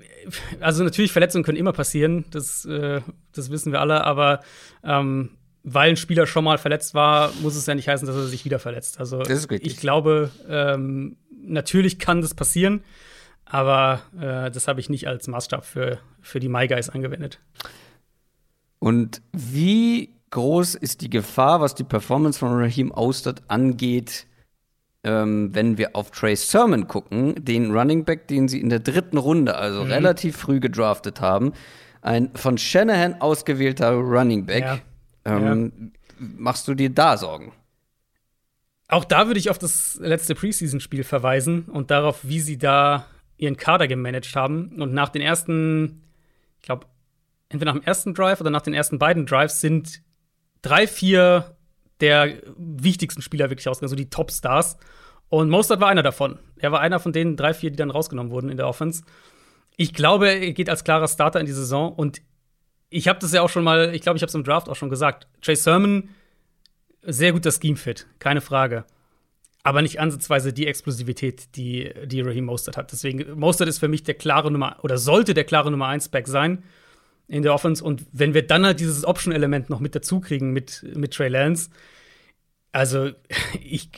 also 0.58 0.82
natürlich 0.82 1.12
Verletzungen 1.12 1.44
können 1.44 1.58
immer 1.58 1.72
passieren, 1.72 2.24
das, 2.32 2.64
äh, 2.64 3.00
das 3.32 3.50
wissen 3.50 3.70
wir 3.70 3.80
alle, 3.80 4.02
aber 4.04 4.40
ähm, 4.82 5.30
weil 5.62 5.90
ein 5.90 5.96
Spieler 5.96 6.26
schon 6.26 6.44
mal 6.44 6.58
verletzt 6.58 6.94
war, 6.94 7.32
muss 7.42 7.56
es 7.56 7.66
ja 7.66 7.74
nicht 7.74 7.88
heißen, 7.88 8.06
dass 8.06 8.16
er 8.16 8.26
sich 8.26 8.44
wieder 8.44 8.58
verletzt. 8.58 8.98
Also 8.98 9.22
ich 9.22 9.76
glaube, 9.76 10.30
ähm, 10.48 11.16
natürlich 11.42 11.98
kann 11.98 12.22
das 12.22 12.34
passieren, 12.34 12.82
aber 13.44 14.00
äh, 14.18 14.50
das 14.50 14.68
habe 14.68 14.80
ich 14.80 14.88
nicht 14.88 15.06
als 15.06 15.28
Maßstab 15.28 15.64
für, 15.64 15.98
für 16.20 16.40
die 16.40 16.48
My 16.48 16.66
Guys 16.66 16.88
angewendet. 16.88 17.40
Und 18.78 19.20
wie 19.32 20.14
groß 20.30 20.76
ist 20.76 21.02
die 21.02 21.10
Gefahr, 21.10 21.60
was 21.60 21.74
die 21.74 21.84
Performance 21.84 22.38
von 22.38 22.52
Raheem 22.52 22.92
Austert 22.92 23.42
angeht, 23.48 24.26
ähm, 25.02 25.54
wenn 25.54 25.76
wir 25.76 25.94
auf 25.94 26.10
Trey 26.10 26.36
Sermon 26.36 26.86
gucken, 26.86 27.34
den 27.44 27.70
Running 27.72 28.04
Back, 28.04 28.28
den 28.28 28.48
sie 28.48 28.60
in 28.60 28.70
der 28.70 28.80
dritten 28.80 29.18
Runde, 29.18 29.56
also 29.56 29.84
mhm. 29.84 29.92
relativ 29.92 30.36
früh 30.36 30.60
gedraftet 30.60 31.20
haben, 31.20 31.52
ein 32.00 32.30
von 32.34 32.56
Shanahan 32.56 33.20
ausgewählter 33.20 33.92
Running 33.92 34.46
Back. 34.46 34.64
Ja 34.64 34.78
ähm, 35.24 35.72
ja. 35.80 35.86
Machst 36.18 36.68
du 36.68 36.74
dir 36.74 36.90
da 36.90 37.16
Sorgen? 37.16 37.52
Auch 38.88 39.04
da 39.04 39.26
würde 39.26 39.38
ich 39.38 39.50
auf 39.50 39.58
das 39.58 39.98
letzte 40.00 40.34
Preseason-Spiel 40.34 41.04
verweisen 41.04 41.64
und 41.66 41.90
darauf, 41.90 42.20
wie 42.24 42.40
sie 42.40 42.58
da 42.58 43.06
ihren 43.36 43.56
Kader 43.56 43.88
gemanagt 43.88 44.34
haben. 44.34 44.80
Und 44.80 44.92
nach 44.92 45.08
den 45.08 45.22
ersten, 45.22 46.02
ich 46.58 46.62
glaube, 46.62 46.86
entweder 47.48 47.72
nach 47.72 47.80
dem 47.80 47.86
ersten 47.86 48.14
Drive 48.14 48.40
oder 48.40 48.50
nach 48.50 48.62
den 48.62 48.74
ersten 48.74 48.98
beiden 48.98 49.26
Drives 49.26 49.60
sind 49.60 50.02
drei, 50.62 50.86
vier 50.86 51.56
der 52.00 52.34
wichtigsten 52.56 53.22
Spieler 53.22 53.50
wirklich 53.50 53.68
ausgegangen, 53.68 53.92
also 53.92 53.96
die 53.96 54.10
Top-Stars. 54.10 54.76
Und 55.28 55.50
Mostert 55.50 55.80
war 55.80 55.88
einer 55.88 56.02
davon. 56.02 56.38
Er 56.56 56.72
war 56.72 56.80
einer 56.80 56.98
von 56.98 57.12
den 57.12 57.36
drei, 57.36 57.54
vier, 57.54 57.70
die 57.70 57.76
dann 57.76 57.90
rausgenommen 57.90 58.32
wurden 58.32 58.50
in 58.50 58.56
der 58.56 58.66
Offense. 58.66 59.04
Ich 59.76 59.94
glaube, 59.94 60.28
er 60.28 60.52
geht 60.52 60.68
als 60.68 60.84
klarer 60.84 61.08
Starter 61.08 61.40
in 61.40 61.46
die 61.46 61.52
Saison 61.52 61.92
und 61.92 62.20
ich 62.90 63.08
habe 63.08 63.20
das 63.20 63.32
ja 63.32 63.40
auch 63.40 63.48
schon 63.48 63.64
mal, 63.64 63.94
ich 63.94 64.02
glaube, 64.02 64.16
ich 64.16 64.22
habe 64.22 64.28
es 64.28 64.34
im 64.34 64.44
Draft 64.44 64.68
auch 64.68 64.76
schon 64.76 64.90
gesagt. 64.90 65.28
Trey 65.40 65.56
Sermon, 65.56 66.10
sehr 67.02 67.32
guter 67.32 67.52
Scheme-Fit, 67.52 68.06
keine 68.18 68.40
Frage. 68.40 68.84
Aber 69.62 69.82
nicht 69.82 70.00
ansatzweise 70.00 70.52
die 70.52 70.66
Explosivität, 70.66 71.54
die, 71.54 71.92
die 72.04 72.20
Raheem 72.20 72.46
Mostert 72.46 72.76
hat. 72.76 72.92
Deswegen, 72.92 73.38
Mostert 73.38 73.68
ist 73.68 73.78
für 73.78 73.88
mich 73.88 74.02
der 74.02 74.14
klare 74.14 74.50
Nummer, 74.50 74.78
oder 74.82 74.98
sollte 74.98 75.34
der 75.34 75.44
klare 75.44 75.70
Nummer 75.70 75.86
1 75.86 76.08
Back 76.08 76.26
sein 76.26 76.64
in 77.28 77.42
der 77.42 77.54
Offense. 77.54 77.84
Und 77.84 78.04
wenn 78.12 78.34
wir 78.34 78.46
dann 78.46 78.66
halt 78.66 78.80
dieses 78.80 79.04
Option-Element 79.04 79.70
noch 79.70 79.80
mit 79.80 79.94
dazu 79.94 80.20
kriegen 80.20 80.52
mit, 80.52 80.84
mit 80.94 81.14
Trey 81.14 81.28
Lance, 81.28 81.70
also 82.72 83.10
ich, 83.64 83.90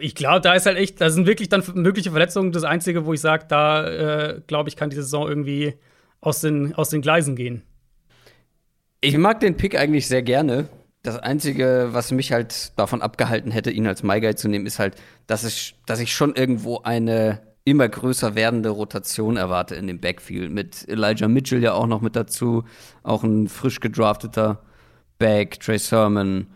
ich 0.00 0.14
glaube, 0.14 0.42
da 0.42 0.54
ist 0.54 0.66
halt 0.66 0.76
echt, 0.76 1.00
da 1.00 1.08
sind 1.08 1.26
wirklich 1.26 1.48
dann 1.48 1.64
mögliche 1.74 2.10
Verletzungen 2.10 2.52
das 2.52 2.64
Einzige, 2.64 3.06
wo 3.06 3.14
ich 3.14 3.20
sage, 3.20 3.46
da 3.48 3.86
äh, 3.86 4.40
glaube 4.46 4.68
ich, 4.68 4.76
kann 4.76 4.90
die 4.90 4.96
Saison 4.96 5.28
irgendwie 5.28 5.74
aus 6.20 6.40
den, 6.40 6.74
aus 6.74 6.90
den 6.90 7.00
Gleisen 7.00 7.36
gehen. 7.36 7.62
Ich 9.04 9.18
mag 9.18 9.40
den 9.40 9.56
Pick 9.56 9.78
eigentlich 9.78 10.06
sehr 10.06 10.22
gerne. 10.22 10.68
Das 11.02 11.18
Einzige, 11.18 11.88
was 11.92 12.10
mich 12.10 12.32
halt 12.32 12.72
davon 12.78 13.02
abgehalten 13.02 13.50
hätte, 13.50 13.70
ihn 13.70 13.86
als 13.86 14.02
My 14.02 14.18
Guy 14.18 14.34
zu 14.34 14.48
nehmen, 14.48 14.64
ist 14.64 14.78
halt, 14.78 14.96
dass 15.26 15.44
ich, 15.44 15.76
dass 15.84 16.00
ich 16.00 16.14
schon 16.14 16.34
irgendwo 16.34 16.78
eine 16.78 17.40
immer 17.64 17.86
größer 17.86 18.34
werdende 18.34 18.70
Rotation 18.70 19.36
erwarte 19.36 19.74
in 19.74 19.86
dem 19.88 20.00
Backfield. 20.00 20.50
Mit 20.50 20.88
Elijah 20.88 21.28
Mitchell 21.28 21.62
ja 21.62 21.74
auch 21.74 21.86
noch 21.86 22.00
mit 22.00 22.16
dazu. 22.16 22.64
Auch 23.02 23.22
ein 23.22 23.48
frisch 23.48 23.80
gedrafteter 23.80 24.62
Back, 25.18 25.60
Trey 25.60 25.78
Sermon. 25.78 26.46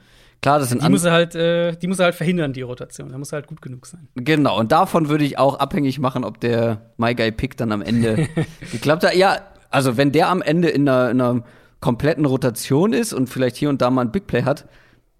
Klar, 0.40 0.58
das 0.58 0.70
sind 0.70 0.82
die 0.82 0.88
muss 0.88 1.04
er 1.04 1.12
halt, 1.12 1.34
äh, 1.34 1.76
die 1.76 1.86
muss 1.86 1.98
er 1.98 2.06
halt 2.06 2.14
verhindern, 2.14 2.54
die 2.54 2.62
Rotation. 2.62 3.10
Da 3.10 3.18
muss 3.18 3.32
er 3.32 3.36
halt 3.36 3.46
gut 3.46 3.60
genug 3.60 3.84
sein. 3.84 4.08
Genau, 4.14 4.58
und 4.58 4.72
davon 4.72 5.10
würde 5.10 5.24
ich 5.24 5.38
auch 5.38 5.58
abhängig 5.58 5.98
machen, 5.98 6.24
ob 6.24 6.40
der 6.40 6.92
My 6.96 7.14
Guy 7.14 7.30
Pick 7.30 7.58
dann 7.58 7.72
am 7.72 7.82
Ende 7.82 8.26
geklappt 8.72 9.04
hat. 9.04 9.14
Ja, 9.16 9.42
also 9.68 9.98
wenn 9.98 10.12
der 10.12 10.30
am 10.30 10.40
Ende 10.40 10.68
in 10.68 10.88
einer, 10.88 11.10
in 11.10 11.20
einer 11.20 11.44
kompletten 11.80 12.24
Rotation 12.24 12.92
ist 12.92 13.12
und 13.12 13.28
vielleicht 13.28 13.56
hier 13.56 13.68
und 13.68 13.80
da 13.80 13.90
mal 13.90 14.02
ein 14.02 14.12
Big 14.12 14.26
Play 14.26 14.42
hat, 14.42 14.68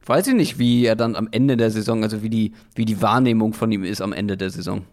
weiß 0.05 0.27
ich 0.29 0.35
nicht, 0.35 0.59
wie 0.59 0.85
er 0.85 0.97
dann 0.97 1.17
am 1.17 1.29
Ende 1.31 1.57
der 1.57 1.71
Saison, 1.71 2.03
also 2.03 2.23
wie 2.23 2.31
die, 2.31 2.55
wie 2.75 2.85
die 2.85 3.01
Wahrnehmung 3.03 3.53
von 3.53 3.71
ihm 3.71 3.85
ist 3.85 4.01
am 4.01 4.13
Ende 4.13 4.37
der 4.37 4.51
Saison. 4.51 4.85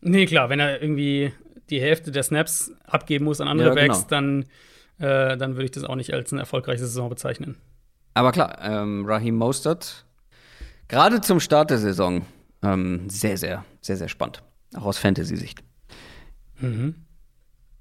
Nee, 0.00 0.26
klar, 0.26 0.48
wenn 0.48 0.60
er 0.60 0.82
irgendwie 0.82 1.32
die 1.70 1.80
Hälfte 1.80 2.10
der 2.10 2.22
Snaps 2.22 2.72
abgeben 2.84 3.24
muss 3.24 3.40
an 3.40 3.48
andere 3.48 3.68
ja, 3.68 3.74
genau. 3.74 3.94
Backs, 3.94 4.06
dann, 4.08 4.42
äh, 4.98 5.36
dann 5.36 5.54
würde 5.54 5.64
ich 5.64 5.70
das 5.70 5.84
auch 5.84 5.94
nicht 5.94 6.12
als 6.12 6.32
eine 6.32 6.40
erfolgreiche 6.40 6.80
Saison 6.80 7.08
bezeichnen. 7.08 7.56
Aber 8.14 8.32
klar, 8.32 8.58
ähm, 8.62 9.04
Raheem 9.06 9.36
Mostert, 9.36 10.04
gerade 10.88 11.20
zum 11.20 11.40
Start 11.40 11.70
der 11.70 11.78
Saison, 11.78 12.26
ähm, 12.62 13.08
sehr, 13.08 13.36
sehr, 13.36 13.64
sehr, 13.80 13.96
sehr 13.96 14.08
spannend. 14.08 14.42
Auch 14.74 14.84
aus 14.84 14.98
Fantasy-Sicht. 14.98 15.62
Mhm. 16.60 16.94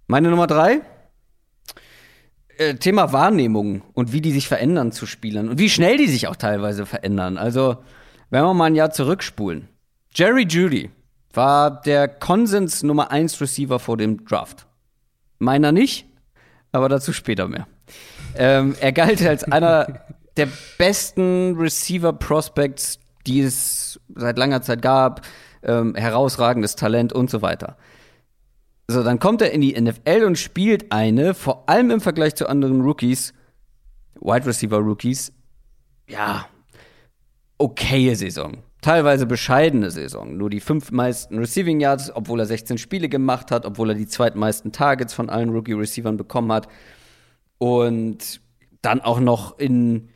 Meine 0.08 0.30
Nummer 0.30 0.48
drei 0.48 0.82
äh, 2.62 2.76
Thema 2.76 3.12
Wahrnehmung 3.12 3.82
und 3.93 4.14
wie 4.14 4.22
die 4.22 4.32
sich 4.32 4.47
verändern 4.47 4.91
zu 4.91 5.07
Spielern 5.07 5.49
und 5.49 5.57
wie 5.57 5.70
schnell 5.70 5.97
die 5.97 6.07
sich 6.07 6.28
auch 6.28 6.36
teilweise 6.36 6.86
verändern. 6.86 7.38
Also, 7.38 7.78
wenn 8.30 8.43
wir 8.43 8.53
mal 8.53 8.66
ein 8.66 8.76
Jahr 8.76 8.91
zurückspulen. 8.91 9.68
Jerry 10.14 10.45
Judy 10.47 10.91
war 11.34 11.82
der 11.82 12.07
Konsens 12.07 12.84
Nummer 12.84 13.09
1 13.09 13.41
Receiver 13.41 13.80
vor 13.80 13.97
dem 13.97 14.26
Draft. 14.26 14.68
Meiner 15.39 15.72
nicht, 15.72 16.05
aber 16.72 16.88
dazu 16.88 17.14
später 17.14 17.47
mehr. 17.47 17.68
Ähm, 18.36 18.76
er 18.80 18.91
galt 18.91 19.26
als 19.26 19.43
einer 19.43 20.01
der 20.38 20.47
besten 20.78 21.55
Receiver 21.57 22.14
Prospects, 22.14 22.99
die 23.26 23.41
es 23.41 23.99
seit 24.14 24.38
langer 24.38 24.62
Zeit 24.62 24.82
gab, 24.84 25.22
ähm, 25.64 25.95
herausragendes 25.95 26.76
Talent 26.76 27.12
und 27.12 27.30
so 27.30 27.41
weiter. 27.41 27.78
So, 28.92 29.04
dann 29.04 29.20
kommt 29.20 29.42
er 29.42 29.52
in 29.52 29.62
die 29.62 29.80
NFL 29.80 30.24
und 30.26 30.38
spielt 30.38 30.92
eine, 30.92 31.34
vor 31.34 31.70
allem 31.70 31.92
im 31.92 32.02
Vergleich 32.02 32.36
zu 32.36 32.48
anderen 32.48 32.82
Rookies, 32.82 33.34
Wide 34.20 34.46
Receiver 34.46 34.78
Rookies, 34.78 35.34
ja, 36.08 36.46
okaye 37.58 38.16
Saison. 38.16 38.58
teilweise 38.82 39.26
bescheidene 39.26 39.92
Saison. 39.92 40.36
Nur 40.36 40.50
die 40.50 40.60
fünf 40.60 40.92
meisten 40.92 41.38
Receiving 41.38 41.80
Yards, 41.80 42.12
obwohl 42.14 42.39
er 42.39 42.46
16 42.48 42.78
Spiele 42.78 43.10
gemacht 43.10 43.52
hat, 43.52 43.66
obwohl 43.66 43.92
er 43.92 43.96
die 43.96 44.08
zweitmeisten 44.08 44.72
Targets 44.72 45.14
von 45.14 45.30
allen 45.30 45.52
Rookie-Receivern 45.52 46.18
bekommen 46.18 46.52
hat. 46.52 46.68
Und 47.60 48.42
dann 48.82 49.02
auch 49.02 49.20
noch 49.20 49.60
in 49.60 50.10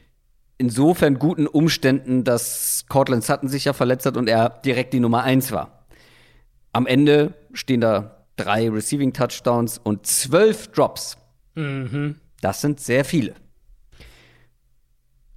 insofern 0.58 1.20
guten 1.20 1.48
Umständen, 1.48 2.24
dass 2.24 2.86
Cortland 2.90 3.24
Sutton 3.24 3.50
sich 3.50 3.66
ja 3.66 3.74
verletzt 3.74 4.06
hat 4.06 4.18
und 4.18 4.28
er 4.28 4.50
direkt 4.50 4.94
die 4.94 5.00
Nummer 5.00 5.24
eins 5.24 5.52
war. 5.52 5.86
Am 6.74 6.88
Ende 6.88 7.34
stehen 7.54 7.82
da 7.82 8.25
drei 8.36 8.70
Receiving 8.70 9.14
Touchdowns 9.14 9.78
und 9.78 10.06
zwölf 10.06 10.68
Drops. 10.70 11.18
Mhm. 11.56 12.20
Das 12.42 12.62
sind 12.62 12.80
sehr 12.80 13.06
viele. 13.06 13.36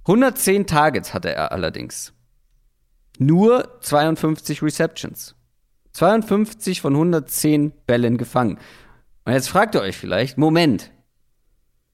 110 0.01 0.65
Targets 0.67 1.13
hatte 1.13 1.33
er 1.33 1.51
allerdings. 1.51 2.13
Nur 3.17 3.79
52 3.81 4.63
Receptions. 4.63 5.35
52 5.93 6.81
von 6.81 6.93
110 6.93 7.71
Bällen 7.85 8.17
gefangen. 8.17 8.57
Und 9.25 9.33
jetzt 9.33 9.49
fragt 9.49 9.75
ihr 9.75 9.81
euch 9.81 9.97
vielleicht, 9.97 10.37
Moment, 10.37 10.91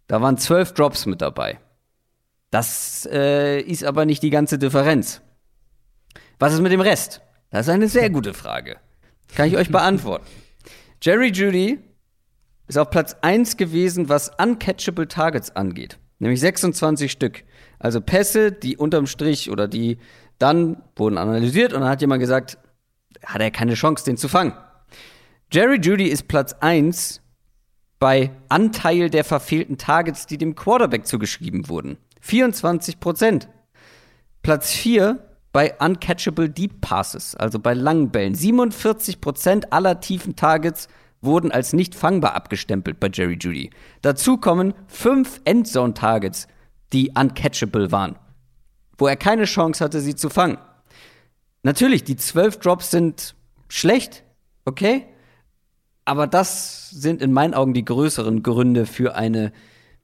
da 0.08 0.22
waren 0.22 0.38
12 0.38 0.74
Drops 0.74 1.06
mit 1.06 1.22
dabei. 1.22 1.60
Das 2.52 3.08
äh, 3.12 3.60
ist 3.60 3.84
aber 3.84 4.06
nicht 4.06 4.24
die 4.24 4.30
ganze 4.30 4.58
Differenz. 4.58 5.22
Was 6.40 6.54
ist 6.54 6.62
mit 6.62 6.72
dem 6.72 6.82
Rest? 6.82 7.22
Das 7.50 7.68
ist 7.68 7.74
eine 7.74 7.90
sehr 7.90 8.10
gute 8.10 8.34
Frage. 8.34 8.78
Kann 9.36 9.48
ich 9.48 9.58
euch 9.58 9.70
beantworten. 9.70 10.26
Jerry 11.02 11.32
Judy 11.32 11.80
ist 12.68 12.78
auf 12.78 12.90
Platz 12.90 13.16
1 13.22 13.58
gewesen, 13.58 14.10
was 14.10 14.32
uncatchable 14.38 15.08
Targets 15.08 15.56
angeht. 15.56 16.00
Nämlich 16.20 16.40
26 16.40 17.12
Stück. 17.12 17.44
Also 17.80 18.02
Pässe, 18.02 18.52
die 18.52 18.78
unterm 18.78 19.06
Strich 19.06 19.52
oder 19.52 19.68
die 19.68 19.98
dann 20.40 20.82
wurden 20.96 21.18
analysiert 21.18 21.74
und 21.74 21.82
dann 21.82 21.90
hat 21.90 22.02
jemand 22.02 22.20
gesagt, 22.20 22.58
hat 23.24 23.42
er 23.42 23.52
keine 23.52 23.76
Chance, 23.76 24.06
den 24.06 24.18
zu 24.18 24.28
fangen. 24.28 24.54
Jerry 25.52 25.80
Judy 25.80 26.08
ist 26.08 26.28
Platz 26.28 26.54
1 26.54 27.22
bei 28.00 28.32
Anteil 28.50 29.10
der 29.10 29.24
verfehlten 29.24 29.78
Targets, 29.78 30.26
die 30.26 30.38
dem 30.38 30.56
Quarterback 30.56 31.06
zugeschrieben 31.06 31.70
wurden. 31.70 31.98
24 32.22 33.00
Prozent. 33.00 33.48
Platz 34.42 34.72
4 34.74 35.35
bei 35.56 35.74
Uncatchable 35.80 36.50
Deep 36.50 36.82
Passes, 36.82 37.34
also 37.34 37.60
bei 37.60 37.74
langen 37.74 38.10
Bällen. 38.10 38.36
47 38.36 39.22
Prozent 39.22 39.72
aller 39.72 40.02
tiefen 40.02 40.36
Targets 40.36 40.90
wurden 41.22 41.50
als 41.50 41.72
nicht 41.72 41.96
fangbar 41.96 42.36
abgestempelt 42.36 43.00
bei 43.00 43.10
Jerry 43.10 43.38
Judy. 43.40 43.70
Dazu 44.02 44.36
kommen 44.36 44.74
fünf 44.88 45.40
Endzone-Targets, 45.46 46.50
die 46.92 47.14
uncatchable 47.18 47.94
waren, 47.94 48.18
wo 48.98 49.08
er 49.08 49.16
keine 49.16 49.46
Chance 49.46 49.82
hatte, 49.82 50.02
sie 50.02 50.16
zu 50.16 50.30
fangen. 50.30 50.58
Natürlich, 51.64 52.04
die 52.04 52.18
zwölf 52.18 52.60
Drops 52.60 52.92
sind 52.92 53.34
schlecht, 53.70 54.26
okay? 54.66 55.06
Aber 56.04 56.28
das 56.28 56.90
sind 56.90 57.22
in 57.22 57.32
meinen 57.32 57.54
Augen 57.54 57.74
die 57.74 57.86
größeren 57.86 58.44
Gründe 58.44 58.86
für 58.86 59.16
eine 59.16 59.54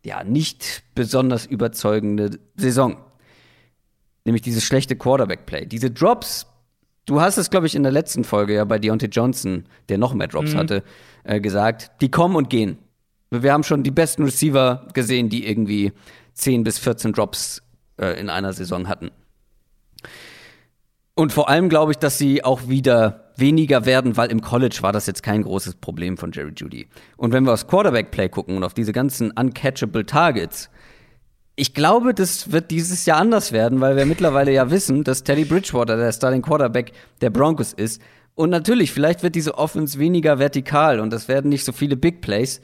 ja 0.02 0.24
nicht 0.24 0.84
besonders 0.96 1.46
überzeugende 1.46 2.40
Saison. 2.56 2.96
Nämlich 4.26 4.42
dieses 4.42 4.64
schlechte 4.64 4.96
Quarterback-Play. 4.96 5.66
Diese 5.66 5.90
Drops, 5.90 6.46
du 7.06 7.22
hast 7.22 7.38
es, 7.38 7.50
glaube 7.50 7.68
ich, 7.68 7.76
in 7.76 7.84
der 7.84 7.92
letzten 7.92 8.24
Folge 8.24 8.54
ja 8.54 8.66
bei 8.66 8.78
Deontay 8.78 9.08
Johnson, 9.08 9.66
der 9.90 9.98
noch 9.98 10.14
mehr 10.14 10.28
Drops 10.28 10.54
mhm. 10.54 10.58
hatte, 10.58 10.84
äh, 11.24 11.40
gesagt, 11.40 11.92
die 12.02 12.12
kommen 12.12 12.36
und 12.36 12.50
gehen. 12.50 12.78
Wir 13.32 13.54
haben 13.54 13.64
schon 13.64 13.84
die 13.84 13.92
besten 13.92 14.24
Receiver 14.24 14.88
gesehen, 14.94 15.30
die 15.30 15.48
irgendwie 15.48 15.94
10 16.34 16.64
bis 16.64 16.78
14 16.80 17.14
Drops 17.14 17.62
äh, 17.98 18.20
in 18.20 18.30
einer 18.30 18.54
Saison 18.54 18.88
hatten. 18.88 19.12
Und 21.16 21.32
vor 21.32 21.50
allem 21.50 21.70
glaube 21.70 21.92
ich, 21.92 21.98
dass 21.98 22.18
sie 22.18 22.44
auch 22.44 22.68
wieder 22.68 23.32
weniger 23.36 23.86
werden, 23.86 24.18
weil 24.18 24.32
im 24.32 24.42
College 24.42 24.80
war 24.82 24.92
das 24.92 25.08
jetzt 25.08 25.24
kein 25.24 25.44
großes 25.44 25.76
Problem 25.76 26.18
von 26.18 26.32
Jerry 26.32 26.54
Judy. 26.56 26.88
Und 27.18 27.32
wenn 27.34 27.46
wir 27.46 27.54
aufs 27.54 27.68
Quarterback-Play 27.68 28.30
gucken 28.30 28.58
und 28.58 28.64
auf 28.64 28.74
diese 28.74 28.94
ganzen 28.94 29.32
uncatchable 29.32 30.06
Targets, 30.06 30.70
ich 31.62 31.76
glaube, 31.76 32.16
das 32.16 32.52
wird 32.52 32.72
dieses 32.72 33.06
Jahr 33.06 33.20
anders 33.20 33.52
werden, 33.52 33.82
weil 33.82 33.96
wir 33.96 34.08
mittlerweile 34.08 34.52
ja 34.52 34.72
wissen, 34.72 35.04
dass 35.04 35.22
Teddy 35.22 35.46
Bridgewater 35.46 35.96
der 35.96 36.12
Starting 36.12 36.42
Quarterback 36.42 36.92
der 37.22 37.30
Broncos 37.30 37.72
ist. 37.72 38.02
Und 38.34 38.50
natürlich, 38.50 38.92
vielleicht 38.92 39.22
wird 39.22 39.36
diese 39.36 39.60
Offense 39.60 40.00
weniger 40.00 40.40
vertikal 40.40 41.00
und 41.00 41.14
es 41.14 41.28
werden 41.28 41.50
nicht 41.50 41.64
so 41.64 41.72
viele 41.72 41.96
Big 41.96 42.22
Plays, 42.22 42.62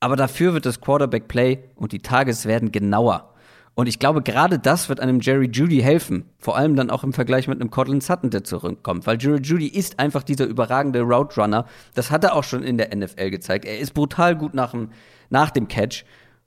aber 0.00 0.16
dafür 0.16 0.54
wird 0.54 0.64
das 0.64 0.80
Quarterback-Play 0.80 1.58
und 1.74 1.92
die 1.92 1.98
Targets 1.98 2.46
werden 2.46 2.72
genauer. 2.72 3.34
Und 3.74 3.86
ich 3.86 3.98
glaube, 3.98 4.22
gerade 4.22 4.58
das 4.58 4.88
wird 4.88 5.00
einem 5.00 5.20
Jerry 5.20 5.50
Judy 5.52 5.80
helfen. 5.80 6.24
Vor 6.38 6.56
allem 6.56 6.74
dann 6.74 6.88
auch 6.88 7.04
im 7.04 7.12
Vergleich 7.12 7.48
mit 7.48 7.60
einem 7.60 7.70
Cortland 7.70 8.02
Sutton, 8.02 8.30
der 8.30 8.44
zurückkommt. 8.44 9.06
Weil 9.06 9.18
Jerry 9.20 9.42
Judy 9.42 9.68
ist 9.68 9.98
einfach 9.98 10.22
dieser 10.22 10.46
überragende 10.46 11.02
Route 11.02 11.38
Runner. 11.38 11.66
Das 11.92 12.10
hat 12.10 12.24
er 12.24 12.34
auch 12.34 12.44
schon 12.44 12.62
in 12.62 12.78
der 12.78 12.96
NFL 12.96 13.28
gezeigt. 13.28 13.66
Er 13.66 13.78
ist 13.78 13.92
brutal 13.92 14.34
gut 14.36 14.54
nach 14.54 14.70
dem, 14.70 14.88
nach 15.28 15.50
dem 15.50 15.68
Catch. 15.68 16.06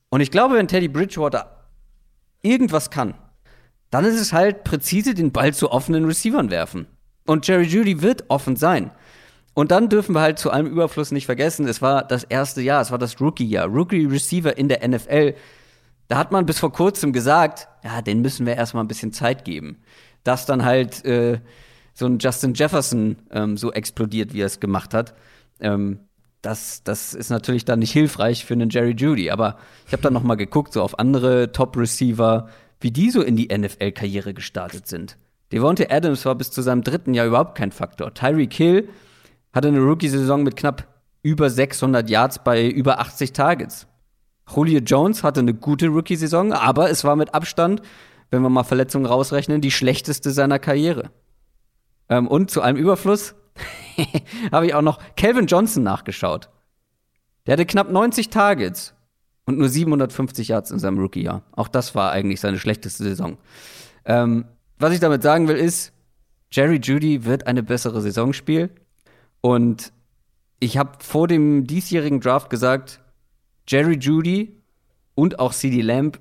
Und 0.09 0.21
ich 0.21 0.31
glaube, 0.31 0.55
wenn 0.55 0.67
Teddy 0.67 0.87
Bridgewater 0.87 1.60
irgendwas 2.41 2.89
kann, 2.89 3.15
dann 3.89 4.05
ist 4.05 4.19
es 4.19 4.33
halt 4.33 4.63
präzise 4.63 5.13
den 5.13 5.31
Ball 5.31 5.53
zu 5.53 5.71
offenen 5.71 6.05
Receivern 6.05 6.49
werfen. 6.49 6.87
Und 7.25 7.47
Jerry 7.47 7.65
Judy 7.65 8.01
wird 8.01 8.25
offen 8.29 8.55
sein. 8.55 8.91
Und 9.53 9.71
dann 9.71 9.89
dürfen 9.89 10.15
wir 10.15 10.21
halt 10.21 10.39
zu 10.39 10.49
allem 10.49 10.67
Überfluss 10.67 11.11
nicht 11.11 11.25
vergessen, 11.25 11.67
es 11.67 11.81
war 11.81 12.03
das 12.03 12.23
erste 12.23 12.61
Jahr, 12.61 12.81
es 12.81 12.91
war 12.91 12.97
das 12.97 13.19
Rookie-Jahr. 13.19 13.67
Rookie-Receiver 13.67 14.57
in 14.57 14.69
der 14.69 14.87
NFL 14.87 15.35
da 16.11 16.17
hat 16.17 16.33
man 16.33 16.45
bis 16.45 16.59
vor 16.59 16.73
kurzem 16.73 17.13
gesagt, 17.13 17.69
ja, 17.85 18.01
den 18.01 18.21
müssen 18.21 18.45
wir 18.45 18.57
erstmal 18.57 18.83
ein 18.83 18.89
bisschen 18.89 19.13
Zeit 19.13 19.45
geben. 19.45 19.77
Dass 20.25 20.45
dann 20.45 20.65
halt 20.65 21.05
äh, 21.05 21.39
so 21.93 22.05
ein 22.05 22.19
Justin 22.19 22.53
Jefferson 22.53 23.15
ähm, 23.31 23.55
so 23.55 23.71
explodiert, 23.71 24.33
wie 24.33 24.41
er 24.41 24.47
es 24.47 24.59
gemacht 24.59 24.93
hat. 24.93 25.13
Ähm, 25.61 26.01
das, 26.41 26.83
das 26.83 27.13
ist 27.13 27.29
natürlich 27.29 27.65
dann 27.65 27.79
nicht 27.79 27.91
hilfreich 27.91 28.45
für 28.45 28.53
einen 28.53 28.69
Jerry 28.69 28.91
Judy. 28.91 29.31
Aber 29.31 29.57
ich 29.85 29.93
habe 29.93 30.01
dann 30.01 30.13
noch 30.13 30.23
mal 30.23 30.35
geguckt, 30.35 30.73
so 30.73 30.81
auf 30.81 30.97
andere 30.99 31.51
Top-Receiver, 31.51 32.49
wie 32.79 32.91
die 32.91 33.11
so 33.11 33.21
in 33.21 33.35
die 33.35 33.55
NFL-Karriere 33.55 34.33
gestartet 34.33 34.87
sind. 34.87 35.17
Devontae 35.51 35.87
Adams 35.89 36.25
war 36.25 36.35
bis 36.35 36.49
zu 36.51 36.61
seinem 36.61 36.83
dritten 36.83 37.13
Jahr 37.13 37.27
überhaupt 37.27 37.55
kein 37.55 37.71
Faktor. 37.71 38.13
Tyreek 38.13 38.53
Hill 38.53 38.89
hatte 39.53 39.67
eine 39.67 39.79
Rookie-Saison 39.79 40.43
mit 40.43 40.55
knapp 40.55 40.87
über 41.23 41.49
600 41.49 42.09
Yards 42.09 42.43
bei 42.43 42.67
über 42.67 42.99
80 42.99 43.33
Targets. 43.33 43.87
Julio 44.53 44.79
Jones 44.79 45.23
hatte 45.23 45.41
eine 45.41 45.53
gute 45.53 45.87
Rookie-Saison, 45.87 46.53
aber 46.53 46.89
es 46.89 47.03
war 47.03 47.15
mit 47.15 47.33
Abstand, 47.33 47.81
wenn 48.31 48.41
wir 48.41 48.49
mal 48.49 48.63
Verletzungen 48.63 49.05
rausrechnen, 49.05 49.61
die 49.61 49.71
schlechteste 49.71 50.31
seiner 50.31 50.57
Karriere. 50.57 51.11
Ähm, 52.09 52.27
und 52.27 52.49
zu 52.49 52.61
allem 52.61 52.77
Überfluss 52.77 53.35
habe 54.51 54.67
ich 54.67 54.73
auch 54.73 54.81
noch 54.81 54.99
Calvin 55.15 55.47
Johnson 55.47 55.83
nachgeschaut. 55.83 56.49
Der 57.45 57.53
hatte 57.53 57.65
knapp 57.65 57.91
90 57.91 58.29
Targets 58.29 58.93
und 59.45 59.57
nur 59.57 59.69
750 59.69 60.49
Yards 60.49 60.71
in 60.71 60.79
seinem 60.79 60.99
Rookie-Jahr. 60.99 61.43
Auch 61.51 61.67
das 61.67 61.95
war 61.95 62.11
eigentlich 62.11 62.39
seine 62.39 62.59
schlechteste 62.59 63.03
Saison. 63.03 63.37
Ähm, 64.05 64.45
was 64.77 64.93
ich 64.93 64.99
damit 64.99 65.23
sagen 65.23 65.47
will, 65.47 65.57
ist, 65.57 65.93
Jerry 66.51 66.79
Judy 66.81 67.25
wird 67.25 67.47
eine 67.47 67.63
bessere 67.63 68.01
Saison 68.01 68.33
spielen. 68.33 68.69
Und 69.41 69.91
ich 70.59 70.77
habe 70.77 70.91
vor 70.99 71.27
dem 71.27 71.65
diesjährigen 71.65 72.19
Draft 72.19 72.49
gesagt, 72.49 72.99
Jerry 73.67 73.95
Judy 73.95 74.61
und 75.15 75.39
auch 75.39 75.53
CD 75.53 75.81
Lamb 75.81 76.19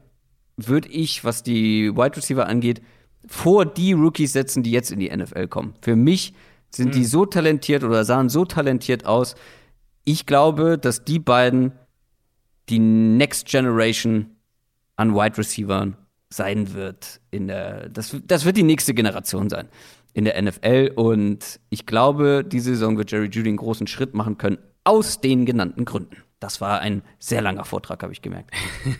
würde 0.56 0.88
ich, 0.88 1.24
was 1.24 1.42
die 1.42 1.94
Wide 1.94 2.16
Receiver 2.16 2.46
angeht, 2.46 2.80
vor 3.26 3.66
die 3.66 3.92
Rookies 3.92 4.32
setzen, 4.32 4.62
die 4.62 4.70
jetzt 4.70 4.90
in 4.90 5.00
die 5.00 5.14
NFL 5.14 5.48
kommen. 5.48 5.74
Für 5.82 5.96
mich 5.96 6.34
sind 6.70 6.88
mhm. 6.88 6.92
die 6.92 7.04
so 7.04 7.26
talentiert 7.26 7.84
oder 7.84 8.04
sahen 8.04 8.28
so 8.28 8.44
talentiert 8.44 9.04
aus. 9.06 9.34
Ich 10.04 10.26
glaube, 10.26 10.78
dass 10.78 11.04
die 11.04 11.18
beiden 11.18 11.72
die 12.68 12.78
Next 12.78 13.46
Generation 13.46 14.36
an 14.96 15.14
Wide 15.14 15.38
Receivern 15.38 15.96
sein 16.30 16.72
wird. 16.74 17.20
In 17.30 17.48
der, 17.48 17.88
das, 17.88 18.16
das 18.24 18.44
wird 18.44 18.56
die 18.56 18.62
nächste 18.62 18.94
Generation 18.94 19.50
sein 19.50 19.68
in 20.12 20.24
der 20.24 20.40
NFL. 20.40 20.92
Und 20.94 21.60
ich 21.70 21.86
glaube, 21.86 22.44
diese 22.46 22.70
Saison 22.70 22.96
wird 22.96 23.10
Jerry 23.10 23.26
Judy 23.26 23.48
einen 23.48 23.56
großen 23.56 23.86
Schritt 23.86 24.14
machen 24.14 24.38
können, 24.38 24.58
aus 24.84 25.20
den 25.20 25.44
genannten 25.44 25.84
Gründen. 25.84 26.16
Das 26.40 26.62
war 26.62 26.80
ein 26.80 27.02
sehr 27.18 27.42
langer 27.42 27.66
Vortrag, 27.66 28.02
habe 28.02 28.14
ich 28.14 28.22
gemerkt. 28.22 28.50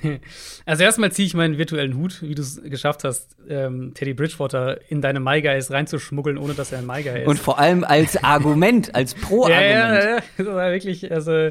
also 0.66 0.84
erstmal 0.84 1.10
ziehe 1.10 1.24
ich 1.24 1.32
meinen 1.32 1.56
virtuellen 1.56 1.96
Hut, 1.96 2.20
wie 2.20 2.34
du 2.34 2.42
es 2.42 2.60
geschafft 2.62 3.02
hast, 3.02 3.34
ähm, 3.48 3.94
Teddy 3.94 4.12
Bridgewater 4.12 4.78
in 4.90 5.00
deine 5.00 5.20
MyGuys 5.20 5.70
reinzuschmuggeln, 5.70 6.36
ohne 6.36 6.52
dass 6.52 6.70
er 6.70 6.80
ein 6.80 6.86
MyGuy 6.86 7.22
ist. 7.22 7.28
Und 7.28 7.38
vor 7.38 7.58
allem 7.58 7.82
als 7.82 8.22
Argument, 8.22 8.94
als 8.94 9.14
Pro-Argument. 9.14 9.64
ja, 9.64 9.94
ja, 9.94 10.16
ja, 10.16 10.22
das 10.36 10.46
war 10.46 10.70
wirklich 10.70 11.10
also, 11.10 11.50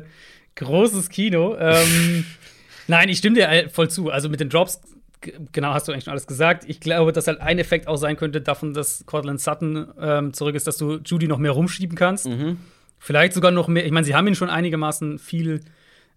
großes 0.58 1.10
Kino. 1.10 1.56
ähm, 1.58 2.24
nein, 2.88 3.10
ich 3.10 3.18
stimme 3.18 3.38
dir 3.38 3.70
voll 3.72 3.90
zu. 3.90 4.12
Also 4.12 4.30
mit 4.30 4.40
den 4.40 4.50
Drops, 4.50 4.82
genau, 5.52 5.74
hast 5.74 5.88
du 5.88 5.92
eigentlich 5.92 6.04
schon 6.04 6.12
alles 6.12 6.28
gesagt. 6.28 6.66
Ich 6.68 6.80
glaube, 6.80 7.14
dass 7.14 7.26
halt 7.26 7.42
ein 7.42 7.58
Effekt 7.58 7.88
auch 7.88 7.98
sein 7.98 8.16
könnte 8.16 8.42
davon, 8.42 8.76
dass 8.76 9.08
Cortland 9.08 9.42
Sutton 9.42 9.88
ähm, 10.00 10.34
zurück 10.34 10.54
ist, 10.54 10.68
dass 10.68 10.78
du 10.78 11.00
Judy 11.04 11.28
noch 11.28 11.40
mehr 11.40 11.52
rumschieben 11.52 11.98
kannst. 11.98 12.28
Mhm. 12.28 12.58
Vielleicht 13.00 13.34
sogar 13.34 13.50
noch 13.50 13.68
mehr. 13.68 13.88
Ich 13.88 13.92
meine, 13.92 14.06
sie 14.06 14.14
haben 14.14 14.28
ihn 14.28 14.36
schon 14.36 14.52
einigermaßen 14.52 15.18
viel 15.18 15.62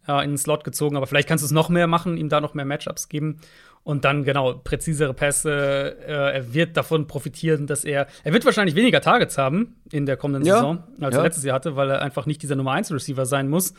äh, 0.08 0.24
in 0.24 0.30
den 0.32 0.38
Slot 0.38 0.64
gezogen, 0.64 0.96
aber 0.96 1.06
vielleicht 1.06 1.28
kannst 1.28 1.42
du 1.42 1.46
es 1.46 1.52
noch 1.52 1.68
mehr 1.68 1.86
machen, 1.86 2.16
ihm 2.16 2.28
da 2.28 2.40
noch 2.40 2.54
mehr 2.54 2.64
Matchups 2.64 3.08
geben. 3.08 3.38
Und 3.84 4.04
dann, 4.04 4.22
genau, 4.22 4.54
präzisere 4.54 5.12
Pässe. 5.12 5.96
Äh, 6.06 6.12
er 6.36 6.54
wird 6.54 6.76
davon 6.76 7.08
profitieren, 7.08 7.66
dass 7.66 7.84
er. 7.84 8.06
Er 8.22 8.32
wird 8.32 8.44
wahrscheinlich 8.44 8.76
weniger 8.76 9.00
Targets 9.00 9.38
haben 9.38 9.74
in 9.90 10.06
der 10.06 10.16
kommenden 10.16 10.46
Ja. 10.46 10.54
Saison, 10.56 10.84
als 11.00 11.14
Ja. 11.14 11.20
er 11.20 11.24
letztes 11.24 11.44
Jahr 11.44 11.56
hatte, 11.56 11.74
weil 11.74 11.90
er 11.90 12.00
einfach 12.00 12.26
nicht 12.26 12.42
dieser 12.42 12.54
Nummer 12.54 12.72
1 12.72 12.92
Receiver 12.92 13.26
sein 13.26 13.48
muss. 13.48 13.74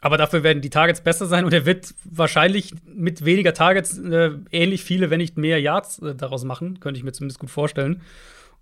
Aber 0.00 0.18
dafür 0.18 0.42
werden 0.44 0.60
die 0.62 0.70
Targets 0.70 1.00
besser 1.00 1.26
sein 1.26 1.44
und 1.46 1.52
er 1.54 1.64
wird 1.66 1.94
wahrscheinlich 2.04 2.74
mit 2.86 3.24
weniger 3.24 3.54
Targets 3.54 3.98
äh, 3.98 4.32
ähnlich 4.52 4.84
viele, 4.84 5.08
wenn 5.10 5.18
nicht 5.18 5.36
mehr 5.38 5.60
Yards 5.60 5.98
äh, 6.00 6.14
daraus 6.14 6.44
machen. 6.44 6.78
Könnte 6.78 6.98
ich 6.98 7.04
mir 7.04 7.12
zumindest 7.12 7.40
gut 7.40 7.50
vorstellen. 7.50 8.02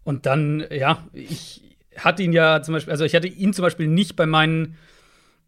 Und 0.05 0.25
dann, 0.25 0.65
ja, 0.71 1.05
ich 1.13 1.63
hatte 1.99 2.23
ihn 2.23 2.33
ja 2.33 2.63
zum 2.63 2.75
Beispiel, 2.75 2.93
also 2.93 3.05
ich 3.05 3.15
hatte 3.15 3.27
ihn 3.29 3.53
zum 3.53 3.63
Beispiel 3.65 3.89
nicht 3.89 4.17
bei 4.17 4.25
meinen, 4.25 4.77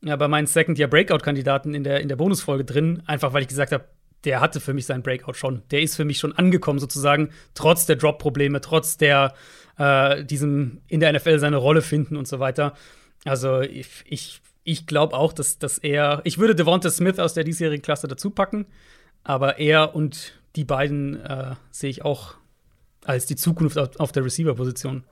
ja, 0.04 0.16
bei 0.16 0.28
meinen 0.28 0.46
Second-Year-Breakout-Kandidaten 0.46 1.74
in 1.74 1.84
der, 1.84 2.00
in 2.00 2.08
der 2.08 2.16
Bonusfolge 2.16 2.64
drin, 2.64 3.02
einfach 3.06 3.32
weil 3.32 3.42
ich 3.42 3.48
gesagt 3.48 3.72
habe, 3.72 3.84
der 4.24 4.40
hatte 4.40 4.60
für 4.60 4.72
mich 4.72 4.86
seinen 4.86 5.02
Breakout 5.02 5.34
schon. 5.34 5.62
Der 5.70 5.82
ist 5.82 5.96
für 5.96 6.04
mich 6.04 6.18
schon 6.18 6.32
angekommen, 6.32 6.78
sozusagen, 6.78 7.30
trotz 7.54 7.86
der 7.86 7.96
Drop-Probleme, 7.96 8.60
trotz 8.60 8.96
der 8.96 9.34
äh, 9.78 10.24
diesem 10.24 10.80
in 10.88 11.00
der 11.00 11.12
NFL 11.12 11.38
seine 11.38 11.56
Rolle 11.56 11.82
finden 11.82 12.16
und 12.16 12.26
so 12.28 12.40
weiter. 12.40 12.74
Also 13.24 13.60
ich, 13.60 13.88
ich, 14.06 14.40
ich 14.62 14.86
glaube 14.86 15.16
auch, 15.16 15.32
dass, 15.32 15.58
dass 15.58 15.78
er, 15.78 16.20
ich 16.24 16.38
würde 16.38 16.54
Devonta 16.54 16.90
Smith 16.90 17.18
aus 17.18 17.34
der 17.34 17.44
diesjährigen 17.44 17.82
Klasse 17.82 18.08
dazu 18.08 18.30
packen, 18.30 18.66
aber 19.22 19.58
er 19.58 19.94
und 19.94 20.34
die 20.56 20.64
beiden 20.64 21.20
äh, 21.20 21.54
sehe 21.70 21.90
ich 21.90 22.04
auch 22.04 22.34
als 23.04 23.26
die 23.26 23.36
Zukunft 23.36 23.76
auf, 23.78 23.98
auf 23.98 24.12
der 24.12 24.24
Receiver-Position. 24.24 25.04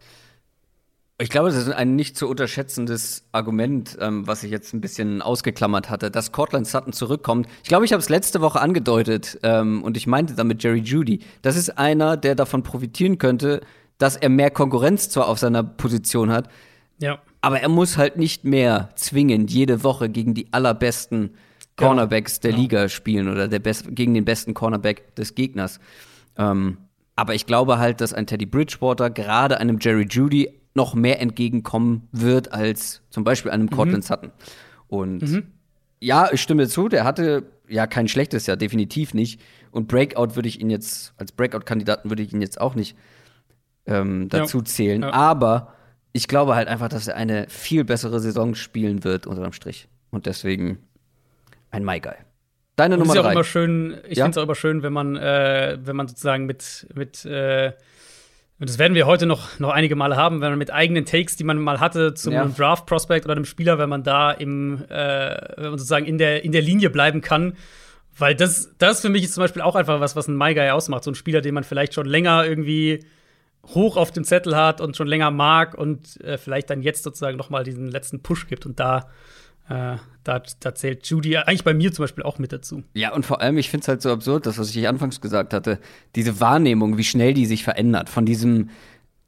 Ich 1.22 1.28
glaube, 1.28 1.50
das 1.50 1.56
ist 1.56 1.68
ein 1.68 1.94
nicht 1.94 2.16
zu 2.16 2.28
unterschätzendes 2.28 3.28
Argument, 3.30 3.96
ähm, 4.00 4.26
was 4.26 4.42
ich 4.42 4.50
jetzt 4.50 4.74
ein 4.74 4.80
bisschen 4.80 5.22
ausgeklammert 5.22 5.88
hatte, 5.88 6.10
dass 6.10 6.32
Cortland 6.32 6.66
Sutton 6.66 6.92
zurückkommt. 6.92 7.46
Ich 7.62 7.68
glaube, 7.68 7.84
ich 7.84 7.92
habe 7.92 8.00
es 8.02 8.08
letzte 8.08 8.40
Woche 8.40 8.60
angedeutet 8.60 9.38
ähm, 9.44 9.84
und 9.84 9.96
ich 9.96 10.08
meinte 10.08 10.34
damit 10.34 10.64
Jerry 10.64 10.80
Judy. 10.80 11.20
Das 11.40 11.54
ist 11.56 11.78
einer, 11.78 12.16
der 12.16 12.34
davon 12.34 12.64
profitieren 12.64 13.18
könnte, 13.18 13.60
dass 13.98 14.16
er 14.16 14.30
mehr 14.30 14.50
Konkurrenz 14.50 15.10
zwar 15.10 15.28
auf 15.28 15.38
seiner 15.38 15.62
Position 15.62 16.32
hat, 16.32 16.48
Ja. 16.98 17.20
aber 17.40 17.60
er 17.60 17.68
muss 17.68 17.98
halt 17.98 18.16
nicht 18.16 18.42
mehr 18.44 18.88
zwingend 18.96 19.52
jede 19.52 19.84
Woche 19.84 20.08
gegen 20.08 20.34
die 20.34 20.52
allerbesten 20.52 21.36
Cornerbacks 21.76 22.40
der 22.40 22.50
Liga 22.50 22.88
spielen 22.88 23.28
oder 23.28 23.46
der 23.46 23.60
best 23.60 23.86
gegen 23.94 24.12
den 24.14 24.24
besten 24.24 24.54
Cornerback 24.54 25.14
des 25.14 25.36
Gegners. 25.36 25.78
Ähm, 26.36 26.78
aber 27.14 27.36
ich 27.36 27.46
glaube 27.46 27.78
halt, 27.78 28.00
dass 28.00 28.12
ein 28.12 28.26
Teddy 28.26 28.46
Bridgewater 28.46 29.08
gerade 29.08 29.58
einem 29.60 29.78
Jerry 29.80 30.06
Judy 30.10 30.58
noch 30.74 30.94
mehr 30.94 31.20
entgegenkommen 31.20 32.08
wird 32.12 32.52
als 32.52 33.02
zum 33.10 33.24
Beispiel 33.24 33.50
einem 33.50 33.70
Cortland 33.70 34.04
Sutton. 34.04 34.30
Und 34.88 35.44
ja, 36.00 36.30
ich 36.32 36.40
stimme 36.42 36.68
zu, 36.68 36.88
der 36.88 37.04
hatte 37.04 37.44
ja 37.68 37.86
kein 37.86 38.08
schlechtes 38.08 38.46
Jahr, 38.46 38.56
definitiv 38.56 39.14
nicht. 39.14 39.40
Und 39.70 39.88
Breakout 39.88 40.34
würde 40.36 40.48
ich 40.48 40.60
ihn 40.60 40.70
jetzt, 40.70 41.14
als 41.16 41.32
Breakout-Kandidaten 41.32 42.10
würde 42.10 42.22
ich 42.22 42.32
ihn 42.32 42.40
jetzt 42.42 42.60
auch 42.60 42.74
nicht 42.74 42.96
ähm, 43.86 44.28
dazu 44.28 44.60
zählen. 44.62 45.02
Ja. 45.02 45.12
Aber 45.12 45.74
ich 46.12 46.28
glaube 46.28 46.54
halt 46.54 46.68
einfach, 46.68 46.88
dass 46.88 47.08
er 47.08 47.16
eine 47.16 47.46
viel 47.48 47.84
bessere 47.84 48.20
Saison 48.20 48.54
spielen 48.54 49.04
wird, 49.04 49.26
unterm 49.26 49.52
Strich. 49.52 49.88
Und 50.10 50.26
deswegen 50.26 50.78
ein 51.70 51.84
Guy. 51.84 52.12
Deine 52.76 52.98
Nummer 52.98 53.14
ja 53.14 53.22
drei. 53.22 53.32
immer 53.32 53.44
schön, 53.44 53.96
ich 54.08 54.18
Ja? 54.18 54.24
finde 54.24 54.30
es 54.32 54.38
auch 54.38 54.44
immer 54.44 54.54
schön, 54.54 54.82
wenn 54.82 54.92
man, 54.92 55.16
äh, 55.16 55.78
wenn 55.82 55.96
man 55.96 56.08
sozusagen 56.08 56.46
mit, 56.46 56.86
mit 56.94 57.24
äh, 57.24 57.72
und 58.62 58.68
das 58.68 58.78
werden 58.78 58.94
wir 58.94 59.06
heute 59.06 59.26
noch, 59.26 59.58
noch 59.58 59.70
einige 59.70 59.96
Male 59.96 60.14
haben, 60.14 60.40
wenn 60.40 60.50
man 60.50 60.58
mit 60.60 60.72
eigenen 60.72 61.04
Takes, 61.04 61.34
die 61.34 61.42
man 61.42 61.58
mal 61.58 61.80
hatte 61.80 62.14
zum 62.14 62.32
Ja. 62.32 62.44
Draft-Prospect 62.44 63.24
oder 63.24 63.34
einem 63.34 63.44
Spieler, 63.44 63.76
wenn 63.78 63.88
man 63.88 64.04
da 64.04 64.30
im, 64.30 64.84
äh, 64.88 65.36
wenn 65.56 65.70
man 65.70 65.78
sozusagen 65.78 66.06
in 66.06 66.16
der, 66.16 66.44
in 66.44 66.52
der 66.52 66.62
Linie 66.62 66.88
bleiben 66.88 67.22
kann. 67.22 67.56
Weil 68.16 68.36
das, 68.36 68.72
das 68.78 69.00
für 69.00 69.08
mich 69.08 69.24
ist 69.24 69.34
zum 69.34 69.42
Beispiel 69.42 69.62
auch 69.62 69.74
einfach 69.74 69.98
was, 69.98 70.14
was 70.14 70.28
ein 70.28 70.36
My 70.36 70.54
Guy 70.54 70.70
ausmacht. 70.70 71.02
So 71.02 71.10
ein 71.10 71.16
Spieler, 71.16 71.40
den 71.40 71.54
man 71.54 71.64
vielleicht 71.64 71.92
schon 71.92 72.06
länger 72.06 72.46
irgendwie 72.46 73.04
hoch 73.66 73.96
auf 73.96 74.12
dem 74.12 74.22
Zettel 74.22 74.56
hat 74.56 74.80
und 74.80 74.96
schon 74.96 75.08
länger 75.08 75.32
mag 75.32 75.74
und 75.74 76.20
äh, 76.20 76.38
vielleicht 76.38 76.70
dann 76.70 76.82
jetzt 76.82 77.02
sozusagen 77.02 77.36
noch 77.36 77.50
mal 77.50 77.64
diesen 77.64 77.88
letzten 77.88 78.22
Push 78.22 78.46
gibt. 78.46 78.64
Und 78.64 78.78
da, 78.78 79.08
äh, 79.68 79.96
da, 80.24 80.42
da 80.60 80.74
zählt 80.74 81.06
Judy 81.06 81.36
eigentlich 81.36 81.64
bei 81.64 81.74
mir 81.74 81.92
zum 81.92 82.04
Beispiel 82.04 82.24
auch 82.24 82.38
mit 82.38 82.52
dazu. 82.52 82.82
Ja, 82.94 83.12
und 83.12 83.26
vor 83.26 83.40
allem, 83.40 83.58
ich 83.58 83.70
finde 83.70 83.82
es 83.82 83.88
halt 83.88 84.02
so 84.02 84.10
absurd, 84.12 84.46
das, 84.46 84.58
was 84.58 84.74
ich 84.74 84.88
anfangs 84.88 85.20
gesagt 85.20 85.52
hatte, 85.54 85.78
diese 86.16 86.40
Wahrnehmung, 86.40 86.96
wie 86.98 87.04
schnell 87.04 87.34
die 87.34 87.46
sich 87.46 87.64
verändert, 87.64 88.08
von 88.08 88.24
diesem, 88.26 88.70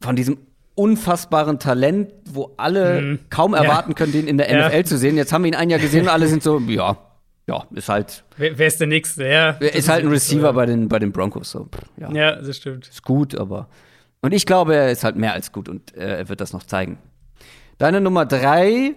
von 0.00 0.16
diesem 0.16 0.38
unfassbaren 0.76 1.58
Talent, 1.58 2.10
wo 2.30 2.52
alle 2.56 3.18
kaum 3.30 3.54
Ja. 3.54 3.62
erwarten 3.62 3.94
können, 3.94 4.12
den 4.12 4.26
in 4.26 4.38
der 4.38 4.50
Ja. 4.50 4.68
NFL 4.68 4.84
zu 4.84 4.98
sehen. 4.98 5.16
Jetzt 5.16 5.32
haben 5.32 5.44
wir 5.44 5.48
ihn 5.52 5.54
ein 5.54 5.70
Jahr 5.70 5.78
gesehen 5.80 6.02
und 6.02 6.08
alle 6.08 6.26
sind 6.26 6.42
so, 6.42 6.58
ja, 6.60 6.96
ja, 7.46 7.64
ist 7.74 7.88
halt, 7.88 8.24
Wer, 8.36 8.58
wer 8.58 8.66
ist 8.66 8.80
der 8.80 8.86
Nächste? 8.88 9.26
Ja, 9.28 9.50
ist 9.50 9.88
halt 9.88 10.00
ein 10.02 10.06
wirklich 10.10 10.22
so, 10.24 10.34
Receiver 10.36 10.52
bei 10.52 10.66
den, 10.66 10.88
bei 10.88 10.98
den 10.98 11.12
Broncos. 11.12 11.50
So, 11.50 11.68
ja, 11.96 12.08
Ja, 12.10 12.14
Ja, 12.16 12.36
das 12.42 12.56
stimmt. 12.56 12.88
ist 12.88 13.02
gut, 13.04 13.34
aber. 13.36 13.68
Und 14.22 14.32
ich 14.32 14.46
glaube, 14.46 14.74
er 14.74 14.90
ist 14.90 15.04
halt 15.04 15.16
mehr 15.16 15.34
als 15.34 15.52
gut 15.52 15.68
und 15.68 15.94
äh, 15.96 16.18
er 16.20 16.28
wird 16.28 16.40
das 16.40 16.52
noch 16.52 16.62
zeigen. 16.64 16.98
Deine 17.78 18.00
Nummer 18.00 18.24
drei 18.26 18.94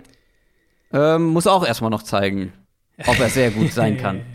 ähm, 0.92 1.26
muss 1.26 1.48
auch 1.48 1.66
erstmal 1.66 1.92
noch 1.92 2.04
zeigen, 2.04 2.54
ob 3.06 3.20
er 3.20 3.30
sehr 3.30 3.52
gut 3.52 3.72
sein 3.72 3.98
kann. 3.98 4.22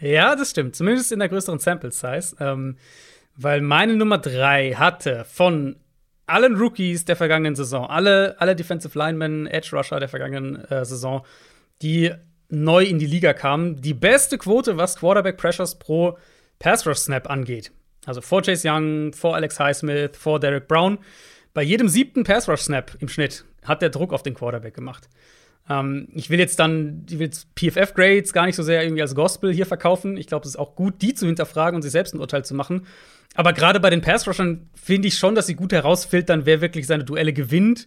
Ja, 0.00 0.36
das 0.36 0.50
stimmt. 0.50 0.76
Zumindest 0.76 1.12
in 1.12 1.18
der 1.18 1.30
größeren 1.30 1.60
Sample 1.60 1.90
Size. 1.90 2.36
Ähm, 2.38 2.76
weil 3.36 3.62
meine 3.62 3.96
Nummer 3.96 4.18
drei 4.18 4.72
hatte 4.72 5.24
von 5.24 5.76
allen 6.26 6.56
Rookies 6.56 7.04
der 7.04 7.16
vergangenen 7.16 7.54
Saison, 7.54 7.86
alle, 7.86 8.36
alle 8.38 8.56
Defensive 8.56 8.98
Linemen, 8.98 9.46
Edge 9.46 9.70
Rusher 9.72 10.00
der 10.00 10.08
vergangenen 10.08 10.64
äh, 10.66 10.84
Saison, 10.84 11.24
die 11.82 12.12
neu 12.48 12.84
in 12.84 12.98
die 12.98 13.06
Liga 13.06 13.32
kamen, 13.32 13.80
die 13.80 13.94
beste 13.94 14.38
Quote, 14.38 14.76
was 14.76 14.96
Quarterback 14.96 15.36
Pressures 15.36 15.78
pro 15.78 16.18
Pass 16.58 16.86
Rush 16.86 16.98
Snap 16.98 17.28
angeht. 17.28 17.72
Also 18.06 18.20
vor 18.20 18.42
Chase 18.42 18.68
Young, 18.68 19.12
vor 19.12 19.34
Alex 19.34 19.58
Highsmith, 19.58 20.16
vor 20.16 20.38
Derek 20.38 20.68
Brown. 20.68 20.98
Bei 21.52 21.62
jedem 21.62 21.88
siebten 21.88 22.24
Pass 22.24 22.48
Rush 22.48 22.62
Snap 22.62 22.92
im 23.00 23.08
Schnitt 23.08 23.44
hat 23.64 23.82
der 23.82 23.90
Druck 23.90 24.12
auf 24.12 24.22
den 24.22 24.34
Quarterback 24.34 24.74
gemacht. 24.74 25.08
Ähm, 25.68 26.08
ich 26.14 26.28
will 26.30 26.38
jetzt 26.38 26.58
dann, 26.58 27.04
ich 27.08 27.18
will 27.18 27.26
jetzt 27.26 27.48
PFF-Grades 27.54 28.32
gar 28.32 28.46
nicht 28.46 28.56
so 28.56 28.62
sehr 28.62 28.82
irgendwie 28.82 29.02
als 29.02 29.14
Gospel 29.14 29.52
hier 29.52 29.66
verkaufen. 29.66 30.16
Ich 30.16 30.26
glaube, 30.26 30.44
es 30.44 30.50
ist 30.50 30.56
auch 30.58 30.74
gut, 30.76 31.00
die 31.00 31.14
zu 31.14 31.26
hinterfragen 31.26 31.76
und 31.76 31.82
sich 31.82 31.92
selbst 31.92 32.14
ein 32.14 32.20
Urteil 32.20 32.44
zu 32.44 32.54
machen. 32.54 32.86
Aber 33.34 33.52
gerade 33.52 33.80
bei 33.80 33.90
den 33.90 34.00
Pass-Rushern 34.02 34.68
finde 34.74 35.08
ich 35.08 35.16
schon, 35.18 35.34
dass 35.34 35.46
sie 35.46 35.54
gut 35.54 35.72
herausfiltern, 35.72 36.44
wer 36.46 36.60
wirklich 36.60 36.86
seine 36.86 37.04
Duelle 37.04 37.32
gewinnt 37.32 37.86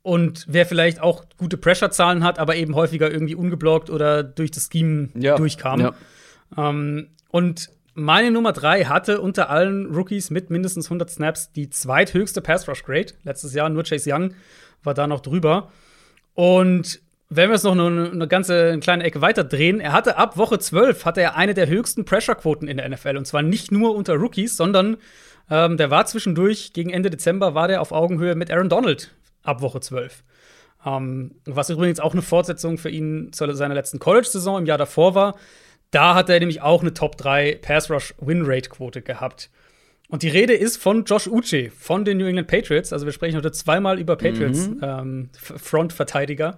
und 0.00 0.46
wer 0.48 0.66
vielleicht 0.66 1.00
auch 1.00 1.24
gute 1.36 1.56
Pressure-Zahlen 1.58 2.24
hat, 2.24 2.38
aber 2.38 2.56
eben 2.56 2.74
häufiger 2.74 3.10
irgendwie 3.10 3.34
ungeblockt 3.36 3.90
oder 3.90 4.22
durch 4.24 4.50
das 4.50 4.68
Scheme 4.72 5.10
Ja, 5.14 5.36
durchkam. 5.36 5.80
ja. 5.80 5.94
Ähm, 6.56 7.10
und 7.30 7.68
meine 7.94 8.30
Nummer 8.30 8.52
drei 8.54 8.84
hatte 8.86 9.20
unter 9.20 9.50
allen 9.50 9.94
Rookies 9.94 10.30
mit 10.30 10.48
mindestens 10.48 10.86
100 10.86 11.10
Snaps 11.10 11.52
die 11.52 11.68
zweithöchste 11.68 12.40
Pass-Rush-Grade. 12.40 13.12
Letztes 13.22 13.52
Jahr 13.52 13.68
nur 13.68 13.84
Chase 13.84 14.10
Young 14.12 14.32
war 14.82 14.94
da 14.94 15.06
noch 15.06 15.20
drüber. 15.20 15.70
Und 16.34 17.01
wenn 17.34 17.48
wir 17.50 17.54
es 17.56 17.62
noch 17.62 17.72
eine, 17.72 18.10
eine 18.10 18.28
ganze 18.28 18.68
eine 18.70 18.80
kleine 18.80 19.04
Ecke 19.04 19.20
weiter 19.20 19.44
drehen, 19.44 19.80
er 19.80 19.92
hatte 19.92 20.16
ab 20.16 20.36
Woche 20.36 20.58
12 20.58 21.04
hatte 21.04 21.20
er 21.20 21.36
eine 21.36 21.54
der 21.54 21.68
höchsten 21.68 22.04
Pressure-Quoten 22.04 22.68
in 22.68 22.76
der 22.76 22.88
NFL. 22.88 23.16
Und 23.16 23.26
zwar 23.26 23.42
nicht 23.42 23.72
nur 23.72 23.94
unter 23.94 24.14
Rookies, 24.14 24.56
sondern 24.56 24.96
ähm, 25.50 25.76
der 25.76 25.90
war 25.90 26.06
zwischendurch, 26.06 26.72
gegen 26.72 26.90
Ende 26.90 27.10
Dezember, 27.10 27.54
war 27.54 27.68
der 27.68 27.80
auf 27.80 27.92
Augenhöhe 27.92 28.34
mit 28.34 28.50
Aaron 28.50 28.68
Donald 28.68 29.14
ab 29.42 29.60
Woche 29.62 29.80
12. 29.80 30.22
Ähm, 30.84 31.36
was 31.44 31.70
übrigens 31.70 32.00
auch 32.00 32.12
eine 32.12 32.22
Fortsetzung 32.22 32.78
für 32.78 32.90
ihn 32.90 33.32
zu 33.32 33.52
seiner 33.54 33.74
letzten 33.74 33.98
College-Saison 33.98 34.58
im 34.58 34.66
Jahr 34.66 34.78
davor 34.78 35.14
war. 35.14 35.36
Da 35.90 36.14
hat 36.14 36.28
er 36.30 36.38
nämlich 36.38 36.62
auch 36.62 36.80
eine 36.80 36.94
Top 36.94 37.16
3 37.18 37.58
Pass-Rush-Win-Rate-Quote 37.60 39.02
gehabt. 39.02 39.50
Und 40.08 40.22
die 40.22 40.28
Rede 40.28 40.54
ist 40.54 40.76
von 40.76 41.04
Josh 41.04 41.26
Uche 41.26 41.70
von 41.70 42.04
den 42.04 42.18
New 42.18 42.26
England 42.26 42.48
Patriots. 42.48 42.92
Also 42.92 43.06
wir 43.06 43.12
sprechen 43.12 43.36
heute 43.36 43.52
zweimal 43.52 43.98
über 43.98 44.16
Patriots 44.16 44.68
ähm, 44.82 45.30
F- 45.34 45.54
Frontverteidiger. 45.62 46.56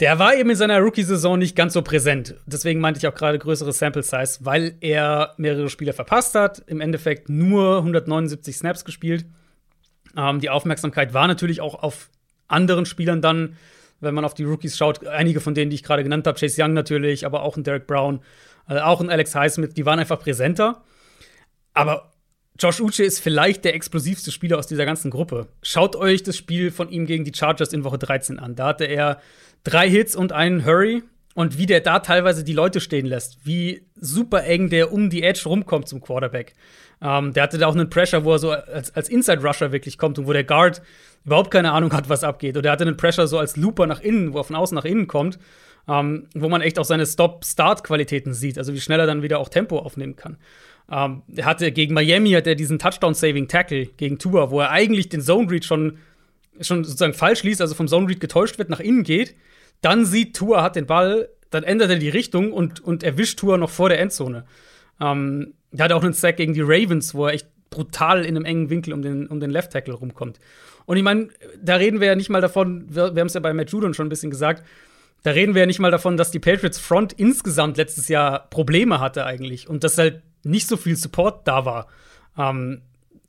Der 0.00 0.18
war 0.18 0.34
eben 0.34 0.48
in 0.48 0.56
seiner 0.56 0.80
Rookie-Saison 0.80 1.38
nicht 1.38 1.54
ganz 1.54 1.74
so 1.74 1.82
präsent. 1.82 2.34
Deswegen 2.46 2.80
meinte 2.80 2.98
ich 2.98 3.06
auch 3.06 3.14
gerade 3.14 3.38
größere 3.38 3.72
Sample 3.72 4.02
Size, 4.02 4.38
weil 4.40 4.74
er 4.80 5.34
mehrere 5.36 5.68
Spiele 5.68 5.92
verpasst 5.92 6.34
hat. 6.34 6.62
Im 6.66 6.80
Endeffekt 6.80 7.28
nur 7.28 7.78
179 7.78 8.56
Snaps 8.56 8.86
gespielt. 8.86 9.26
Ähm, 10.16 10.40
die 10.40 10.48
Aufmerksamkeit 10.48 11.12
war 11.12 11.28
natürlich 11.28 11.60
auch 11.60 11.82
auf 11.82 12.08
anderen 12.48 12.86
Spielern 12.86 13.20
dann, 13.20 13.58
wenn 14.00 14.14
man 14.14 14.24
auf 14.24 14.32
die 14.32 14.44
Rookies 14.44 14.78
schaut. 14.78 15.06
Einige 15.06 15.42
von 15.42 15.54
denen, 15.54 15.70
die 15.70 15.74
ich 15.74 15.82
gerade 15.82 16.02
genannt 16.02 16.26
habe, 16.26 16.40
Chase 16.40 16.62
Young 16.62 16.72
natürlich, 16.72 17.26
aber 17.26 17.42
auch 17.42 17.58
ein 17.58 17.64
Derek 17.64 17.86
Brown, 17.86 18.20
äh, 18.70 18.78
auch 18.78 19.02
ein 19.02 19.10
Alex 19.10 19.34
Highsmith, 19.34 19.74
die 19.74 19.84
waren 19.84 19.98
einfach 19.98 20.18
präsenter. 20.18 20.82
Aber 21.74 22.10
Josh 22.58 22.80
Uche 22.80 23.04
ist 23.04 23.20
vielleicht 23.20 23.64
der 23.64 23.74
explosivste 23.74 24.30
Spieler 24.32 24.58
aus 24.58 24.66
dieser 24.66 24.86
ganzen 24.86 25.10
Gruppe. 25.10 25.48
Schaut 25.62 25.94
euch 25.94 26.22
das 26.22 26.38
Spiel 26.38 26.70
von 26.70 26.88
ihm 26.90 27.06
gegen 27.06 27.24
die 27.24 27.32
Chargers 27.34 27.72
in 27.72 27.84
Woche 27.84 27.98
13 27.98 28.38
an. 28.38 28.54
Da 28.54 28.66
hatte 28.66 28.84
er 28.84 29.20
drei 29.64 29.88
Hits 29.88 30.16
und 30.16 30.32
einen 30.32 30.64
Hurry. 30.64 31.02
Und 31.34 31.56
wie 31.58 31.66
der 31.66 31.80
da 31.80 32.00
teilweise 32.00 32.42
die 32.42 32.52
Leute 32.52 32.80
stehen 32.80 33.06
lässt, 33.06 33.38
wie 33.46 33.86
super 33.94 34.44
eng 34.44 34.68
der 34.68 34.92
um 34.92 35.10
die 35.10 35.22
Edge 35.22 35.42
rumkommt 35.46 35.86
zum 35.86 36.00
Quarterback. 36.00 36.54
Ähm, 37.00 37.32
der 37.32 37.44
hatte 37.44 37.56
da 37.56 37.68
auch 37.68 37.74
einen 37.74 37.88
Pressure, 37.88 38.24
wo 38.24 38.32
er 38.32 38.38
so 38.38 38.50
als, 38.50 38.94
als 38.94 39.08
Inside-Rusher 39.08 39.70
wirklich 39.72 39.96
kommt 39.96 40.18
und 40.18 40.26
wo 40.26 40.32
der 40.32 40.44
Guard 40.44 40.82
überhaupt 41.24 41.50
keine 41.50 41.72
Ahnung 41.72 41.92
hat, 41.92 42.08
was 42.08 42.24
abgeht. 42.24 42.56
Oder 42.56 42.70
er 42.70 42.72
hatte 42.72 42.84
einen 42.84 42.96
Pressure 42.96 43.26
so 43.26 43.38
als 43.38 43.56
Looper 43.56 43.86
nach 43.86 44.00
innen, 44.00 44.32
wo 44.32 44.38
er 44.38 44.44
von 44.44 44.56
außen 44.56 44.74
nach 44.74 44.84
innen 44.84 45.06
kommt, 45.06 45.38
ähm, 45.88 46.26
wo 46.34 46.48
man 46.48 46.62
echt 46.62 46.78
auch 46.78 46.84
seine 46.84 47.06
Stop-Start-Qualitäten 47.06 48.34
sieht, 48.34 48.58
also 48.58 48.74
wie 48.74 48.80
schnell 48.80 49.00
er 49.00 49.06
dann 49.06 49.22
wieder 49.22 49.38
auch 49.38 49.48
Tempo 49.48 49.78
aufnehmen 49.78 50.16
kann. 50.16 50.36
Ähm, 50.90 51.22
er 51.34 51.44
hatte 51.44 51.70
gegen 51.72 51.94
Miami 51.94 52.32
hat 52.32 52.48
er 52.48 52.56
diesen 52.56 52.78
Touchdown-Saving-Tackle 52.78 53.86
gegen 53.96 54.18
Tua, 54.18 54.50
wo 54.50 54.60
er 54.60 54.70
eigentlich 54.70 55.08
den 55.08 55.20
Zone-Read 55.20 55.64
schon, 55.64 55.98
schon 56.60 56.84
sozusagen 56.84 57.14
falsch 57.14 57.44
liest, 57.44 57.60
also 57.60 57.74
vom 57.74 57.88
Zone-Read 57.88 58.20
getäuscht 58.20 58.58
wird, 58.58 58.68
nach 58.68 58.80
innen 58.80 59.04
geht. 59.04 59.36
Dann 59.80 60.04
sieht 60.04 60.36
Tua 60.36 60.62
hat 60.62 60.76
den 60.76 60.86
Ball, 60.86 61.28
dann 61.50 61.64
ändert 61.64 61.90
er 61.90 61.98
die 61.98 62.08
Richtung 62.08 62.52
und, 62.52 62.80
und 62.80 63.02
erwischt 63.02 63.38
Tua 63.38 63.56
noch 63.56 63.70
vor 63.70 63.88
der 63.88 64.00
Endzone. 64.00 64.44
Ähm, 65.00 65.54
er 65.72 65.84
hat 65.84 65.92
auch 65.92 66.02
einen 66.02 66.12
Sack 66.12 66.36
gegen 66.36 66.54
die 66.54 66.62
Ravens, 66.62 67.14
wo 67.14 67.26
er 67.26 67.34
echt 67.34 67.48
brutal 67.70 68.24
in 68.24 68.36
einem 68.36 68.44
engen 68.44 68.70
Winkel 68.70 68.92
um 68.92 69.02
den, 69.02 69.26
um 69.28 69.40
den 69.40 69.50
Left 69.50 69.72
Tackle 69.72 69.94
rumkommt. 69.94 70.38
Und 70.86 70.96
ich 70.96 71.02
meine, 71.02 71.28
da 71.62 71.76
reden 71.76 72.00
wir 72.00 72.08
ja 72.08 72.16
nicht 72.16 72.30
mal 72.30 72.40
davon, 72.40 72.86
wir, 72.88 73.14
wir 73.14 73.20
haben 73.20 73.28
es 73.28 73.34
ja 73.34 73.40
bei 73.40 73.52
Matt 73.52 73.70
Judon 73.70 73.94
schon 73.94 74.06
ein 74.06 74.10
bisschen 74.10 74.30
gesagt, 74.30 74.64
da 75.22 75.30
reden 75.30 75.54
wir 75.54 75.60
ja 75.60 75.66
nicht 75.66 75.78
mal 75.78 75.90
davon, 75.90 76.16
dass 76.16 76.30
die 76.30 76.38
Patriots 76.38 76.78
Front 76.78 77.12
insgesamt 77.12 77.76
letztes 77.76 78.08
Jahr 78.08 78.48
Probleme 78.50 79.00
hatte 79.00 79.26
eigentlich 79.26 79.68
und 79.68 79.84
dass 79.84 79.98
halt 79.98 80.22
nicht 80.42 80.66
so 80.66 80.76
viel 80.76 80.96
Support 80.96 81.46
da 81.46 81.64
war. 81.64 81.86
Ähm, 82.38 82.82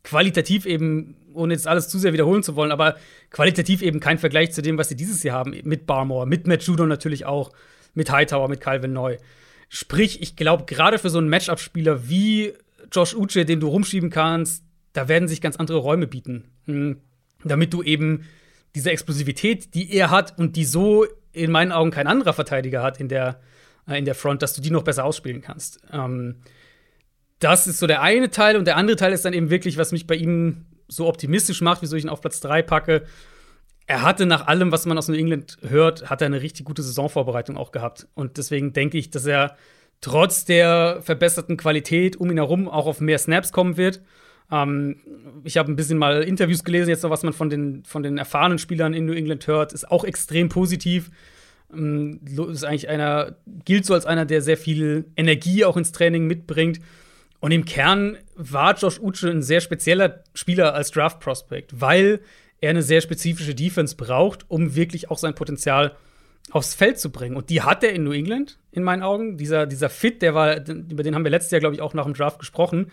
qualitativ 0.03 0.65
eben, 0.65 1.15
ohne 1.33 1.53
jetzt 1.53 1.67
alles 1.67 1.87
zu 1.89 1.99
sehr 1.99 2.13
wiederholen 2.13 2.43
zu 2.43 2.55
wollen, 2.55 2.71
aber 2.71 2.95
qualitativ 3.29 3.81
eben 3.81 3.99
kein 3.99 4.17
Vergleich 4.17 4.51
zu 4.51 4.61
dem, 4.61 4.77
was 4.77 4.89
sie 4.89 4.95
dieses 4.95 5.23
Jahr 5.23 5.37
haben, 5.37 5.55
mit 5.63 5.85
Barmore, 5.85 6.27
mit 6.27 6.47
Matt 6.47 6.63
Judon 6.63 6.89
natürlich 6.89 7.25
auch, 7.25 7.51
mit 7.93 8.11
Hightower, 8.11 8.47
mit 8.47 8.61
Calvin 8.61 8.93
Neu. 8.93 9.17
Sprich, 9.69 10.21
ich 10.21 10.35
glaube, 10.35 10.65
gerade 10.65 10.99
für 10.99 11.09
so 11.09 11.17
einen 11.17 11.29
Matchup-Spieler 11.29 12.09
wie 12.09 12.53
Josh 12.91 13.13
Uche, 13.15 13.45
den 13.45 13.59
du 13.59 13.67
rumschieben 13.67 14.09
kannst, 14.09 14.63
da 14.93 15.07
werden 15.07 15.27
sich 15.27 15.41
ganz 15.41 15.55
andere 15.55 15.77
Räume 15.77 16.07
bieten. 16.07 16.45
Hm, 16.65 16.97
damit 17.43 17.73
du 17.73 17.81
eben 17.81 18.25
diese 18.75 18.91
Explosivität, 18.91 19.73
die 19.73 19.93
er 19.93 20.11
hat 20.11 20.37
und 20.37 20.55
die 20.55 20.65
so 20.65 21.05
in 21.33 21.51
meinen 21.51 21.71
Augen 21.71 21.91
kein 21.91 22.07
anderer 22.07 22.33
Verteidiger 22.33 22.83
hat 22.83 22.99
in 22.99 23.07
der, 23.07 23.39
äh, 23.87 23.97
in 23.97 24.05
der 24.05 24.15
Front, 24.15 24.41
dass 24.41 24.53
du 24.53 24.61
die 24.61 24.71
noch 24.71 24.83
besser 24.83 25.05
ausspielen 25.05 25.41
kannst. 25.41 25.79
Ähm, 25.91 26.37
das 27.39 27.67
ist 27.67 27.79
so 27.79 27.87
der 27.87 28.01
eine 28.01 28.29
Teil 28.29 28.55
und 28.57 28.65
der 28.65 28.77
andere 28.77 28.97
Teil 28.97 29.13
ist 29.13 29.25
dann 29.25 29.33
eben 29.33 29.49
wirklich, 29.49 29.77
was 29.77 29.91
mich 29.91 30.05
bei 30.05 30.15
ihm 30.15 30.65
so 30.91 31.07
optimistisch 31.07 31.61
macht, 31.61 31.81
wieso 31.81 31.95
ich 31.95 32.03
ihn 32.03 32.09
auf 32.09 32.22
Platz 32.22 32.41
3 32.41 32.61
packe. 32.61 33.03
Er 33.88 34.03
hatte 34.03 34.26
nach 34.26 34.47
allem, 34.47 34.72
was 34.72 34.85
man 34.85 34.97
aus 34.97 35.07
New 35.07 35.15
England 35.15 35.57
hört, 35.68 36.09
hat 36.09 36.22
er 36.22 36.27
eine 36.27 36.41
richtig 36.41 36.65
gute 36.65 36.84
Saisonvorbereitung 36.84 37.57
auch 37.57 37.72
gehabt. 37.72 38.07
Und 38.13 38.38
deswegen 38.38 38.73
denke 38.73 38.97
ich, 38.97 39.09
dass 39.09 39.26
er 39.26 39.55
trotz 40.01 40.45
der 40.45 40.99
verbesserten 41.01 41.57
Qualität 41.57 42.18
um 42.18 42.30
ihn 42.30 42.38
herum 42.38 42.68
auch 42.68 42.88
auf 42.88 42.99
mehr 42.99 43.18
Snaps 43.18 43.51
kommen 43.51 43.77
wird. 43.77 44.01
Ähm, 44.51 44.97
ich 45.43 45.57
habe 45.57 45.72
ein 45.72 45.76
bisschen 45.76 45.97
mal 45.97 46.23
Interviews 46.23 46.63
gelesen, 46.63 46.89
jetzt 46.89 47.03
noch, 47.03 47.09
was 47.09 47.23
man 47.23 47.34
von 47.34 47.49
den, 47.49 47.84
von 47.85 48.03
den 48.03 48.18
erfahrenen 48.18 48.59
Spielern 48.59 48.93
in 48.93 49.05
New 49.05 49.13
England 49.13 49.47
hört, 49.47 49.73
ist 49.73 49.89
auch 49.89 50.03
extrem 50.03 50.49
positiv. 50.49 51.09
Ähm, 51.73 52.19
ist 52.49 52.65
eigentlich 52.65 52.89
einer, 52.89 53.38
gilt 53.65 53.85
so 53.85 53.93
als 53.93 54.05
einer, 54.05 54.26
der 54.26 54.41
sehr 54.41 54.57
viel 54.57 55.05
Energie 55.15 55.63
auch 55.63 55.77
ins 55.77 55.93
Training 55.93 56.27
mitbringt. 56.27 56.80
Und 57.41 57.51
im 57.51 57.65
Kern 57.65 58.18
war 58.35 58.77
Josh 58.77 58.99
Uche 58.99 59.30
ein 59.30 59.41
sehr 59.41 59.59
spezieller 59.59 60.23
Spieler 60.34 60.73
als 60.73 60.91
Draft 60.91 61.19
Prospect, 61.19 61.81
weil 61.81 62.22
er 62.61 62.69
eine 62.69 62.84
sehr 62.84 63.01
spezifische 63.01 63.53
Defense 63.53 63.97
braucht, 63.97 64.49
um 64.49 64.76
wirklich 64.76 65.11
auch 65.11 65.18
sein 65.18 65.35
Potenzial 65.35 65.97
aufs 66.51 66.76
Feld 66.76 66.99
zu 66.99 67.11
bringen. 67.11 67.35
Und 67.35 67.49
die 67.49 67.61
hat 67.61 67.84
er 67.84 67.91
in 67.91 68.03
New 68.05 68.13
England, 68.13 68.59
in 68.72 68.84
meinen 68.84 69.03
Augen. 69.03 69.38
Dieser, 69.38 69.65
dieser 69.65 69.89
Fit, 69.89 70.22
der 70.22 70.34
war, 70.34 70.65
über 70.68 71.03
den 71.03 71.15
haben 71.15 71.26
wir 71.26 71.31
letztes 71.31 71.51
Jahr, 71.51 71.59
glaube 71.59 71.76
ich, 71.76 71.81
auch 71.81 71.93
nach 71.93 72.05
dem 72.05 72.13
Draft 72.13 72.39
gesprochen 72.39 72.88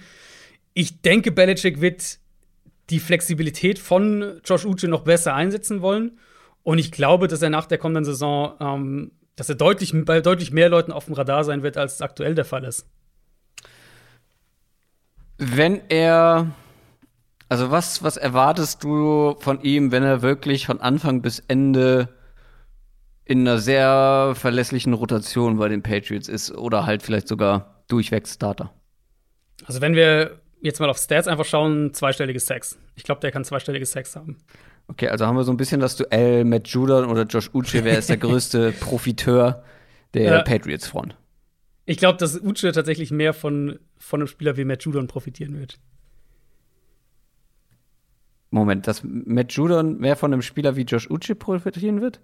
ich 0.79 1.03
denke, 1.03 1.33
Belichick 1.33 1.81
wird 1.81 2.19
die 2.91 3.01
Flexibilität 3.01 3.81
von 3.81 4.41
Josh 4.45 4.65
Uche 4.65 4.87
noch 4.87 5.03
besser 5.03 5.35
einsetzen 5.35 5.83
wollen. 5.83 6.21
Und 6.63 6.79
ich 6.79 6.93
glaube, 6.93 7.27
dass 7.27 7.43
er 7.43 7.51
nach 7.51 7.67
der 7.67 7.79
kommenden 7.79 8.05
Saison, 8.05 8.55
ähm, 8.61 9.11
dass 9.35 9.49
er 9.49 9.57
deutlich, 9.57 9.93
bei 10.05 10.21
deutlich 10.21 10.53
mehr 10.53 10.69
Leuten 10.69 10.93
auf 10.93 11.07
dem 11.07 11.15
Radar 11.15 11.43
sein 11.43 11.65
wird, 11.65 11.77
als 11.77 12.01
aktuell 12.01 12.37
der 12.37 12.45
Fall 12.45 12.63
ist. 12.63 12.87
Wenn 15.39 15.81
er, 15.89 16.49
also 17.49 17.71
was, 17.71 18.03
was 18.03 18.17
erwartest 18.17 18.83
du 18.83 19.37
von 19.39 19.63
ihm, 19.63 19.93
wenn 19.93 20.03
er 20.03 20.21
wirklich 20.23 20.67
von 20.67 20.81
Anfang 20.81 21.23
bis 21.23 21.39
Ende 21.47 22.09
in 23.25 23.41
einer 23.41 23.59
sehr 23.59 24.33
verlässlichen 24.35 24.95
Rotation 24.95 25.59
bei 25.59 25.69
den 25.69 25.83
Patriots 25.83 26.29
ist 26.29 26.51
oder 26.51 26.87
halt 26.87 27.03
vielleicht 27.03 27.29
sogar 27.29 27.85
durchweg 27.87 28.27
Starter? 28.27 28.73
Also 29.65 29.81
wenn 29.81 29.95
wir 29.95 30.41
jetzt 30.61 30.81
mal 30.81 30.91
auf 30.91 30.99
Stats 30.99 31.29
einfach 31.29 31.45
schauen, 31.45 31.95
zweistellige 31.95 32.41
Sex. 32.41 32.79
Ich 32.97 33.05
glaube, 33.05 33.21
der 33.21 33.31
kann 33.31 33.45
zweistellige 33.45 33.87
Sex 33.87 34.17
haben. 34.17 34.39
Okay, 34.89 35.09
also 35.09 35.27
haben 35.27 35.37
wir 35.37 35.45
so 35.45 35.53
ein 35.53 35.57
bisschen 35.57 35.81
das 35.81 35.97
Duell 35.97 36.45
mit 36.45 36.69
Judon 36.69 37.05
oder 37.05 37.25
Josh 37.25 37.51
Uche. 37.55 37.85
Wer 37.85 37.99
ist 37.99 38.09
der 38.09 38.17
größte 38.19 38.73
Profiteur 38.73 39.63
der 40.15 40.41
äh, 40.41 40.45
Patriots-Front? 40.45 41.17
Ich 41.89 41.97
glaube, 41.97 42.19
dass 42.19 42.39
Uche 42.39 42.71
tatsächlich 42.73 43.11
mehr 43.11 43.33
von, 43.33 43.79
von 43.97 44.21
einem 44.21 44.27
Spieler 44.27 44.59
wie 44.59 44.67
Matt 44.67 44.85
Judon 44.85 45.07
profitieren 45.07 45.59
wird. 45.59 45.79
Moment, 48.51 48.87
dass 48.87 49.01
Matt 49.03 49.53
Judon 49.53 49.99
mehr 49.99 50.15
von 50.15 50.31
einem 50.31 50.43
Spieler 50.43 50.77
wie 50.77 50.83
Josh 50.83 51.09
Uche 51.09 51.35
profitieren 51.35 52.03
wird? 52.03 52.21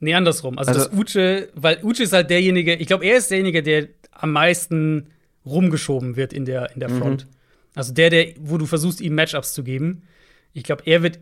Nee, 0.00 0.14
andersrum. 0.14 0.56
Also, 0.56 0.70
also 0.70 0.84
dass 0.88 0.98
Uche, 0.98 1.50
weil 1.54 1.84
Uche 1.84 2.04
ist 2.04 2.14
halt 2.14 2.30
derjenige, 2.30 2.74
ich 2.74 2.86
glaube, 2.86 3.04
er 3.04 3.18
ist 3.18 3.30
derjenige, 3.30 3.62
der 3.62 3.88
am 4.12 4.32
meisten 4.32 5.10
rumgeschoben 5.44 6.16
wird 6.16 6.32
in 6.32 6.46
der, 6.46 6.72
in 6.72 6.80
der 6.80 6.88
mhm. 6.88 6.98
Front. 6.98 7.26
Mhm. 7.26 7.30
Also 7.74 7.92
der, 7.92 8.08
der, 8.08 8.32
wo 8.40 8.56
du 8.56 8.64
versuchst, 8.64 9.02
ihm 9.02 9.14
Matchups 9.14 9.52
zu 9.52 9.62
geben. 9.62 10.04
Ich 10.54 10.62
glaube, 10.62 10.84
er 10.86 11.02
wird 11.02 11.20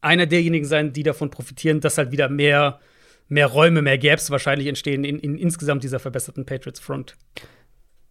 einer 0.00 0.26
derjenigen 0.26 0.66
sein, 0.66 0.92
die 0.92 1.04
davon 1.04 1.30
profitieren, 1.30 1.80
dass 1.80 1.98
halt 1.98 2.10
wieder 2.10 2.28
mehr, 2.28 2.80
mehr 3.28 3.46
Räume, 3.46 3.82
mehr 3.82 3.98
Gaps 3.98 4.30
wahrscheinlich 4.30 4.66
entstehen 4.66 5.04
in, 5.04 5.18
in 5.18 5.38
insgesamt 5.38 5.82
dieser 5.82 5.98
verbesserten 5.98 6.44
Patriots 6.44 6.80
Front. 6.80 7.16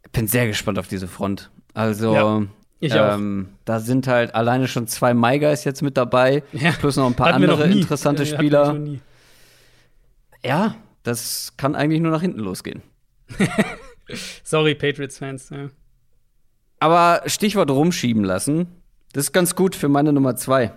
Ich 0.05 0.11
bin 0.11 0.27
sehr 0.27 0.47
gespannt 0.47 0.79
auf 0.79 0.88
diese 0.88 1.07
Front. 1.07 1.51
Also, 1.73 2.13
ja, 2.13 2.41
ich 2.79 2.93
ähm, 2.95 3.47
auch. 3.47 3.59
da 3.65 3.79
sind 3.79 4.07
halt 4.07 4.33
alleine 4.35 4.67
schon 4.67 4.88
zwei 4.88 5.13
My 5.13 5.39
Guys 5.39 5.63
jetzt 5.63 5.81
mit 5.81 5.97
dabei, 5.97 6.43
ja. 6.51 6.71
plus 6.71 6.97
noch 6.97 7.05
ein 7.05 7.13
paar 7.13 7.33
Hatten 7.33 7.43
andere 7.43 7.69
interessante 7.69 8.25
Spieler. 8.25 8.77
Ja, 10.43 10.75
das 11.03 11.53
kann 11.57 11.75
eigentlich 11.75 12.01
nur 12.01 12.11
nach 12.11 12.21
hinten 12.21 12.39
losgehen. 12.39 12.81
Sorry, 14.43 14.75
Patriots-Fans. 14.75 15.49
Ja. 15.51 15.69
Aber 16.79 17.21
Stichwort 17.27 17.69
rumschieben 17.69 18.23
lassen, 18.23 18.67
das 19.13 19.25
ist 19.25 19.31
ganz 19.33 19.55
gut 19.55 19.75
für 19.75 19.88
meine 19.88 20.11
Nummer 20.11 20.35
zwei. 20.35 20.71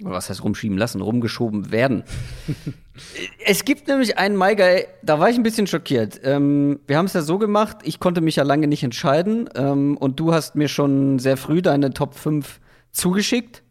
Was 0.00 0.30
heißt 0.30 0.42
rumschieben 0.42 0.78
lassen? 0.78 1.00
Rumgeschoben 1.00 1.70
werden. 1.70 2.04
es 3.46 3.64
gibt 3.64 3.88
nämlich 3.88 4.18
einen 4.18 4.36
MyGuy, 4.36 4.86
da 5.02 5.20
war 5.20 5.30
ich 5.30 5.36
ein 5.36 5.42
bisschen 5.42 5.66
schockiert. 5.66 6.20
Ähm, 6.24 6.80
wir 6.86 6.98
haben 6.98 7.06
es 7.06 7.12
ja 7.12 7.22
so 7.22 7.38
gemacht, 7.38 7.78
ich 7.84 8.00
konnte 8.00 8.20
mich 8.20 8.36
ja 8.36 8.42
lange 8.42 8.66
nicht 8.66 8.82
entscheiden. 8.82 9.48
Ähm, 9.54 9.96
und 9.96 10.18
du 10.18 10.32
hast 10.32 10.56
mir 10.56 10.68
schon 10.68 11.18
sehr 11.18 11.36
früh 11.36 11.62
deine 11.62 11.92
Top 11.92 12.14
5 12.14 12.60
zugeschickt. 12.90 13.62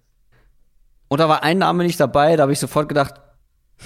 Und 1.08 1.20
da 1.20 1.28
war 1.28 1.44
ein 1.44 1.58
Name 1.58 1.84
nicht 1.84 2.00
dabei, 2.00 2.36
da 2.36 2.44
habe 2.44 2.54
ich 2.54 2.60
sofort 2.60 2.88
gedacht, 2.88 3.16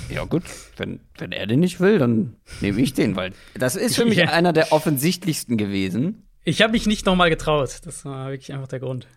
ja 0.09 0.25
gut, 0.25 0.43
wenn, 0.77 0.99
wenn 1.17 1.31
er 1.31 1.47
den 1.47 1.61
nicht 1.61 1.79
will, 1.79 1.97
dann 1.97 2.35
nehme 2.61 2.81
ich 2.81 2.93
den, 2.93 3.15
weil 3.15 3.31
das 3.57 3.75
ist 3.75 3.95
für 3.95 4.05
mich 4.05 4.17
ja. 4.17 4.25
einer 4.25 4.53
der 4.53 4.71
offensichtlichsten 4.71 5.57
gewesen. 5.57 6.27
Ich 6.43 6.61
habe 6.61 6.73
mich 6.73 6.85
nicht 6.85 7.05
nochmal 7.05 7.29
getraut. 7.29 7.79
Das 7.85 8.05
war 8.05 8.29
wirklich 8.29 8.53
einfach 8.53 8.67
der 8.67 8.79
Grund. 8.79 9.07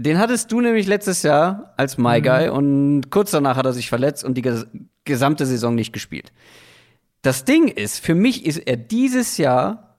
Den 0.00 0.18
hattest 0.18 0.52
du 0.52 0.60
nämlich 0.60 0.86
letztes 0.86 1.24
Jahr 1.24 1.74
als 1.76 1.98
My 1.98 2.20
mhm. 2.20 2.22
Guy 2.22 2.48
und 2.50 3.10
kurz 3.10 3.32
danach 3.32 3.56
hat 3.56 3.66
er 3.66 3.72
sich 3.72 3.88
verletzt 3.88 4.24
und 4.24 4.34
die 4.34 4.42
ges 4.42 4.66
gesamte 5.04 5.44
Saison 5.44 5.74
nicht 5.74 5.92
gespielt. 5.92 6.32
Das 7.22 7.44
Ding 7.44 7.66
ist, 7.66 7.98
für 7.98 8.14
mich 8.14 8.46
ist 8.46 8.58
er 8.58 8.76
dieses 8.76 9.38
Jahr 9.38 9.98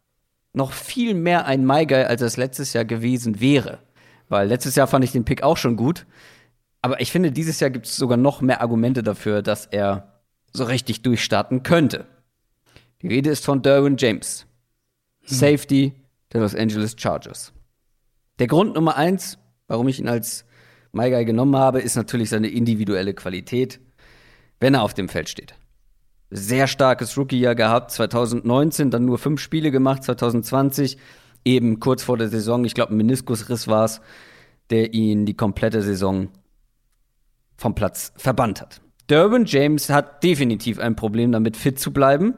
noch 0.53 0.71
viel 0.71 1.15
mehr 1.15 1.45
ein 1.47 1.65
My 1.65 1.85
Guy, 1.85 2.03
als 2.03 2.21
es 2.21 2.37
letztes 2.37 2.71
Jahr 2.71 2.85
gewesen 2.85 3.41
wäre. 3.41 3.79
Weil 4.29 4.47
letztes 4.47 4.75
Jahr 4.75 4.87
fand 4.87 5.03
ich 5.03 5.11
den 5.11 5.25
Pick 5.25 5.43
auch 5.43 5.57
schon 5.57 5.75
gut. 5.75 6.05
Aber 6.81 7.01
ich 7.01 7.11
finde, 7.11 7.33
dieses 7.33 7.59
Jahr 7.59 7.69
gibt 7.69 7.87
es 7.87 7.97
sogar 7.97 8.17
noch 8.17 8.39
mehr 8.39 8.61
Argumente 8.61 9.03
dafür, 9.03 9.41
dass 9.41 9.65
er 9.65 10.21
so 10.53 10.63
richtig 10.63 11.01
durchstarten 11.01 11.63
könnte. 11.63 12.05
Die 13.01 13.07
Rede 13.07 13.31
ist 13.31 13.43
von 13.43 13.61
Derwin 13.61 13.97
James. 13.97 14.45
Hm. 15.23 15.35
Safety, 15.35 15.93
der 16.31 16.41
Los 16.41 16.55
Angeles 16.55 16.95
Chargers. 16.97 17.51
Der 18.37 18.47
Grund 18.47 18.75
Nummer 18.75 18.95
eins, 18.95 19.37
warum 19.69 19.87
ich 19.87 19.99
ihn 19.99 20.09
als 20.09 20.45
My 20.91 21.23
genommen 21.23 21.55
habe, 21.55 21.79
ist 21.79 21.95
natürlich 21.95 22.29
seine 22.29 22.49
individuelle 22.49 23.13
Qualität, 23.13 23.79
wenn 24.59 24.73
er 24.73 24.83
auf 24.83 24.93
dem 24.93 25.07
Feld 25.07 25.29
steht. 25.29 25.55
Sehr 26.31 26.67
starkes 26.67 27.17
Rookie-Jahr 27.17 27.55
gehabt, 27.55 27.91
2019 27.91 28.91
dann 28.91 29.05
nur 29.05 29.17
fünf 29.17 29.39
Spiele 29.39 29.71
gemacht, 29.71 30.03
2020 30.03 30.97
eben 31.45 31.79
kurz 31.79 32.03
vor 32.03 32.17
der 32.17 32.27
Saison, 32.27 32.65
ich 32.65 32.73
glaube 32.73 32.93
ein 32.93 32.97
Meniskusriss 32.97 33.67
war 33.67 33.85
es, 33.85 34.01
der 34.69 34.93
ihn 34.93 35.25
die 35.25 35.35
komplette 35.35 35.81
Saison 35.81 36.29
vom 37.55 37.75
Platz 37.75 38.11
verbannt 38.17 38.61
hat. 38.61 38.81
Durbin 39.07 39.45
James 39.45 39.89
hat 39.89 40.23
definitiv 40.23 40.79
ein 40.79 40.95
Problem 40.95 41.31
damit, 41.31 41.57
fit 41.57 41.79
zu 41.79 41.93
bleiben. 41.93 42.35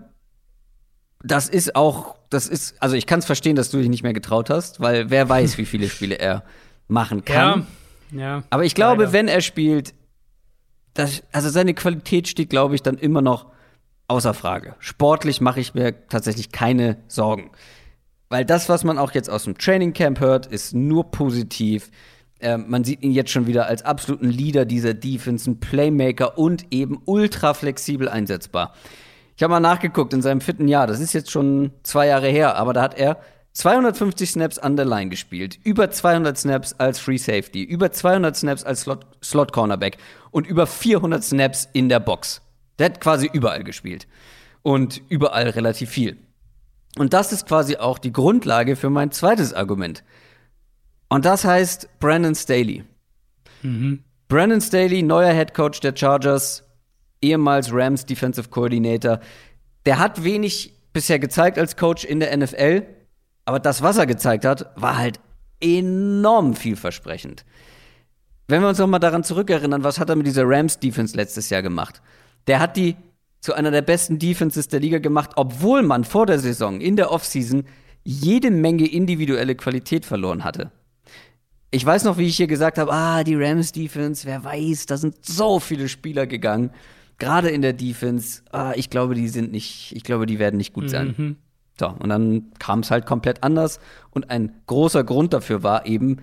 Das 1.23 1.49
ist 1.49 1.75
auch 1.75 2.15
das 2.31 2.47
ist, 2.47 2.81
also 2.81 2.95
ich 2.95 3.05
kann 3.05 3.19
es 3.19 3.25
verstehen, 3.25 3.57
dass 3.57 3.69
du 3.69 3.77
dich 3.77 3.89
nicht 3.89 4.03
mehr 4.03 4.13
getraut 4.13 4.49
hast, 4.49 4.79
weil 4.79 5.09
wer 5.09 5.27
weiß, 5.27 5.57
wie 5.57 5.65
viele 5.65 5.89
Spiele 5.89 6.15
er 6.15 6.43
machen 6.91 7.25
kann. 7.25 7.67
Ja. 8.11 8.19
ja 8.19 8.43
Aber 8.49 8.65
ich 8.65 8.75
glaube, 8.75 9.03
leider. 9.03 9.13
wenn 9.13 9.27
er 9.27 9.41
spielt, 9.41 9.93
das, 10.93 11.23
also 11.31 11.49
seine 11.49 11.73
Qualität 11.73 12.27
steht, 12.27 12.49
glaube 12.49 12.75
ich, 12.75 12.83
dann 12.83 12.97
immer 12.97 13.21
noch 13.21 13.47
außer 14.07 14.33
Frage. 14.33 14.75
Sportlich 14.79 15.39
mache 15.39 15.61
ich 15.61 15.73
mir 15.73 16.07
tatsächlich 16.09 16.51
keine 16.51 16.97
Sorgen. 17.07 17.51
Weil 18.29 18.45
das, 18.45 18.69
was 18.69 18.83
man 18.83 18.97
auch 18.97 19.11
jetzt 19.11 19.29
aus 19.29 19.45
dem 19.45 19.57
Training 19.57 19.93
Camp 19.93 20.19
hört, 20.19 20.45
ist 20.45 20.73
nur 20.73 21.11
positiv. 21.11 21.91
Ähm, 22.41 22.65
man 22.67 22.83
sieht 22.83 23.03
ihn 23.03 23.11
jetzt 23.11 23.31
schon 23.31 23.47
wieder 23.47 23.67
als 23.67 23.83
absoluten 23.83 24.29
Leader 24.29 24.65
dieser 24.65 24.93
Defense, 24.93 25.49
ein 25.49 25.59
Playmaker 25.59 26.37
und 26.37 26.65
eben 26.71 27.01
ultra 27.05 27.53
flexibel 27.53 28.09
einsetzbar. 28.09 28.73
Ich 29.37 29.43
habe 29.43 29.51
mal 29.51 29.59
nachgeguckt 29.59 30.13
in 30.13 30.21
seinem 30.21 30.41
vierten 30.41 30.67
Jahr, 30.67 30.87
das 30.87 30.99
ist 30.99 31.13
jetzt 31.13 31.31
schon 31.31 31.71
zwei 31.83 32.07
Jahre 32.07 32.27
her, 32.27 32.57
aber 32.57 32.73
da 32.73 32.81
hat 32.81 32.97
er 32.97 33.17
250 33.53 34.31
Snaps 34.31 34.57
an 34.57 34.77
der 34.77 34.85
Line 34.85 35.09
gespielt, 35.09 35.59
über 35.63 35.91
200 35.91 36.37
Snaps 36.37 36.73
als 36.77 36.99
Free 36.99 37.17
Safety, 37.17 37.63
über 37.63 37.91
200 37.91 38.35
Snaps 38.35 38.63
als 38.63 38.81
Slot, 38.81 39.05
Slot 39.23 39.51
Cornerback 39.51 39.97
und 40.31 40.47
über 40.47 40.67
400 40.67 41.23
Snaps 41.23 41.67
in 41.73 41.89
der 41.89 41.99
Box. 41.99 42.41
Der 42.79 42.85
hat 42.85 43.01
quasi 43.01 43.29
überall 43.31 43.63
gespielt 43.63 44.07
und 44.61 45.01
überall 45.09 45.49
relativ 45.49 45.89
viel. 45.89 46.17
Und 46.97 47.13
das 47.13 47.31
ist 47.31 47.47
quasi 47.47 47.77
auch 47.77 47.99
die 47.99 48.11
Grundlage 48.11 48.75
für 48.75 48.89
mein 48.89 49.11
zweites 49.11 49.53
Argument. 49.53 50.03
Und 51.09 51.25
das 51.25 51.43
heißt 51.43 51.89
Brandon 51.99 52.35
Staley. 52.35 52.83
Mhm. 53.61 54.03
Brandon 54.27 54.61
Staley, 54.61 55.03
neuer 55.03 55.33
Head 55.33 55.53
Coach 55.53 55.81
der 55.81 55.95
Chargers, 55.95 56.63
ehemals 57.21 57.71
Rams 57.73 58.05
Defensive 58.05 58.49
Coordinator. 58.49 59.19
Der 59.85 59.99
hat 59.99 60.23
wenig 60.23 60.73
bisher 60.93 61.19
gezeigt 61.19 61.57
als 61.57 61.75
Coach 61.75 62.05
in 62.05 62.19
der 62.19 62.35
NFL, 62.35 62.83
aber 63.45 63.59
das, 63.59 63.81
was 63.81 63.97
er 63.97 64.05
gezeigt 64.05 64.45
hat, 64.45 64.71
war 64.75 64.97
halt 64.97 65.19
enorm 65.59 66.55
vielversprechend. 66.55 67.45
Wenn 68.47 68.61
wir 68.61 68.69
uns 68.69 68.79
noch 68.79 68.87
mal 68.87 68.99
daran 68.99 69.23
zurückerinnern, 69.23 69.83
was 69.83 69.99
hat 69.99 70.09
er 70.09 70.15
mit 70.15 70.27
dieser 70.27 70.43
Rams 70.45 70.79
Defense 70.79 71.15
letztes 71.15 71.49
Jahr 71.49 71.61
gemacht? 71.61 72.01
Der 72.47 72.59
hat 72.59 72.75
die 72.75 72.95
zu 73.39 73.53
einer 73.53 73.71
der 73.71 73.81
besten 73.81 74.19
Defenses 74.19 74.67
der 74.67 74.79
Liga 74.79 74.99
gemacht, 74.99 75.31
obwohl 75.35 75.81
man 75.83 76.03
vor 76.03 76.25
der 76.25 76.39
Saison 76.39 76.79
in 76.79 76.95
der 76.95 77.11
Offseason 77.11 77.63
jede 78.03 78.51
Menge 78.51 78.87
individuelle 78.87 79.55
Qualität 79.55 80.05
verloren 80.05 80.43
hatte. 80.43 80.71
Ich 81.71 81.85
weiß 81.85 82.03
noch, 82.03 82.17
wie 82.17 82.27
ich 82.27 82.37
hier 82.37 82.47
gesagt 82.47 82.77
habe, 82.77 82.91
ah, 82.91 83.23
die 83.23 83.35
Rams 83.35 83.71
Defense, 83.71 84.27
wer 84.27 84.43
weiß, 84.43 84.85
da 84.85 84.97
sind 84.97 85.25
so 85.25 85.59
viele 85.59 85.87
Spieler 85.87 86.27
gegangen. 86.27 86.71
Gerade 87.17 87.49
in 87.49 87.61
der 87.61 87.73
Defense, 87.73 88.41
ah, 88.51 88.73
ich 88.75 88.89
glaube, 88.89 89.15
die 89.15 89.29
sind 89.29 89.51
nicht, 89.51 89.93
ich 89.95 90.03
glaube, 90.03 90.25
die 90.25 90.39
werden 90.39 90.57
nicht 90.57 90.73
gut 90.73 90.89
sein. 90.89 91.15
Mhm. 91.17 91.35
So, 91.81 91.87
und 91.87 92.09
dann 92.09 92.51
kam 92.59 92.81
es 92.81 92.91
halt 92.91 93.07
komplett 93.07 93.41
anders. 93.41 93.79
Und 94.11 94.29
ein 94.29 94.61
großer 94.67 95.03
Grund 95.03 95.33
dafür 95.33 95.63
war 95.63 95.87
eben 95.87 96.17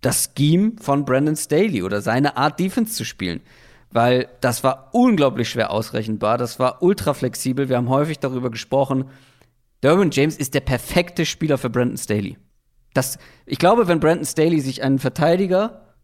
das 0.00 0.32
Scheme 0.36 0.72
von 0.80 1.04
Brandon 1.04 1.36
Staley 1.36 1.84
oder 1.84 2.00
seine 2.00 2.36
Art, 2.36 2.58
Defense 2.58 2.92
zu 2.92 3.04
spielen. 3.04 3.42
Weil 3.92 4.28
das 4.40 4.64
war 4.64 4.90
unglaublich 4.92 5.48
schwer 5.48 5.70
ausrechenbar, 5.70 6.36
das 6.36 6.58
war 6.58 6.82
ultra 6.82 7.14
flexibel. 7.14 7.68
Wir 7.68 7.76
haben 7.76 7.90
häufig 7.90 8.18
darüber 8.18 8.50
gesprochen. 8.50 9.04
Derwin 9.84 10.10
James 10.10 10.36
ist 10.36 10.52
der 10.54 10.60
perfekte 10.60 11.26
Spieler 11.26 11.58
für 11.58 11.70
Brandon 11.70 11.96
Staley. 11.96 12.36
Das, 12.92 13.20
ich 13.46 13.58
glaube, 13.58 13.86
wenn 13.86 14.00
Brandon 14.00 14.26
Staley 14.26 14.58
sich 14.58 14.82
einen 14.82 14.98
Verteidiger 14.98 15.94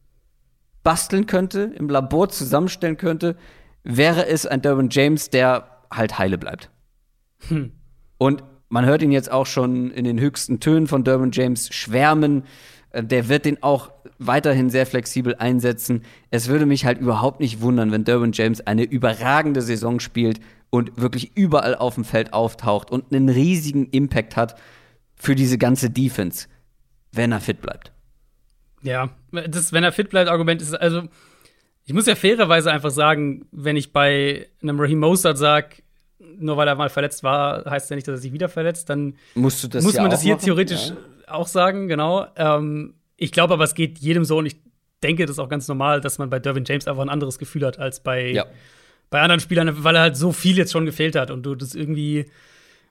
basteln 0.84 1.26
könnte, 1.26 1.62
im 1.74 1.88
Labor 1.88 2.28
zusammenstellen 2.28 2.96
könnte, 2.96 3.34
wäre 3.82 4.26
es 4.28 4.46
ein 4.46 4.62
Derwin 4.62 4.88
James, 4.88 5.30
der 5.30 5.68
halt 5.92 6.16
heile 6.20 6.38
bleibt. 6.38 6.70
Hm. 7.48 7.72
Und 8.18 8.44
man 8.68 8.84
hört 8.84 9.02
ihn 9.02 9.12
jetzt 9.12 9.30
auch 9.30 9.46
schon 9.46 9.90
in 9.90 10.04
den 10.04 10.20
höchsten 10.20 10.60
Tönen 10.60 10.86
von 10.86 11.04
Derwin 11.04 11.30
James 11.32 11.72
schwärmen. 11.72 12.44
Äh, 12.90 13.02
der 13.04 13.28
wird 13.28 13.44
den 13.44 13.62
auch 13.62 13.90
weiterhin 14.18 14.70
sehr 14.70 14.86
flexibel 14.86 15.34
einsetzen. 15.36 16.02
Es 16.30 16.48
würde 16.48 16.66
mich 16.66 16.84
halt 16.84 16.98
überhaupt 16.98 17.40
nicht 17.40 17.60
wundern, 17.60 17.92
wenn 17.92 18.04
Derwin 18.04 18.32
James 18.32 18.60
eine 18.60 18.84
überragende 18.84 19.62
Saison 19.62 20.00
spielt 20.00 20.40
und 20.70 21.00
wirklich 21.00 21.36
überall 21.36 21.74
auf 21.74 21.94
dem 21.94 22.04
Feld 22.04 22.32
auftaucht 22.32 22.90
und 22.90 23.12
einen 23.12 23.28
riesigen 23.28 23.86
Impact 23.90 24.36
hat 24.36 24.56
für 25.14 25.34
diese 25.34 25.58
ganze 25.58 25.90
Defense 25.90 26.46
wenn 27.12 27.32
er 27.32 27.40
fit 27.40 27.60
bleibt. 27.60 27.92
Ja, 28.82 29.10
das, 29.32 29.72
wenn 29.72 29.84
er 29.84 29.92
fit 29.92 30.10
bleibt, 30.10 30.30
Argument 30.30 30.62
ist, 30.62 30.74
also, 30.74 31.02
ich 31.84 31.92
muss 31.92 32.06
ja 32.06 32.14
fairerweise 32.14 32.70
einfach 32.70 32.90
sagen, 32.90 33.46
wenn 33.50 33.76
ich 33.76 33.92
bei 33.92 34.48
einem 34.62 34.78
Raheem 34.78 35.00
Mostert 35.00 35.38
sage, 35.38 35.76
nur 36.18 36.56
weil 36.56 36.68
er 36.68 36.74
mal 36.74 36.88
verletzt 36.88 37.22
war, 37.22 37.64
heißt 37.64 37.90
ja 37.90 37.96
nicht, 37.96 38.08
dass 38.08 38.18
er 38.18 38.22
sich 38.22 38.32
wieder 38.32 38.48
verletzt, 38.48 38.90
dann 38.90 39.14
muss 39.80 39.94
ja 39.94 40.02
man 40.02 40.10
das 40.10 40.22
hier 40.22 40.34
machen? 40.34 40.44
theoretisch 40.44 40.88
ja. 40.88 40.96
auch 41.32 41.46
sagen, 41.46 41.88
genau. 41.88 42.26
Ähm, 42.36 42.94
ich 43.16 43.32
glaube 43.32 43.54
aber, 43.54 43.64
es 43.64 43.74
geht 43.74 43.98
jedem 43.98 44.24
so 44.24 44.38
und 44.38 44.46
ich 44.46 44.56
denke, 45.02 45.26
das 45.26 45.36
ist 45.36 45.38
auch 45.38 45.48
ganz 45.48 45.68
normal, 45.68 46.00
dass 46.00 46.18
man 46.18 46.30
bei 46.30 46.38
Dervin 46.38 46.64
James 46.64 46.88
einfach 46.88 47.02
ein 47.02 47.08
anderes 47.08 47.38
Gefühl 47.38 47.64
hat 47.64 47.78
als 47.78 48.00
bei, 48.00 48.30
ja. 48.30 48.46
bei 49.10 49.20
anderen 49.20 49.40
Spielern, 49.40 49.84
weil 49.84 49.94
er 49.94 50.02
halt 50.02 50.16
so 50.16 50.32
viel 50.32 50.56
jetzt 50.56 50.72
schon 50.72 50.86
gefehlt 50.86 51.14
hat 51.14 51.30
und 51.30 51.44
du 51.44 51.54
das 51.54 51.74
irgendwie, 51.74 52.26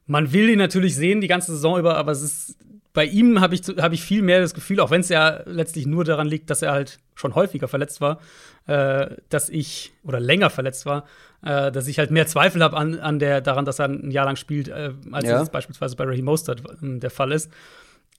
man 0.05 0.31
will 0.31 0.49
ihn 0.49 0.57
natürlich 0.57 0.95
sehen 0.95 1.21
die 1.21 1.27
ganze 1.27 1.51
Saison 1.51 1.79
über, 1.79 1.97
aber 1.97 2.11
es 2.13 2.21
ist 2.21 2.57
bei 2.93 3.05
ihm 3.05 3.41
habe 3.41 3.53
ich, 3.53 3.61
hab 3.77 3.93
ich 3.93 4.01
viel 4.01 4.23
mehr 4.23 4.39
das 4.39 4.55
Gefühl, 4.55 4.79
auch 4.79 4.89
wenn 4.89 5.01
es 5.01 5.09
ja 5.09 5.41
letztlich 5.45 5.85
nur 5.85 6.03
daran 6.03 6.27
liegt, 6.27 6.49
dass 6.49 6.63
er 6.63 6.71
halt 6.71 6.97
schon 7.13 7.35
häufiger 7.35 7.67
verletzt 7.67 8.01
war, 8.01 8.19
äh, 8.67 9.15
dass 9.29 9.49
ich, 9.49 9.93
oder 10.03 10.19
länger 10.19 10.49
verletzt 10.49 10.85
war, 10.85 11.05
äh, 11.43 11.71
dass 11.71 11.87
ich 11.87 11.99
halt 11.99 12.11
mehr 12.11 12.27
Zweifel 12.27 12.61
habe 12.63 12.77
an, 12.77 12.99
an 12.99 13.19
der, 13.19 13.41
daran, 13.41 13.65
dass 13.65 13.79
er 13.79 13.85
ein 13.89 14.11
Jahr 14.11 14.25
lang 14.25 14.35
spielt, 14.35 14.67
äh, 14.67 14.91
als 15.11 15.27
Ja. 15.27 15.41
es 15.41 15.49
beispielsweise 15.49 15.95
bei 15.95 16.03
Raheem 16.03 16.25
Mostert 16.25 16.61
äh, 16.61 16.99
der 16.99 17.09
Fall 17.09 17.31
ist. 17.31 17.51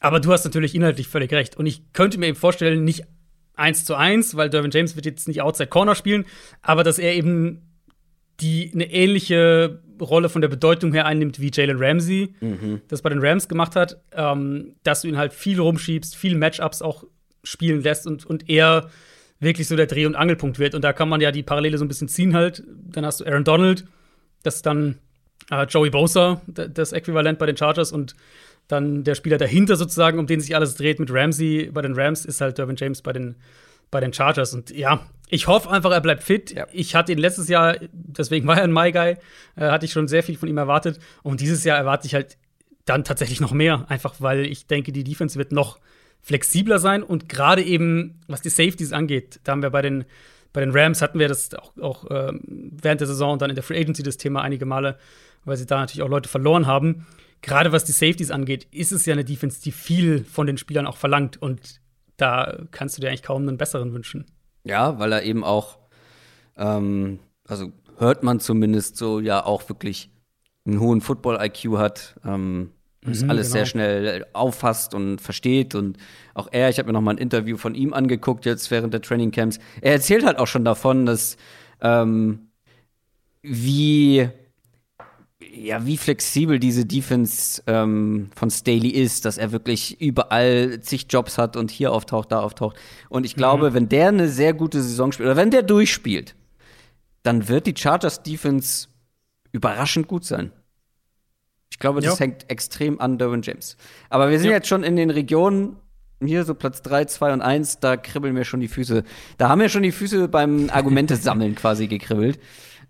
Aber 0.00 0.20
du 0.20 0.32
hast 0.32 0.44
natürlich 0.44 0.74
inhaltlich 0.74 1.08
völlig 1.08 1.32
recht. 1.32 1.56
Und 1.56 1.66
ich 1.66 1.92
könnte 1.92 2.18
mir 2.18 2.26
eben 2.26 2.36
vorstellen, 2.36 2.84
nicht 2.84 3.02
eins 3.54 3.84
zu 3.84 3.94
eins, 3.96 4.36
weil 4.36 4.48
Dervin 4.50 4.70
James 4.70 4.94
wird 4.96 5.06
jetzt 5.06 5.26
nicht 5.28 5.42
Outside 5.42 5.68
Corner 5.68 5.94
spielen, 5.96 6.24
aber 6.62 6.84
dass 6.84 6.98
er 6.98 7.14
eben 7.14 7.62
die 8.40 8.70
eine 8.72 8.90
ähnliche 8.92 9.80
Rolle 10.00 10.28
von 10.28 10.40
der 10.40 10.48
Bedeutung 10.48 10.92
her 10.92 11.06
einnimmt 11.06 11.40
wie 11.40 11.50
Jalen 11.52 11.78
Ramsey, 11.82 12.34
das 12.86 13.02
bei 13.02 13.08
den 13.10 13.18
Rams 13.18 13.48
gemacht 13.48 13.74
hat, 13.74 14.00
ähm, 14.12 14.76
dass 14.84 15.02
du 15.02 15.08
ihn 15.08 15.16
halt 15.16 15.32
viel 15.32 15.58
rumschiebst, 15.58 16.14
viel 16.14 16.36
Matchups 16.36 16.82
auch 16.82 17.02
spielen 17.42 17.82
lässt 17.82 18.06
und, 18.06 18.24
und 18.24 18.48
er 18.48 18.88
wirklich 19.40 19.68
so 19.68 19.76
der 19.76 19.86
Dreh- 19.86 20.06
und 20.06 20.16
Angelpunkt 20.16 20.58
wird. 20.58 20.74
Und 20.74 20.82
da 20.82 20.92
kann 20.92 21.08
man 21.08 21.20
ja 21.20 21.30
die 21.30 21.42
Parallele 21.42 21.78
so 21.78 21.84
ein 21.84 21.88
bisschen 21.88 22.08
ziehen 22.08 22.34
halt. 22.34 22.62
Dann 22.90 23.06
hast 23.06 23.20
du 23.20 23.24
Aaron 23.24 23.44
Donald, 23.44 23.84
das 24.42 24.56
ist 24.56 24.66
dann 24.66 24.98
äh, 25.50 25.64
Joey 25.64 25.90
Bosa, 25.90 26.40
das 26.46 26.92
Äquivalent 26.92 27.38
bei 27.38 27.46
den 27.46 27.56
Chargers 27.56 27.92
und 27.92 28.14
dann 28.66 29.02
der 29.02 29.14
Spieler 29.14 29.38
dahinter 29.38 29.76
sozusagen, 29.76 30.18
um 30.18 30.26
den 30.26 30.40
sich 30.40 30.54
alles 30.54 30.74
dreht 30.74 31.00
mit 31.00 31.10
Ramsey 31.10 31.70
bei 31.72 31.82
den 31.82 31.94
Rams, 31.94 32.24
ist 32.24 32.40
halt 32.40 32.58
Dervin 32.58 32.76
James 32.76 33.00
bei 33.00 33.12
den, 33.12 33.36
bei 33.90 34.00
den 34.00 34.12
Chargers. 34.12 34.52
Und 34.52 34.70
ja, 34.70 35.06
ich 35.28 35.46
hoffe 35.46 35.70
einfach, 35.70 35.90
er 35.90 36.02
bleibt 36.02 36.22
fit. 36.22 36.52
Ja. 36.52 36.66
Ich 36.72 36.94
hatte 36.94 37.12
ihn 37.12 37.18
letztes 37.18 37.48
Jahr, 37.48 37.76
deswegen 37.92 38.46
war 38.46 38.58
er 38.58 38.64
ein 38.64 38.72
My 38.72 38.92
Guy, 38.92 39.16
äh, 39.56 39.70
hatte 39.70 39.86
ich 39.86 39.92
schon 39.92 40.06
sehr 40.06 40.22
viel 40.22 40.36
von 40.36 40.48
ihm 40.48 40.58
erwartet. 40.58 40.98
Und 41.22 41.40
dieses 41.40 41.64
Jahr 41.64 41.78
erwarte 41.78 42.06
ich 42.06 42.14
halt 42.14 42.36
dann 42.84 43.04
tatsächlich 43.04 43.40
noch 43.40 43.52
mehr, 43.52 43.86
einfach 43.88 44.16
weil 44.18 44.46
ich 44.46 44.66
denke, 44.66 44.92
die 44.92 45.04
Defense 45.04 45.38
wird 45.38 45.52
noch 45.52 45.78
flexibler 46.20 46.78
sein 46.78 47.02
und 47.02 47.28
gerade 47.28 47.62
eben, 47.62 48.20
was 48.26 48.42
die 48.42 48.50
Safeties 48.50 48.92
angeht, 48.92 49.40
da 49.44 49.52
haben 49.52 49.62
wir 49.62 49.70
bei 49.70 49.82
den, 49.82 50.04
bei 50.52 50.60
den 50.60 50.70
Rams 50.70 51.02
hatten 51.02 51.18
wir 51.18 51.28
das 51.28 51.54
auch, 51.54 51.76
auch 51.78 52.06
ähm, 52.10 52.40
während 52.82 53.00
der 53.00 53.08
Saison 53.08 53.32
und 53.32 53.42
dann 53.42 53.50
in 53.50 53.56
der 53.56 53.64
Free 53.64 53.80
Agency 53.80 54.02
das 54.02 54.16
Thema 54.16 54.42
einige 54.42 54.66
Male, 54.66 54.98
weil 55.44 55.56
sie 55.56 55.66
da 55.66 55.78
natürlich 55.78 56.02
auch 56.02 56.08
Leute 56.08 56.28
verloren 56.28 56.66
haben. 56.66 57.06
Gerade 57.40 57.72
was 57.72 57.84
die 57.84 57.92
Safeties 57.92 58.30
angeht, 58.30 58.66
ist 58.72 58.92
es 58.92 59.06
ja 59.06 59.12
eine 59.12 59.24
Defense, 59.24 59.62
die 59.62 59.72
viel 59.72 60.24
von 60.24 60.46
den 60.46 60.58
Spielern 60.58 60.86
auch 60.86 60.96
verlangt 60.96 61.40
und 61.40 61.80
da 62.16 62.58
kannst 62.72 62.96
du 62.96 63.00
dir 63.00 63.08
eigentlich 63.08 63.22
kaum 63.22 63.42
einen 63.42 63.58
besseren 63.58 63.94
wünschen. 63.94 64.26
Ja, 64.64 64.98
weil 64.98 65.12
er 65.12 65.22
eben 65.22 65.44
auch, 65.44 65.78
ähm, 66.56 67.20
also 67.46 67.72
hört 67.96 68.22
man 68.22 68.40
zumindest 68.40 68.96
so, 68.96 69.20
ja 69.20 69.44
auch 69.44 69.68
wirklich 69.68 70.10
einen 70.66 70.80
hohen 70.80 71.00
Football-IQ 71.00 71.78
hat. 71.78 72.16
Ähm, 72.24 72.72
das 73.08 73.22
Mhm, 73.22 73.30
alles 73.30 73.48
genau. 73.48 73.58
sehr 73.58 73.66
schnell 73.66 74.26
auffasst 74.32 74.94
und 74.94 75.20
versteht. 75.20 75.74
Und 75.74 75.98
auch 76.34 76.48
er, 76.50 76.68
ich 76.68 76.78
habe 76.78 76.88
mir 76.88 76.92
noch 76.92 77.00
mal 77.00 77.12
ein 77.12 77.18
Interview 77.18 77.56
von 77.56 77.74
ihm 77.74 77.92
angeguckt, 77.92 78.46
jetzt 78.46 78.70
während 78.70 78.94
der 78.94 79.02
Training 79.02 79.30
Camps. 79.30 79.58
Er 79.80 79.92
erzählt 79.92 80.24
halt 80.24 80.38
auch 80.38 80.46
schon 80.46 80.64
davon, 80.64 81.06
dass 81.06 81.36
ähm, 81.80 82.48
wie 83.42 84.28
ja, 85.40 85.84
wie 85.86 85.96
flexibel 85.96 86.58
diese 86.58 86.84
Defense 86.84 87.62
ähm, 87.66 88.30
von 88.34 88.50
Staley 88.50 88.90
ist, 88.90 89.24
dass 89.24 89.38
er 89.38 89.52
wirklich 89.52 90.00
überall 90.00 90.80
zig 90.80 91.06
Jobs 91.08 91.38
hat 91.38 91.56
und 91.56 91.70
hier 91.70 91.92
auftaucht, 91.92 92.32
da 92.32 92.40
auftaucht. 92.40 92.76
Und 93.08 93.24
ich 93.24 93.36
glaube, 93.36 93.74
wenn 93.74 93.88
der 93.88 94.08
eine 94.08 94.28
sehr 94.28 94.52
gute 94.52 94.82
Saison 94.82 95.12
spielt, 95.12 95.28
oder 95.28 95.36
wenn 95.36 95.50
der 95.50 95.62
durchspielt, 95.62 96.34
dann 97.22 97.48
wird 97.48 97.66
die 97.66 97.74
Chargers 97.76 98.22
Defense 98.22 98.88
überraschend 99.52 100.08
gut 100.08 100.24
sein. 100.24 100.52
Ich 101.70 101.78
glaube, 101.78 102.00
das 102.00 102.18
Ja. 102.18 102.24
hängt 102.24 102.50
extrem 102.50 103.00
an 103.00 103.18
Derwin 103.18 103.42
James. 103.42 103.76
Aber 104.10 104.30
wir 104.30 104.38
sind 104.38 104.48
Ja. 104.50 104.56
jetzt 104.56 104.68
schon 104.68 104.82
in 104.82 104.96
den 104.96 105.10
Regionen, 105.10 105.76
hier 106.24 106.44
so 106.44 106.54
Platz 106.54 106.82
3, 106.82 107.04
2 107.04 107.32
und 107.32 107.42
1, 107.42 107.78
da 107.80 107.96
kribbeln 107.96 108.34
mir 108.34 108.44
schon 108.44 108.60
die 108.60 108.68
Füße. 108.68 109.04
Da 109.36 109.48
haben 109.48 109.58
mir 109.58 109.68
schon 109.68 109.82
die 109.84 109.92
Füße 109.92 110.28
beim 110.28 110.70
Argumente 110.72 111.16
sammeln 111.16 111.54
quasi 111.54 111.86
gekribbelt. 111.86 112.40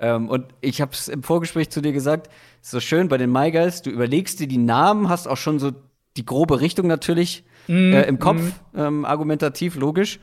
Ähm, 0.00 0.28
und 0.28 0.46
ich 0.60 0.80
habe 0.80 0.92
es 0.92 1.08
im 1.08 1.22
Vorgespräch 1.22 1.70
zu 1.70 1.80
dir 1.82 1.92
gesagt, 1.92 2.30
ist 2.62 2.70
so 2.70 2.80
schön 2.80 3.08
bei 3.08 3.18
den 3.18 3.30
My 3.32 3.50
Guys, 3.50 3.82
du 3.82 3.90
überlegst 3.90 4.38
dir 4.40 4.46
die 4.46 4.58
Namen, 4.58 5.08
hast 5.08 5.26
auch 5.26 5.36
schon 5.36 5.58
so 5.58 5.72
die 6.16 6.24
grobe 6.24 6.60
Richtung 6.60 6.86
natürlich 6.86 7.44
äh, 7.68 8.08
im 8.08 8.18
Kopf, 8.18 8.40
ähm, 8.74 9.04
argumentativ, 9.04 9.74
logisch. 9.76 10.20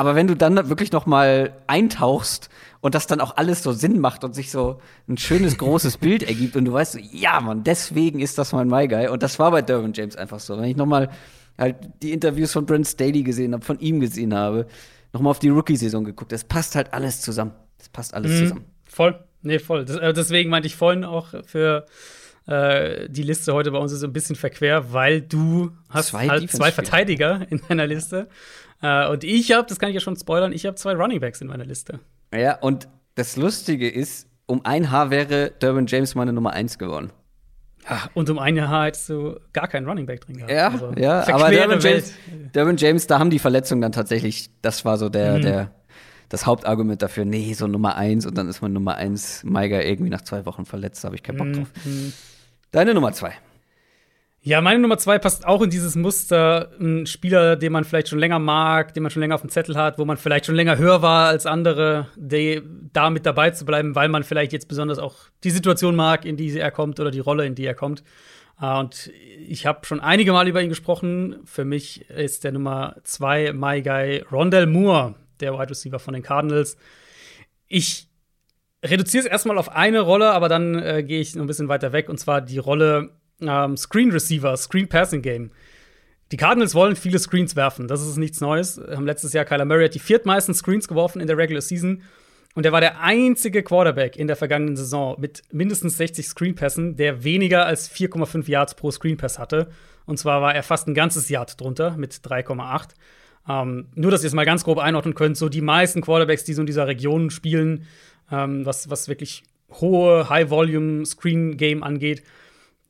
Aber 0.00 0.14
wenn 0.14 0.26
du 0.26 0.34
dann 0.34 0.70
wirklich 0.70 0.92
noch 0.92 1.04
mal 1.04 1.52
eintauchst 1.66 2.48
und 2.80 2.94
das 2.94 3.06
dann 3.06 3.20
auch 3.20 3.36
alles 3.36 3.62
so 3.62 3.72
Sinn 3.72 3.98
macht 4.00 4.24
und 4.24 4.34
sich 4.34 4.50
so 4.50 4.80
ein 5.10 5.18
schönes 5.18 5.58
großes 5.58 5.98
Bild 6.06 6.22
ergibt 6.22 6.56
und 6.56 6.64
du 6.64 6.72
weißt, 6.72 6.92
so, 6.92 6.98
ja, 7.12 7.38
Mann, 7.40 7.64
deswegen 7.64 8.20
ist 8.20 8.38
das 8.38 8.52
mein 8.52 8.66
My 8.68 8.88
Guy. 8.88 9.08
Und 9.08 9.22
das 9.22 9.38
war 9.38 9.50
bei 9.50 9.60
Derwin 9.60 9.92
James 9.92 10.16
einfach 10.16 10.40
so. 10.40 10.56
Wenn 10.56 10.64
ich 10.64 10.76
noch 10.76 10.86
mal 10.86 11.10
halt 11.58 11.76
die 12.02 12.12
Interviews 12.12 12.50
von 12.52 12.64
Brent 12.64 12.86
Staley 12.86 13.22
gesehen 13.22 13.52
habe, 13.52 13.62
von 13.62 13.78
ihm 13.78 14.00
gesehen 14.00 14.32
habe, 14.34 14.66
noch 15.12 15.20
mal 15.20 15.28
auf 15.28 15.38
die 15.38 15.50
Rookie-Saison 15.50 16.02
geguckt, 16.04 16.32
es 16.32 16.44
passt 16.44 16.76
halt 16.76 16.94
alles 16.94 17.20
zusammen. 17.20 17.52
Es 17.78 17.90
passt 17.90 18.14
alles 18.14 18.32
Mhm. 18.32 18.38
zusammen. 18.38 18.64
Voll. 18.86 19.18
Nee, 19.42 19.58
voll. 19.58 19.84
Das, 19.84 19.96
äh, 19.96 20.14
deswegen 20.14 20.48
meinte 20.48 20.66
ich 20.66 20.76
vorhin 20.76 21.04
auch 21.04 21.34
für 21.44 21.84
äh, 22.46 23.08
die 23.10 23.22
Liste 23.22 23.52
heute 23.52 23.70
bei 23.70 23.78
uns 23.78 23.92
ist 23.92 24.00
so 24.00 24.06
ein 24.06 24.12
bisschen 24.14 24.34
verquer, 24.36 24.92
weil 24.94 25.20
du 25.20 25.72
hast 25.90 26.08
Zwei 26.08 26.26
halt 26.28 26.42
Defense 26.44 26.56
zwei. 26.56 26.72
Verteidiger 26.72 27.46
in 27.50 27.60
deiner 27.68 27.86
Liste. 27.86 28.28
Äh, 28.82 29.08
und 29.08 29.24
ich 29.24 29.52
habe, 29.52 29.66
das 29.68 29.78
kann 29.78 29.90
ich 29.90 29.94
ja 29.94 30.00
schon 30.00 30.16
spoilern, 30.16 30.52
ich 30.52 30.64
habe 30.66 30.74
zwei 30.76 30.92
Running 30.94 31.20
Backs 31.20 31.40
in 31.40 31.48
meiner 31.48 31.64
Liste. 31.64 32.00
Ja, 32.34 32.56
und 32.58 32.88
das 33.14 33.36
Lustige 33.36 33.88
ist, 33.88 34.26
um 34.46 34.64
ein 34.64 34.90
Haar 34.90 35.10
wäre 35.10 35.50
Derwin 35.60 35.86
James 35.86 36.14
meine 36.14 36.32
Nummer 36.32 36.52
eins 36.52 36.78
geworden. 36.78 37.10
Ja, 37.88 38.08
und 38.14 38.28
um 38.30 38.38
ein 38.38 38.56
Jahr 38.56 38.84
hättest 38.86 39.08
du 39.08 39.40
gar 39.52 39.66
keinen 39.68 39.88
Running 39.88 40.06
Back 40.06 40.20
drin 40.22 40.36
gehabt. 40.36 40.52
Ja, 40.52 40.68
Also, 40.68 40.92
ja, 40.98 41.26
aber 41.34 41.50
Derwin. 41.50 41.80
James, 41.80 42.12
Derwin 42.54 42.76
James, 42.76 43.06
da 43.06 43.18
haben 43.18 43.30
die 43.30 43.38
Verletzungen 43.38 43.80
dann 43.80 43.92
tatsächlich, 43.92 44.50
das 44.62 44.84
war 44.84 44.98
so 44.98 45.08
der, 45.08 45.38
Mhm. 45.38 45.42
der, 45.42 45.70
das 46.28 46.46
Hauptargument 46.46 47.00
dafür, 47.02 47.24
nee, 47.24 47.52
so 47.54 47.66
Nummer 47.66 47.96
eins 47.96 48.26
und 48.26 48.36
dann 48.38 48.48
ist 48.48 48.60
man 48.62 48.72
Nummer 48.72 48.96
eins 48.96 49.42
Maiger 49.44 49.84
irgendwie 49.84 50.10
nach 50.10 50.20
zwei 50.22 50.44
Wochen 50.46 50.64
verletzt, 50.66 51.02
da 51.02 51.06
habe 51.06 51.16
ich 51.16 51.22
keinen 51.22 51.38
Bock 51.38 51.52
drauf. 51.52 51.68
Mhm. 51.84 52.12
Deine 52.70 52.94
Nummer 52.94 53.12
zwei. 53.12 53.32
Ja, 54.42 54.62
meine 54.62 54.80
Nummer 54.80 54.96
zwei 54.96 55.18
passt 55.18 55.46
auch 55.46 55.60
in 55.60 55.68
dieses 55.68 55.96
Muster. 55.96 56.70
Ein 56.80 57.04
Spieler, 57.04 57.56
den 57.56 57.72
man 57.72 57.84
vielleicht 57.84 58.08
schon 58.08 58.18
länger 58.18 58.38
mag, 58.38 58.94
den 58.94 59.02
man 59.02 59.10
schon 59.10 59.20
länger 59.20 59.34
auf 59.34 59.42
dem 59.42 59.50
Zettel 59.50 59.76
hat, 59.76 59.98
wo 59.98 60.06
man 60.06 60.16
vielleicht 60.16 60.46
schon 60.46 60.54
länger 60.54 60.78
höher 60.78 61.02
war 61.02 61.28
als 61.28 61.44
andere, 61.44 62.08
der, 62.16 62.62
da 62.92 63.10
mit 63.10 63.26
dabei 63.26 63.50
zu 63.50 63.66
bleiben, 63.66 63.94
weil 63.94 64.08
man 64.08 64.24
vielleicht 64.24 64.54
jetzt 64.54 64.66
besonders 64.66 64.98
auch 64.98 65.16
die 65.44 65.50
Situation 65.50 65.94
mag, 65.94 66.24
in 66.24 66.38
die 66.38 66.58
er 66.58 66.70
kommt 66.70 66.98
oder 67.00 67.10
die 67.10 67.20
Rolle, 67.20 67.44
in 67.44 67.54
die 67.54 67.66
er 67.66 67.74
kommt. 67.74 68.02
Äh, 68.58 68.78
Und 68.78 69.10
ich 69.46 69.66
habe 69.66 69.84
schon 69.84 70.00
einige 70.00 70.32
Mal 70.32 70.48
über 70.48 70.62
ihn 70.62 70.70
gesprochen. 70.70 71.36
Für 71.44 71.66
mich 71.66 72.08
ist 72.08 72.42
der 72.42 72.52
Nummer 72.52 72.96
zwei 73.04 73.52
My 73.52 73.82
Guy 73.82 74.24
Rondell 74.32 74.66
Moore, 74.66 75.16
der 75.40 75.52
Wide 75.52 75.68
Receiver 75.68 75.98
von 75.98 76.14
den 76.14 76.22
Cardinals. 76.22 76.78
Ich 77.68 78.08
reduziere 78.82 79.24
es 79.24 79.30
erstmal 79.30 79.58
auf 79.58 79.70
eine 79.70 80.00
Rolle, 80.00 80.30
aber 80.30 80.48
dann 80.48 80.78
äh, 80.82 81.02
gehe 81.02 81.20
ich 81.20 81.34
noch 81.34 81.44
ein 81.44 81.46
bisschen 81.46 81.68
weiter 81.68 81.92
weg, 81.92 82.08
und 82.08 82.18
zwar 82.18 82.40
die 82.40 82.56
Rolle 82.56 83.19
ähm, 83.42 83.76
Screen 83.76 84.10
Receiver, 84.10 84.56
Screen 84.56 84.88
Passing 84.88 85.22
Game. 85.22 85.50
Die 86.32 86.36
Cardinals 86.36 86.74
wollen 86.74 86.94
viele 86.94 87.18
Screens 87.18 87.56
werfen, 87.56 87.88
das 87.88 88.06
ist 88.06 88.16
nichts 88.16 88.40
Neues. 88.40 88.78
Haben 88.78 89.06
letztes 89.06 89.32
Jahr 89.32 89.44
Kyler 89.44 89.64
Murray 89.64 89.84
hat 89.84 89.94
die 89.94 89.98
viertmeisten 89.98 90.54
Screens 90.54 90.86
geworfen 90.86 91.20
in 91.20 91.26
der 91.26 91.36
Regular 91.36 91.60
Season. 91.60 92.02
Und 92.54 92.66
er 92.66 92.72
war 92.72 92.80
der 92.80 93.00
einzige 93.00 93.62
Quarterback 93.62 94.16
in 94.16 94.26
der 94.26 94.36
vergangenen 94.36 94.76
Saison 94.76 95.16
mit 95.20 95.42
mindestens 95.52 95.96
60 95.96 96.26
Screenpässen, 96.26 96.96
der 96.96 97.22
weniger 97.22 97.64
als 97.64 97.90
4,5 97.90 98.48
Yards 98.48 98.74
pro 98.74 98.90
Screenpass 98.90 99.38
hatte. 99.38 99.70
Und 100.04 100.18
zwar 100.18 100.42
war 100.42 100.54
er 100.54 100.64
fast 100.64 100.88
ein 100.88 100.94
ganzes 100.94 101.28
Yard 101.28 101.60
drunter 101.60 101.96
mit 101.96 102.12
3,8. 102.12 102.88
Ähm, 103.48 103.86
nur, 103.94 104.10
dass 104.10 104.22
ihr 104.22 104.26
es 104.26 104.34
mal 104.34 104.44
ganz 104.44 104.64
grob 104.64 104.78
einordnen 104.78 105.14
könnt, 105.14 105.36
so 105.36 105.48
die 105.48 105.60
meisten 105.60 106.00
Quarterbacks, 106.00 106.44
die 106.44 106.52
so 106.52 106.62
in 106.62 106.66
dieser 106.66 106.88
Region 106.88 107.30
spielen, 107.30 107.86
ähm, 108.30 108.66
was, 108.66 108.90
was 108.90 109.08
wirklich 109.08 109.44
hohe 109.70 110.28
High-Volume-Screen-Game 110.28 111.82
angeht, 111.82 112.24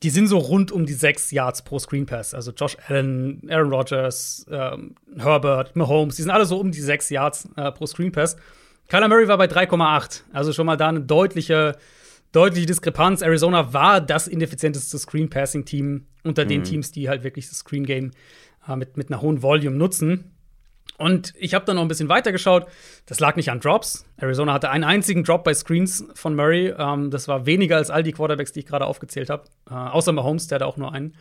die 0.03 0.09
sind 0.09 0.27
so 0.27 0.39
rund 0.39 0.71
um 0.71 0.85
die 0.85 0.93
sechs 0.93 1.31
Yards 1.31 1.61
pro 1.61 1.77
Screen 1.77 2.05
Pass. 2.05 2.33
Also 2.33 2.51
Josh 2.51 2.75
Allen, 2.87 3.41
Aaron 3.49 3.71
Rodgers, 3.71 4.45
ähm, 4.49 4.95
Herbert, 5.15 5.75
Mahomes, 5.75 6.15
die 6.15 6.23
sind 6.23 6.31
alle 6.31 6.45
so 6.45 6.59
um 6.59 6.71
die 6.71 6.81
sechs 6.81 7.09
Yards 7.09 7.47
äh, 7.55 7.71
pro 7.71 7.85
Screen 7.85 8.11
Pass. 8.11 8.35
Kyler 8.87 9.07
Murray 9.07 9.27
war 9.27 9.37
bei 9.37 9.45
3,8. 9.45 10.23
Also 10.33 10.53
schon 10.53 10.65
mal 10.65 10.75
da 10.75 10.89
eine 10.89 11.01
deutliche, 11.01 11.77
deutliche 12.31 12.65
Diskrepanz. 12.65 13.21
Arizona 13.21 13.73
war 13.73 14.01
das 14.01 14.27
ineffizienteste 14.27 14.97
Screen 14.97 15.29
Passing 15.29 15.65
Team 15.65 16.07
unter 16.23 16.45
den 16.45 16.63
Teams, 16.63 16.91
die 16.91 17.07
halt 17.07 17.23
wirklich 17.23 17.47
das 17.47 17.59
Screen 17.59 17.85
Game 17.85 18.11
äh, 18.67 18.75
mit, 18.75 18.97
mit 18.97 19.11
einer 19.11 19.21
hohen 19.21 19.41
Volume 19.43 19.75
nutzen. 19.77 20.31
Und 21.01 21.33
ich 21.37 21.53
habe 21.53 21.65
dann 21.65 21.75
noch 21.75 21.81
ein 21.81 21.87
bisschen 21.87 22.09
weiter 22.09 22.31
geschaut. 22.31 22.67
Das 23.05 23.19
lag 23.19 23.35
nicht 23.35 23.49
an 23.49 23.59
Drops. 23.59 24.05
Arizona 24.17 24.53
hatte 24.53 24.69
einen 24.69 24.83
einzigen 24.83 25.23
Drop 25.23 25.43
bei 25.43 25.53
Screens 25.53 26.05
von 26.13 26.35
Murray. 26.35 26.73
Ähm, 26.77 27.11
das 27.11 27.27
war 27.27 27.45
weniger 27.45 27.77
als 27.77 27.89
all 27.89 28.03
die 28.03 28.11
Quarterbacks, 28.13 28.53
die 28.53 28.59
ich 28.59 28.65
gerade 28.65 28.85
aufgezählt 28.85 29.29
habe. 29.29 29.43
Äh, 29.69 29.73
außer 29.73 30.11
Mahomes, 30.11 30.47
der 30.47 30.57
hatte 30.57 30.67
auch 30.67 30.77
nur 30.77 30.93
einen. 30.93 31.15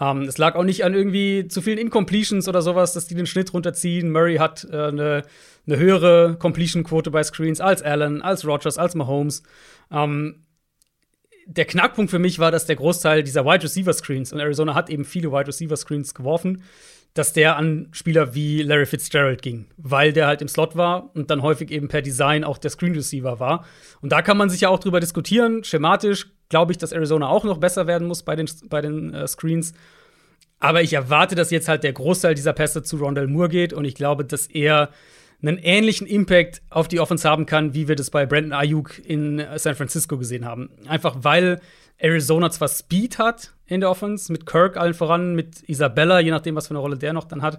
Ähm, 0.00 0.22
es 0.22 0.38
lag 0.38 0.54
auch 0.54 0.64
nicht 0.64 0.84
an 0.84 0.94
irgendwie 0.94 1.48
zu 1.48 1.60
vielen 1.60 1.78
Incompletions 1.78 2.48
oder 2.48 2.62
sowas, 2.62 2.92
dass 2.92 3.06
die 3.06 3.14
den 3.14 3.26
Schnitt 3.26 3.52
runterziehen. 3.52 4.10
Murray 4.10 4.36
hat 4.36 4.66
äh, 4.70 4.76
eine, 4.76 5.24
eine 5.66 5.76
höhere 5.76 6.36
Completion-Quote 6.38 7.10
bei 7.10 7.22
Screens 7.22 7.60
als 7.60 7.82
Allen, 7.82 8.22
als 8.22 8.46
Rodgers, 8.46 8.78
als 8.78 8.94
Mahomes. 8.94 9.42
Ähm, 9.90 10.44
der 11.46 11.64
Knackpunkt 11.64 12.10
für 12.10 12.18
mich 12.18 12.38
war, 12.38 12.50
dass 12.50 12.66
der 12.66 12.76
Großteil 12.76 13.22
dieser 13.22 13.44
Wide 13.44 13.64
Receiver 13.64 13.92
Screens, 13.92 14.32
und 14.32 14.38
Arizona 14.38 14.74
hat 14.74 14.90
eben 14.90 15.04
viele 15.06 15.32
Wide 15.32 15.46
Receiver 15.46 15.76
Screens 15.76 16.14
geworfen, 16.14 16.62
dass 17.18 17.32
der 17.32 17.56
an 17.56 17.88
Spieler 17.90 18.34
wie 18.34 18.62
Larry 18.62 18.86
Fitzgerald 18.86 19.42
ging, 19.42 19.66
weil 19.76 20.12
der 20.12 20.28
halt 20.28 20.40
im 20.40 20.46
Slot 20.46 20.76
war 20.76 21.10
und 21.14 21.30
dann 21.30 21.42
häufig 21.42 21.70
eben 21.72 21.88
per 21.88 22.00
Design 22.00 22.44
auch 22.44 22.58
der 22.58 22.70
Screen 22.70 22.94
Receiver 22.94 23.40
war. 23.40 23.64
Und 24.00 24.12
da 24.12 24.22
kann 24.22 24.36
man 24.36 24.48
sich 24.48 24.60
ja 24.60 24.68
auch 24.68 24.78
drüber 24.78 25.00
diskutieren. 25.00 25.64
Schematisch 25.64 26.30
glaube 26.48 26.70
ich, 26.70 26.78
dass 26.78 26.92
Arizona 26.92 27.28
auch 27.28 27.42
noch 27.42 27.58
besser 27.58 27.88
werden 27.88 28.06
muss 28.06 28.22
bei 28.22 28.36
den, 28.36 28.48
bei 28.68 28.80
den 28.80 29.12
äh, 29.12 29.26
Screens. 29.26 29.74
Aber 30.60 30.80
ich 30.82 30.92
erwarte, 30.92 31.34
dass 31.34 31.50
jetzt 31.50 31.68
halt 31.68 31.82
der 31.82 31.92
Großteil 31.92 32.34
dieser 32.34 32.52
Pässe 32.52 32.84
zu 32.84 32.96
Rondell 32.98 33.26
Moore 33.26 33.48
geht 33.48 33.72
und 33.72 33.84
ich 33.84 33.96
glaube, 33.96 34.24
dass 34.24 34.46
er 34.46 34.90
einen 35.42 35.58
ähnlichen 35.58 36.06
Impact 36.06 36.62
auf 36.70 36.88
die 36.88 37.00
Offense 37.00 37.28
haben 37.28 37.46
kann, 37.46 37.74
wie 37.74 37.88
wir 37.88 37.96
das 37.96 38.10
bei 38.10 38.26
Brandon 38.26 38.52
Ayuk 38.52 39.04
in 39.04 39.44
San 39.56 39.74
Francisco 39.74 40.18
gesehen 40.18 40.44
haben. 40.44 40.70
Einfach 40.86 41.16
weil 41.22 41.60
Arizona 41.98 42.50
zwar 42.50 42.68
Speed 42.68 43.18
hat 43.18 43.52
in 43.66 43.80
der 43.80 43.90
Offense, 43.90 44.32
mit 44.32 44.46
Kirk 44.46 44.76
allen 44.76 44.94
voran, 44.94 45.34
mit 45.34 45.62
Isabella, 45.68 46.20
je 46.20 46.30
nachdem, 46.30 46.54
was 46.54 46.66
für 46.68 46.70
eine 46.72 46.78
Rolle 46.78 46.96
der 46.96 47.12
noch 47.12 47.24
dann 47.24 47.42
hat, 47.42 47.58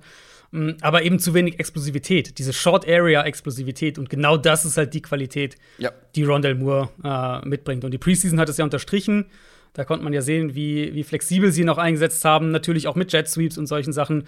mh, 0.52 0.76
aber 0.82 1.03
eben 1.03 1.20
zu 1.20 1.34
wenig 1.34 1.60
Explosivität, 1.60 2.38
diese 2.40 2.53
Short-Area-Explosivität. 2.53 3.98
Und 3.99 4.10
genau 4.10 4.38
das 4.38 4.66
ist 4.66 4.78
halt 4.78 4.94
die 4.94 5.02
Qualität, 5.02 5.56
Ja. 5.78 5.91
die 6.16 6.24
Rondell 6.24 6.56
Moore 6.56 6.90
äh, 7.03 7.48
mitbringt. 7.48 7.84
Und 7.84 7.91
die 7.91 7.98
Preseason 7.98 8.40
hat 8.40 8.49
es 8.49 8.57
ja 8.57 8.64
unterstrichen. 8.64 9.26
Da 9.74 9.84
konnte 9.86 10.03
man 10.03 10.14
ja 10.14 10.22
sehen, 10.22 10.56
wie, 10.56 10.94
wie 10.95 11.03
flexibel 11.03 11.52
sie 11.52 11.61
ihn 11.61 11.70
auch 11.70 11.78
eingesetzt 11.78 12.26
haben, 12.26 12.52
natürlich 12.52 12.88
auch 12.88 12.95
mit 12.95 13.11
Jet 13.14 13.28
Sweeps 13.28 13.57
und 13.57 13.68
solchen 13.68 13.94
Sachen. 13.94 14.26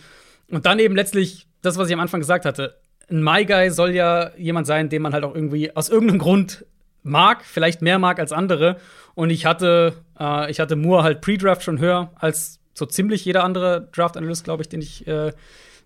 Und 0.49 0.65
dann 0.65 0.79
eben 0.79 0.95
letztlich 0.95 1.47
das, 1.61 1.77
was 1.77 1.87
ich 1.87 1.93
am 1.93 1.99
Anfang 1.99 2.19
gesagt 2.19 2.45
hatte. 2.45 2.75
Ein 3.09 3.23
My 3.23 3.45
Guy 3.45 3.71
soll 3.71 3.91
ja 3.95 4.31
jemand 4.37 4.67
sein, 4.67 4.89
den 4.89 5.01
man 5.01 5.13
halt 5.13 5.23
auch 5.23 5.33
irgendwie 5.33 5.75
aus 5.75 5.89
irgendeinem 5.89 6.19
Grund 6.19 6.65
mag, 7.03 7.43
vielleicht 7.43 7.81
mehr 7.81 7.97
mag 7.97 8.19
als 8.19 8.31
andere. 8.31 8.77
Und 9.15 9.29
ich 9.29 9.45
hatte, 9.45 9.93
äh, 10.19 10.49
ich 10.51 10.59
hatte 10.59 10.75
Moore 10.75 11.03
halt 11.03 11.21
Pre-Draft 11.21 11.63
schon 11.63 11.79
höher 11.79 12.11
als 12.15 12.59
so 12.73 12.85
ziemlich 12.85 13.25
jeder 13.25 13.43
andere 13.43 13.89
Draft-Analyst, 13.91 14.43
glaube 14.43 14.63
ich, 14.63 14.69
den 14.69 14.81
ich, 14.81 15.05
äh, 15.07 15.31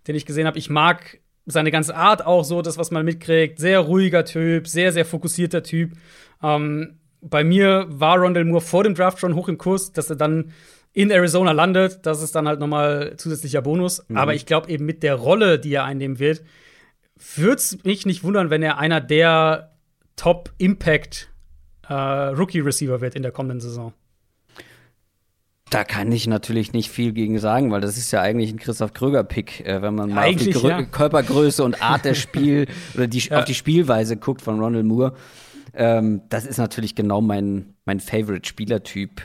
den 0.08 0.16
ich 0.16 0.26
gesehen 0.26 0.48
habe. 0.48 0.58
Ich 0.58 0.70
mag 0.70 1.20
seine 1.46 1.72
ganze 1.72 1.96
Art 1.96 2.26
auch 2.26 2.44
so, 2.44 2.62
das, 2.62 2.78
was 2.78 2.92
man 2.92 3.06
mitkriegt. 3.06 3.60
Sehr 3.60 3.80
ruhiger 3.80 4.26
Typ, 4.26 4.68
sehr, 4.68 4.92
sehr 4.92 5.06
fokussierter 5.06 5.64
Typ. 5.64 5.94
Ähm, 6.42 7.00
bei 7.22 7.44
mir 7.44 7.86
war 7.90 8.18
Rondell 8.18 8.46
Moore 8.46 8.62
vor 8.62 8.84
dem 8.84 8.96
Draft 8.96 9.20
schon 9.20 9.36
hoch 9.36 9.48
im 9.48 9.58
Kurs, 9.58 9.92
dass 9.92 10.10
er 10.10 10.16
dann 10.16 10.52
in 10.94 11.12
Arizona 11.12 11.52
landet. 11.52 12.00
Das 12.06 12.22
ist 12.22 12.36
dann 12.36 12.48
halt 12.48 12.60
nochmal 12.60 13.16
zusätzlicher 13.18 13.62
Bonus. 13.62 14.06
Aber 14.14 14.34
ich 14.34 14.46
glaube 14.46 14.70
eben 14.70 14.86
mit 14.86 15.04
der 15.04 15.16
Rolle, 15.16 15.60
die 15.60 15.74
er 15.74 15.84
einnehmen 15.84 16.20
wird, 16.20 16.44
würde 17.36 17.56
es 17.56 17.84
mich 17.84 18.06
nicht 18.06 18.24
wundern, 18.24 18.50
wenn 18.50 18.64
er 18.64 18.78
einer 18.78 19.02
der 19.02 19.72
Top-Impact 20.16 21.30
äh, 21.90 21.94
Rookie-Receiver 21.94 23.02
wird 23.02 23.16
in 23.16 23.22
der 23.24 23.32
kommenden 23.32 23.60
Saison. 23.60 23.94
Da 25.72 25.84
kann 25.84 26.12
ich 26.12 26.28
natürlich 26.28 26.74
nicht 26.74 26.90
viel 26.90 27.12
gegen 27.12 27.40
sagen, 27.40 27.72
weil 27.72 27.82
das 27.82 27.98
ist 27.98 28.12
ja 28.12 28.22
eigentlich 28.22 28.52
ein 28.52 28.60
Christoph 28.60 28.94
Kröger-Pick, 28.94 29.66
äh, 29.66 29.82
wenn 29.82 29.96
man 29.96 30.10
mal 30.12 30.20
auf 30.20 30.26
die 30.26 30.32
Eigentlich, 30.32 30.56
Grö 30.56 30.70
ja. 30.70 30.84
Körpergröße 30.84 31.64
und 31.64 31.82
Art 31.82 32.06
der 32.06 32.14
Spiel 32.14 32.68
oder 32.94 33.08
die, 33.08 33.20
Ja. 33.20 33.40
auf 33.40 33.46
die 33.46 33.56
Spielweise 33.56 34.16
guckt 34.16 34.42
von 34.42 34.60
Ronald 34.60 34.86
Moore. 34.86 35.16
Ähm, 35.74 36.22
das 36.30 36.46
ist 36.46 36.58
natürlich 36.58 36.96
genau 36.96 37.20
mein, 37.20 37.74
mein 37.86 38.00
Favorite-Spielertyp. 38.00 39.22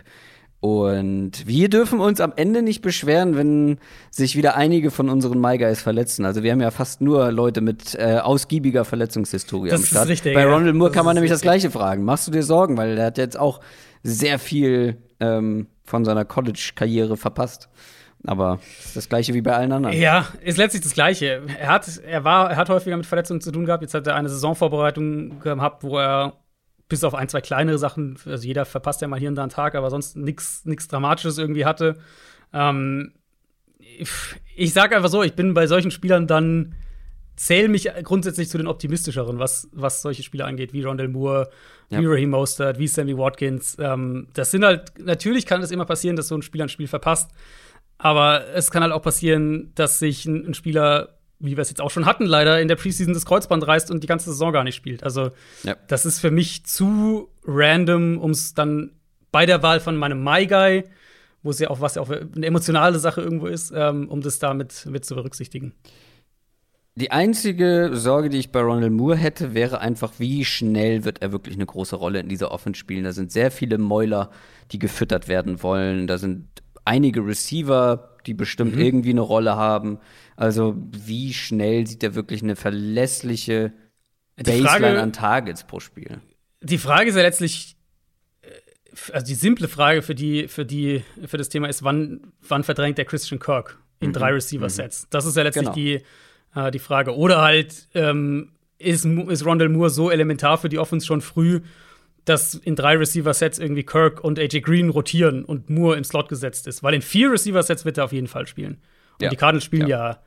Und 0.60 1.46
wir 1.46 1.70
dürfen 1.70 2.00
uns 2.00 2.20
am 2.20 2.34
Ende 2.36 2.60
nicht 2.60 2.82
beschweren, 2.82 3.34
wenn 3.34 3.78
sich 4.10 4.36
wieder 4.36 4.56
einige 4.56 4.90
von 4.90 5.08
unseren 5.08 5.40
My 5.40 5.56
Guys 5.56 5.80
verletzen. 5.80 6.26
Also 6.26 6.42
wir 6.42 6.52
haben 6.52 6.60
ja 6.60 6.70
fast 6.70 7.00
nur 7.00 7.32
Leute 7.32 7.62
mit 7.62 7.94
äh, 7.94 8.18
ausgiebiger 8.22 8.84
Verletzungshistorie 8.84 9.70
Das 9.70 9.78
am 9.80 9.84
ist 9.84 9.90
Start. 9.90 10.08
richtig, 10.08 10.34
Bei. 10.34 10.44
Ronald 10.44 10.74
Moore 10.74 10.90
Das 10.90 10.96
kann 10.96 11.06
man 11.06 11.12
ist 11.12 11.20
nämlich 11.20 11.30
das 11.30 11.38
richtig. 11.42 11.62
gleiche 11.62 11.70
fragen. 11.70 12.04
Machst 12.04 12.26
du 12.26 12.30
dir 12.30 12.42
Sorgen, 12.42 12.76
weil 12.76 12.96
der 12.96 13.06
hat 13.06 13.16
jetzt 13.16 13.38
auch 13.38 13.60
sehr 14.02 14.38
viel 14.38 14.98
ähm, 15.18 15.66
von 15.84 16.04
seiner 16.04 16.26
College-Karriere 16.26 17.16
verpasst. 17.16 17.70
Aber 18.26 18.58
ist 18.84 18.94
das 18.96 19.08
gleiche 19.08 19.32
wie 19.32 19.40
bei 19.40 19.54
allen 19.56 19.72
anderen. 19.72 19.96
Ja, 19.98 20.26
ist 20.44 20.58
letztlich 20.58 20.82
das 20.82 20.92
Gleiche. 20.92 21.40
Er 21.58 21.68
hat, 21.68 21.88
er 22.06 22.22
war, 22.22 22.50
er 22.50 22.56
hat 22.58 22.68
häufiger 22.68 22.98
mit 22.98 23.06
Verletzungen 23.06 23.40
zu 23.40 23.50
tun 23.50 23.64
gehabt. 23.64 23.80
Jetzt 23.82 23.94
hat 23.94 24.06
er 24.06 24.14
eine 24.14 24.28
Saisonvorbereitung 24.28 25.40
gehabt, 25.40 25.82
wo 25.84 25.96
er 25.98 26.34
bis 26.90 27.02
auf 27.04 27.14
ein, 27.14 27.28
zwei 27.30 27.40
kleinere 27.40 27.78
Sachen, 27.78 28.18
also 28.26 28.46
jeder 28.46 28.66
verpasst 28.66 29.00
ja 29.00 29.08
mal 29.08 29.18
hier 29.18 29.30
und 29.30 29.36
da 29.36 29.42
einen 29.42 29.50
Tag, 29.50 29.74
aber 29.74 29.88
sonst 29.88 30.16
nichts 30.16 30.62
Dramatisches 30.88 31.38
irgendwie 31.38 31.64
hatte. 31.64 31.96
Ähm, 32.52 33.12
ich- 33.78 34.10
ich 34.56 34.72
sag 34.74 34.94
einfach 34.94 35.08
so, 35.08 35.22
ich 35.22 35.32
bin 35.34 35.54
bei 35.54 35.66
solchen 35.66 35.90
Spielern 35.90 36.26
dann 36.26 36.74
zähle 37.36 37.68
mich 37.68 37.88
grundsätzlich 38.02 38.50
zu 38.50 38.58
den 38.58 38.66
optimistischeren, 38.66 39.38
was, 39.38 39.66
was 39.72 40.02
solche 40.02 40.22
Spieler 40.22 40.44
angeht, 40.44 40.74
wie 40.74 40.82
Rondell 40.82 41.08
Moore, 41.08 41.48
Ja. 41.88 41.98
wie 42.00 42.06
Raheem 42.06 42.28
Mostert, 42.30 42.78
wie 42.78 42.86
Sammy 42.86 43.16
Watkins. 43.16 43.78
Ähm, 43.80 44.28
das 44.34 44.50
sind 44.50 44.62
halt, 44.62 44.92
natürlich 44.98 45.46
kann 45.46 45.62
es 45.62 45.70
immer 45.70 45.86
passieren, 45.86 46.16
dass 46.16 46.28
so 46.28 46.34
ein 46.36 46.42
Spieler 46.42 46.66
ein 46.66 46.68
Spiel 46.68 46.86
verpasst. 46.88 47.30
Aber 47.96 48.46
es 48.54 48.70
kann 48.70 48.82
halt 48.82 48.92
auch 48.92 49.00
passieren, 49.02 49.72
dass 49.74 49.98
sich 49.98 50.26
ein, 50.26 50.48
ein 50.48 50.54
Spieler, 50.54 51.19
wie 51.40 51.56
wir 51.56 51.62
es 51.62 51.70
jetzt 51.70 51.80
auch 51.80 51.90
schon 51.90 52.06
hatten, 52.06 52.26
leider 52.26 52.60
in 52.60 52.68
der 52.68 52.76
Preseason 52.76 53.14
das 53.14 53.24
Kreuzband 53.26 53.66
reißt 53.66 53.90
und 53.90 54.02
die 54.02 54.06
ganze 54.06 54.30
Saison 54.30 54.52
gar 54.52 54.62
nicht 54.64 54.74
spielt. 54.76 55.02
Also, 55.02 55.30
Ja. 55.64 55.76
das 55.88 56.06
ist 56.06 56.20
für 56.20 56.30
mich 56.30 56.64
zu 56.66 57.28
random, 57.44 58.18
um 58.18 58.30
es 58.30 58.54
dann 58.54 58.92
bei 59.32 59.46
der 59.46 59.62
Wahl 59.62 59.80
von 59.80 59.96
meinem 59.96 60.22
My 60.22 60.46
Guy, 60.46 60.84
wo 61.42 61.50
es 61.50 61.58
ja 61.58 61.70
auch 61.70 61.80
was 61.80 61.94
ja 61.94 62.02
auch 62.02 62.10
eine 62.10 62.46
emotionale 62.46 62.98
Sache 62.98 63.22
irgendwo 63.22 63.46
ist, 63.46 63.72
ähm, 63.74 64.08
um 64.08 64.20
das 64.20 64.38
damit 64.38 64.86
mit 64.90 65.04
zu 65.04 65.14
berücksichtigen. 65.14 65.72
Die 66.96 67.12
einzige 67.12 67.90
Sorge, 67.94 68.28
die 68.28 68.38
ich 68.38 68.52
bei 68.52 68.60
Ronald 68.60 68.92
Moore 68.92 69.16
hätte, 69.16 69.54
wäre 69.54 69.80
einfach, 69.80 70.14
wie 70.18 70.44
schnell 70.44 71.04
wird 71.04 71.22
er 71.22 71.32
wirklich 71.32 71.54
eine 71.54 71.64
große 71.64 71.96
Rolle 71.96 72.20
in 72.20 72.28
dieser 72.28 72.50
Offense 72.50 72.78
spielen. 72.78 73.04
Da 73.04 73.12
sind 73.12 73.32
sehr 73.32 73.50
viele 73.50 73.78
Mäuler, 73.78 74.30
die 74.72 74.78
gefüttert 74.78 75.28
werden 75.28 75.62
wollen. 75.62 76.06
Da 76.06 76.18
sind 76.18 76.48
einige 76.84 77.24
Receiver, 77.24 78.09
die 78.26 78.34
bestimmt 78.34 78.76
irgendwie 78.76 79.10
eine 79.10 79.20
Rolle 79.20 79.56
haben. 79.56 79.98
Also, 80.36 80.76
wie 80.90 81.32
schnell 81.34 81.86
sieht 81.86 82.02
er 82.02 82.14
wirklich 82.14 82.42
eine 82.42 82.56
verlässliche 82.56 83.72
Baseline 84.36 84.66
Frage- 84.66 85.01
an 85.02 85.12
Targets 85.12 85.64
pro 85.64 85.80
Spiel? 85.80 86.20
Die 86.62 86.78
Frage 86.78 87.10
ist 87.10 87.16
ja 87.16 87.22
letztlich, 87.22 87.76
äh, 88.42 88.48
also 89.12 89.26
die 89.26 89.34
simple 89.34 89.68
Frage 89.68 90.02
für 90.02 90.14
die, 90.14 90.48
für 90.48 90.64
die, 90.64 91.02
für 91.26 91.36
das 91.36 91.48
Thema 91.48 91.68
ist, 91.68 91.82
wann, 91.82 92.20
wann 92.47 92.64
verdrängt 92.64 92.98
der 92.98 93.05
Christian 93.05 93.38
Kirk 93.38 93.78
in 94.01 94.12
drei 94.12 94.32
Receiver-Sets? 94.32 95.09
Das 95.10 95.26
ist 95.26 95.36
ja 95.36 95.42
letztlich 95.42 95.64
Genau. 95.72 95.74
die, 95.74 96.01
äh, 96.55 96.70
die 96.70 96.78
Frage. 96.78 97.14
Oder 97.16 97.40
halt, 97.42 97.88
ähm, 97.94 98.52
ist, 98.78 99.05
ist 99.05 99.44
Rondell 99.44 99.68
Moore 99.68 99.90
so 99.90 100.10
elementar 100.10 100.56
für 100.56 100.70
die 100.70 100.78
Offense 100.78 101.06
schon 101.06 101.20
früh, 101.20 101.60
dass 102.24 102.55
in 102.55 102.76
drei 102.76 102.97
Receiver-Sets 102.97 103.59
irgendwie 103.59 103.82
Kirk 103.82 104.22
und 104.22 104.38
AJ 104.38 104.60
Green 104.60 104.90
rotieren 104.90 105.44
und 105.44 105.70
Moore 105.70 105.97
im 105.97 106.05
Slot 106.05 106.28
gesetzt 106.28 106.66
ist? 106.66 106.82
Weil 106.82 106.94
in 106.94 107.02
vier 107.02 107.32
Receiver-Sets 107.32 107.84
wird 107.84 107.98
er 107.98 108.05
auf 108.05 108.12
jeden 108.12 108.26
Fall 108.28 108.47
spielen. 108.47 108.74
Und 109.14 109.22
Ja. 109.22 109.30
die 109.30 109.36
Cardinals 109.36 109.64
spielen 109.64 109.86
ja. 109.88 110.22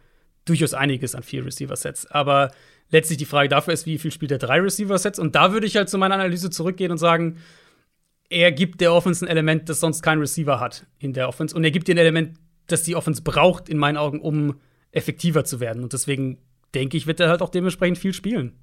durchaus 0.46 0.74
einiges 0.74 1.16
an 1.16 1.24
vier 1.24 1.46
Receiver-Sets. 1.46 2.08
Aber 2.08 2.52
letztlich 2.90 3.18
die 3.18 3.26
Frage 3.26 3.50
dafür 3.50 3.74
ist, 3.74 3.86
wie 3.86 3.98
viel 3.98 4.12
spielt 4.12 4.32
er 4.32 4.38
drei 4.40 4.60
Receiver-Sets? 4.60 5.20
Und 5.20 5.36
da 5.36 5.52
würde 5.54 5.68
ich 5.68 5.76
halt 5.76 5.90
zu 5.90 5.98
meiner 5.98 6.16
Analyse 6.16 6.50
zurückgehen 6.50 6.92
und 6.92 6.98
sagen, 6.98 7.38
er 8.30 8.52
gibt 8.52 8.82
der 8.82 8.94
Offense 8.94 9.24
ein 9.26 9.30
Element, 9.30 9.70
das 9.70 9.80
sonst 9.80 10.02
kein 10.02 10.20
Receiver 10.20 10.60
hat 10.60 10.86
in 11.00 11.14
der 11.14 11.28
Offense. 11.30 11.56
Und 11.56 11.64
er 11.64 11.72
gibt 11.72 11.88
ihr 11.88 11.96
ein 11.96 12.00
Element, 12.00 12.38
das 12.68 12.84
die 12.84 12.96
Offense 12.96 13.22
braucht, 13.22 13.70
in 13.70 13.78
meinen 13.78 13.98
Augen, 13.98 14.20
um 14.20 14.60
effektiver 14.92 15.44
zu 15.44 15.60
werden. 15.60 15.84
Und 15.84 15.94
deswegen 15.94 16.40
denke 16.74 16.98
ich, 16.98 17.06
wird 17.08 17.20
er 17.20 17.30
halt 17.30 17.42
auch 17.42 17.50
dementsprechend 17.50 17.98
viel 18.00 18.14
spielen. 18.14 18.54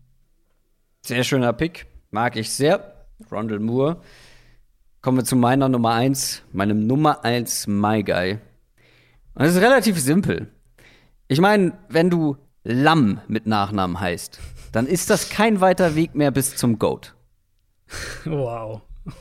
Sehr 1.02 1.24
schöner 1.24 1.52
Pick. 1.52 1.86
Mag 2.10 2.36
ich 2.36 2.50
sehr. 2.50 2.99
Rondell 3.30 3.58
Moore. 3.58 4.00
Kommen 5.02 5.18
wir 5.18 5.24
zu 5.24 5.36
meiner 5.36 5.68
Nummer 5.68 5.94
1, 5.94 6.42
meinem 6.52 6.86
Nummer 6.86 7.24
1 7.24 7.66
My 7.66 8.02
Guy. 8.02 8.38
Und 9.34 9.44
es 9.44 9.54
ist 9.54 9.62
relativ 9.62 9.98
simpel. 9.98 10.52
Ich 11.28 11.40
meine, 11.40 11.72
wenn 11.88 12.10
du 12.10 12.36
Lamm 12.62 13.20
mit 13.26 13.46
Nachnamen 13.46 13.98
heißt, 13.98 14.38
dann 14.72 14.86
ist 14.86 15.08
das 15.08 15.30
kein 15.30 15.60
weiter 15.60 15.94
Weg 15.94 16.14
mehr 16.14 16.30
bis 16.30 16.56
zum 16.56 16.78
Goat. 16.78 17.14
Wow. 18.24 18.82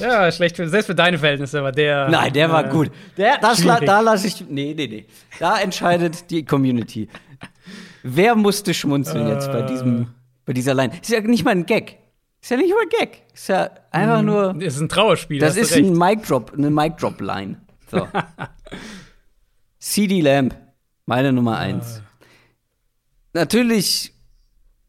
ja, 0.00 0.32
schlecht 0.32 0.56
für, 0.56 0.68
selbst 0.68 0.86
für 0.86 0.94
deine 0.94 1.18
Verhältnisse, 1.18 1.58
aber 1.58 1.72
der. 1.72 2.08
Nein, 2.08 2.32
der 2.32 2.50
war 2.50 2.66
äh, 2.66 2.70
gut. 2.70 2.90
Der, 3.16 3.38
das, 3.38 3.62
da 3.62 4.00
lasse 4.00 4.26
ich. 4.26 4.48
Nee, 4.48 4.74
nee, 4.76 4.86
nee. 4.86 5.06
Da 5.38 5.58
entscheidet 5.60 6.30
die 6.30 6.44
Community. 6.44 7.08
Wer 8.02 8.34
musste 8.36 8.72
schmunzeln 8.72 9.28
jetzt 9.28 9.50
bei 9.52 9.62
diesem, 9.62 10.08
bei 10.46 10.54
dieser 10.54 10.72
Line? 10.72 10.94
Ist 11.00 11.10
ja 11.10 11.20
nicht 11.20 11.44
mal 11.44 11.50
ein 11.50 11.66
Gag. 11.66 11.98
Ist 12.40 12.50
ja 12.50 12.56
nicht 12.56 12.70
mal 12.70 12.82
ein 12.82 12.88
Gag. 12.88 13.22
Ist 13.34 13.48
ja 13.48 13.70
einfach 13.90 14.22
nur. 14.22 14.54
Das 14.54 14.76
ist 14.76 14.80
ein 14.80 14.88
Trauerspiel. 14.88 15.40
Das 15.40 15.56
ist 15.56 15.76
ein 15.76 15.92
Mic 15.92 16.22
Drop, 16.26 16.52
eine 16.56 16.70
Mic 16.70 16.96
Drop 16.96 17.20
Line. 17.20 17.60
So. 17.90 18.08
CD 19.78 20.20
Lamb, 20.20 20.56
meine 21.04 21.32
Nummer 21.32 21.58
eins. 21.58 22.02
Natürlich 23.34 24.12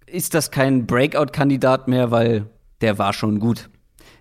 ist 0.05 0.33
das 0.33 0.51
kein 0.51 0.87
Breakout-Kandidat 0.87 1.87
mehr, 1.87 2.11
weil 2.11 2.49
der 2.81 2.97
war 2.97 3.11
schon 3.11 3.39
gut. 3.39 3.69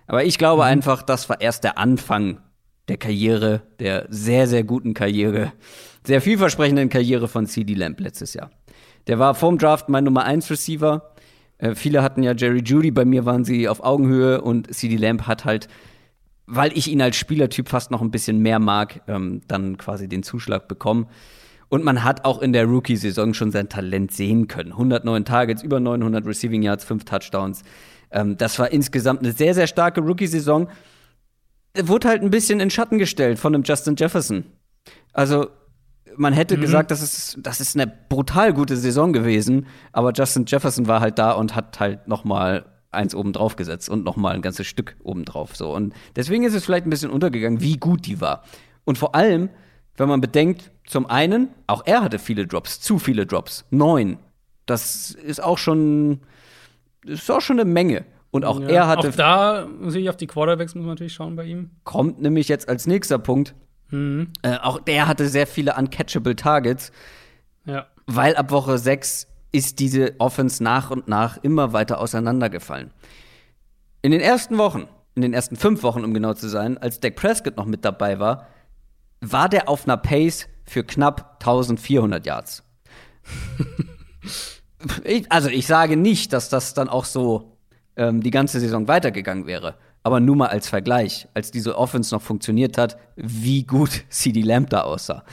Aber 0.07 0.23
ich 0.23 0.37
glaube 0.37 0.65
einfach, 0.65 1.01
das 1.01 1.29
war 1.29 1.39
erst 1.41 1.63
der 1.63 1.77
Anfang 1.77 2.41
der 2.87 2.97
Karriere, 2.97 3.61
der 3.79 4.05
sehr, 4.09 4.47
sehr 4.47 4.63
guten 4.63 4.93
Karriere, 4.93 5.53
sehr 6.05 6.21
vielversprechenden 6.21 6.89
Karriere 6.89 7.27
von 7.27 7.45
CD 7.45 7.73
Lamb 7.73 7.99
letztes 7.99 8.33
Jahr. 8.33 8.51
Der 9.07 9.19
war 9.19 9.35
vorm 9.35 9.57
Draft 9.57 9.89
mein 9.89 10.03
Nummer 10.03 10.23
1 10.25 10.49
Receiver. 10.49 11.13
Äh, 11.57 11.75
viele 11.75 12.03
hatten 12.03 12.23
ja 12.23 12.33
Jerry 12.33 12.61
Judy, 12.63 12.91
bei 12.91 13.05
mir 13.05 13.25
waren 13.25 13.43
sie 13.43 13.67
auf 13.67 13.83
Augenhöhe 13.83 14.41
und 14.41 14.73
CD 14.73 14.97
Lamb 14.97 15.27
hat 15.27 15.45
halt, 15.45 15.67
weil 16.45 16.75
ich 16.77 16.87
ihn 16.87 17.01
als 17.01 17.17
Spielertyp 17.17 17.69
fast 17.69 17.91
noch 17.91 18.01
ein 18.01 18.11
bisschen 18.11 18.39
mehr 18.39 18.59
mag, 18.59 19.01
ähm, 19.07 19.41
dann 19.47 19.77
quasi 19.77 20.07
den 20.07 20.23
Zuschlag 20.23 20.67
bekommen. 20.67 21.07
Und 21.69 21.83
man 21.83 22.03
hat 22.03 22.23
auch 22.23 22.41
in 22.41 22.53
der 22.53 22.65
Rookie-Saison 22.65 23.33
schon 23.33 23.51
sein 23.51 23.67
Talent 23.67 24.13
sehen 24.13 24.47
können. 24.47 24.71
109 24.71 25.25
Targets, 25.25 25.63
über 25.63 25.79
900 25.81 26.25
Receiving 26.25 26.61
Yards, 26.61 26.85
5 26.85 27.03
Touchdowns. 27.03 27.63
Ähm, 28.11 28.37
das 28.37 28.57
war 28.57 28.71
insgesamt 28.71 29.21
eine 29.21 29.33
sehr, 29.33 29.53
sehr 29.53 29.67
starke 29.67 29.99
Rookie-Saison. 30.01 30.69
Wurde 31.77 32.07
halt 32.07 32.21
ein 32.21 32.29
bisschen 32.29 32.61
in 32.61 32.69
Schatten 32.69 32.97
gestellt 32.97 33.37
von 33.37 33.53
einem 33.53 33.63
Justin 33.63 33.95
Jefferson. 33.97 34.45
Also, 35.11 35.49
man 36.17 36.33
hätte 36.33 36.57
gesagt, 36.57 36.91
das 36.91 37.01
ist, 37.01 37.37
das 37.41 37.61
ist 37.61 37.75
eine 37.75 37.91
brutal 38.09 38.53
gute 38.53 38.75
Saison 38.77 39.13
gewesen, 39.13 39.67
aber 39.91 40.11
Justin 40.13 40.45
Jefferson 40.47 40.87
war 40.87 40.99
halt 40.99 41.19
da 41.19 41.31
und 41.31 41.55
hat 41.55 41.79
halt 41.79 42.07
noch 42.07 42.23
mal 42.23 42.65
eins 42.91 43.13
oben 43.15 43.33
drauf 43.33 43.55
gesetzt 43.55 43.89
und 43.89 44.03
noch 44.03 44.15
mal 44.15 44.33
ein 44.33 44.41
ganzes 44.41 44.67
Stück 44.67 44.95
oben 45.03 45.25
drauf 45.25 45.55
so 45.55 45.75
und 45.75 45.93
deswegen 46.15 46.43
ist 46.43 46.53
es 46.53 46.65
vielleicht 46.65 46.85
ein 46.85 46.89
bisschen 46.89 47.11
untergegangen, 47.11 47.61
wie 47.61 47.77
gut 47.77 48.05
die 48.05 48.21
war. 48.21 48.43
Und 48.85 48.97
vor 48.97 49.15
allem, 49.15 49.49
wenn 49.97 50.07
man 50.07 50.21
bedenkt, 50.21 50.71
zum 50.85 51.05
einen, 51.07 51.49
auch 51.67 51.81
er 51.85 52.01
hatte 52.01 52.19
viele 52.19 52.47
Drops, 52.47 52.79
zu 52.79 52.99
viele 52.99 53.25
Drops, 53.25 53.65
neun. 53.69 54.17
Das 54.65 55.11
ist 55.11 55.43
auch 55.43 55.57
schon, 55.57 56.21
ist 57.05 57.29
auch 57.29 57.41
schon 57.41 57.59
eine 57.59 57.69
Menge. 57.69 58.05
Und 58.31 58.45
auch 58.45 58.59
Ja, 58.59 58.67
er 58.67 58.87
hatte 58.87 59.09
Auch 59.09 59.15
da 59.15 59.67
muss 59.79 59.95
ich 59.95 60.09
auf 60.09 60.17
die 60.17 60.27
Quarterbacks 60.27 60.75
muss 60.75 60.83
man 60.83 60.91
natürlich 60.91 61.13
schauen 61.13 61.35
bei 61.35 61.45
ihm. 61.45 61.71
kommt 61.83 62.21
nämlich 62.21 62.47
jetzt 62.47 62.69
als 62.69 62.85
nächster 62.85 63.19
Punkt. 63.19 63.55
Mhm. 63.89 64.31
Äh, 64.41 64.57
auch 64.57 64.79
der 64.79 65.07
hatte 65.07 65.27
sehr 65.29 65.47
viele 65.47 65.75
uncatchable 65.75 66.35
Targets, 66.35 66.91
Ja. 67.65 67.87
weil 68.05 68.35
ab 68.35 68.51
Woche 68.51 68.77
6 68.77 69.27
ist 69.51 69.79
diese 69.79 70.15
Offense 70.19 70.63
nach 70.63 70.91
und 70.91 71.07
nach 71.07 71.37
immer 71.41 71.73
weiter 71.73 71.99
auseinandergefallen. 71.99 72.91
In 74.01 74.11
den 74.11 74.21
ersten 74.21 74.57
Wochen, 74.57 74.87
in 75.15 75.21
den 75.21 75.33
ersten 75.33 75.55
fünf 75.55 75.83
Wochen, 75.83 76.03
um 76.03 76.13
genau 76.13 76.33
zu 76.33 76.47
sein, 76.49 76.77
als 76.77 76.99
Dak 76.99 77.15
Prescott 77.15 77.57
noch 77.57 77.65
mit 77.65 77.83
dabei 77.85 78.19
war, 78.19 78.47
war 79.21 79.49
der 79.49 79.67
auf 79.67 79.85
einer 79.85 79.97
Pace 79.97 80.47
für 80.65 80.83
knapp 80.83 81.37
1400 81.39 82.25
Yards. 82.25 82.63
ich, 85.03 85.31
also 85.31 85.49
ich 85.49 85.65
sage 85.65 85.97
nicht, 85.97 86.33
dass 86.33 86.49
das 86.49 86.73
dann 86.73 86.89
auch 86.89 87.05
so 87.05 87.57
ähm, 87.95 88.21
die 88.21 88.31
ganze 88.31 88.59
Saison 88.59 88.87
weitergegangen 88.87 89.47
wäre. 89.47 89.75
Aber 90.07 90.21
nur 90.21 90.37
mal 90.37 90.47
als 90.47 90.69
Vergleich, 90.69 91.27
als 91.33 91.51
diese 91.51 91.77
Offense 91.77 92.15
noch 92.15 92.21
funktioniert 92.21 92.77
hat, 92.77 92.97
wie 93.17 93.63
gut 93.63 94.05
CD 94.09 94.41
Lamb 94.41 94.69
da 94.69 94.83
aussah. 94.83 95.25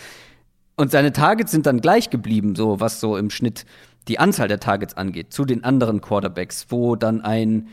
Und 0.74 0.90
seine 0.90 1.12
Targets 1.12 1.52
sind 1.52 1.66
dann 1.66 1.80
gleich 1.80 2.10
geblieben, 2.10 2.56
so 2.56 2.80
was 2.80 2.98
so 2.98 3.16
im 3.16 3.30
Schnitt 3.30 3.66
die 4.08 4.18
Anzahl 4.18 4.48
der 4.48 4.58
Targets 4.58 4.96
angeht, 4.96 5.32
zu 5.32 5.44
den 5.44 5.62
anderen 5.62 6.00
Quarterbacks, 6.00 6.66
wo 6.70 6.96
dann 6.96 7.20
ein 7.20 7.68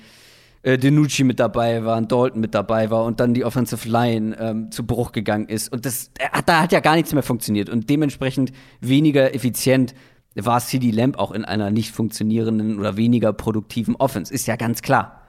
äh, 0.61 0.78
Denucci 0.78 1.23
mit 1.23 1.40
dabei 1.40 1.84
war, 1.86 1.98
ein 1.98 2.07
Dalton 2.07 2.40
mit 2.40 2.53
dabei 2.53 2.91
war 2.91 3.03
und 3.06 3.19
dann 3.19 3.34
die 3.34 3.45
Offensive 3.45 3.90
Line 3.90 4.38
ähm, 4.40 4.72
zu 4.72 4.86
Bruch 4.86 5.11
gegangen 5.11 5.48
ist. 5.48 5.73
Und 5.73 5.88
das, 5.88 6.11
äh, 6.19 6.44
da 6.45 6.61
hat 6.61 6.72
ja 6.72 6.82
gar 6.82 6.94
nichts 6.98 7.15
mehr 7.15 7.23
funktioniert. 7.23 7.68
Und 7.68 7.90
dementsprechend 7.90 8.52
weniger 8.80 9.34
effizient 9.34 9.95
war 10.36 10.60
CD 10.60 10.91
Lamb 10.91 11.18
auch 11.18 11.32
in 11.32 11.45
einer 11.45 11.72
nicht 11.72 11.90
funktionierenden 11.90 12.78
oder 12.78 12.95
weniger 12.95 13.34
produktiven 13.34 13.95
Offense. 13.95 14.32
Ist 14.32 14.45
ja 14.45 14.56
ganz 14.56 14.84
klar. 14.84 15.23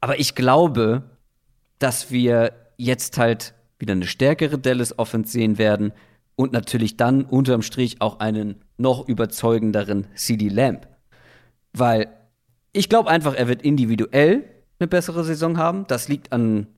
Aber 0.00 0.18
ich 0.20 0.34
glaube, 0.34 1.02
dass 1.78 2.10
wir 2.10 2.52
jetzt 2.76 3.18
halt 3.18 3.54
wieder 3.78 3.92
eine 3.92 4.06
stärkere 4.06 4.58
Dallas 4.58 4.98
Offense 4.98 5.32
sehen 5.32 5.58
werden 5.58 5.92
und 6.36 6.52
natürlich 6.52 6.96
dann 6.96 7.24
unterm 7.24 7.62
Strich 7.62 8.00
auch 8.00 8.20
einen 8.20 8.56
noch 8.76 9.08
überzeugenderen 9.08 10.06
CD 10.14 10.48
Lamb. 10.48 10.86
Weil 11.72 12.08
ich 12.72 12.88
glaube 12.88 13.10
einfach, 13.10 13.34
er 13.34 13.48
wird 13.48 13.62
individuell 13.62 14.44
eine 14.78 14.86
bessere 14.86 15.24
Saison 15.24 15.58
haben. 15.58 15.86
Das 15.88 16.08
liegt 16.08 16.32
an 16.32 16.68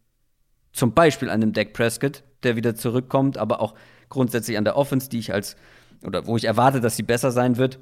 zum 0.72 0.94
Beispiel 0.94 1.28
an 1.30 1.40
dem 1.40 1.52
Dak 1.52 1.72
Prescott, 1.72 2.22
der 2.42 2.56
wieder 2.56 2.74
zurückkommt, 2.74 3.36
aber 3.36 3.60
auch 3.60 3.74
grundsätzlich 4.08 4.56
an 4.56 4.64
der 4.64 4.76
Offense, 4.76 5.08
die 5.08 5.18
ich 5.18 5.32
als 5.32 5.56
oder 6.04 6.26
wo 6.26 6.36
ich 6.36 6.44
erwarte, 6.44 6.80
dass 6.80 6.96
sie 6.96 7.02
besser 7.02 7.30
sein 7.30 7.56
wird. 7.56 7.78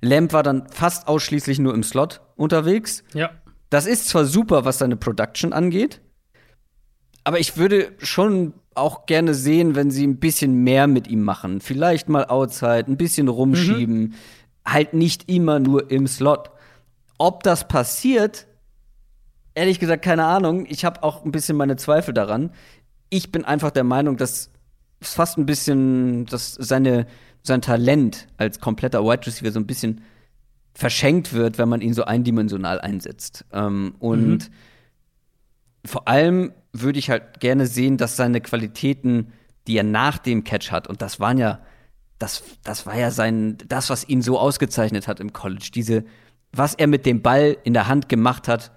Lamb 0.00 0.32
war 0.32 0.42
dann 0.42 0.68
fast 0.70 1.08
ausschließlich 1.08 1.58
nur 1.58 1.74
im 1.74 1.82
Slot 1.82 2.20
unterwegs. 2.36 3.04
Ja. 3.14 3.30
Das 3.70 3.86
ist 3.86 4.08
zwar 4.08 4.24
super, 4.24 4.64
was 4.64 4.78
seine 4.78 4.96
Production 4.96 5.52
angeht, 5.52 6.00
aber 7.24 7.38
ich 7.38 7.56
würde 7.56 7.92
schon 7.98 8.54
auch 8.74 9.06
gerne 9.06 9.34
sehen, 9.34 9.74
wenn 9.74 9.90
sie 9.90 10.06
ein 10.06 10.18
bisschen 10.18 10.62
mehr 10.62 10.86
mit 10.86 11.08
ihm 11.08 11.22
machen. 11.22 11.60
Vielleicht 11.60 12.08
mal 12.08 12.24
outside, 12.26 12.84
ein 12.88 12.96
bisschen 12.96 13.28
rumschieben. 13.28 13.98
Mhm. 13.98 14.14
Halt 14.64 14.94
nicht 14.94 15.28
immer 15.28 15.58
nur 15.58 15.90
im 15.90 16.06
Slot. 16.06 16.50
Ob 17.18 17.42
das 17.42 17.68
passiert, 17.68 18.46
ehrlich 19.54 19.80
gesagt, 19.80 20.04
keine 20.04 20.24
Ahnung. 20.24 20.64
Ich 20.68 20.84
habe 20.84 21.02
auch 21.02 21.24
ein 21.24 21.32
bisschen 21.32 21.56
meine 21.56 21.76
Zweifel 21.76 22.14
daran. 22.14 22.50
Ich 23.10 23.32
bin 23.32 23.44
einfach 23.44 23.72
der 23.72 23.84
Meinung, 23.84 24.16
dass 24.16 24.50
fast 25.02 25.36
ein 25.36 25.46
bisschen, 25.46 26.26
dass 26.26 26.54
seine, 26.54 27.06
sein 27.42 27.60
Talent 27.60 28.28
als 28.36 28.60
kompletter 28.60 29.04
Wide 29.04 29.26
Receiver 29.26 29.50
so 29.50 29.60
ein 29.60 29.66
bisschen 29.66 30.02
verschenkt 30.78 31.32
wird, 31.32 31.58
wenn 31.58 31.68
man 31.68 31.80
ihn 31.80 31.92
so 31.92 32.04
eindimensional 32.04 32.80
einsetzt. 32.80 33.44
Ähm, 33.52 33.96
und 33.98 34.48
mhm. 34.48 35.84
vor 35.84 36.06
allem 36.06 36.52
würde 36.72 37.00
ich 37.00 37.10
halt 37.10 37.40
gerne 37.40 37.66
sehen, 37.66 37.96
dass 37.96 38.14
seine 38.14 38.40
Qualitäten, 38.40 39.32
die 39.66 39.76
er 39.76 39.82
nach 39.82 40.18
dem 40.18 40.44
Catch 40.44 40.70
hat, 40.70 40.86
und 40.86 41.02
das 41.02 41.18
waren 41.18 41.36
ja, 41.36 41.58
das, 42.20 42.44
das 42.62 42.86
war 42.86 42.96
ja 42.96 43.10
sein, 43.10 43.58
das, 43.66 43.90
was 43.90 44.08
ihn 44.08 44.22
so 44.22 44.38
ausgezeichnet 44.38 45.08
hat 45.08 45.18
im 45.18 45.32
College, 45.32 45.70
diese, 45.74 46.04
was 46.52 46.76
er 46.76 46.86
mit 46.86 47.06
dem 47.06 47.22
Ball 47.22 47.56
in 47.64 47.74
der 47.74 47.88
Hand 47.88 48.08
gemacht 48.08 48.46
hat, 48.46 48.70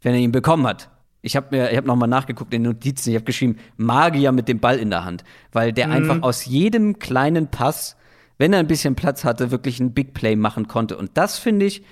wenn 0.00 0.14
er 0.14 0.20
ihn 0.20 0.32
bekommen 0.32 0.66
hat. 0.66 0.88
Ich 1.20 1.36
habe 1.36 1.48
mir, 1.50 1.70
ich 1.70 1.76
habe 1.76 1.86
nochmal 1.86 2.08
nachgeguckt 2.08 2.54
in 2.54 2.62
den 2.62 2.72
Notizen. 2.72 3.10
Ich 3.10 3.16
habe 3.16 3.26
geschrieben 3.26 3.56
Magier 3.76 4.32
mit 4.32 4.48
dem 4.48 4.60
Ball 4.60 4.78
in 4.78 4.88
der 4.88 5.04
Hand, 5.04 5.24
weil 5.52 5.74
der 5.74 5.88
mhm. 5.88 5.92
einfach 5.92 6.22
aus 6.22 6.46
jedem 6.46 6.98
kleinen 6.98 7.48
Pass, 7.48 7.96
wenn 8.38 8.52
er 8.52 8.58
ein 8.58 8.66
bisschen 8.66 8.94
Platz 8.94 9.24
hatte, 9.24 9.50
wirklich 9.50 9.80
ein 9.80 9.92
Big 9.92 10.14
Play 10.14 10.36
machen 10.36 10.68
konnte. 10.68 10.96
Und 10.96 11.12
das 11.14 11.38
finde 11.38 11.66
ich. 11.66 11.82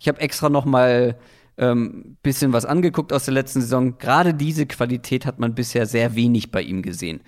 Ich 0.00 0.08
habe 0.08 0.20
extra 0.20 0.48
nochmal 0.48 1.16
ähm, 1.56 2.16
bisschen 2.22 2.52
was 2.52 2.64
angeguckt 2.64 3.12
aus 3.12 3.24
der 3.24 3.34
letzten 3.34 3.60
Saison. 3.60 3.98
Gerade 3.98 4.32
diese 4.34 4.66
Qualität 4.66 5.26
hat 5.26 5.38
man 5.38 5.54
bisher 5.54 5.86
sehr 5.86 6.14
wenig 6.14 6.50
bei 6.50 6.62
ihm 6.62 6.82
gesehen. 6.82 7.20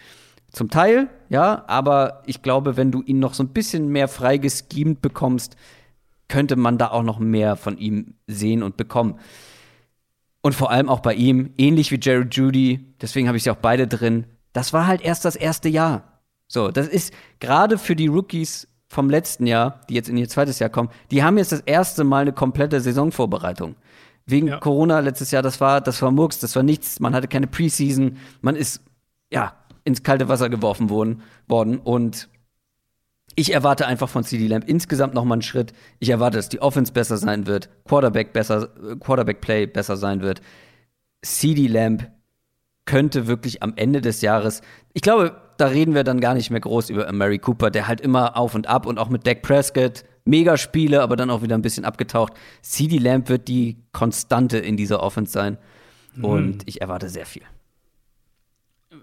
Zum 0.52 0.68
Teil, 0.68 1.08
ja, 1.28 1.64
aber 1.68 2.22
ich 2.26 2.42
glaube, 2.42 2.76
wenn 2.76 2.90
du 2.90 3.02
ihn 3.02 3.18
noch 3.18 3.34
so 3.34 3.42
ein 3.42 3.50
bisschen 3.50 3.88
mehr 3.88 4.08
frei 4.08 4.36
geschemt 4.36 5.00
bekommst, 5.00 5.56
könnte 6.28 6.56
man 6.56 6.78
da 6.78 6.88
auch 6.88 7.02
noch 7.02 7.18
mehr 7.18 7.56
von 7.56 7.78
ihm 7.78 8.14
sehen 8.26 8.62
und 8.62 8.76
bekommen. 8.76 9.18
Und 10.42 10.54
vor 10.54 10.70
allem 10.70 10.88
auch 10.88 11.00
bei 11.00 11.14
ihm, 11.14 11.52
ähnlich 11.58 11.90
wie 11.92 12.00
Jerry 12.00 12.26
Judy, 12.30 12.94
deswegen 13.00 13.28
habe 13.28 13.36
ich 13.36 13.44
sie 13.44 13.50
auch 13.50 13.56
beide 13.56 13.86
drin, 13.86 14.26
das 14.52 14.72
war 14.72 14.86
halt 14.86 15.02
erst 15.02 15.24
das 15.24 15.36
erste 15.36 15.68
Jahr. 15.68 16.09
So, 16.50 16.72
das 16.72 16.88
ist 16.88 17.14
gerade 17.38 17.78
für 17.78 17.94
die 17.94 18.08
Rookies 18.08 18.66
vom 18.88 19.08
letzten 19.08 19.46
Jahr, 19.46 19.82
die 19.88 19.94
jetzt 19.94 20.08
in 20.08 20.16
ihr 20.16 20.28
zweites 20.28 20.58
Jahr 20.58 20.68
kommen, 20.68 20.90
die 21.12 21.22
haben 21.22 21.38
jetzt 21.38 21.52
das 21.52 21.60
erste 21.60 22.02
Mal 22.02 22.22
eine 22.22 22.32
komplette 22.32 22.80
Saisonvorbereitung. 22.80 23.76
Wegen 24.26 24.48
ja. 24.48 24.58
Corona 24.58 24.98
letztes 24.98 25.30
Jahr, 25.30 25.42
das 25.42 25.60
war, 25.60 25.80
das 25.80 26.02
war 26.02 26.10
Murks, 26.10 26.40
das 26.40 26.56
war 26.56 26.64
nichts, 26.64 26.98
man 26.98 27.14
hatte 27.14 27.28
keine 27.28 27.46
Preseason, 27.46 28.16
man 28.40 28.56
ist, 28.56 28.82
ja, 29.32 29.54
ins 29.84 30.02
kalte 30.02 30.28
Wasser 30.28 30.48
geworfen 30.48 30.90
worden, 30.90 31.22
worden 31.46 31.78
und 31.78 32.28
ich 33.36 33.54
erwarte 33.54 33.86
einfach 33.86 34.08
von 34.08 34.24
CD 34.24 34.48
Lamb 34.48 34.68
insgesamt 34.68 35.14
noch 35.14 35.24
mal 35.24 35.34
einen 35.34 35.42
Schritt. 35.42 35.72
Ich 36.00 36.10
erwarte, 36.10 36.36
dass 36.36 36.48
die 36.48 36.60
Offense 36.60 36.92
besser 36.92 37.16
sein 37.16 37.46
wird, 37.46 37.70
Quarterback 37.84 38.32
besser, 38.32 38.66
Quarterback 38.98 39.40
Play 39.40 39.66
besser 39.66 39.96
sein 39.96 40.20
wird. 40.20 40.42
CD 41.22 41.68
Lamb 41.68 42.10
könnte 42.86 43.28
wirklich 43.28 43.62
am 43.62 43.74
Ende 43.76 44.00
des 44.00 44.20
Jahres, 44.20 44.62
ich 44.94 45.02
glaube, 45.02 45.40
da 45.60 45.66
reden 45.66 45.94
wir 45.94 46.04
dann 46.04 46.20
gar 46.20 46.34
nicht 46.34 46.50
mehr 46.50 46.60
groß 46.60 46.90
über 46.90 47.10
Mary 47.12 47.38
Cooper, 47.38 47.70
der 47.70 47.86
halt 47.86 48.00
immer 48.00 48.36
auf 48.36 48.54
und 48.54 48.66
ab 48.66 48.86
und 48.86 48.98
auch 48.98 49.08
mit 49.08 49.26
Dak 49.26 49.42
Prescott 49.42 50.04
mega 50.24 50.56
Spiele, 50.56 51.02
aber 51.02 51.16
dann 51.16 51.30
auch 51.30 51.42
wieder 51.42 51.54
ein 51.54 51.62
bisschen 51.62 51.84
abgetaucht. 51.84 52.32
CD 52.62 52.98
Lamb 52.98 53.28
wird 53.28 53.48
die 53.48 53.78
Konstante 53.92 54.58
in 54.58 54.76
dieser 54.76 55.02
Offense 55.02 55.32
sein 55.32 55.58
mhm. 56.14 56.24
und 56.24 56.62
ich 56.66 56.80
erwarte 56.80 57.08
sehr 57.08 57.26
viel. 57.26 57.42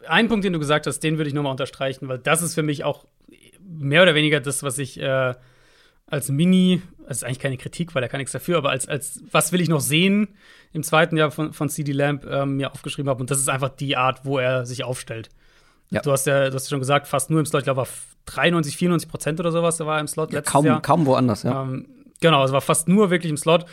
Ein 0.07 0.27
Punkt, 0.27 0.45
den 0.45 0.53
du 0.53 0.59
gesagt 0.59 0.87
hast, 0.87 0.99
den 0.99 1.17
würde 1.17 1.27
ich 1.27 1.33
nochmal 1.33 1.51
unterstreichen, 1.51 2.07
weil 2.07 2.19
das 2.19 2.41
ist 2.41 2.55
für 2.55 2.63
mich 2.63 2.83
auch 2.83 3.05
mehr 3.61 4.03
oder 4.03 4.15
weniger 4.15 4.39
das, 4.39 4.63
was 4.63 4.77
ich 4.77 4.99
äh, 4.99 5.33
als 6.07 6.29
Mini, 6.29 6.81
das 7.07 7.17
ist 7.17 7.23
eigentlich 7.23 7.39
keine 7.39 7.57
Kritik, 7.57 7.93
weil 7.93 8.03
er 8.03 8.09
kann 8.09 8.19
nichts 8.19 8.31
dafür, 8.31 8.57
aber 8.57 8.69
als, 8.69 8.87
als 8.87 9.21
was 9.31 9.51
will 9.51 9.61
ich 9.61 9.69
noch 9.69 9.81
sehen 9.81 10.29
im 10.71 10.83
zweiten 10.83 11.17
Jahr 11.17 11.31
von, 11.31 11.53
von 11.53 11.69
CD 11.69 11.91
Lamp 11.91 12.25
ähm, 12.25 12.57
mir 12.57 12.71
aufgeschrieben 12.71 13.09
habe. 13.09 13.19
Und 13.19 13.31
das 13.31 13.39
ist 13.39 13.49
einfach 13.49 13.69
die 13.69 13.97
Art, 13.97 14.25
wo 14.25 14.37
er 14.37 14.65
sich 14.65 14.83
aufstellt. 14.83 15.29
Ja. 15.89 16.01
Du 16.01 16.11
hast 16.11 16.27
ja, 16.27 16.49
du 16.49 16.55
hast 16.55 16.65
ja 16.65 16.69
schon 16.69 16.79
gesagt, 16.79 17.07
fast 17.07 17.29
nur 17.29 17.39
im 17.39 17.45
Slot, 17.45 17.61
ich 17.61 17.65
glaube, 17.65 17.77
war 17.77 17.87
93, 18.25 18.75
94 18.75 19.09
Prozent 19.09 19.39
oder 19.39 19.51
sowas, 19.51 19.79
war 19.79 19.99
im 19.99 20.07
Slot 20.07 20.33
ja, 20.33 20.41
kaum, 20.41 20.65
Jahr. 20.65 20.81
Kaum 20.81 21.05
woanders, 21.05 21.43
ja. 21.43 21.63
Ähm, 21.63 21.87
genau, 22.19 22.43
es 22.43 22.51
war 22.51 22.61
fast 22.61 22.87
nur 22.87 23.09
wirklich 23.09 23.29
im 23.29 23.37
Slot. 23.37 23.65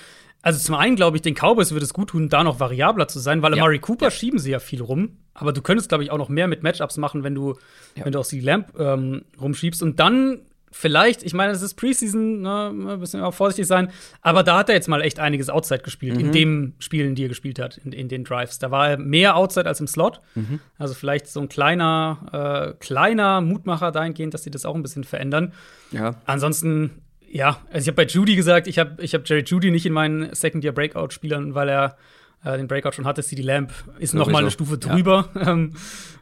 Also 0.42 0.58
zum 0.58 0.74
einen 0.74 0.94
glaube 0.94 1.16
ich, 1.16 1.22
den 1.22 1.34
Cowboys 1.34 1.72
würde 1.72 1.84
es 1.84 1.94
gut 1.94 2.10
tun, 2.10 2.28
da 2.28 2.44
noch 2.44 2.60
variabler 2.60 3.08
zu 3.08 3.18
sein, 3.18 3.42
weil 3.42 3.56
ja. 3.56 3.62
Amari 3.62 3.78
Cooper 3.78 4.06
ja. 4.06 4.10
schieben 4.10 4.38
sie 4.38 4.50
ja 4.50 4.58
viel 4.58 4.82
rum. 4.82 5.16
Aber 5.32 5.52
du 5.52 5.62
könntest, 5.62 5.88
glaube 5.88 6.04
ich, 6.04 6.10
auch 6.10 6.18
noch 6.18 6.28
mehr 6.28 6.46
mit 6.46 6.62
Matchups 6.62 6.98
machen, 6.98 7.24
wenn 7.24 7.34
du, 7.34 7.54
ja. 7.96 8.04
wenn 8.04 8.12
du 8.12 8.20
auch 8.20 8.26
die 8.26 8.40
Lamp 8.40 8.78
ähm, 8.78 9.24
rumschiebst. 9.40 9.82
Und 9.82 9.98
dann 9.98 10.42
vielleicht, 10.74 11.22
ich 11.22 11.34
meine, 11.34 11.52
es 11.52 11.62
ist 11.62 11.74
Preseason, 11.74 12.42
ne, 12.42 12.70
müssen 12.72 13.20
wir 13.20 13.26
auch 13.28 13.34
vorsichtig 13.34 13.66
sein, 13.66 13.90
aber 14.22 14.42
da 14.42 14.58
hat 14.58 14.68
er 14.68 14.74
jetzt 14.74 14.88
mal 14.88 15.00
echt 15.02 15.20
einiges 15.20 15.48
Outside 15.48 15.82
gespielt, 15.82 16.16
mhm. 16.16 16.20
in 16.26 16.32
dem 16.32 16.74
Spielen, 16.80 17.14
die 17.14 17.24
er 17.24 17.28
gespielt 17.28 17.60
hat, 17.60 17.78
in, 17.78 17.92
in, 17.92 18.08
den 18.08 18.24
Drives. 18.24 18.58
Da 18.58 18.70
war 18.70 18.90
er 18.90 18.98
mehr 18.98 19.36
Outside 19.36 19.66
als 19.66 19.80
im 19.80 19.86
Slot. 19.86 20.20
Mhm. 20.34 20.60
Also 20.76 20.94
vielleicht 20.94 21.28
so 21.28 21.40
ein 21.40 21.48
kleiner, 21.48 22.74
äh, 22.74 22.84
kleiner 22.84 23.40
Mutmacher 23.40 23.92
dahingehend, 23.92 24.34
dass 24.34 24.42
sie 24.42 24.50
das 24.50 24.66
auch 24.66 24.74
ein 24.74 24.82
bisschen 24.82 25.04
verändern. 25.04 25.52
Ja. 25.92 26.16
Ansonsten 26.26 27.02
ja, 27.34 27.60
also 27.72 27.84
ich 27.84 27.88
habe 27.88 27.96
bei 27.96 28.06
Judy 28.06 28.36
gesagt, 28.36 28.68
ich 28.68 28.78
habe 28.78 29.02
ich 29.02 29.12
hab 29.12 29.28
Jerry 29.28 29.42
Judy 29.44 29.72
nicht 29.72 29.86
in 29.86 29.92
meinen 29.92 30.32
Second-Year-Breakout-Spielern, 30.32 31.54
weil 31.56 31.68
er 31.68 31.96
äh, 32.44 32.56
den 32.56 32.68
Breakout 32.68 32.92
schon 32.92 33.06
hatte. 33.06 33.22
CD 33.22 33.42
Lamp 33.42 33.72
ist 33.98 34.14
noch 34.14 34.30
mal 34.30 34.38
eine 34.38 34.50
Stufe 34.50 34.78
drüber. 34.78 35.28
Ja. 35.34 35.40
Ähm, 35.50 35.74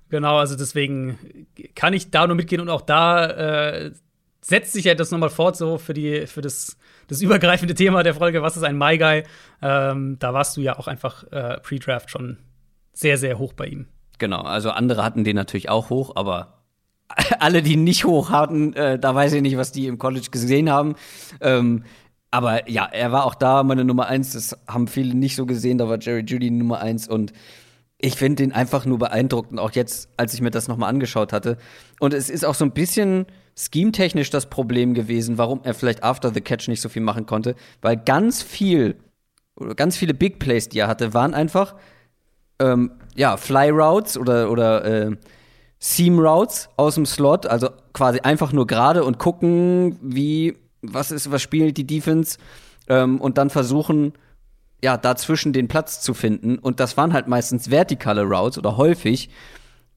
genau, 0.09 0.39
also 0.39 0.57
deswegen 0.57 1.47
kann 1.75 1.93
ich 1.93 2.11
da 2.11 2.27
nur 2.27 2.37
mitgehen 2.37 2.61
und 2.61 2.69
auch 2.69 2.81
da 2.81 3.27
äh, 3.27 3.93
setzt 4.45 4.73
sich 4.73 4.85
ja 4.85 4.95
das 4.95 5.11
nochmal 5.11 5.31
fort, 5.31 5.57
so 5.57 5.79
für, 5.79 5.95
die, 5.95 6.27
für 6.27 6.43
das, 6.43 6.77
das 7.07 7.23
übergreifende 7.23 7.75
Thema 7.75 8.03
der 8.03 8.15
Folge, 8.15 8.43
was 8.43 8.57
ist 8.57 8.65
ein 8.65 8.77
My 8.77 8.99
Guy? 8.99 9.23
Ähm, 9.63 10.17
da 10.19 10.35
warst 10.35 10.57
du 10.57 10.61
ja 10.61 10.79
auch 10.79 10.89
einfach 10.89 11.25
äh, 11.33 11.59
Pre-Draft 11.61 12.11
schon 12.11 12.39
sehr, 12.93 13.17
sehr 13.17 13.39
hoch 13.39 13.53
bei 13.53 13.67
ihm. 13.67 13.87
Genau, 14.19 14.43
also 14.43 14.71
andere 14.71 15.05
hatten 15.05 15.25
den 15.25 15.37
natürlich 15.37 15.69
auch 15.69 15.91
hoch, 15.91 16.17
aber 16.17 16.65
alle, 17.39 17.63
die 17.63 17.77
nicht 17.77 18.05
hoch 18.05 18.31
hatten, 18.31 18.75
äh, 18.75 18.99
da 18.99 19.15
weiß 19.15 19.33
ich 19.35 19.43
nicht, 19.43 19.57
was 19.57 19.73
die 19.73 19.87
im 19.87 19.99
College 19.99 20.29
gesehen 20.31 20.71
haben. 20.71 20.97
Ähm, 21.41 21.85
aber 22.31 22.69
ja, 22.69 22.87
er 22.87 23.13
war 23.13 23.27
auch 23.27 23.35
da, 23.35 23.63
meine 23.63 23.85
Nummer 23.85 24.07
eins. 24.07 24.33
Das 24.33 24.59
haben 24.67 24.89
viele 24.89 25.15
nicht 25.15 25.37
so 25.37 25.45
gesehen. 25.45 25.77
Da 25.77 25.89
war 25.89 26.01
Jerry 26.01 26.25
Judy 26.27 26.51
Nummer 26.51 26.81
eins 26.81 27.07
und 27.07 27.33
ich 27.99 28.17
finde 28.17 28.43
ihn 28.43 28.53
einfach 28.53 28.87
nur 28.87 28.99
beeindruckend, 28.99 29.61
auch 29.61 29.71
jetzt, 29.73 30.09
als 30.17 30.35
ich 30.35 30.41
mir 30.41 30.51
das 30.51 30.67
nochmal 30.67 30.89
angeschaut 30.89 31.33
hatte. 31.33 31.59
Und 32.01 32.15
es 32.15 32.31
ist 32.31 32.45
auch 32.45 32.55
so 32.55 32.65
ein 32.65 32.73
bisschen 32.73 33.27
scheme-technisch 33.57 34.31
das 34.31 34.49
Problem 34.49 34.95
gewesen, 34.95 35.39
warum 35.39 35.61
er 35.65 35.75
vielleicht 35.75 36.03
after 36.03 36.33
the 36.33 36.41
catch 36.41 36.69
nicht 36.69 36.81
so 36.81 36.89
viel 36.89 37.03
machen 37.03 37.27
konnte, 37.27 37.55
weil 37.81 37.97
ganz 37.97 38.43
viel, 38.43 38.97
oder 39.57 39.75
ganz 39.75 39.97
viele 39.97 40.15
Big 40.15 40.39
Plays, 40.39 40.69
die 40.69 40.79
er 40.79 40.89
hatte, 40.89 41.15
waren 41.15 41.35
einfach 41.35 41.75
ähm, 42.59 42.93
ja, 43.15 43.37
Fly 43.37 43.71
Routes 43.71 44.17
oder, 44.17 44.51
oder 44.51 44.85
äh, 44.85 45.17
Seam 45.79 46.19
Routes 46.19 46.69
aus 46.77 46.95
dem 46.95 47.07
Slot, 47.07 47.47
also 47.47 47.69
quasi 47.93 48.21
einfach 48.21 48.53
nur 48.53 48.67
gerade 48.67 49.05
und 49.05 49.19
gucken, 49.19 49.99
wie, 50.01 50.57
was 50.81 51.11
ist, 51.11 51.31
was 51.31 51.43
spielt 51.43 51.77
die 51.77 51.87
Defense 51.87 52.39
ähm, 52.89 53.21
und 53.21 53.37
dann 53.37 53.51
versuchen, 53.51 54.13
ja, 54.83 54.97
dazwischen 54.97 55.53
den 55.53 55.69
Platz 55.69 56.01
zu 56.01 56.15
finden. 56.15 56.59
Und 56.59 56.81
das 56.81 56.97
waren 56.97 57.13
halt 57.13 57.29
meistens 57.29 57.71
vertikale 57.71 58.23
Routes 58.23 58.59
oder 58.59 58.77
häufig. 58.77 59.31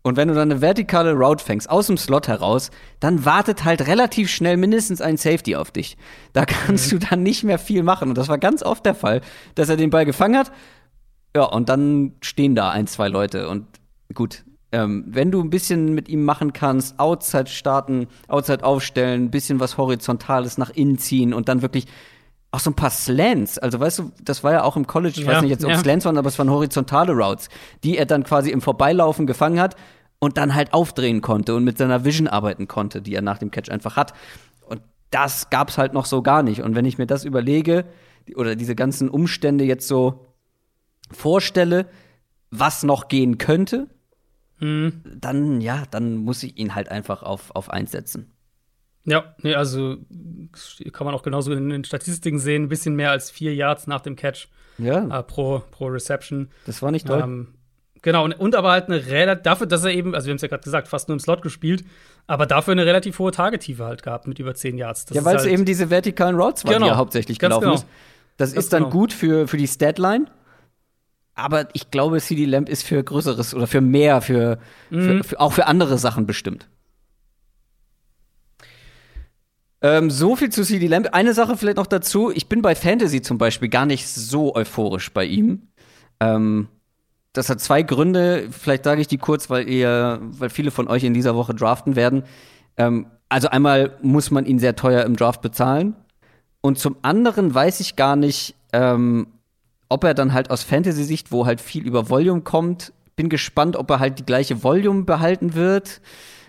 Und 0.06 0.18
wenn 0.18 0.28
du 0.28 0.36
dann 0.36 0.52
eine 0.52 0.62
vertikale 0.62 1.14
Route 1.14 1.44
fängst 1.44 1.68
aus 1.68 1.88
dem 1.88 1.98
Slot 1.98 2.28
heraus, 2.28 2.70
dann 3.00 3.26
wartet 3.26 3.66
halt 3.66 3.88
relativ 3.88 4.30
schnell 4.30 4.56
mindestens 4.56 5.02
ein 5.02 5.18
Safety 5.18 5.56
auf 5.56 5.72
dich. 5.72 5.98
Da 6.32 6.46
kannst 6.46 6.94
mhm. 6.94 7.00
du 7.00 7.08
dann 7.08 7.24
nicht 7.24 7.44
mehr 7.44 7.58
viel 7.58 7.82
machen. 7.82 8.10
Und 8.10 8.16
das 8.20 8.28
war 8.28 8.38
ganz 8.38 8.62
oft 8.62 8.86
der 8.86 8.94
Fall, 8.94 9.22
dass 9.56 9.68
er 9.68 9.78
den 9.78 9.90
Ball 9.90 10.06
gefangen 10.06 10.38
hat. 10.38 10.52
Ja, 11.36 11.46
und 11.46 11.70
dann 11.70 12.12
stehen 12.22 12.54
da 12.54 12.70
ein, 12.70 12.86
zwei 12.86 13.08
Leute. 13.08 13.50
Und 13.50 13.66
gut, 14.14 14.46
ähm, 14.72 15.06
wenn 15.08 15.32
du 15.32 15.42
ein 15.42 15.50
bisschen 15.50 15.96
mit 15.96 16.08
ihm 16.08 16.24
machen 16.24 16.54
kannst, 16.54 17.00
Outside 17.00 17.48
starten, 17.48 18.06
Outside 18.28 18.64
aufstellen, 18.64 19.24
ein 19.24 19.32
bisschen 19.32 19.60
was 19.60 19.76
Horizontales 19.78 20.60
nach 20.60 20.70
innen 20.70 21.00
ziehen 21.00 21.34
und 21.34 21.50
dann 21.50 21.64
wirklich 21.64 21.88
auch 22.52 22.60
so 22.60 22.70
ein 22.70 22.76
paar 22.76 22.90
Slants. 22.90 23.58
Also, 23.58 23.80
weißt 23.80 24.00
du, 24.00 24.12
das 24.24 24.44
war 24.44 24.54
ja 24.54 24.64
auch 24.64 24.78
im 24.78 24.88
College, 24.88 25.20
ich 25.20 25.26
ja, 25.26 25.34
weiß 25.34 25.42
nicht 25.42 25.52
jetzt, 25.52 25.66
ob 25.66 25.72
ja. 25.72 25.78
Slants 25.78 26.06
waren, 26.06 26.18
aber 26.18 26.30
es 26.30 26.40
waren 26.40 26.50
horizontale 26.50 27.14
Routes, 27.14 27.50
die 27.84 27.98
er 27.98 28.06
dann 28.06 28.24
quasi 28.24 28.52
im 28.52 28.62
Vorbeilaufen 28.62 29.28
gefangen 29.28 29.60
hat 29.60 29.76
und 30.20 30.38
dann 30.38 30.56
halt 30.56 30.74
aufdrehen 30.74 31.22
konnte 31.22 31.56
und 31.56 31.64
mit 31.64 31.78
seiner 31.78 32.06
Vision 32.06 32.28
arbeiten 32.28 32.68
konnte, 32.68 33.02
die 33.02 33.14
er 33.14 33.22
nach 33.22 33.38
dem 33.38 33.52
Catch 33.52 33.70
einfach 33.70 33.96
hat. 33.98 34.14
Und 34.68 34.82
das 35.12 35.50
gab's 35.50 35.78
halt 35.78 35.94
noch 35.94 36.06
so 36.06 36.22
gar 36.22 36.44
nicht. 36.44 36.62
Und 36.62 36.76
wenn 36.76 36.86
ich 36.86 36.98
mir 36.98 37.08
das 37.08 37.26
überlege, 37.26 37.86
oder 38.36 38.56
diese 38.56 38.76
ganzen 38.76 39.10
Umstände 39.10 39.64
jetzt 39.66 39.88
so 39.88 40.26
vorstelle, 41.12 41.88
was 42.50 42.84
noch 42.84 43.08
gehen 43.08 43.38
könnte, 43.38 43.88
mhm. 44.60 45.04
dann, 45.06 45.62
ja, 45.62 45.84
dann 45.92 46.16
muss 46.16 46.42
ich 46.44 46.58
ihn 46.58 46.74
halt 46.74 46.90
einfach 46.90 47.22
auf, 47.22 47.56
auf 47.56 47.70
eins 47.70 47.92
setzen. 47.92 48.32
Ja, 49.06 49.36
nee, 49.42 49.56
also 49.56 49.98
kann 50.92 51.06
man 51.06 51.14
auch 51.14 51.24
genauso 51.24 51.54
in 51.54 51.70
den 51.70 51.84
Statistiken 51.84 52.40
sehen, 52.40 52.64
ein 52.64 52.70
bisschen 52.70 52.96
mehr 52.96 53.12
als 53.12 53.32
vier 53.32 53.54
Yards 53.54 53.88
nach 53.88 54.02
dem 54.02 54.16
Catch 54.16 54.48
ja. 54.78 55.20
äh, 55.20 55.24
pro, 55.24 55.62
pro 55.72 55.88
Reception. 55.88 56.50
Das 56.66 56.82
war 56.82 56.92
nicht 56.92 57.08
toll. 57.08 57.22
Ähm, 57.24 57.48
Genau, 58.06 58.24
und, 58.24 58.34
und 58.34 58.56
aber 58.56 58.70
halt 58.70 58.86
eine 58.86 59.08
relativ, 59.08 59.42
dafür, 59.42 59.66
dass 59.66 59.84
er 59.84 59.90
eben, 59.90 60.14
also 60.14 60.28
wir 60.28 60.32
haben 60.32 60.36
es 60.36 60.44
ja 60.44 60.48
gerade 60.48 60.64
gesagt, 60.64 60.88
fast 60.88 61.08
nur 61.08 61.16
im 61.16 61.20
Slot 61.20 61.42
gespielt, 61.42 61.84
aber 62.28 62.46
dafür 62.46 62.74
eine 62.74 62.86
relativ 62.86 63.18
hohe 63.18 63.32
Tagetiefe 63.32 63.84
halt 63.84 64.04
gehabt 64.04 64.28
mit 64.28 64.38
über 64.38 64.54
10 64.54 64.78
Yards. 64.78 65.06
Das 65.06 65.18
ja, 65.18 65.26
weil 65.26 65.38
es 65.38 65.42
halt 65.42 65.52
eben 65.52 65.66
diese 65.66 65.90
vertikalen 65.90 66.36
Routes 66.36 66.66
waren, 66.66 66.74
genau, 66.76 66.86
die 66.86 66.92
er 66.92 66.98
hauptsächlich 66.98 67.40
gelaufen 67.40 67.64
genau. 67.64 67.74
ist. 67.74 67.88
Das 68.38 68.54
Ganz 68.54 68.64
ist 68.66 68.74
dann 68.74 68.84
genau. 68.84 68.92
gut 68.94 69.12
für, 69.12 69.48
für 69.48 69.58
die 69.58 69.66
Statline. 69.66 70.28
Aber 71.34 71.68
ich 71.74 71.90
glaube, 71.90 72.22
CD 72.22 72.46
Lamp 72.46 72.70
ist 72.70 72.84
für 72.84 73.04
Größeres 73.04 73.56
oder 73.56 73.66
für 73.66 73.82
mehr, 73.82 74.22
für, 74.22 74.60
mhm. 74.92 75.02
für, 75.02 75.24
für 75.24 75.40
auch 75.40 75.54
für 75.54 75.66
andere 75.66 75.98
Sachen 75.98 76.28
bestimmt. 76.28 76.68
Ähm, 79.86 80.10
so 80.10 80.36
viel 80.36 80.50
zu 80.50 80.64
CD 80.64 80.88
Lamp. 80.88 81.10
Eine 81.12 81.36
Sache 81.36 81.58
vielleicht 81.58 81.78
noch 81.78 81.86
dazu. 81.86 82.32
Ich 82.32 82.50
bin 82.50 82.64
bei 82.64 82.74
Fantasy 82.74 83.22
zum 83.22 83.38
Beispiel 83.38 83.70
gar 83.70 83.86
nicht 83.86 84.08
so 84.08 84.56
euphorisch 84.56 85.14
bei 85.14 85.26
ihm. 85.26 85.68
Ähm, 86.20 86.70
das 87.34 87.50
hat 87.50 87.62
zwei 87.62 87.84
Gründe. 87.84 88.48
Vielleicht 88.50 88.84
sage 88.84 89.02
ich 89.02 89.08
die 89.08 89.20
kurz, 89.20 89.48
weil 89.52 89.70
ihr, 89.70 90.18
weil 90.24 90.50
viele 90.50 90.72
von 90.72 90.88
euch 90.88 91.04
in 91.04 91.14
dieser 91.14 91.36
Woche 91.36 91.54
draften 91.54 91.96
werden. 91.96 92.24
Ähm, 92.78 93.06
also 93.30 93.50
einmal 93.50 93.96
muss 94.02 94.32
man 94.32 94.48
ihn 94.48 94.58
sehr 94.58 94.76
teuer 94.76 95.04
im 95.04 95.16
Draft 95.16 95.44
bezahlen. 95.44 95.96
Und 96.62 96.80
zum 96.80 96.96
anderen 97.04 97.54
weiß 97.54 97.80
ich 97.80 97.96
gar 97.96 98.16
nicht, 98.16 98.56
ähm, 98.74 99.28
ob 99.88 100.04
er 100.04 100.16
dann 100.16 100.34
halt 100.34 100.50
aus 100.50 100.64
Fantasy-Sicht, 100.64 101.32
wo 101.32 101.46
halt 101.46 101.62
viel 101.62 101.86
über 101.86 102.10
Volume 102.10 102.42
kommt, 102.42 102.92
bin 103.16 103.30
gespannt, 103.30 103.76
ob 103.76 103.92
er 103.92 104.00
halt 104.00 104.18
die 104.18 104.26
gleiche 104.26 104.64
Volume 104.64 105.04
behalten 105.04 105.54
wird. 105.54 106.02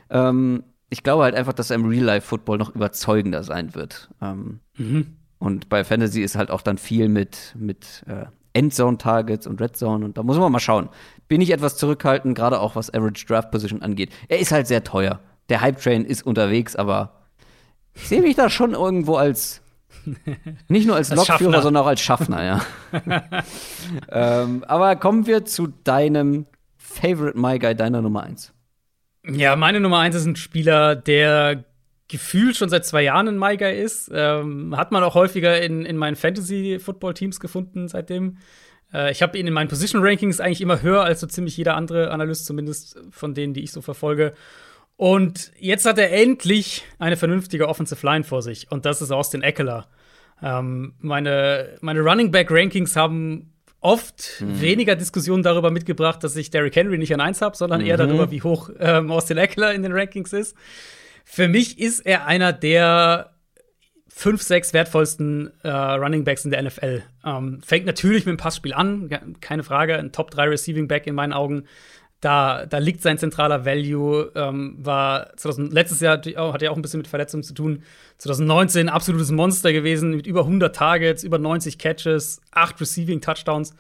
Ähm, 0.09 0.63
ich 0.89 1.03
glaube 1.03 1.25
halt 1.25 1.35
einfach, 1.35 1.53
dass 1.53 1.71
er 1.71 1.77
im 1.77 1.87
Real-Life-Football 1.87 2.59
noch 2.59 2.75
überzeugender 2.75 3.43
sein 3.43 3.75
wird. 3.75 4.11
Ähm, 4.23 4.61
mhm. 4.77 5.17
Und 5.39 5.69
bei 5.69 5.85
Fantasy 5.85 6.23
ist 6.23 6.37
halt 6.37 6.51
auch 6.51 6.63
dann 6.63 6.79
viel 6.79 7.09
mit, 7.09 7.55
mit 7.59 8.05
äh, 8.07 8.27
Endzone-Targets 8.55 9.47
und 9.47 9.61
Red 9.61 9.77
Zone. 9.77 10.05
Und 10.05 10.17
da 10.17 10.23
muss 10.23 10.39
man 10.39 10.51
mal 10.51 10.61
schauen. 10.61 10.89
Bin 11.29 11.41
ich 11.41 11.51
etwas 11.51 11.77
zurückhaltend, 11.77 12.37
gerade 12.37 12.61
auch 12.61 12.77
was 12.77 12.93
Average 12.93 13.27
Draft 13.27 13.51
Position 13.51 13.83
angeht. 13.83 14.11
Er 14.29 14.39
ist 14.39 14.53
halt 14.53 14.67
sehr 14.67 14.85
teuer. 14.85 15.21
Der 15.49 15.61
Hype-Train 15.61 16.05
ist 16.05 16.25
unterwegs, 16.25 16.77
aber 16.77 17.27
ich 17.95 18.09
sehe 18.09 18.23
mich 18.23 18.37
da 18.37 18.49
schon 18.49 18.73
irgendwo 18.73 19.17
als 19.17 19.63
nicht 20.69 20.87
nur 20.87 20.97
als, 20.97 21.11
als 21.11 21.29
Lokführer, 21.29 21.63
sondern 21.63 21.83
auch 21.83 21.89
als 21.89 22.01
Schaffner, 22.01 22.45
ja. 22.45 22.63
ähm, 24.11 24.65
aber 24.67 24.97
kommen 24.97 25.27
wir 25.27 25.45
zu 25.45 25.69
deinem 25.85 26.47
Favorite 26.77 27.39
My 27.39 27.59
Guy, 27.59 27.75
deiner 27.75 28.03
Nummer 28.03 28.23
1. 28.23 28.53
Ja, 29.29 29.57
meine 29.57 29.81
Nummer 29.81 29.99
1 29.99 30.15
ist 30.15 30.27
ein 30.27 30.37
Spieler, 30.37 30.95
der 30.95 31.65
gefühlt 32.09 32.57
schon 32.57 32.69
seit 32.69 32.85
zwei 32.85 33.03
Jahren 33.03 33.29
ein 33.29 33.39
My 33.39 33.57
ist. 33.57 34.11
Ähm, 34.13 34.77
hat 34.77 34.93
man 34.93 35.03
auch 35.03 35.15
häufiger 35.15 35.61
in, 35.61 35.85
in 35.85 35.97
meinen 35.97 36.17
Fantasy-Football-Teams 36.17 37.41
gefunden 37.41 37.89
seitdem. 37.89 38.39
Äh, 38.93 39.11
ich 39.11 39.23
habe 39.23 39.37
ihn 39.37 39.47
in 39.47 39.53
meinen 39.53 39.69
Position-Rankings 39.69 40.41
eigentlich 40.41 40.61
immer 40.61 40.83
höher 40.83 41.03
als 41.03 41.21
so 41.21 41.27
ziemlich 41.27 41.57
jeder 41.57 41.75
andere 41.75 42.11
Analyst, 42.11 42.47
zumindest 42.47 43.01
von 43.11 43.35
denen, 43.35 43.55
die 43.55 43.65
ich 43.65 43.73
so 43.73 43.83
verfolge. 43.83 44.35
Und 44.97 45.51
jetzt 45.59 45.85
hat 45.85 45.99
er 45.99 46.13
endlich 46.13 46.85
eine 46.99 47.17
vernünftige 47.17 47.69
Offensive 47.69 48.07
Line 48.07 48.25
vor 48.25 48.43
sich. 48.43 48.71
Und 48.71 48.87
das 48.87 49.03
ist 49.03 49.11
Austin 49.11 49.43
Eckler. 49.43 49.89
Ähm, 50.41 50.95
meine, 51.01 51.77
meine 51.81 52.01
Running 52.01 52.31
Back 52.31 52.51
Rankings 52.51 52.95
haben 52.95 53.53
oft 53.81 54.41
mhm. 54.41 54.61
weniger 54.61 54.97
Diskussionen 54.97 55.43
darüber 55.43 55.71
mitgebracht, 55.71 56.23
dass 56.25 56.37
ich 56.37 56.51
Derrick 56.51 56.77
Henry 56.77 56.99
nicht 56.99 57.15
an 57.15 57.21
1 57.21 57.43
habe, 57.43 57.57
sondern 57.57 57.81
mhm. 57.81 57.87
eher 57.87 57.97
darüber, 57.97 58.31
wie 58.31 58.43
hoch 58.43 58.71
ähm, 58.79 59.11
Austin 59.11 59.39
Eckler 59.39 59.75
in 59.75 59.83
den 59.83 59.93
Rankings 59.93 60.33
ist. 60.33 60.57
Für 61.25 61.49
mich 61.49 61.79
ist 61.79 62.01
er 62.01 62.27
einer 62.27 62.53
der 62.53 63.33
fünf, 64.09 64.41
sechs 64.41 64.73
wertvollsten 64.73 65.53
äh, 65.63 65.69
Running 65.69 66.25
Backs 66.25 66.45
in 66.47 66.51
der 66.51 66.63
NFL. 66.63 67.03
Ähm, 67.25 67.61
fängt 67.63 67.85
natürlich 67.85 68.25
mit 68.25 68.35
dem 68.35 68.39
Passspiel 68.39 68.73
an, 68.73 69.37
keine 69.43 69.63
Frage, 69.63 69.99
ein 69.99 70.11
Top 70.11 70.31
3 70.31 70.49
Receiving 70.49 70.89
Back 70.89 71.07
in 71.07 71.15
meinen 71.15 71.35
Augen 71.35 71.65
da, 72.21 72.67
da 72.67 72.79
liegt 72.79 73.03
sein 73.03 73.19
zentraler 73.19 73.65
Value. 73.65 74.33
Ähm, 74.35 74.77
war 74.79 75.37
2000, 75.37 75.73
letztes 75.73 76.01
Jahr 76.01 76.19
hat 76.19 76.63
ja 76.63 76.71
auch 76.71 76.77
ein 76.77 76.83
bisschen 76.83 76.99
mit 76.99 77.09
Verletzungen 77.09 77.43
zu 77.43 77.55
tun. 77.55 77.83
2019 78.19 78.89
absolutes 78.89 79.31
Monster 79.31 79.73
gewesen 79.73 80.11
mit 80.11 80.27
über 80.27 80.41
100 80.41 80.75
Targets, 80.75 81.25
über 81.25 81.39
90 81.39 81.79
Catches, 81.79 82.41
8 82.53 82.81
Receiving 82.81 83.21
Touchdowns. 83.21 83.75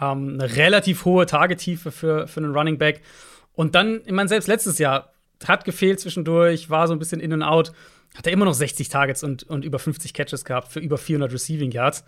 Ähm, 0.00 0.38
eine 0.38 0.56
relativ 0.56 1.04
hohe 1.04 1.26
Tagetiefe 1.26 1.90
für, 1.90 2.28
für 2.28 2.40
einen 2.40 2.54
Running 2.54 2.78
Back. 2.78 3.02
Und 3.52 3.74
dann, 3.74 4.02
ich 4.04 4.12
meine, 4.12 4.28
selbst 4.28 4.46
letztes 4.46 4.78
Jahr 4.78 5.12
hat 5.44 5.64
gefehlt 5.64 6.00
zwischendurch, 6.00 6.70
war 6.70 6.86
so 6.86 6.92
ein 6.92 6.98
bisschen 6.98 7.20
in 7.20 7.32
und 7.32 7.42
out. 7.42 7.72
Hat 8.16 8.26
er 8.26 8.32
immer 8.32 8.44
noch 8.44 8.54
60 8.54 8.88
Targets 8.88 9.22
und, 9.22 9.44
und 9.44 9.64
über 9.64 9.78
50 9.78 10.14
Catches 10.14 10.44
gehabt 10.44 10.72
für 10.72 10.80
über 10.80 10.98
400 10.98 11.32
Receiving 11.32 11.70
Yards. 11.70 12.04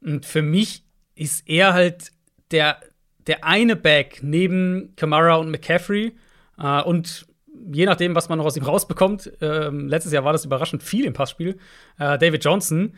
Und 0.00 0.26
für 0.26 0.42
mich 0.42 0.84
ist 1.14 1.48
er 1.48 1.72
halt 1.72 2.12
der, 2.50 2.80
der 3.26 3.44
eine 3.44 3.76
Back 3.76 4.20
neben 4.22 4.94
Kamara 4.96 5.36
und 5.36 5.50
McCaffrey 5.50 6.12
äh, 6.58 6.82
und 6.82 7.26
je 7.72 7.86
nachdem, 7.86 8.14
was 8.14 8.28
man 8.28 8.38
noch 8.38 8.46
aus 8.46 8.56
ihm 8.56 8.62
rausbekommt, 8.62 9.40
äh, 9.40 9.68
letztes 9.68 10.12
Jahr 10.12 10.24
war 10.24 10.32
das 10.32 10.44
überraschend 10.44 10.82
viel 10.82 11.04
im 11.04 11.12
Passspiel, 11.12 11.58
äh, 11.98 12.18
David 12.18 12.44
Johnson, 12.44 12.94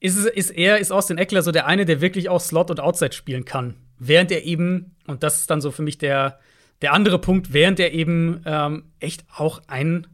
ist, 0.00 0.26
ist 0.26 0.50
er, 0.50 0.78
ist 0.78 0.92
Austin 0.92 1.18
Eckler 1.18 1.42
so 1.42 1.52
der 1.52 1.66
eine, 1.66 1.84
der 1.84 2.00
wirklich 2.00 2.28
auch 2.28 2.40
Slot 2.40 2.70
und 2.70 2.80
Outside 2.80 3.12
spielen 3.12 3.44
kann. 3.44 3.76
Während 3.98 4.30
er 4.32 4.44
eben, 4.44 4.96
und 5.06 5.22
das 5.22 5.38
ist 5.38 5.50
dann 5.50 5.60
so 5.60 5.70
für 5.70 5.82
mich 5.82 5.98
der, 5.98 6.40
der 6.82 6.92
andere 6.92 7.18
Punkt, 7.18 7.52
während 7.52 7.80
er 7.80 7.92
eben 7.92 8.42
ähm, 8.44 8.92
echt 9.00 9.24
auch 9.34 9.62
ein 9.66 10.06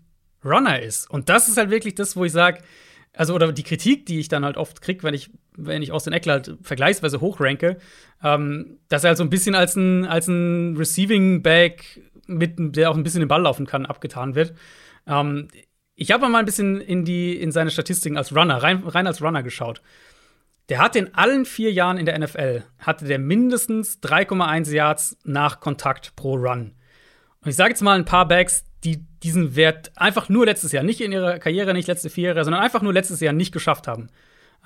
Runner 0.44 0.80
ist. 0.80 1.10
Und 1.10 1.28
das 1.28 1.48
ist 1.48 1.56
halt 1.56 1.70
wirklich 1.70 1.94
das, 1.94 2.16
wo 2.16 2.24
ich 2.24 2.32
sage, 2.32 2.60
also 3.20 3.34
oder 3.34 3.52
die 3.52 3.64
Kritik, 3.64 4.06
die 4.06 4.18
ich 4.18 4.28
dann 4.28 4.46
halt 4.46 4.56
oft 4.56 4.80
kriege, 4.80 5.02
wenn 5.02 5.12
ich, 5.12 5.30
wenn 5.54 5.82
ich 5.82 5.92
Austin 5.92 6.14
Eckler 6.14 6.32
halt 6.32 6.56
vergleichsweise 6.62 7.20
hochranke, 7.20 7.76
ähm, 8.24 8.78
dass 8.88 9.04
er 9.04 9.08
halt 9.08 9.18
so 9.18 9.24
ein 9.24 9.28
bisschen 9.28 9.54
als 9.54 9.76
ein, 9.76 10.06
als 10.06 10.26
ein 10.26 10.74
Receiving 10.78 11.42
Back, 11.42 12.00
mit, 12.26 12.54
der 12.56 12.90
auch 12.90 12.96
ein 12.96 13.02
bisschen 13.02 13.20
den 13.20 13.28
Ball 13.28 13.42
laufen 13.42 13.66
kann, 13.66 13.84
abgetan 13.84 14.36
wird. 14.36 14.54
Ähm, 15.06 15.48
ich 15.96 16.12
habe 16.12 16.30
mal 16.30 16.38
ein 16.38 16.46
bisschen 16.46 16.80
in, 16.80 17.04
die, 17.04 17.38
in 17.38 17.52
seine 17.52 17.70
Statistiken 17.70 18.16
als 18.16 18.34
Runner, 18.34 18.56
rein, 18.56 18.84
rein 18.84 19.06
als 19.06 19.20
Runner 19.20 19.42
geschaut. 19.42 19.82
Der 20.70 20.78
hatte 20.78 20.98
in 20.98 21.12
allen 21.12 21.44
vier 21.44 21.74
Jahren 21.74 21.98
in 21.98 22.06
der 22.06 22.18
NFL, 22.18 22.62
hatte 22.78 23.04
der 23.04 23.18
mindestens 23.18 24.00
3,1 24.02 24.72
Yards 24.72 25.18
nach 25.24 25.60
Kontakt 25.60 26.16
pro 26.16 26.36
Run. 26.36 26.72
Und 27.42 27.50
ich 27.50 27.56
sage 27.56 27.68
jetzt 27.68 27.82
mal 27.82 27.98
ein 27.98 28.06
paar 28.06 28.26
Backs, 28.26 28.64
die 28.84 29.04
diesen 29.22 29.56
Wert 29.56 29.92
einfach 29.96 30.28
nur 30.28 30.46
letztes 30.46 30.72
Jahr, 30.72 30.82
nicht 30.82 31.00
in 31.00 31.12
ihrer 31.12 31.38
Karriere, 31.38 31.74
nicht 31.74 31.88
letzte 31.88 32.10
vier 32.10 32.28
Jahre, 32.28 32.44
sondern 32.44 32.62
einfach 32.62 32.82
nur 32.82 32.92
letztes 32.92 33.20
Jahr 33.20 33.32
nicht 33.32 33.52
geschafft 33.52 33.86
haben. 33.86 34.08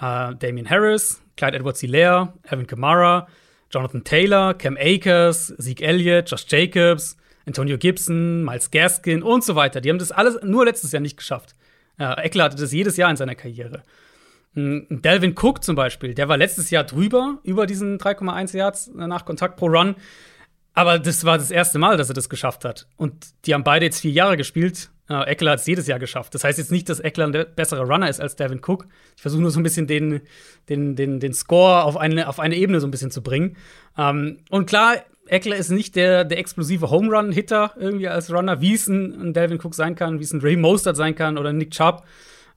Äh, 0.01 0.35
Damian 0.37 0.69
Harris, 0.69 1.23
Clyde 1.37 1.57
Edwards-Hilaire, 1.57 2.33
Evan 2.45 2.67
Kamara, 2.67 3.27
Jonathan 3.71 4.05
Taylor, 4.05 4.55
Cam 4.55 4.77
Akers, 4.79 5.55
Zeke 5.59 5.85
Elliott, 5.85 6.31
Josh 6.31 6.47
Jacobs, 6.49 7.17
Antonio 7.47 7.77
Gibson, 7.77 8.45
Miles 8.45 8.71
Gaskin 8.71 9.23
und 9.23 9.45
so 9.45 9.57
weiter. 9.57 9.81
Die 9.81 9.91
haben 9.91 9.99
das 9.99 10.13
alles 10.13 10.39
nur 10.43 10.65
letztes 10.65 10.93
Jahr 10.93 11.01
nicht 11.01 11.17
geschafft. 11.17 11.55
Äh, 11.99 12.23
Eckler 12.23 12.45
hatte 12.45 12.57
das 12.57 12.73
jedes 12.73 12.97
Jahr 12.97 13.11
in 13.11 13.17
seiner 13.17 13.35
Karriere. 13.35 13.83
Hm, 14.55 14.87
Delvin 14.89 15.35
Cook 15.37 15.65
zum 15.65 15.75
Beispiel, 15.75 16.15
der 16.15 16.29
war 16.29 16.37
letztes 16.37 16.71
Jahr 16.71 16.85
drüber, 16.85 17.39
über 17.43 17.67
diesen 17.67 17.99
3,1 17.99 18.57
Yards 18.57 18.91
nach 18.95 19.25
Kontakt 19.25 19.57
pro 19.57 19.67
Run. 19.67 19.97
Aber 20.75 20.99
das 20.99 21.25
war 21.25 21.39
das 21.39 21.51
erste 21.51 21.79
Mal, 21.79 21.97
dass 21.97 22.09
er 22.09 22.15
das 22.15 22.29
geschafft 22.29 22.65
hat. 22.65 22.87
Und 22.97 23.15
die 23.47 23.55
haben 23.55 23.65
beide 23.65 23.87
jetzt 23.87 24.01
vier 24.01 24.11
Jahre 24.11 24.37
gespielt. 24.37 24.91
Äh, 25.09 25.23
Eckler 25.25 25.53
hat 25.53 25.61
es 25.61 25.67
jedes 25.67 25.87
Jahr 25.87 26.01
geschafft. 26.01 26.35
Das 26.35 26.43
heißt 26.43 26.59
jetzt 26.59 26.73
nicht, 26.73 26.89
dass 26.89 26.99
Eckler 26.99 27.27
ein 27.27 27.47
besserer 27.55 27.83
Runner 27.83 28.09
ist 28.09 28.21
als 28.21 28.37
Devin 28.37 28.61
Cook. 28.65 28.87
Ich 29.15 29.23
versuche 29.23 29.41
nur 29.41 29.53
so 29.53 29.61
ein 29.61 29.63
bisschen 29.63 29.87
den, 29.87 30.23
den, 30.69 30.97
den, 30.97 31.21
den 31.21 31.33
Score 31.33 31.85
auf 31.85 31.97
eine, 31.97 32.29
auf 32.29 32.41
eine 32.41 32.57
Ebene 32.57 32.81
so 32.81 32.89
ein 32.89 32.91
bisschen 32.91 33.13
zu 33.13 33.23
bringen. 33.23 33.57
Ähm, 33.97 34.39
und 34.51 34.67
klar, 34.67 34.97
Eckler 35.27 35.57
ist 35.57 35.71
nicht 35.71 35.95
der, 35.95 36.25
der 36.25 36.39
explosive 36.39 36.91
Home 36.91 37.09
Run-Hitter 37.09 37.75
irgendwie 37.79 38.09
als 38.09 38.33
Runner, 38.33 38.61
wie 38.61 38.75
es 38.75 38.89
ein, 38.89 39.29
ein 39.29 39.33
Delvin 39.33 39.61
Cook 39.63 39.75
sein 39.75 39.95
kann, 39.95 40.19
wie 40.19 40.25
es 40.25 40.33
ein 40.33 40.41
Ray 40.41 40.57
Mostert 40.57 40.97
sein 40.97 41.15
kann 41.15 41.39
oder 41.39 41.53
Nick 41.53 41.71
Chubb. 41.71 42.05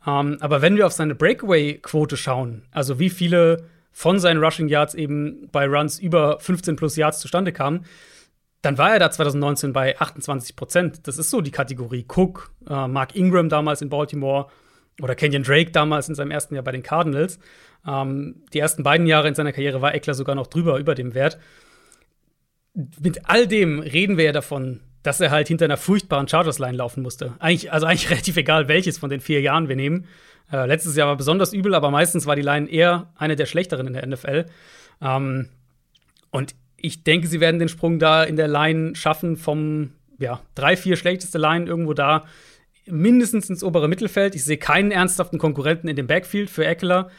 Ähm, 0.05 0.37
aber 0.39 0.61
wenn 0.61 0.75
wir 0.75 0.87
auf 0.87 0.93
seine 0.93 1.15
Breakaway-Quote 1.15 2.17
schauen, 2.17 2.63
also 2.71 2.97
wie 2.97 3.09
viele 3.09 3.65
von 3.97 4.19
seinen 4.19 4.43
Rushing 4.43 4.67
Yards 4.67 4.93
eben 4.93 5.49
bei 5.51 5.65
Runs 5.65 5.97
über 5.97 6.39
15 6.39 6.75
plus 6.75 6.97
Yards 6.97 7.19
zustande 7.19 7.51
kamen, 7.51 7.83
dann 8.61 8.77
war 8.77 8.93
er 8.93 8.99
da 8.99 9.09
2019 9.09 9.73
bei 9.73 9.99
28 9.99 10.55
Prozent. 10.55 11.07
Das 11.07 11.17
ist 11.17 11.31
so 11.31 11.41
die 11.41 11.49
Kategorie. 11.49 12.05
Cook, 12.07 12.51
äh, 12.69 12.87
Mark 12.87 13.15
Ingram 13.15 13.49
damals 13.49 13.81
in 13.81 13.89
Baltimore 13.89 14.49
oder 15.01 15.15
Kenyon 15.15 15.41
Drake 15.41 15.71
damals 15.71 16.09
in 16.09 16.13
seinem 16.13 16.29
ersten 16.29 16.53
Jahr 16.53 16.63
bei 16.63 16.73
den 16.73 16.83
Cardinals. 16.83 17.39
Ähm, 17.87 18.43
die 18.53 18.59
ersten 18.59 18.83
beiden 18.83 19.07
Jahre 19.07 19.29
in 19.29 19.33
seiner 19.33 19.51
Karriere 19.51 19.81
war 19.81 19.95
Eckler 19.95 20.13
sogar 20.13 20.35
noch 20.35 20.45
drüber, 20.45 20.77
über 20.77 20.93
dem 20.93 21.15
Wert. 21.15 21.39
Mit 22.75 23.27
all 23.27 23.47
dem 23.47 23.79
reden 23.79 24.17
wir 24.17 24.25
ja 24.25 24.31
davon, 24.31 24.81
dass 25.01 25.19
er 25.21 25.31
halt 25.31 25.47
hinter 25.47 25.65
einer 25.65 25.77
furchtbaren 25.77 26.27
Chargers-Line 26.27 26.77
laufen 26.77 27.01
musste. 27.01 27.33
Eigentlich, 27.39 27.71
also 27.71 27.87
eigentlich 27.87 28.09
relativ 28.11 28.37
egal, 28.37 28.67
welches 28.67 28.99
von 28.99 29.09
den 29.09 29.21
vier 29.21 29.41
Jahren 29.41 29.69
wir 29.69 29.75
nehmen. 29.75 30.05
Äh, 30.51 30.65
letztes 30.65 30.95
Jahr 30.95 31.07
war 31.07 31.17
besonders 31.17 31.53
übel, 31.53 31.75
aber 31.75 31.91
meistens 31.91 32.25
war 32.25 32.35
die 32.35 32.41
Line 32.41 32.69
eher 32.69 33.11
eine 33.15 33.35
der 33.35 33.45
schlechteren 33.45 33.87
in 33.87 33.93
der 33.93 34.07
NFL. 34.07 34.45
Ähm, 35.01 35.49
und 36.31 36.55
ich 36.77 37.03
denke, 37.03 37.27
sie 37.27 37.39
werden 37.39 37.59
den 37.59 37.69
Sprung 37.69 37.99
da 37.99 38.23
in 38.23 38.35
der 38.35 38.47
Line 38.47 38.95
schaffen 38.95 39.35
vom 39.35 39.91
ja, 40.19 40.41
drei, 40.55 40.77
vier 40.77 40.95
schlechteste 40.95 41.37
Line 41.37 41.65
irgendwo 41.65 41.93
da 41.93 42.25
mindestens 42.85 43.49
ins 43.49 43.63
obere 43.63 43.87
Mittelfeld. 43.87 44.35
Ich 44.35 44.43
sehe 44.43 44.57
keinen 44.57 44.91
ernsthaften 44.91 45.39
Konkurrenten 45.39 45.87
in 45.87 45.95
dem 45.95 46.07
Backfield 46.07 46.49
für 46.49 46.65
Eckler. 46.65 47.09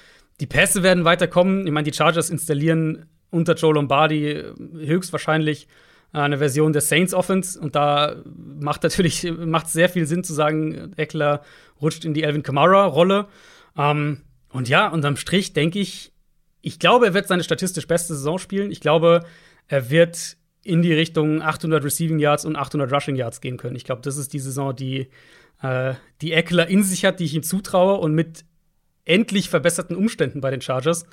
Die 0.40 0.46
Pässe 0.46 0.82
werden 0.82 1.04
weiterkommen. 1.04 1.66
Ich 1.66 1.72
meine, 1.72 1.88
die 1.88 1.96
Chargers 1.96 2.30
installieren 2.30 3.06
unter 3.30 3.54
Joe 3.54 3.74
Lombardi 3.74 4.42
höchstwahrscheinlich 4.78 5.68
äh, 6.14 6.18
eine 6.18 6.38
Version 6.38 6.72
der 6.72 6.82
Saints 6.82 7.12
Offense. 7.14 7.60
Und 7.60 7.76
da 7.76 8.16
macht 8.24 8.82
natürlich 8.82 9.30
macht 9.38 9.68
sehr 9.68 9.88
viel 9.88 10.06
Sinn 10.06 10.24
zu 10.24 10.32
sagen, 10.32 10.92
Eckler 10.96 11.42
rutscht 11.80 12.04
in 12.04 12.14
die 12.14 12.22
Elvin 12.22 12.42
Kamara-Rolle. 12.42 13.28
Ähm, 13.76 14.22
und 14.50 14.68
ja, 14.68 14.88
unterm 14.88 15.16
Strich 15.16 15.52
denke 15.52 15.78
ich, 15.78 16.12
ich 16.60 16.78
glaube, 16.78 17.06
er 17.06 17.14
wird 17.14 17.28
seine 17.28 17.44
statistisch 17.44 17.86
beste 17.86 18.14
Saison 18.14 18.38
spielen. 18.38 18.70
Ich 18.70 18.80
glaube, 18.80 19.24
er 19.68 19.90
wird 19.90 20.36
in 20.64 20.82
die 20.82 20.92
Richtung 20.92 21.40
800 21.40 21.84
Receiving 21.84 22.18
Yards 22.18 22.44
und 22.44 22.56
800 22.56 22.92
Rushing 22.92 23.16
Yards 23.16 23.40
gehen 23.40 23.56
können. 23.56 23.76
Ich 23.76 23.84
glaube, 23.84 24.02
das 24.02 24.16
ist 24.16 24.32
die 24.32 24.38
Saison, 24.38 24.74
die, 24.74 25.08
äh, 25.62 25.94
die 26.20 26.32
Eckler 26.32 26.66
in 26.68 26.82
sich 26.82 27.04
hat, 27.04 27.20
die 27.20 27.24
ich 27.24 27.34
ihm 27.34 27.42
zutraue 27.42 27.98
und 27.98 28.14
mit 28.14 28.44
endlich 29.04 29.48
verbesserten 29.48 29.96
Umständen 29.96 30.40
bei 30.40 30.50
den 30.50 30.60
Chargers, 30.60 31.06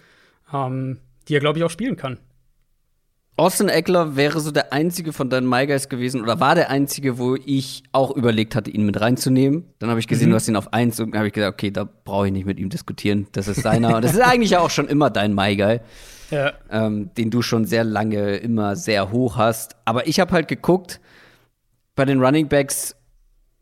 ähm, 0.52 1.00
die 1.28 1.36
er, 1.36 1.40
glaube 1.40 1.60
ich, 1.60 1.64
auch 1.64 1.70
spielen 1.70 1.96
kann. 1.96 2.18
Austin 3.38 3.68
Eckler 3.68 4.16
wäre 4.16 4.40
so 4.40 4.49
der 4.52 4.72
einzige 4.72 5.12
von 5.12 5.30
deinen 5.30 5.49
MyGuys 5.49 5.90
gewesen 5.90 6.22
oder 6.22 6.40
war 6.40 6.56
der 6.56 6.70
einzige, 6.70 7.18
wo 7.18 7.36
ich 7.36 7.84
auch 7.91 8.16
überlegt 8.16 8.56
hatte, 8.56 8.72
ihn 8.72 8.86
mit 8.86 9.02
reinzunehmen. 9.02 9.66
Dann 9.80 9.90
habe 9.90 9.99
ich 9.99 10.07
gesehen, 10.07 10.28
mhm. 10.28 10.32
du 10.32 10.36
hast 10.38 10.48
ihn 10.48 10.56
auf 10.56 10.72
eins 10.72 11.02
und 11.02 11.14
habe 11.16 11.28
ich 11.28 11.34
gesagt, 11.34 11.53
okay, 11.53 11.70
da 11.70 11.84
brauche 11.84 12.28
ich 12.28 12.34
nicht 12.34 12.45
mit 12.45 12.60
ihm 12.60 12.70
diskutieren. 12.70 13.28
Das 13.34 13.49
ist 13.49 13.62
seiner. 13.62 13.98
und 13.98 14.06
das 14.06 14.14
ist 14.14 14.22
eigentlich 14.22 14.56
auch 14.56 14.70
schon 14.70 14.88
immer 14.88 15.10
dein 15.10 15.36
MyGuy, 15.36 15.82
ja. 16.32 16.53
ähm, 16.72 17.10
den 17.18 17.30
du 17.30 17.41
schon 17.41 17.66
sehr 17.66 17.84
lange 17.84 18.38
immer 18.38 18.78
sehr 18.78 19.12
hoch 19.12 19.36
hast. 19.36 19.76
Aber 19.84 20.07
ich 20.07 20.22
habe 20.22 20.32
halt 20.32 20.48
geguckt, 20.48 21.02
bei 21.95 22.06
den 22.06 22.22
Running 22.22 22.48
Backs, 22.48 22.95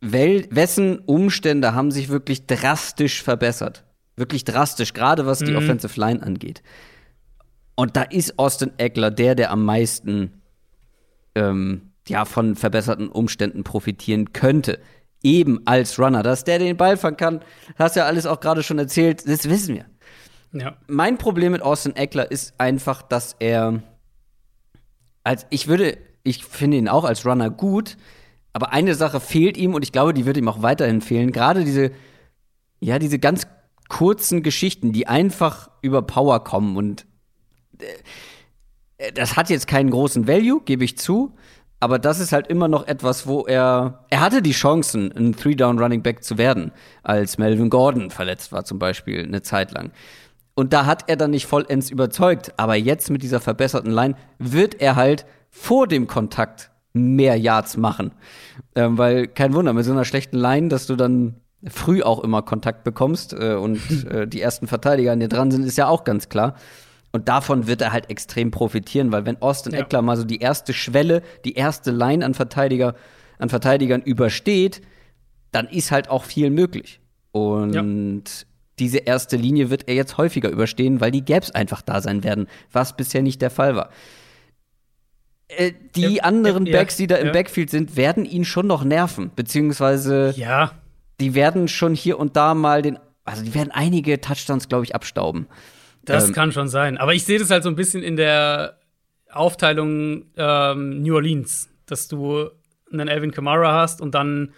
wessen 0.01 0.99
Umstände 0.99 1.73
haben 1.73 1.89
sich 1.89 2.09
wirklich 2.09 2.45
drastisch 2.45 3.23
verbessert. 3.23 3.85
Wirklich 4.15 4.43
drastisch, 4.43 4.93
gerade 4.93 5.25
was 5.25 5.39
die 5.39 5.51
mhm. 5.51 5.57
Offensive 5.57 5.99
Line 5.99 6.21
angeht. 6.21 6.61
Und 7.75 7.95
da 7.95 8.03
ist 8.03 8.37
Austin 8.37 8.71
Eckler 8.77 9.11
der, 9.11 9.35
der 9.35 9.51
am 9.51 9.65
meisten 9.65 10.41
ähm, 11.35 11.93
ja, 12.07 12.25
von 12.25 12.55
verbesserten 12.55 13.09
Umständen 13.09 13.63
profitieren 13.63 14.33
könnte. 14.33 14.79
Eben 15.23 15.65
als 15.65 15.97
Runner. 15.97 16.21
Dass 16.21 16.43
der 16.43 16.59
den 16.59 16.77
Ball 16.77 16.97
fangen 16.97 17.17
kann, 17.17 17.41
hast 17.77 17.95
ja 17.95 18.05
alles 18.05 18.25
auch 18.25 18.39
gerade 18.39 18.61
schon 18.61 18.77
erzählt, 18.77 19.27
das 19.27 19.49
wissen 19.49 19.75
wir. 19.75 19.85
Ja. 20.51 20.77
Mein 20.87 21.17
Problem 21.17 21.53
mit 21.53 21.61
Austin 21.61 21.95
Eckler 21.95 22.29
ist 22.29 22.53
einfach, 22.59 23.01
dass 23.01 23.35
er 23.39 23.81
als 25.23 25.45
ich 25.49 25.67
würde, 25.67 25.97
ich 26.23 26.43
finde 26.43 26.77
ihn 26.77 26.89
auch 26.89 27.05
als 27.05 27.25
Runner 27.25 27.49
gut, 27.49 27.97
aber 28.51 28.71
eine 28.71 28.93
Sache 28.95 29.19
fehlt 29.19 29.57
ihm 29.57 29.73
und 29.73 29.83
ich 29.83 29.91
glaube, 29.91 30.13
die 30.13 30.25
wird 30.25 30.37
ihm 30.37 30.47
auch 30.47 30.61
weiterhin 30.61 31.01
fehlen. 31.01 31.31
Gerade 31.31 31.63
diese, 31.63 31.91
ja, 32.79 32.99
diese 32.99 33.19
ganz 33.19 33.47
kurzen 33.89 34.43
Geschichten, 34.43 34.91
die 34.91 35.07
einfach 35.07 35.69
über 35.81 36.01
Power 36.01 36.43
kommen 36.43 36.77
und 36.77 37.05
das 39.15 39.35
hat 39.35 39.49
jetzt 39.49 39.67
keinen 39.67 39.89
großen 39.89 40.27
Value, 40.27 40.61
gebe 40.63 40.83
ich 40.83 40.97
zu. 40.97 41.33
Aber 41.79 41.99
das 41.99 42.21
ist 42.21 42.31
halt 42.31 42.47
immer 42.47 42.69
noch 42.69 42.87
etwas, 42.87 43.27
wo 43.27 43.45
er. 43.45 44.05
Er 44.09 44.21
hatte 44.21 44.41
die 44.41 44.53
Chancen, 44.53 45.11
ein 45.11 45.35
Three-Down-Running-Back 45.35 46.23
zu 46.23 46.37
werden, 46.37 46.71
als 47.03 47.37
Melvin 47.37 47.69
Gordon 47.69 48.09
verletzt 48.09 48.53
war, 48.53 48.63
zum 48.63 48.79
Beispiel, 48.79 49.23
eine 49.23 49.41
Zeit 49.41 49.71
lang. 49.71 49.91
Und 50.55 50.71
da 50.71 50.85
hat 50.85 51.09
er 51.09 51.17
dann 51.17 51.31
nicht 51.31 51.45
vollends 51.45 51.89
überzeugt. 51.89 52.53
Aber 52.57 52.75
jetzt 52.75 53.09
mit 53.09 53.21
dieser 53.21 53.41
verbesserten 53.41 53.91
Line 53.91 54.15
wird 54.39 54.79
er 54.79 54.95
halt 54.95 55.25
vor 55.49 55.87
dem 55.87 56.07
Kontakt 56.07 56.71
mehr 56.93 57.37
Yards 57.37 57.75
machen. 57.75 58.11
Ähm, 58.75 58.97
weil 58.97 59.27
kein 59.27 59.53
Wunder, 59.53 59.73
mit 59.73 59.83
so 59.83 59.91
einer 59.91 60.05
schlechten 60.05 60.37
Line, 60.37 60.69
dass 60.69 60.87
du 60.87 60.95
dann 60.95 61.35
früh 61.67 62.01
auch 62.01 62.23
immer 62.23 62.43
Kontakt 62.43 62.83
bekommst 62.83 63.33
äh, 63.33 63.55
und 63.55 63.79
äh, 64.09 64.27
die 64.27 64.41
ersten 64.41 64.67
Verteidiger 64.67 65.11
an 65.11 65.19
dir 65.19 65.29
dran 65.29 65.51
sind, 65.51 65.65
ist 65.65 65.77
ja 65.77 65.87
auch 65.87 66.03
ganz 66.03 66.29
klar. 66.29 66.55
Und 67.15 67.29
davon 67.29 67.67
wird 67.67 67.81
er 67.81 67.93
halt 67.93 68.09
extrem 68.09 68.49
profitieren, 68.49 69.11
weil 69.11 69.25
wenn 69.27 69.39
Austin 69.39 69.73
ja. 69.73 69.81
Eckler 69.81 70.01
mal 70.01 70.17
so 70.17 70.23
die 70.23 70.39
erste 70.39 70.73
Schwelle, 70.73 71.21
die 71.45 71.53
erste 71.53 71.91
Line 71.91 72.25
an 72.25 72.33
Verteidiger, 72.33 72.95
an 73.37 73.49
Verteidigern 73.49 74.01
übersteht, 74.01 74.81
dann 75.51 75.67
ist 75.67 75.91
halt 75.91 76.09
auch 76.09 76.23
viel 76.23 76.49
möglich. 76.49 76.99
Und 77.31 77.73
ja. 77.73 78.45
diese 78.79 78.97
erste 78.97 79.37
Linie 79.37 79.69
wird 79.69 79.87
er 79.87 79.93
jetzt 79.93 80.17
häufiger 80.17 80.49
überstehen, 80.49 81.01
weil 81.01 81.11
die 81.11 81.23
Gaps 81.23 81.51
einfach 81.51 81.83
da 81.83 82.01
sein 82.01 82.23
werden, 82.23 82.47
was 82.71 82.97
bisher 82.97 83.21
nicht 83.21 83.43
der 83.43 83.51
Fall 83.51 83.75
war. 83.75 83.91
Äh, 85.49 85.73
die 85.95 86.15
ja, 86.15 86.23
anderen 86.23 86.65
Backs, 86.65 86.97
die 86.97 87.05
da 87.05 87.17
im 87.17 87.31
Backfield 87.31 87.69
sind, 87.69 87.95
werden 87.95 88.25
ihn 88.25 88.43
schon 88.43 88.65
noch 88.65 88.83
nerven, 88.83 89.29
beziehungsweise 89.35 90.33
ja. 90.35 90.71
die 91.19 91.35
werden 91.35 91.67
schon 91.67 91.93
hier 91.93 92.17
und 92.17 92.35
da 92.35 92.55
mal 92.55 92.81
den, 92.81 92.97
also 93.23 93.43
die 93.43 93.53
werden 93.53 93.69
einige 93.69 94.19
Touchdowns, 94.19 94.67
glaube 94.67 94.85
ich, 94.85 94.95
abstauben. 94.95 95.45
Das 96.05 96.27
ähm, 96.27 96.33
kann 96.33 96.51
schon 96.51 96.67
sein. 96.67 96.97
Aber 96.97 97.13
ich 97.13 97.23
sehe 97.23 97.39
das 97.39 97.49
halt 97.49 97.63
so 97.63 97.69
ein 97.69 97.75
bisschen 97.75 98.03
in 98.03 98.15
der 98.15 98.77
Aufteilung 99.31 100.25
ähm, 100.37 101.01
New 101.01 101.15
Orleans, 101.15 101.69
dass 101.85 102.07
du 102.07 102.49
einen 102.91 103.09
Alvin 103.09 103.31
Kamara 103.31 103.73
hast 103.73 104.01
und 104.01 104.13
dann, 104.13 104.53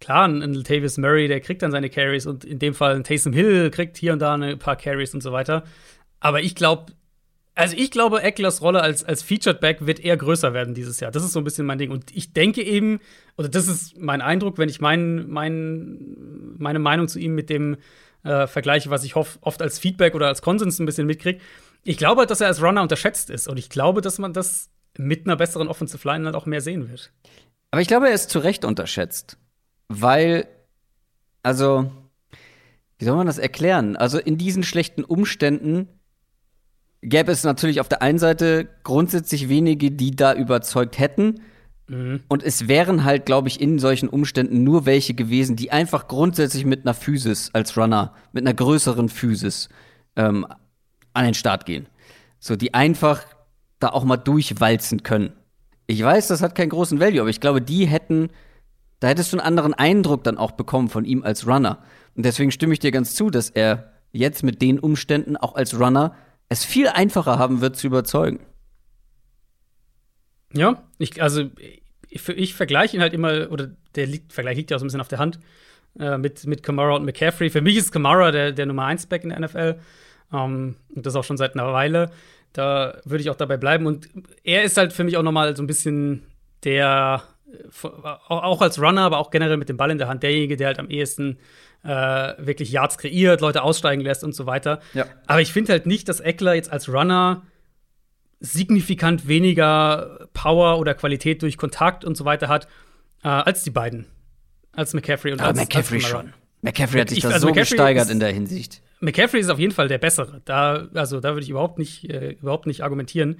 klar, 0.00 0.24
einen 0.24 0.54
Latavius 0.54 0.98
Murray, 0.98 1.28
der 1.28 1.40
kriegt 1.40 1.62
dann 1.62 1.70
seine 1.70 1.88
Carries 1.88 2.26
und 2.26 2.44
in 2.44 2.58
dem 2.58 2.74
Fall 2.74 2.94
ein 2.94 3.04
Taysom 3.04 3.32
Hill 3.32 3.70
kriegt 3.70 3.96
hier 3.96 4.12
und 4.12 4.20
da 4.20 4.34
ein 4.34 4.58
paar 4.58 4.76
Carries 4.76 5.14
und 5.14 5.22
so 5.22 5.32
weiter. 5.32 5.64
Aber 6.20 6.40
ich 6.40 6.54
glaube, 6.54 6.92
also 7.54 7.74
ich 7.76 7.90
glaube, 7.90 8.22
Ecklers 8.22 8.62
Rolle 8.62 8.82
als, 8.82 9.02
als 9.02 9.22
Featured 9.22 9.60
Back 9.60 9.84
wird 9.84 9.98
eher 9.98 10.16
größer 10.16 10.54
werden 10.54 10.74
dieses 10.74 11.00
Jahr. 11.00 11.10
Das 11.10 11.24
ist 11.24 11.32
so 11.32 11.40
ein 11.40 11.44
bisschen 11.44 11.66
mein 11.66 11.78
Ding. 11.78 11.90
Und 11.90 12.14
ich 12.16 12.32
denke 12.32 12.62
eben, 12.62 13.00
oder 13.36 13.48
das 13.48 13.66
ist 13.66 13.98
mein 13.98 14.20
Eindruck, 14.20 14.58
wenn 14.58 14.68
ich 14.68 14.80
mein, 14.80 15.28
mein, 15.28 16.54
meine 16.56 16.78
Meinung 16.78 17.08
zu 17.08 17.18
ihm 17.18 17.34
mit 17.34 17.50
dem 17.50 17.76
äh, 18.28 18.46
vergleiche, 18.46 18.90
was 18.90 19.04
ich 19.04 19.16
oft 19.16 19.62
als 19.62 19.78
Feedback 19.78 20.14
oder 20.14 20.26
als 20.26 20.42
Konsens 20.42 20.78
ein 20.78 20.86
bisschen 20.86 21.06
mitkriege. 21.06 21.40
Ich 21.84 21.96
glaube, 21.96 22.26
dass 22.26 22.40
er 22.40 22.48
als 22.48 22.62
Runner 22.62 22.82
unterschätzt 22.82 23.30
ist 23.30 23.48
und 23.48 23.56
ich 23.56 23.70
glaube, 23.70 24.00
dass 24.00 24.18
man 24.18 24.32
das 24.32 24.68
mit 24.96 25.26
einer 25.26 25.36
besseren 25.36 25.68
Offensive 25.68 26.06
Line 26.06 26.26
halt 26.26 26.34
auch 26.34 26.46
mehr 26.46 26.60
sehen 26.60 26.90
wird. 26.90 27.12
Aber 27.70 27.80
ich 27.80 27.88
glaube, 27.88 28.08
er 28.08 28.14
ist 28.14 28.30
zu 28.30 28.38
Recht 28.38 28.64
unterschätzt, 28.64 29.38
weil, 29.88 30.46
also, 31.42 31.90
wie 32.98 33.04
soll 33.04 33.16
man 33.16 33.26
das 33.26 33.38
erklären? 33.38 33.96
Also 33.96 34.18
in 34.18 34.38
diesen 34.38 34.62
schlechten 34.62 35.04
Umständen 35.04 35.88
gäbe 37.00 37.30
es 37.30 37.44
natürlich 37.44 37.80
auf 37.80 37.88
der 37.88 38.02
einen 38.02 38.18
Seite 38.18 38.68
grundsätzlich 38.82 39.48
wenige, 39.48 39.90
die 39.90 40.10
da 40.10 40.34
überzeugt 40.34 40.98
hätten. 40.98 41.42
Mhm. 41.88 42.20
Und 42.28 42.42
es 42.42 42.68
wären 42.68 43.04
halt, 43.04 43.26
glaube 43.26 43.48
ich, 43.48 43.60
in 43.60 43.78
solchen 43.78 44.08
Umständen 44.08 44.62
nur 44.62 44.86
welche 44.86 45.14
gewesen, 45.14 45.56
die 45.56 45.72
einfach 45.72 46.06
grundsätzlich 46.08 46.64
mit 46.64 46.84
einer 46.84 46.94
Physis 46.94 47.50
als 47.52 47.76
Runner, 47.76 48.14
mit 48.32 48.46
einer 48.46 48.54
größeren 48.54 49.08
Physis 49.08 49.68
ähm, 50.16 50.46
an 51.14 51.24
den 51.24 51.34
Start 51.34 51.66
gehen. 51.66 51.88
So, 52.38 52.56
die 52.56 52.74
einfach 52.74 53.24
da 53.78 53.88
auch 53.88 54.04
mal 54.04 54.16
durchwalzen 54.16 55.02
können. 55.02 55.32
Ich 55.86 56.02
weiß, 56.02 56.28
das 56.28 56.42
hat 56.42 56.54
keinen 56.54 56.68
großen 56.68 57.00
Value, 57.00 57.20
aber 57.20 57.30
ich 57.30 57.40
glaube, 57.40 57.62
die 57.62 57.86
hätten, 57.86 58.28
da 59.00 59.08
hättest 59.08 59.32
du 59.32 59.38
einen 59.38 59.46
anderen 59.46 59.74
Eindruck 59.74 60.22
dann 60.24 60.36
auch 60.36 60.52
bekommen 60.52 60.88
von 60.88 61.04
ihm 61.04 61.22
als 61.22 61.46
Runner. 61.46 61.78
Und 62.14 62.24
deswegen 62.26 62.50
stimme 62.50 62.74
ich 62.74 62.80
dir 62.80 62.90
ganz 62.90 63.14
zu, 63.14 63.30
dass 63.30 63.48
er 63.48 63.92
jetzt 64.12 64.42
mit 64.42 64.60
den 64.60 64.78
Umständen 64.78 65.36
auch 65.36 65.54
als 65.54 65.78
Runner 65.78 66.14
es 66.48 66.64
viel 66.64 66.88
einfacher 66.88 67.38
haben 67.38 67.60
wird 67.60 67.76
zu 67.76 67.86
überzeugen. 67.86 68.40
Ja, 70.52 70.82
ich, 70.98 71.22
also 71.22 71.50
ich, 72.08 72.28
ich 72.28 72.54
vergleiche 72.54 72.96
ihn 72.96 73.02
halt 73.02 73.12
immer, 73.12 73.50
oder 73.50 73.70
der 73.94 74.06
liegt, 74.06 74.32
Vergleich 74.32 74.56
liegt 74.56 74.70
ja 74.70 74.76
auch 74.76 74.80
so 74.80 74.84
ein 74.84 74.88
bisschen 74.88 75.00
auf 75.00 75.08
der 75.08 75.18
Hand, 75.18 75.38
äh, 75.98 76.18
mit, 76.18 76.46
mit 76.46 76.62
Kamara 76.62 76.96
und 76.96 77.04
McCaffrey. 77.04 77.50
Für 77.50 77.60
mich 77.60 77.76
ist 77.76 77.92
Kamara 77.92 78.30
der, 78.30 78.52
der 78.52 78.66
Nummer 78.66 78.84
1 78.84 79.06
Back 79.06 79.24
in 79.24 79.30
der 79.30 79.40
NFL. 79.40 79.78
Ähm, 80.32 80.76
und 80.94 81.06
das 81.06 81.16
auch 81.16 81.24
schon 81.24 81.36
seit 81.36 81.54
einer 81.54 81.72
Weile. 81.72 82.10
Da 82.52 82.98
würde 83.04 83.22
ich 83.22 83.30
auch 83.30 83.36
dabei 83.36 83.56
bleiben. 83.56 83.86
Und 83.86 84.08
er 84.44 84.62
ist 84.62 84.76
halt 84.76 84.92
für 84.92 85.04
mich 85.04 85.16
auch 85.16 85.22
nochmal 85.22 85.54
so 85.56 85.62
ein 85.62 85.66
bisschen 85.66 86.22
der, 86.64 87.22
auch 88.28 88.60
als 88.60 88.80
Runner, 88.80 89.02
aber 89.02 89.18
auch 89.18 89.30
generell 89.30 89.56
mit 89.56 89.68
dem 89.68 89.76
Ball 89.76 89.90
in 89.90 89.98
der 89.98 90.08
Hand, 90.08 90.22
derjenige, 90.22 90.56
der 90.56 90.68
halt 90.68 90.78
am 90.78 90.90
ehesten 90.90 91.38
äh, 91.84 91.88
wirklich 92.38 92.72
Yards 92.72 92.98
kreiert, 92.98 93.40
Leute 93.40 93.62
aussteigen 93.62 94.02
lässt 94.02 94.24
und 94.24 94.34
so 94.34 94.46
weiter. 94.46 94.80
Ja. 94.94 95.06
Aber 95.26 95.40
ich 95.40 95.52
finde 95.52 95.72
halt 95.72 95.86
nicht, 95.86 96.08
dass 96.08 96.20
Eckler 96.20 96.54
jetzt 96.54 96.70
als 96.70 96.92
Runner 96.92 97.42
signifikant 98.40 99.26
weniger 99.26 100.28
Power 100.32 100.78
oder 100.78 100.94
Qualität 100.94 101.42
durch 101.42 101.56
Kontakt 101.56 102.04
und 102.04 102.16
so 102.16 102.24
weiter 102.24 102.48
hat 102.48 102.68
äh, 103.24 103.28
als 103.28 103.64
die 103.64 103.70
beiden. 103.70 104.06
Als 104.72 104.94
McCaffrey 104.94 105.32
und 105.32 105.40
Aber 105.40 105.48
als 105.48 105.58
McCaffrey 105.58 105.98
als 105.98 106.08
schon. 106.08 106.32
McCaffrey 106.62 107.00
hat 107.00 107.08
sich 107.08 107.18
ich, 107.18 107.22
da 107.22 107.30
also 107.30 107.40
so 107.40 107.46
McCaffrey 107.48 107.76
gesteigert 107.76 108.04
ist, 108.04 108.10
in 108.10 108.20
der 108.20 108.32
Hinsicht. 108.32 108.82
McCaffrey 109.00 109.40
ist 109.40 109.48
auf 109.48 109.58
jeden 109.58 109.72
Fall 109.72 109.88
der 109.88 109.98
bessere. 109.98 110.40
Da, 110.44 110.88
also 110.94 111.20
da 111.20 111.30
würde 111.30 111.42
ich 111.42 111.50
überhaupt 111.50 111.78
nicht, 111.78 112.10
äh, 112.10 112.30
überhaupt 112.32 112.66
nicht 112.66 112.82
argumentieren. 112.82 113.38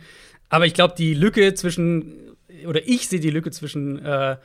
Aber 0.48 0.66
ich 0.66 0.74
glaube, 0.74 0.94
die 0.96 1.14
Lücke 1.14 1.54
zwischen, 1.54 2.36
oder 2.66 2.86
ich 2.86 3.08
sehe 3.08 3.20
die 3.20 3.30
Lücke 3.30 3.50
zwischen, 3.50 4.04
äh, 4.04 4.36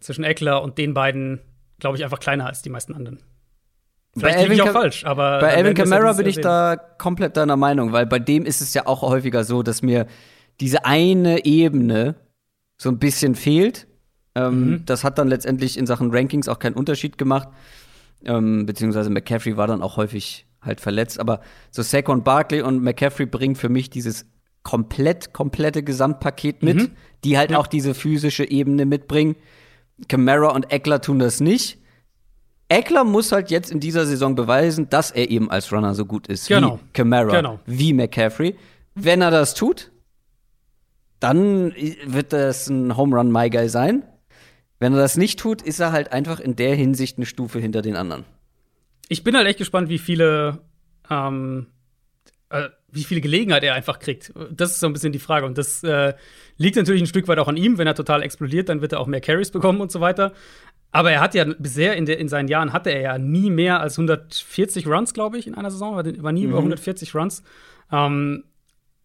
zwischen 0.00 0.24
Eckler 0.24 0.62
und 0.62 0.78
den 0.78 0.94
beiden, 0.94 1.40
glaube 1.78 1.96
ich, 1.96 2.04
einfach 2.04 2.20
kleiner 2.20 2.46
als 2.46 2.62
die 2.62 2.70
meisten 2.70 2.94
anderen. 2.94 3.20
Vielleicht 4.16 4.40
liege 4.42 4.54
ich 4.54 4.62
auch 4.62 4.72
falsch, 4.72 5.04
aber. 5.04 5.40
Bei 5.40 5.54
Alvin 5.56 5.74
Kamara 5.74 6.12
bin 6.12 6.26
ich 6.26 6.40
da 6.40 6.76
komplett 6.76 7.36
deiner 7.36 7.56
Meinung, 7.56 7.92
weil 7.92 8.06
bei 8.06 8.18
dem 8.18 8.46
ist 8.46 8.60
es 8.60 8.74
ja 8.74 8.86
auch 8.86 9.02
häufiger 9.02 9.44
so, 9.44 9.62
dass 9.62 9.82
mir 9.82 10.06
diese 10.60 10.84
eine 10.84 11.44
Ebene 11.44 12.14
so 12.76 12.90
ein 12.90 12.98
bisschen 12.98 13.34
fehlt. 13.34 13.86
Ähm, 14.34 14.70
mhm. 14.70 14.86
Das 14.86 15.04
hat 15.04 15.18
dann 15.18 15.28
letztendlich 15.28 15.78
in 15.78 15.86
Sachen 15.86 16.10
Rankings 16.12 16.48
auch 16.48 16.58
keinen 16.58 16.74
Unterschied 16.74 17.18
gemacht. 17.18 17.48
Ähm, 18.24 18.66
beziehungsweise 18.66 19.10
McCaffrey 19.10 19.56
war 19.56 19.66
dann 19.66 19.82
auch 19.82 19.96
häufig 19.96 20.46
halt 20.60 20.80
verletzt. 20.80 21.20
Aber 21.20 21.40
so 21.70 21.82
Saquon 21.82 22.22
Barkley 22.22 22.62
und 22.62 22.82
McCaffrey 22.82 23.26
bringen 23.26 23.56
für 23.56 23.68
mich 23.68 23.90
dieses 23.90 24.26
komplett, 24.62 25.32
komplette 25.32 25.82
Gesamtpaket 25.82 26.62
mit, 26.62 26.76
mhm. 26.76 26.90
die 27.22 27.36
halt 27.38 27.50
ja. 27.50 27.58
auch 27.58 27.66
diese 27.66 27.94
physische 27.94 28.48
Ebene 28.48 28.86
mitbringen. 28.86 29.36
Camara 30.08 30.48
und 30.48 30.72
Eckler 30.72 31.00
tun 31.00 31.18
das 31.18 31.40
nicht. 31.40 31.78
Eckler 32.74 33.04
muss 33.04 33.30
halt 33.30 33.50
jetzt 33.50 33.70
in 33.70 33.78
dieser 33.78 34.04
Saison 34.04 34.34
beweisen, 34.34 34.88
dass 34.90 35.10
er 35.10 35.30
eben 35.30 35.50
als 35.50 35.72
Runner 35.72 35.94
so 35.94 36.04
gut 36.04 36.26
ist 36.26 36.48
genau. 36.48 36.80
wie 36.82 36.92
Camara, 36.92 37.30
genau. 37.30 37.60
wie 37.66 37.92
McCaffrey. 37.92 38.56
Wenn 38.94 39.22
er 39.22 39.30
das 39.30 39.54
tut, 39.54 39.92
dann 41.20 41.72
wird 42.06 42.32
das 42.32 42.68
ein 42.68 42.96
Home 42.96 43.16
Run 43.16 43.30
My 43.30 43.48
Guy 43.48 43.68
sein. 43.68 44.02
Wenn 44.80 44.92
er 44.92 44.98
das 44.98 45.16
nicht 45.16 45.38
tut, 45.38 45.62
ist 45.62 45.78
er 45.78 45.92
halt 45.92 46.12
einfach 46.12 46.40
in 46.40 46.56
der 46.56 46.74
Hinsicht 46.74 47.16
eine 47.16 47.26
Stufe 47.26 47.60
hinter 47.60 47.80
den 47.80 47.96
anderen. 47.96 48.24
Ich 49.08 49.22
bin 49.22 49.36
halt 49.36 49.46
echt 49.46 49.58
gespannt, 49.58 49.88
wie 49.88 49.98
viele 49.98 50.60
ähm, 51.08 51.68
äh, 52.50 52.68
wie 52.94 53.02
viele 53.02 53.20
Gelegenheit 53.20 53.64
er 53.64 53.74
einfach 53.74 53.98
kriegt. 53.98 54.32
Das 54.52 54.70
ist 54.70 54.80
so 54.80 54.86
ein 54.86 54.92
bisschen 54.92 55.12
die 55.12 55.18
Frage. 55.18 55.46
Und 55.46 55.58
das 55.58 55.82
äh, 55.82 56.14
liegt 56.56 56.76
natürlich 56.76 57.02
ein 57.02 57.08
Stück 57.08 57.26
weit 57.26 57.38
auch 57.38 57.48
an 57.48 57.56
ihm. 57.56 57.76
Wenn 57.76 57.88
er 57.88 57.94
total 57.94 58.22
explodiert, 58.22 58.68
dann 58.68 58.80
wird 58.80 58.92
er 58.92 59.00
auch 59.00 59.08
mehr 59.08 59.20
Carries 59.20 59.50
bekommen 59.50 59.80
und 59.80 59.90
so 59.90 60.00
weiter. 60.00 60.32
Aber 60.94 61.10
er 61.10 61.20
hat 61.20 61.34
ja 61.34 61.44
bisher 61.44 61.96
in, 61.96 62.06
der, 62.06 62.20
in 62.20 62.28
seinen 62.28 62.46
Jahren 62.46 62.72
hatte 62.72 62.90
er 62.90 63.00
ja 63.00 63.18
nie 63.18 63.50
mehr 63.50 63.80
als 63.80 63.98
140 63.98 64.86
Runs, 64.86 65.12
glaube 65.12 65.38
ich, 65.38 65.48
in 65.48 65.56
einer 65.56 65.72
Saison. 65.72 65.96
War, 65.96 66.04
war 66.22 66.30
nie 66.30 66.44
mhm. 66.44 66.50
über 66.50 66.58
140 66.58 67.16
Runs. 67.16 67.42
Ähm, 67.90 68.44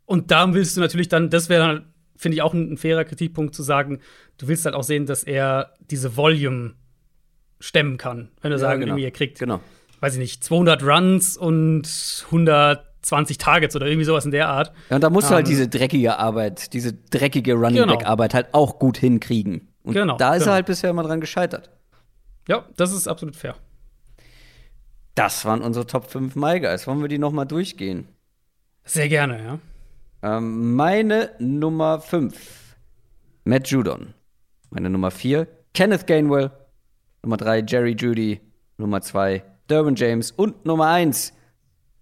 und 0.05 0.29
da 0.29 0.53
willst 0.53 0.77
du 0.77 0.81
natürlich 0.81 1.09
dann, 1.09 1.31
das 1.31 1.49
wäre 1.49 1.65
dann, 1.65 1.85
finde 2.15 2.35
ich, 2.35 2.43
auch 2.43 2.53
ein, 2.53 2.73
ein, 2.73 2.77
fairer 2.77 3.05
Kritikpunkt 3.05 3.55
zu 3.55 3.63
sagen, 3.63 4.01
du 4.37 4.47
willst 4.47 4.65
halt 4.65 4.75
auch 4.75 4.83
sehen, 4.83 5.07
dass 5.07 5.23
er 5.23 5.73
diese 5.89 6.15
Volume 6.15 6.75
stemmen 7.59 7.97
kann. 7.97 8.29
Wenn 8.41 8.51
du 8.51 8.57
ja, 8.57 8.59
sagen, 8.59 8.81
genau. 8.81 8.91
irgendwie 8.91 9.05
er 9.05 9.11
kriegt, 9.11 9.39
genau. 9.39 9.59
weiß 9.99 10.13
ich 10.13 10.19
nicht, 10.19 10.43
200 10.43 10.83
Runs 10.83 11.37
und 11.37 11.89
100 12.25 12.85
20 13.01 13.37
Targets 13.37 13.75
oder 13.77 13.87
irgendwie 13.87 14.03
sowas 14.03 14.25
in 14.25 14.31
der 14.31 14.49
Art. 14.49 14.73
Ja, 14.89 14.97
und 14.97 15.03
da 15.03 15.09
musst 15.09 15.31
du 15.31 15.33
halt 15.33 15.47
ähm, 15.47 15.51
diese 15.51 15.69
dreckige 15.69 16.19
Arbeit, 16.19 16.73
diese 16.73 16.93
dreckige 16.93 17.53
Running 17.53 17.87
Back 17.87 18.05
Arbeit 18.05 18.33
halt 18.33 18.47
auch 18.51 18.77
gut 18.77 18.97
hinkriegen. 18.97 19.69
Und 19.83 19.93
genau, 19.93 20.17
da 20.17 20.35
ist 20.35 20.41
genau. 20.41 20.51
er 20.51 20.55
halt 20.55 20.65
bisher 20.65 20.89
immer 20.89 21.03
dran 21.03 21.21
gescheitert. 21.21 21.71
Ja, 22.49 22.65
das 22.75 22.91
ist 22.91 23.07
absolut 23.07 23.35
fair. 23.35 23.55
Das 25.13 25.45
waren 25.45 25.61
unsere 25.61 25.85
Top 25.85 26.09
5 26.09 26.35
My 26.35 26.59
Guys. 26.59 26.87
Wollen 26.87 27.01
wir 27.01 27.07
die 27.07 27.19
noch 27.19 27.31
mal 27.31 27.45
durchgehen? 27.45 28.07
Sehr 28.83 29.07
gerne, 29.07 29.43
ja. 29.43 29.59
Ähm, 30.37 30.75
meine 30.75 31.31
Nummer 31.37 32.01
5, 32.01 32.75
Matt 33.43 33.67
Judon. 33.67 34.15
Meine 34.71 34.89
Nummer 34.89 35.11
4, 35.11 35.47
Kenneth 35.75 36.07
Gainwell. 36.07 36.49
Nummer 37.21 37.37
3, 37.37 37.65
Jerry 37.67 37.95
Judy. 37.97 38.41
Nummer 38.77 39.01
2, 39.01 39.43
Derwin 39.69 39.95
James. 39.95 40.31
Und 40.31 40.65
Nummer 40.65 40.87
1, 40.87 41.33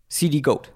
CD 0.07 0.39
Goat. 0.39 0.71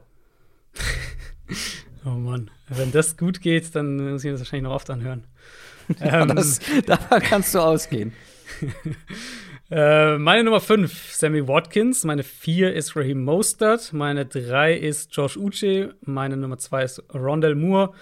oh 2.06 2.10
Mann, 2.10 2.52
wenn 2.68 2.91
das 2.91 3.15
gut 3.15 3.39
geht, 3.39 3.73
dann 3.73 4.11
muss 4.11 4.26
ich 4.26 4.31
das 4.31 4.41
wahrscheinlich 4.41 4.64
noch 4.64 4.76
oft 4.76 4.89
anhören. 4.89 5.27
ja, 5.99 6.23
ähm, 6.23 6.35
das, 6.35 6.60
davon 6.85 7.22
kannst 7.22 7.56
du 7.56 7.60
ausgehen. 7.60 8.11
äh, 9.72 10.18
meine 10.18 10.43
Nummer 10.43 10.60
5, 10.60 11.14
Sammy 11.14 11.48
Watkins. 11.48 12.03
Meine 12.03 12.23
4 12.23 12.73
ist 12.73 12.95
Raheem 12.95 13.23
Mostert. 13.23 13.93
Meine 13.93 14.26
3 14.26 14.73
ist 14.73 15.15
Josh 15.15 15.38
Uche. 15.38 15.95
Meine 16.02 16.35
Nummer 16.35 16.57
2 16.57 16.84
ist 16.84 17.03
Rondell 17.14 17.56
Moore. 17.56 17.93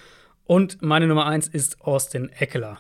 Und 0.46 0.82
meine 0.82 1.06
Nummer 1.06 1.28
1 1.28 1.48
ist 1.48 1.82
Austin 1.82 2.30
Eckler. 2.30 2.80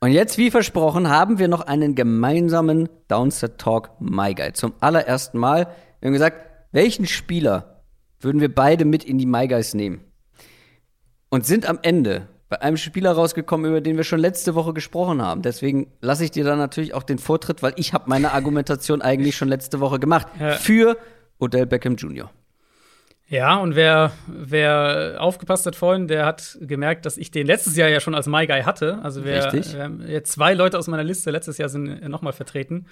Und 0.00 0.10
jetzt, 0.12 0.36
wie 0.36 0.50
versprochen, 0.50 1.08
haben 1.08 1.38
wir 1.38 1.48
noch 1.48 1.62
einen 1.62 1.94
gemeinsamen 1.94 2.90
Downset 3.08 3.56
Talk 3.56 3.90
My 4.00 4.34
Guide. 4.34 4.52
Zum 4.52 4.74
allerersten 4.80 5.38
Mal. 5.38 5.68
Wir 6.00 6.08
haben 6.08 6.12
gesagt, 6.12 6.44
welchen 6.72 7.06
Spieler 7.06 7.84
würden 8.20 8.40
wir 8.42 8.54
beide 8.54 8.84
mit 8.84 9.02
in 9.02 9.16
die 9.16 9.26
My 9.26 9.48
Guys 9.48 9.72
nehmen. 9.72 10.02
Und 11.30 11.46
sind 11.46 11.66
am 11.66 11.78
Ende 11.80 12.28
bei 12.52 12.60
einem 12.60 12.76
Spieler 12.76 13.12
rausgekommen, 13.12 13.70
über 13.70 13.80
den 13.80 13.96
wir 13.96 14.04
schon 14.04 14.20
letzte 14.20 14.54
Woche 14.54 14.74
gesprochen 14.74 15.22
haben. 15.22 15.40
Deswegen 15.40 15.90
lasse 16.02 16.24
ich 16.24 16.32
dir 16.32 16.44
dann 16.44 16.58
natürlich 16.58 16.92
auch 16.92 17.02
den 17.02 17.16
Vortritt, 17.16 17.62
weil 17.62 17.72
ich 17.76 17.94
habe 17.94 18.10
meine 18.10 18.32
Argumentation 18.32 19.00
eigentlich 19.02 19.36
schon 19.36 19.48
letzte 19.48 19.80
Woche 19.80 19.98
gemacht. 19.98 20.26
Ja. 20.38 20.50
Für 20.50 20.98
Odell 21.38 21.64
Beckham 21.64 21.96
Jr. 21.96 22.30
Ja, 23.26 23.56
und 23.56 23.74
wer, 23.74 24.12
wer 24.26 25.16
aufgepasst 25.18 25.64
hat 25.64 25.76
vorhin, 25.76 26.08
der 26.08 26.26
hat 26.26 26.58
gemerkt, 26.60 27.06
dass 27.06 27.16
ich 27.16 27.30
den 27.30 27.46
letztes 27.46 27.74
Jahr 27.74 27.88
ja 27.88 28.00
schon 28.00 28.14
als 28.14 28.26
My 28.26 28.46
Guy 28.46 28.64
hatte. 28.64 28.98
Also 29.02 29.24
wer, 29.24 29.50
wer 29.50 30.24
zwei 30.24 30.52
Leute 30.52 30.78
aus 30.78 30.88
meiner 30.88 31.04
Liste 31.04 31.30
letztes 31.30 31.56
Jahr 31.56 31.70
sind 31.70 32.06
nochmal 32.06 32.34
vertreten. 32.34 32.84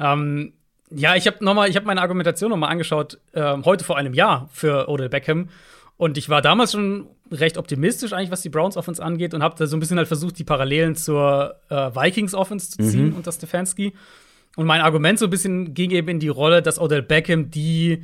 Ähm, 0.00 0.54
ja, 0.90 1.14
ich 1.14 1.28
habe 1.28 1.44
nochmal, 1.44 1.68
ich 1.68 1.76
habe 1.76 1.86
meine 1.86 2.02
Argumentation 2.02 2.50
nochmal 2.50 2.72
angeschaut, 2.72 3.20
äh, 3.34 3.56
heute 3.64 3.84
vor 3.84 3.96
einem 3.96 4.14
Jahr 4.14 4.48
für 4.52 4.88
Odell 4.88 5.08
Beckham. 5.08 5.48
Und 5.96 6.18
ich 6.18 6.28
war 6.28 6.42
damals 6.42 6.72
schon 6.72 7.08
recht 7.30 7.56
optimistisch 7.56 8.12
eigentlich, 8.12 8.30
was 8.30 8.42
die 8.42 8.50
Browns 8.50 8.76
Offense 8.76 9.02
angeht 9.02 9.32
und 9.34 9.42
habe 9.42 9.54
da 9.58 9.66
so 9.66 9.76
ein 9.76 9.80
bisschen 9.80 9.96
halt 9.96 10.08
versucht, 10.08 10.38
die 10.38 10.44
Parallelen 10.44 10.94
zur 10.94 11.56
äh, 11.70 11.74
Vikings 11.74 12.34
Offense 12.34 12.70
zu 12.70 12.82
ziehen 12.82 13.10
mhm. 13.10 13.16
unter 13.16 13.32
Stefanski. 13.32 13.94
Und 14.56 14.66
mein 14.66 14.80
Argument 14.80 15.18
so 15.18 15.26
ein 15.26 15.30
bisschen 15.30 15.74
ging 15.74 15.90
eben 15.90 16.08
in 16.08 16.20
die 16.20 16.28
Rolle, 16.28 16.62
dass 16.62 16.78
Odell 16.78 17.02
Beckham 17.02 17.50
die 17.50 18.02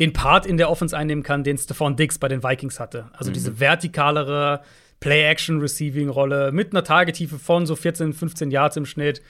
den 0.00 0.12
Part 0.12 0.46
in 0.46 0.56
der 0.56 0.70
Offense 0.70 0.96
einnehmen 0.96 1.22
kann, 1.22 1.44
den 1.44 1.58
Stephon 1.58 1.96
Diggs 1.96 2.18
bei 2.18 2.26
den 2.26 2.42
Vikings 2.42 2.80
hatte. 2.80 3.10
Also 3.12 3.30
mhm. 3.30 3.34
diese 3.34 3.60
vertikalere 3.60 4.62
Play-Action-Receiving-Rolle 5.00 6.50
mit 6.52 6.72
einer 6.72 6.82
Tagetiefe 6.82 7.38
von 7.38 7.66
so 7.66 7.76
14, 7.76 8.12
15 8.12 8.50
Yards 8.50 8.76
im 8.76 8.86
Schnitt 8.86 9.20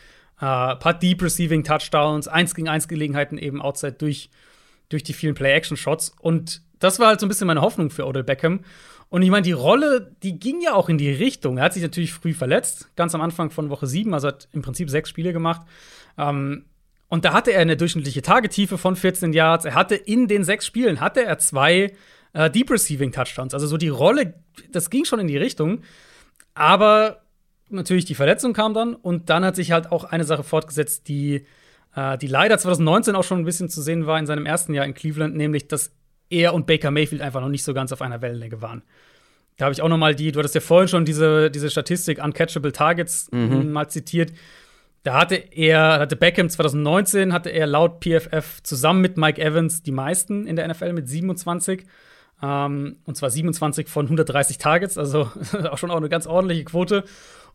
äh, 0.42 0.76
paar 0.76 0.94
Deep 0.94 1.22
Receiving 1.22 1.62
Touchdowns, 1.64 2.28
1 2.28 2.54
gegen 2.54 2.68
1 2.68 2.88
Gelegenheiten 2.88 3.38
eben 3.38 3.62
outside 3.62 3.92
durch, 3.92 4.28
durch 4.88 5.02
die 5.02 5.12
vielen 5.12 5.34
Play-Action-Shots. 5.34 6.14
Und 6.20 6.62
das 6.82 6.98
war 6.98 7.08
halt 7.08 7.20
so 7.20 7.26
ein 7.26 7.28
bisschen 7.28 7.46
meine 7.46 7.62
Hoffnung 7.62 7.90
für 7.90 8.06
Odell 8.06 8.24
Beckham. 8.24 8.60
Und 9.08 9.22
ich 9.22 9.30
meine, 9.30 9.42
die 9.42 9.52
Rolle, 9.52 10.14
die 10.22 10.38
ging 10.38 10.62
ja 10.62 10.72
auch 10.72 10.88
in 10.88 10.96
die 10.96 11.10
Richtung. 11.10 11.58
Er 11.58 11.64
hat 11.64 11.74
sich 11.74 11.82
natürlich 11.82 12.12
früh 12.12 12.32
verletzt, 12.32 12.88
ganz 12.96 13.14
am 13.14 13.20
Anfang 13.20 13.50
von 13.50 13.68
Woche 13.68 13.86
7, 13.86 14.14
also 14.14 14.28
hat 14.28 14.48
im 14.52 14.62
Prinzip 14.62 14.88
sechs 14.88 15.10
Spiele 15.10 15.34
gemacht. 15.34 15.62
Ähm, 16.16 16.64
und 17.08 17.26
da 17.26 17.34
hatte 17.34 17.52
er 17.52 17.60
eine 17.60 17.76
durchschnittliche 17.76 18.22
Tagetiefe 18.22 18.78
von 18.78 18.96
14 18.96 19.34
Yards. 19.34 19.66
Er 19.66 19.74
hatte 19.74 19.96
in 19.96 20.28
den 20.28 20.44
sechs 20.44 20.64
Spielen 20.64 21.00
hatte 21.00 21.22
er 21.24 21.38
zwei 21.38 21.92
äh, 22.32 22.50
Deep 22.50 22.70
Receiving 22.70 23.12
Touchdowns. 23.12 23.52
Also 23.52 23.66
so 23.66 23.76
die 23.76 23.88
Rolle, 23.88 24.34
das 24.70 24.88
ging 24.88 25.04
schon 25.04 25.20
in 25.20 25.26
die 25.26 25.36
Richtung. 25.36 25.82
Aber 26.54 27.20
natürlich 27.68 28.06
die 28.06 28.14
Verletzung 28.14 28.54
kam 28.54 28.72
dann 28.72 28.94
und 28.94 29.28
dann 29.28 29.44
hat 29.44 29.56
sich 29.56 29.72
halt 29.72 29.92
auch 29.92 30.04
eine 30.04 30.24
Sache 30.24 30.42
fortgesetzt, 30.42 31.08
die, 31.08 31.44
äh, 31.94 32.16
die 32.16 32.28
leider 32.28 32.56
2019 32.56 33.14
auch 33.14 33.24
schon 33.24 33.40
ein 33.40 33.44
bisschen 33.44 33.68
zu 33.68 33.82
sehen 33.82 34.06
war 34.06 34.18
in 34.18 34.26
seinem 34.26 34.46
ersten 34.46 34.72
Jahr 34.72 34.86
in 34.86 34.94
Cleveland, 34.94 35.36
nämlich 35.36 35.68
dass 35.68 35.92
er 36.32 36.54
und 36.54 36.66
Baker 36.66 36.90
Mayfield 36.90 37.22
einfach 37.22 37.40
noch 37.40 37.48
nicht 37.48 37.64
so 37.64 37.74
ganz 37.74 37.92
auf 37.92 38.02
einer 38.02 38.20
Wellenlänge 38.22 38.60
waren. 38.62 38.82
Da 39.56 39.66
habe 39.66 39.74
ich 39.74 39.82
auch 39.82 39.88
noch 39.88 39.98
mal 39.98 40.14
die, 40.14 40.32
du 40.32 40.38
hattest 40.38 40.54
ja 40.54 40.60
vorhin 40.60 40.88
schon 40.88 41.04
diese, 41.04 41.50
diese 41.50 41.70
Statistik 41.70 42.22
Uncatchable 42.22 42.72
Targets 42.72 43.30
mhm. 43.32 43.70
mal 43.70 43.88
zitiert. 43.88 44.32
Da 45.02 45.14
hatte 45.14 45.34
er, 45.34 45.98
hatte 46.00 46.16
Beckham 46.16 46.48
2019, 46.48 47.32
hatte 47.32 47.50
er 47.50 47.66
laut 47.66 48.02
PFF 48.02 48.62
zusammen 48.62 49.00
mit 49.00 49.16
Mike 49.16 49.42
Evans 49.42 49.82
die 49.82 49.92
meisten 49.92 50.46
in 50.46 50.56
der 50.56 50.68
NFL 50.68 50.92
mit 50.92 51.08
27. 51.08 51.84
Ähm, 52.42 52.96
und 53.04 53.16
zwar 53.16 53.30
27 53.30 53.88
von 53.88 54.06
130 54.06 54.58
Targets, 54.58 54.98
also 54.98 55.30
auch 55.70 55.78
schon 55.78 55.90
auch 55.90 55.96
eine 55.96 56.08
ganz 56.08 56.26
ordentliche 56.26 56.64
Quote. 56.64 57.04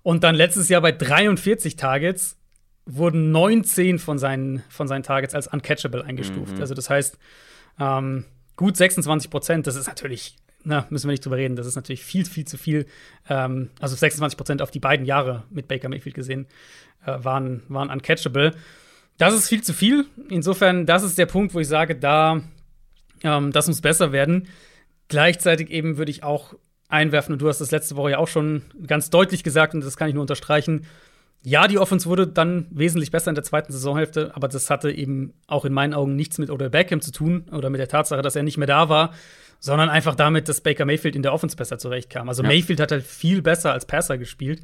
Und 0.04 0.24
dann 0.24 0.36
letztes 0.36 0.70
Jahr 0.70 0.82
bei 0.82 0.92
43 0.92 1.76
Targets 1.78 2.38
wurden 2.86 3.32
19 3.32 4.00
von 4.00 4.18
seinen, 4.18 4.64
von 4.70 4.88
seinen 4.88 5.04
Targets 5.04 5.36
als 5.36 5.48
uncatchable 5.48 6.04
eingestuft. 6.04 6.56
Mhm. 6.56 6.62
Also 6.62 6.74
das 6.74 6.90
heißt, 6.90 7.18
ähm, 7.80 8.26
gut 8.58 8.76
26 8.76 9.30
Prozent, 9.30 9.68
das 9.68 9.76
ist 9.76 9.88
natürlich, 9.88 10.36
na, 10.64 10.86
müssen 10.90 11.08
wir 11.08 11.14
nicht 11.14 11.26
drüber 11.26 11.38
reden, 11.38 11.56
das 11.56 11.68
ist 11.68 11.76
natürlich 11.76 12.04
viel, 12.04 12.26
viel 12.26 12.46
zu 12.46 12.58
viel. 12.58 12.86
Ähm, 13.30 13.70
also 13.80 13.96
26 13.96 14.36
Prozent 14.36 14.62
auf 14.62 14.72
die 14.72 14.80
beiden 14.80 15.06
Jahre 15.06 15.44
mit 15.50 15.70
Baker 15.70 15.88
Mayfield 15.88 16.16
gesehen, 16.16 16.48
äh, 17.06 17.24
waren, 17.24 17.64
waren 17.70 17.90
uncatchable. 17.90 18.54
Das 19.18 19.34
ist 19.34 19.48
viel 19.48 19.64
zu 19.64 19.74
viel. 19.74 20.06
Insofern, 20.30 20.86
das 20.86 21.04
ist 21.04 21.18
der 21.18 21.26
Punkt, 21.26 21.54
wo 21.54 21.60
ich 21.60 21.68
sage, 21.68 21.96
da, 21.96 22.42
ähm, 23.24 23.52
das 23.52 23.68
muss 23.68 23.82
besser 23.82 24.12
werden. 24.12 24.48
Gleichzeitig 25.08 25.70
eben 25.70 25.98
würde 25.98 26.12
ich 26.12 26.24
auch 26.24 26.54
einwerfen, 26.90 27.34
und 27.34 27.42
du 27.42 27.48
hast 27.48 27.62
das 27.62 27.72
letzte 27.72 27.96
Woche 27.96 28.12
ja 28.12 28.18
auch 28.18 28.28
schon 28.28 28.64
ganz 28.86 29.10
deutlich 29.10 29.44
gesagt, 29.44 29.74
und 29.74 29.84
das 29.84 29.98
kann 29.98 30.10
ich 30.10 30.14
nur 30.14 30.22
unterstreichen. 30.22 30.86
Ja, 31.44 31.68
die 31.68 31.80
Offense 31.80 32.08
wurde 32.08 32.28
dann 32.28 32.68
wesentlich 32.72 33.12
besser 33.12 33.30
in 33.30 33.36
der 33.36 33.44
zweiten 33.44 33.72
Saisonhälfte, 33.72 34.36
aber 34.36 34.48
das 34.48 34.70
hatte 34.70 34.92
eben 34.92 35.34
auch 35.48 35.66
in 35.66 35.74
meinen 35.74 35.94
Augen 35.94 36.16
nichts 36.16 36.38
mit 36.40 36.50
Odell 36.50 36.70
Beckham 36.70 37.00
zu 37.00 37.12
tun 37.12 37.46
oder 37.52 37.70
mit 37.70 37.80
der 37.80 37.88
Tatsache, 37.88 38.22
dass 38.22 38.36
er 38.36 38.44
nicht 38.44 38.58
mehr 38.58 38.68
da 38.68 38.90
war, 38.90 39.14
sondern 39.60 39.90
einfach 39.90 40.16
damit, 40.16 40.50
dass 40.50 40.62
Baker 40.62 40.86
Mayfield 40.86 41.16
in 41.16 41.24
der 41.24 41.34
Offense 41.34 41.56
besser 41.56 41.78
zurechtkam. 41.78 42.28
Also 42.28 42.44
ja. 42.44 42.50
Mayfield 42.50 42.80
hat 42.80 42.92
halt 42.92 43.06
viel 43.06 43.42
besser 43.42 43.72
als 43.72 43.86
Passer 43.86 44.18
gespielt. 44.18 44.62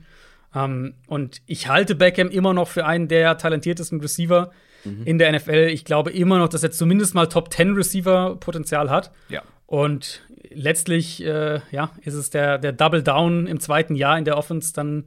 Um, 0.54 0.94
und 1.08 1.42
ich 1.48 1.68
halte 1.68 1.96
Beckham 1.96 2.30
immer 2.30 2.54
noch 2.54 2.68
für 2.68 2.86
einen 2.86 3.08
der 3.08 3.38
talentiertesten 3.40 4.00
Receiver 4.02 4.52
mhm. 4.84 5.02
in 5.06 5.18
der 5.18 5.32
NFL. 5.32 5.70
Ich 5.72 5.84
glaube 5.84 6.12
immer 6.12 6.38
noch, 6.38 6.50
dass 6.50 6.62
er 6.62 6.70
zumindest 6.70 7.16
mal 7.16 7.28
Top 7.28 7.52
10 7.52 7.74
Receiver 7.74 8.36
Potenzial 8.36 8.92
hat. 8.92 9.12
Ja. 9.30 9.42
Und 9.66 10.22
letztlich 10.52 11.24
äh, 11.26 11.60
ja, 11.72 11.92
ist 12.02 12.14
es 12.14 12.30
der, 12.30 12.60
der 12.60 12.72
Double 12.72 13.02
Down 13.02 13.48
im 13.48 13.60
zweiten 13.60 13.96
Jahr 13.96 14.18
in 14.18 14.26
der 14.26 14.38
Offense, 14.38 14.74
dann, 14.74 15.06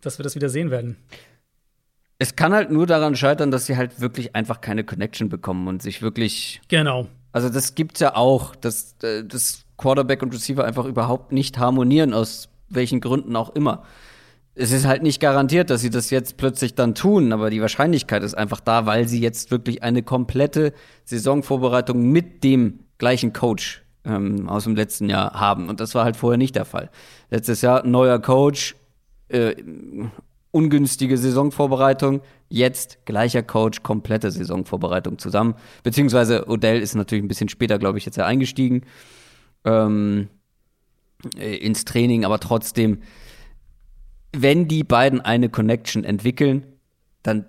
dass 0.00 0.18
wir 0.18 0.22
das 0.22 0.34
wieder 0.34 0.48
sehen 0.48 0.70
werden. 0.70 0.96
Es 2.18 2.34
kann 2.34 2.52
halt 2.52 2.70
nur 2.70 2.86
daran 2.86 3.14
scheitern, 3.14 3.50
dass 3.50 3.66
sie 3.66 3.76
halt 3.76 4.00
wirklich 4.00 4.34
einfach 4.34 4.60
keine 4.60 4.84
Connection 4.84 5.28
bekommen 5.28 5.68
und 5.68 5.82
sich 5.82 6.02
wirklich. 6.02 6.60
Genau. 6.68 7.06
Also, 7.32 7.48
das 7.48 7.74
gibt's 7.74 8.00
ja 8.00 8.16
auch. 8.16 8.56
Das, 8.56 8.96
äh, 9.02 9.24
das 9.24 9.64
Quarterback 9.76 10.22
und 10.22 10.34
Receiver 10.34 10.64
einfach 10.64 10.84
überhaupt 10.84 11.32
nicht 11.32 11.58
harmonieren, 11.58 12.12
aus 12.12 12.48
welchen 12.68 13.00
Gründen 13.00 13.36
auch 13.36 13.54
immer. 13.54 13.84
Es 14.54 14.72
ist 14.72 14.86
halt 14.86 15.04
nicht 15.04 15.20
garantiert, 15.20 15.70
dass 15.70 15.80
sie 15.80 15.90
das 15.90 16.10
jetzt 16.10 16.36
plötzlich 16.36 16.74
dann 16.74 16.96
tun, 16.96 17.32
aber 17.32 17.48
die 17.48 17.60
Wahrscheinlichkeit 17.60 18.24
ist 18.24 18.34
einfach 18.34 18.58
da, 18.58 18.86
weil 18.86 19.06
sie 19.06 19.20
jetzt 19.20 19.52
wirklich 19.52 19.84
eine 19.84 20.02
komplette 20.02 20.72
Saisonvorbereitung 21.04 22.02
mit 22.02 22.42
dem 22.42 22.80
gleichen 22.98 23.32
Coach 23.32 23.84
ähm, 24.04 24.48
aus 24.48 24.64
dem 24.64 24.74
letzten 24.74 25.08
Jahr 25.08 25.34
haben. 25.34 25.68
Und 25.68 25.78
das 25.78 25.94
war 25.94 26.04
halt 26.04 26.16
vorher 26.16 26.38
nicht 26.38 26.56
der 26.56 26.64
Fall. 26.64 26.90
Letztes 27.30 27.62
Jahr 27.62 27.86
neuer 27.86 28.18
Coach, 28.18 28.74
äh, 29.28 29.54
ungünstige 30.50 31.18
Saisonvorbereitung, 31.18 32.22
jetzt 32.48 33.04
gleicher 33.04 33.42
Coach, 33.42 33.82
komplette 33.82 34.30
Saisonvorbereitung 34.30 35.18
zusammen. 35.18 35.54
Beziehungsweise 35.82 36.48
Odell 36.48 36.80
ist 36.80 36.94
natürlich 36.94 37.22
ein 37.22 37.28
bisschen 37.28 37.48
später, 37.48 37.78
glaube 37.78 37.98
ich, 37.98 38.06
jetzt 38.06 38.16
ja 38.16 38.26
eingestiegen 38.26 38.82
ähm, 39.64 40.28
äh, 41.38 41.56
ins 41.56 41.84
Training, 41.84 42.24
aber 42.24 42.40
trotzdem, 42.40 43.02
wenn 44.34 44.68
die 44.68 44.84
beiden 44.84 45.20
eine 45.20 45.48
Connection 45.48 46.04
entwickeln, 46.04 46.64
dann 47.22 47.44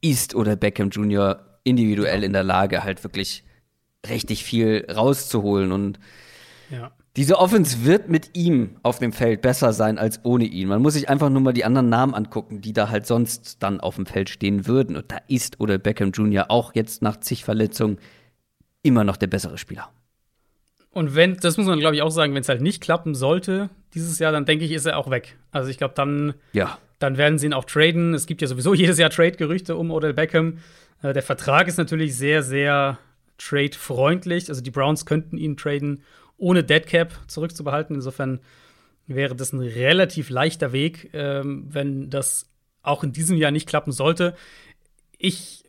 ist 0.00 0.34
oder 0.34 0.56
Beckham 0.56 0.90
Jr. 0.90 1.40
individuell 1.64 2.24
in 2.24 2.32
der 2.32 2.44
Lage, 2.44 2.84
halt 2.84 3.02
wirklich 3.04 3.44
richtig 4.08 4.44
viel 4.44 4.86
rauszuholen 4.92 5.72
und 5.72 5.98
Ja. 6.70 6.92
Diese 7.16 7.38
Offense 7.38 7.84
wird 7.84 8.08
mit 8.08 8.30
ihm 8.36 8.76
auf 8.82 8.98
dem 8.98 9.12
Feld 9.12 9.42
besser 9.42 9.72
sein 9.74 9.98
als 9.98 10.24
ohne 10.24 10.44
ihn. 10.44 10.68
Man 10.68 10.80
muss 10.80 10.94
sich 10.94 11.10
einfach 11.10 11.28
nur 11.28 11.42
mal 11.42 11.52
die 11.52 11.64
anderen 11.64 11.90
Namen 11.90 12.14
angucken, 12.14 12.62
die 12.62 12.72
da 12.72 12.88
halt 12.88 13.06
sonst 13.06 13.62
dann 13.62 13.80
auf 13.80 13.96
dem 13.96 14.06
Feld 14.06 14.30
stehen 14.30 14.66
würden. 14.66 14.96
Und 14.96 15.12
da 15.12 15.18
ist 15.28 15.60
oder 15.60 15.76
Beckham 15.76 16.12
Jr. 16.12 16.46
auch 16.50 16.74
jetzt 16.74 17.02
nach 17.02 17.18
zig 17.20 17.44
Verletzungen 17.44 17.98
immer 18.82 19.04
noch 19.04 19.18
der 19.18 19.26
bessere 19.26 19.58
Spieler. 19.58 19.90
Und 20.90 21.14
wenn, 21.14 21.36
das 21.36 21.56
muss 21.58 21.66
man, 21.66 21.80
glaube 21.80 21.96
ich, 21.96 22.02
auch 22.02 22.10
sagen, 22.10 22.34
wenn 22.34 22.42
es 22.42 22.48
halt 22.48 22.60
nicht 22.62 22.82
klappen 22.82 23.14
sollte 23.14 23.70
dieses 23.94 24.18
Jahr, 24.18 24.32
dann 24.32 24.44
denke 24.46 24.64
ich, 24.64 24.72
ist 24.72 24.86
er 24.86 24.96
auch 24.98 25.10
weg. 25.10 25.36
Also 25.50 25.68
ich 25.70 25.78
glaube, 25.78 25.94
dann, 25.94 26.34
Ja. 26.52 26.78
dann 26.98 27.18
werden 27.18 27.38
sie 27.38 27.46
ihn 27.46 27.54
auch 27.54 27.64
traden. 27.64 28.14
Es 28.14 28.26
gibt 28.26 28.40
ja 28.40 28.48
sowieso 28.48 28.72
jedes 28.74 28.98
Jahr 28.98 29.10
Trade-Gerüchte 29.10 29.76
um 29.76 29.90
Odell 29.90 30.14
Beckham. 30.14 30.58
Äh, 31.02 31.12
der 31.12 31.22
Vertrag 31.22 31.68
ist 31.68 31.76
natürlich 31.76 32.16
sehr, 32.16 32.42
sehr 32.42 32.98
trade-freundlich. 33.38 34.48
Also 34.48 34.60
die 34.62 34.70
Browns 34.70 35.06
könnten 35.06 35.36
ihn 35.36 35.56
traden, 35.56 36.02
ohne 36.42 36.64
Deadcap 36.64 37.12
zurückzubehalten. 37.28 37.94
Insofern 37.94 38.40
wäre 39.06 39.36
das 39.36 39.52
ein 39.52 39.60
relativ 39.60 40.28
leichter 40.28 40.72
Weg, 40.72 41.10
ähm, 41.12 41.66
wenn 41.68 42.10
das 42.10 42.46
auch 42.82 43.04
in 43.04 43.12
diesem 43.12 43.36
Jahr 43.36 43.52
nicht 43.52 43.68
klappen 43.68 43.92
sollte. 43.92 44.34
Ich, 45.18 45.62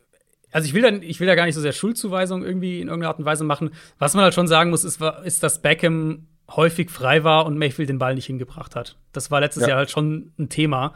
also 0.50 0.66
ich 0.66 0.74
will, 0.74 0.82
dann, 0.82 1.02
ich 1.02 1.20
will 1.20 1.28
da 1.28 1.36
gar 1.36 1.46
nicht 1.46 1.54
so 1.54 1.60
sehr 1.60 1.72
Schuldzuweisung 1.72 2.44
irgendwie 2.44 2.80
in 2.80 2.88
irgendeiner 2.88 3.10
Art 3.10 3.18
und 3.20 3.24
Weise 3.24 3.44
machen. 3.44 3.70
Was 3.98 4.14
man 4.14 4.24
halt 4.24 4.34
schon 4.34 4.48
sagen 4.48 4.70
muss, 4.70 4.82
ist, 4.82 5.00
ist 5.24 5.42
dass 5.44 5.62
Beckham 5.62 6.26
häufig 6.50 6.90
frei 6.90 7.22
war 7.22 7.46
und 7.46 7.56
Mayfield 7.56 7.88
den 7.88 7.98
Ball 7.98 8.14
nicht 8.16 8.26
hingebracht 8.26 8.74
hat. 8.74 8.96
Das 9.12 9.30
war 9.30 9.40
letztes 9.40 9.62
Ja. 9.62 9.68
Jahr 9.70 9.78
halt 9.78 9.90
schon 9.92 10.32
ein 10.38 10.48
Thema. 10.48 10.94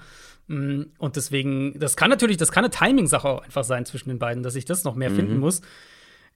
Mm, 0.48 0.82
Und 0.98 1.14
deswegen, 1.16 1.78
das 1.78 1.96
kann 1.96 2.10
natürlich, 2.10 2.36
das 2.36 2.50
kann 2.50 2.64
eine 2.64 2.70
Timing-Sache 2.72 3.28
auch 3.28 3.42
einfach 3.42 3.64
sein 3.64 3.86
zwischen 3.86 4.08
den 4.08 4.18
beiden, 4.18 4.42
dass 4.42 4.56
ich 4.56 4.64
das 4.64 4.82
noch 4.82 4.96
mehr 4.96 5.10
finden 5.12 5.38
muss. 5.38 5.62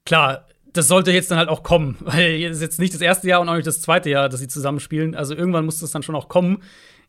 Klar, 0.06 0.47
das 0.73 0.89
sollte 0.89 1.12
jetzt 1.12 1.31
dann 1.31 1.39
halt 1.39 1.49
auch 1.49 1.62
kommen, 1.62 1.97
weil 2.01 2.43
es 2.44 2.57
ist 2.57 2.62
jetzt 2.62 2.78
nicht 2.81 2.94
das 2.94 3.01
erste 3.01 3.28
Jahr 3.28 3.40
und 3.40 3.49
auch 3.49 3.55
nicht 3.55 3.66
das 3.66 3.81
zweite 3.81 4.11
Jahr, 4.11 4.28
dass 4.28 4.40
sie 4.40 4.49
zusammenspielen. 4.49 5.15
Also 5.15 5.35
irgendwann 5.35 5.65
muss 5.65 5.81
das 5.81 5.90
dann 5.90 6.03
schon 6.03 6.15
auch 6.15 6.28
kommen. 6.28 6.62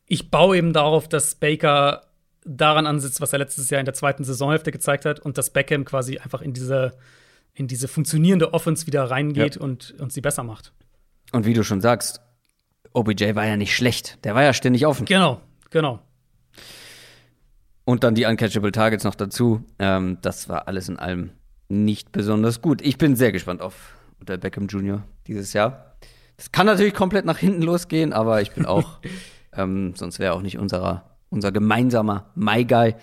Ich 0.05 0.29
baue 0.31 0.57
eben 0.57 0.73
darauf, 0.73 1.07
dass 1.07 1.35
Baker 1.35 2.07
daran 2.45 2.87
ansitzt, 2.87 3.21
was 3.21 3.31
er 3.31 3.39
letztes 3.39 3.69
Jahr 3.69 3.79
in 3.79 3.85
der 3.85 3.93
zweiten 3.93 4.23
Saisonhälfte 4.25 4.71
gezeigt 4.71 5.05
hat 5.05 5.19
und 5.21 5.37
dass 5.37 5.49
Beckham 5.51 5.85
quasi 5.85 6.17
einfach 6.17 6.41
in 6.41 6.53
diese, 6.53 6.91
in 7.53 7.67
diese 7.67 7.87
funktionierende 7.87 8.53
Offense 8.53 8.85
wieder 8.85 9.09
reingeht 9.09 9.55
Ja. 9.55 9.61
und, 9.61 9.95
und 9.99 10.11
sie 10.11 10.19
besser 10.19 10.43
macht. 10.43 10.73
Und 11.31 11.45
wie 11.45 11.53
du 11.53 11.63
schon 11.63 11.79
sagst, 11.79 12.19
OBJ 12.91 13.35
war 13.35 13.45
ja 13.47 13.55
nicht 13.55 13.73
schlecht. 13.75 14.19
Der 14.25 14.35
war 14.35 14.43
ja 14.43 14.53
ständig 14.53 14.85
offen. 14.85 15.05
Genau, 15.05 15.39
genau. 15.69 15.99
Und 17.85 18.03
dann 18.03 18.15
die 18.15 18.25
Uncatchable 18.25 18.71
Targets 18.71 19.03
noch 19.03 19.15
dazu. 19.15 19.63
Ähm, 19.79 20.17
das 20.21 20.47
war 20.49 20.67
alles 20.67 20.89
in 20.89 20.97
allem 20.99 21.31
nicht 21.69 22.11
besonders 22.11 22.61
gut. 22.61 22.81
Ich 22.81 22.97
bin 22.97 23.15
sehr 23.15 23.31
gespannt 23.31 23.61
auf 23.61 23.95
Odell 24.21 24.37
Beckham 24.37 24.67
Jr. 24.67 25.03
dieses 25.27 25.53
Jahr. 25.53 25.95
Das 26.37 26.51
kann 26.51 26.65
natürlich 26.65 26.93
komplett 26.93 27.25
nach 27.25 27.37
hinten 27.37 27.61
losgehen, 27.61 28.13
aber 28.13 28.41
ich 28.41 28.51
bin 28.51 28.65
auch, 28.65 28.99
ähm, 29.53 29.93
sonst 29.95 30.19
wäre 30.19 30.33
auch 30.33 30.41
nicht 30.41 30.57
unserer, 30.57 31.17
unser 31.29 31.51
gemeinsamer 31.51 32.31
My 32.35 32.65
Guy. 32.65 32.95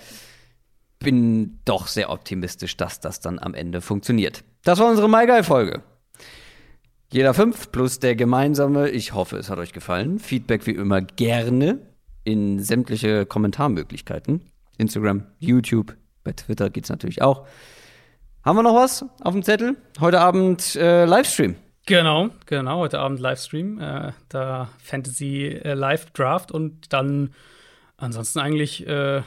Bin 0.99 1.61
doch 1.65 1.87
sehr 1.87 2.11
optimistisch, 2.11 2.77
dass 2.77 3.01
das 3.01 3.21
dann 3.21 3.39
am 3.39 3.55
Ende 3.55 3.81
funktioniert. 3.81 4.45
Das 4.65 4.79
war 4.79 4.91
unsere 4.91 5.09
My 5.09 5.27
Guy-Folge. 5.27 5.83
Jeder 7.13 7.35
fünf 7.35 7.73
plus 7.73 7.99
der 7.99 8.15
gemeinsame. 8.15 8.91
Ich 8.91 9.15
hoffe, 9.15 9.37
es 9.37 9.51
hat 9.51 9.59
euch 9.59 9.73
gefallen. 9.73 10.19
Feedback 10.19 10.67
wie 10.67 10.73
immer 10.73 11.01
gerne 11.01 11.81
in 12.23 12.61
sämtliche 12.61 13.27
Kommentarmöglichkeiten. 13.27 14.43
Instagram, 14.79 15.27
YouTube, 15.39 15.97
bei 16.23 16.33
Twitter 16.33 16.71
geht's 16.71 16.89
natürlich 16.89 17.23
auch. 17.23 17.47
Haben 18.43 18.57
wir 18.57 18.63
noch 18.63 18.75
was 18.75 19.05
auf 19.21 19.35
dem 19.35 19.43
Zettel? 19.43 19.77
Heute 20.01 20.19
Abend 20.19 20.75
äh, 20.75 21.05
Livestream. 21.05 21.57
Genau, 21.85 22.31
genau. 22.47 22.79
Heute 22.79 22.99
Abend 22.99 23.21
Livestream. 23.21 23.79
Äh, 23.79 24.13
da 24.31 24.71
Fantasy 24.83 25.49
äh, 25.49 25.75
Live 25.75 26.07
Draft 26.13 26.51
und 26.51 26.91
dann 26.95 27.35
ansonsten 27.99 28.39
eigentlich 28.39 28.87
äh, 28.87 29.21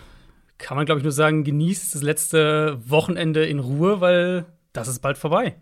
kann 0.58 0.78
man, 0.78 0.88
glaube 0.88 1.00
ich, 1.00 1.04
nur 1.04 1.12
sagen, 1.12 1.44
genießt 1.44 1.94
das 1.94 2.02
letzte 2.02 2.80
Wochenende 2.90 3.46
in 3.46 3.60
Ruhe, 3.60 4.02
weil 4.02 4.46
das 4.72 4.88
ist 4.88 5.00
bald 5.00 5.20
vorbei. 5.20 5.58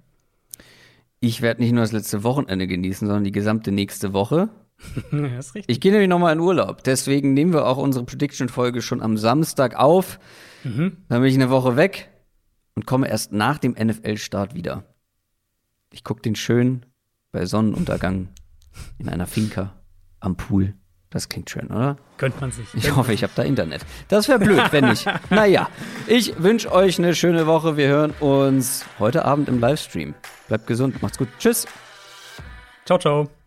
Ich 1.19 1.41
werde 1.41 1.61
nicht 1.61 1.73
nur 1.73 1.83
das 1.83 1.91
letzte 1.91 2.23
Wochenende 2.23 2.67
genießen, 2.67 3.05
sondern 3.05 3.25
die 3.25 3.33
gesamte 3.33 3.73
nächste 3.73 4.13
Woche. 4.13 4.47
das 5.11 5.47
ist 5.47 5.55
richtig. 5.55 5.75
Ich 5.75 5.81
gehe 5.81 5.91
nämlich 5.91 6.09
noch 6.09 6.19
mal 6.19 6.31
in 6.31 6.39
Urlaub. 6.39 6.85
Deswegen 6.85 7.33
nehmen 7.33 7.51
wir 7.51 7.67
auch 7.67 7.77
unsere 7.77 8.05
Prediction-Folge 8.05 8.81
schon 8.81 9.01
am 9.01 9.17
Samstag 9.17 9.75
auf. 9.75 10.19
Dann 10.63 10.95
bin 11.09 11.23
ich 11.25 11.35
eine 11.35 11.49
Woche 11.49 11.75
weg 11.75 12.10
und 12.81 12.87
komme 12.87 13.07
erst 13.07 13.31
nach 13.31 13.59
dem 13.59 13.73
NFL-Start 13.73 14.55
wieder. 14.55 14.83
Ich 15.93 16.03
gucke 16.03 16.23
den 16.23 16.35
schön 16.35 16.83
bei 17.31 17.45
Sonnenuntergang 17.45 18.29
in 18.97 19.07
einer 19.07 19.27
Finca 19.27 19.79
am 20.19 20.35
Pool. 20.35 20.73
Das 21.11 21.29
klingt 21.29 21.51
schön, 21.51 21.67
oder? 21.67 21.97
Gönnt 22.17 22.41
man 22.41 22.51
sich. 22.51 22.73
Ich 22.73 22.95
hoffe, 22.95 23.13
ich 23.13 23.21
habe 23.21 23.33
da 23.35 23.43
Internet. 23.43 23.85
Das 24.07 24.27
wäre 24.27 24.39
blöd, 24.39 24.71
wenn 24.71 24.85
nicht. 24.89 25.05
Naja, 25.29 25.69
ich 26.07 26.41
wünsche 26.41 26.71
euch 26.71 26.97
eine 26.97 27.13
schöne 27.13 27.45
Woche. 27.45 27.77
Wir 27.77 27.87
hören 27.87 28.15
uns 28.19 28.83
heute 28.97 29.25
Abend 29.25 29.47
im 29.47 29.59
Livestream. 29.59 30.15
Bleibt 30.47 30.65
gesund, 30.65 31.03
macht's 31.03 31.19
gut. 31.19 31.27
Tschüss. 31.37 31.67
Ciao, 32.85 32.97
ciao. 32.97 33.40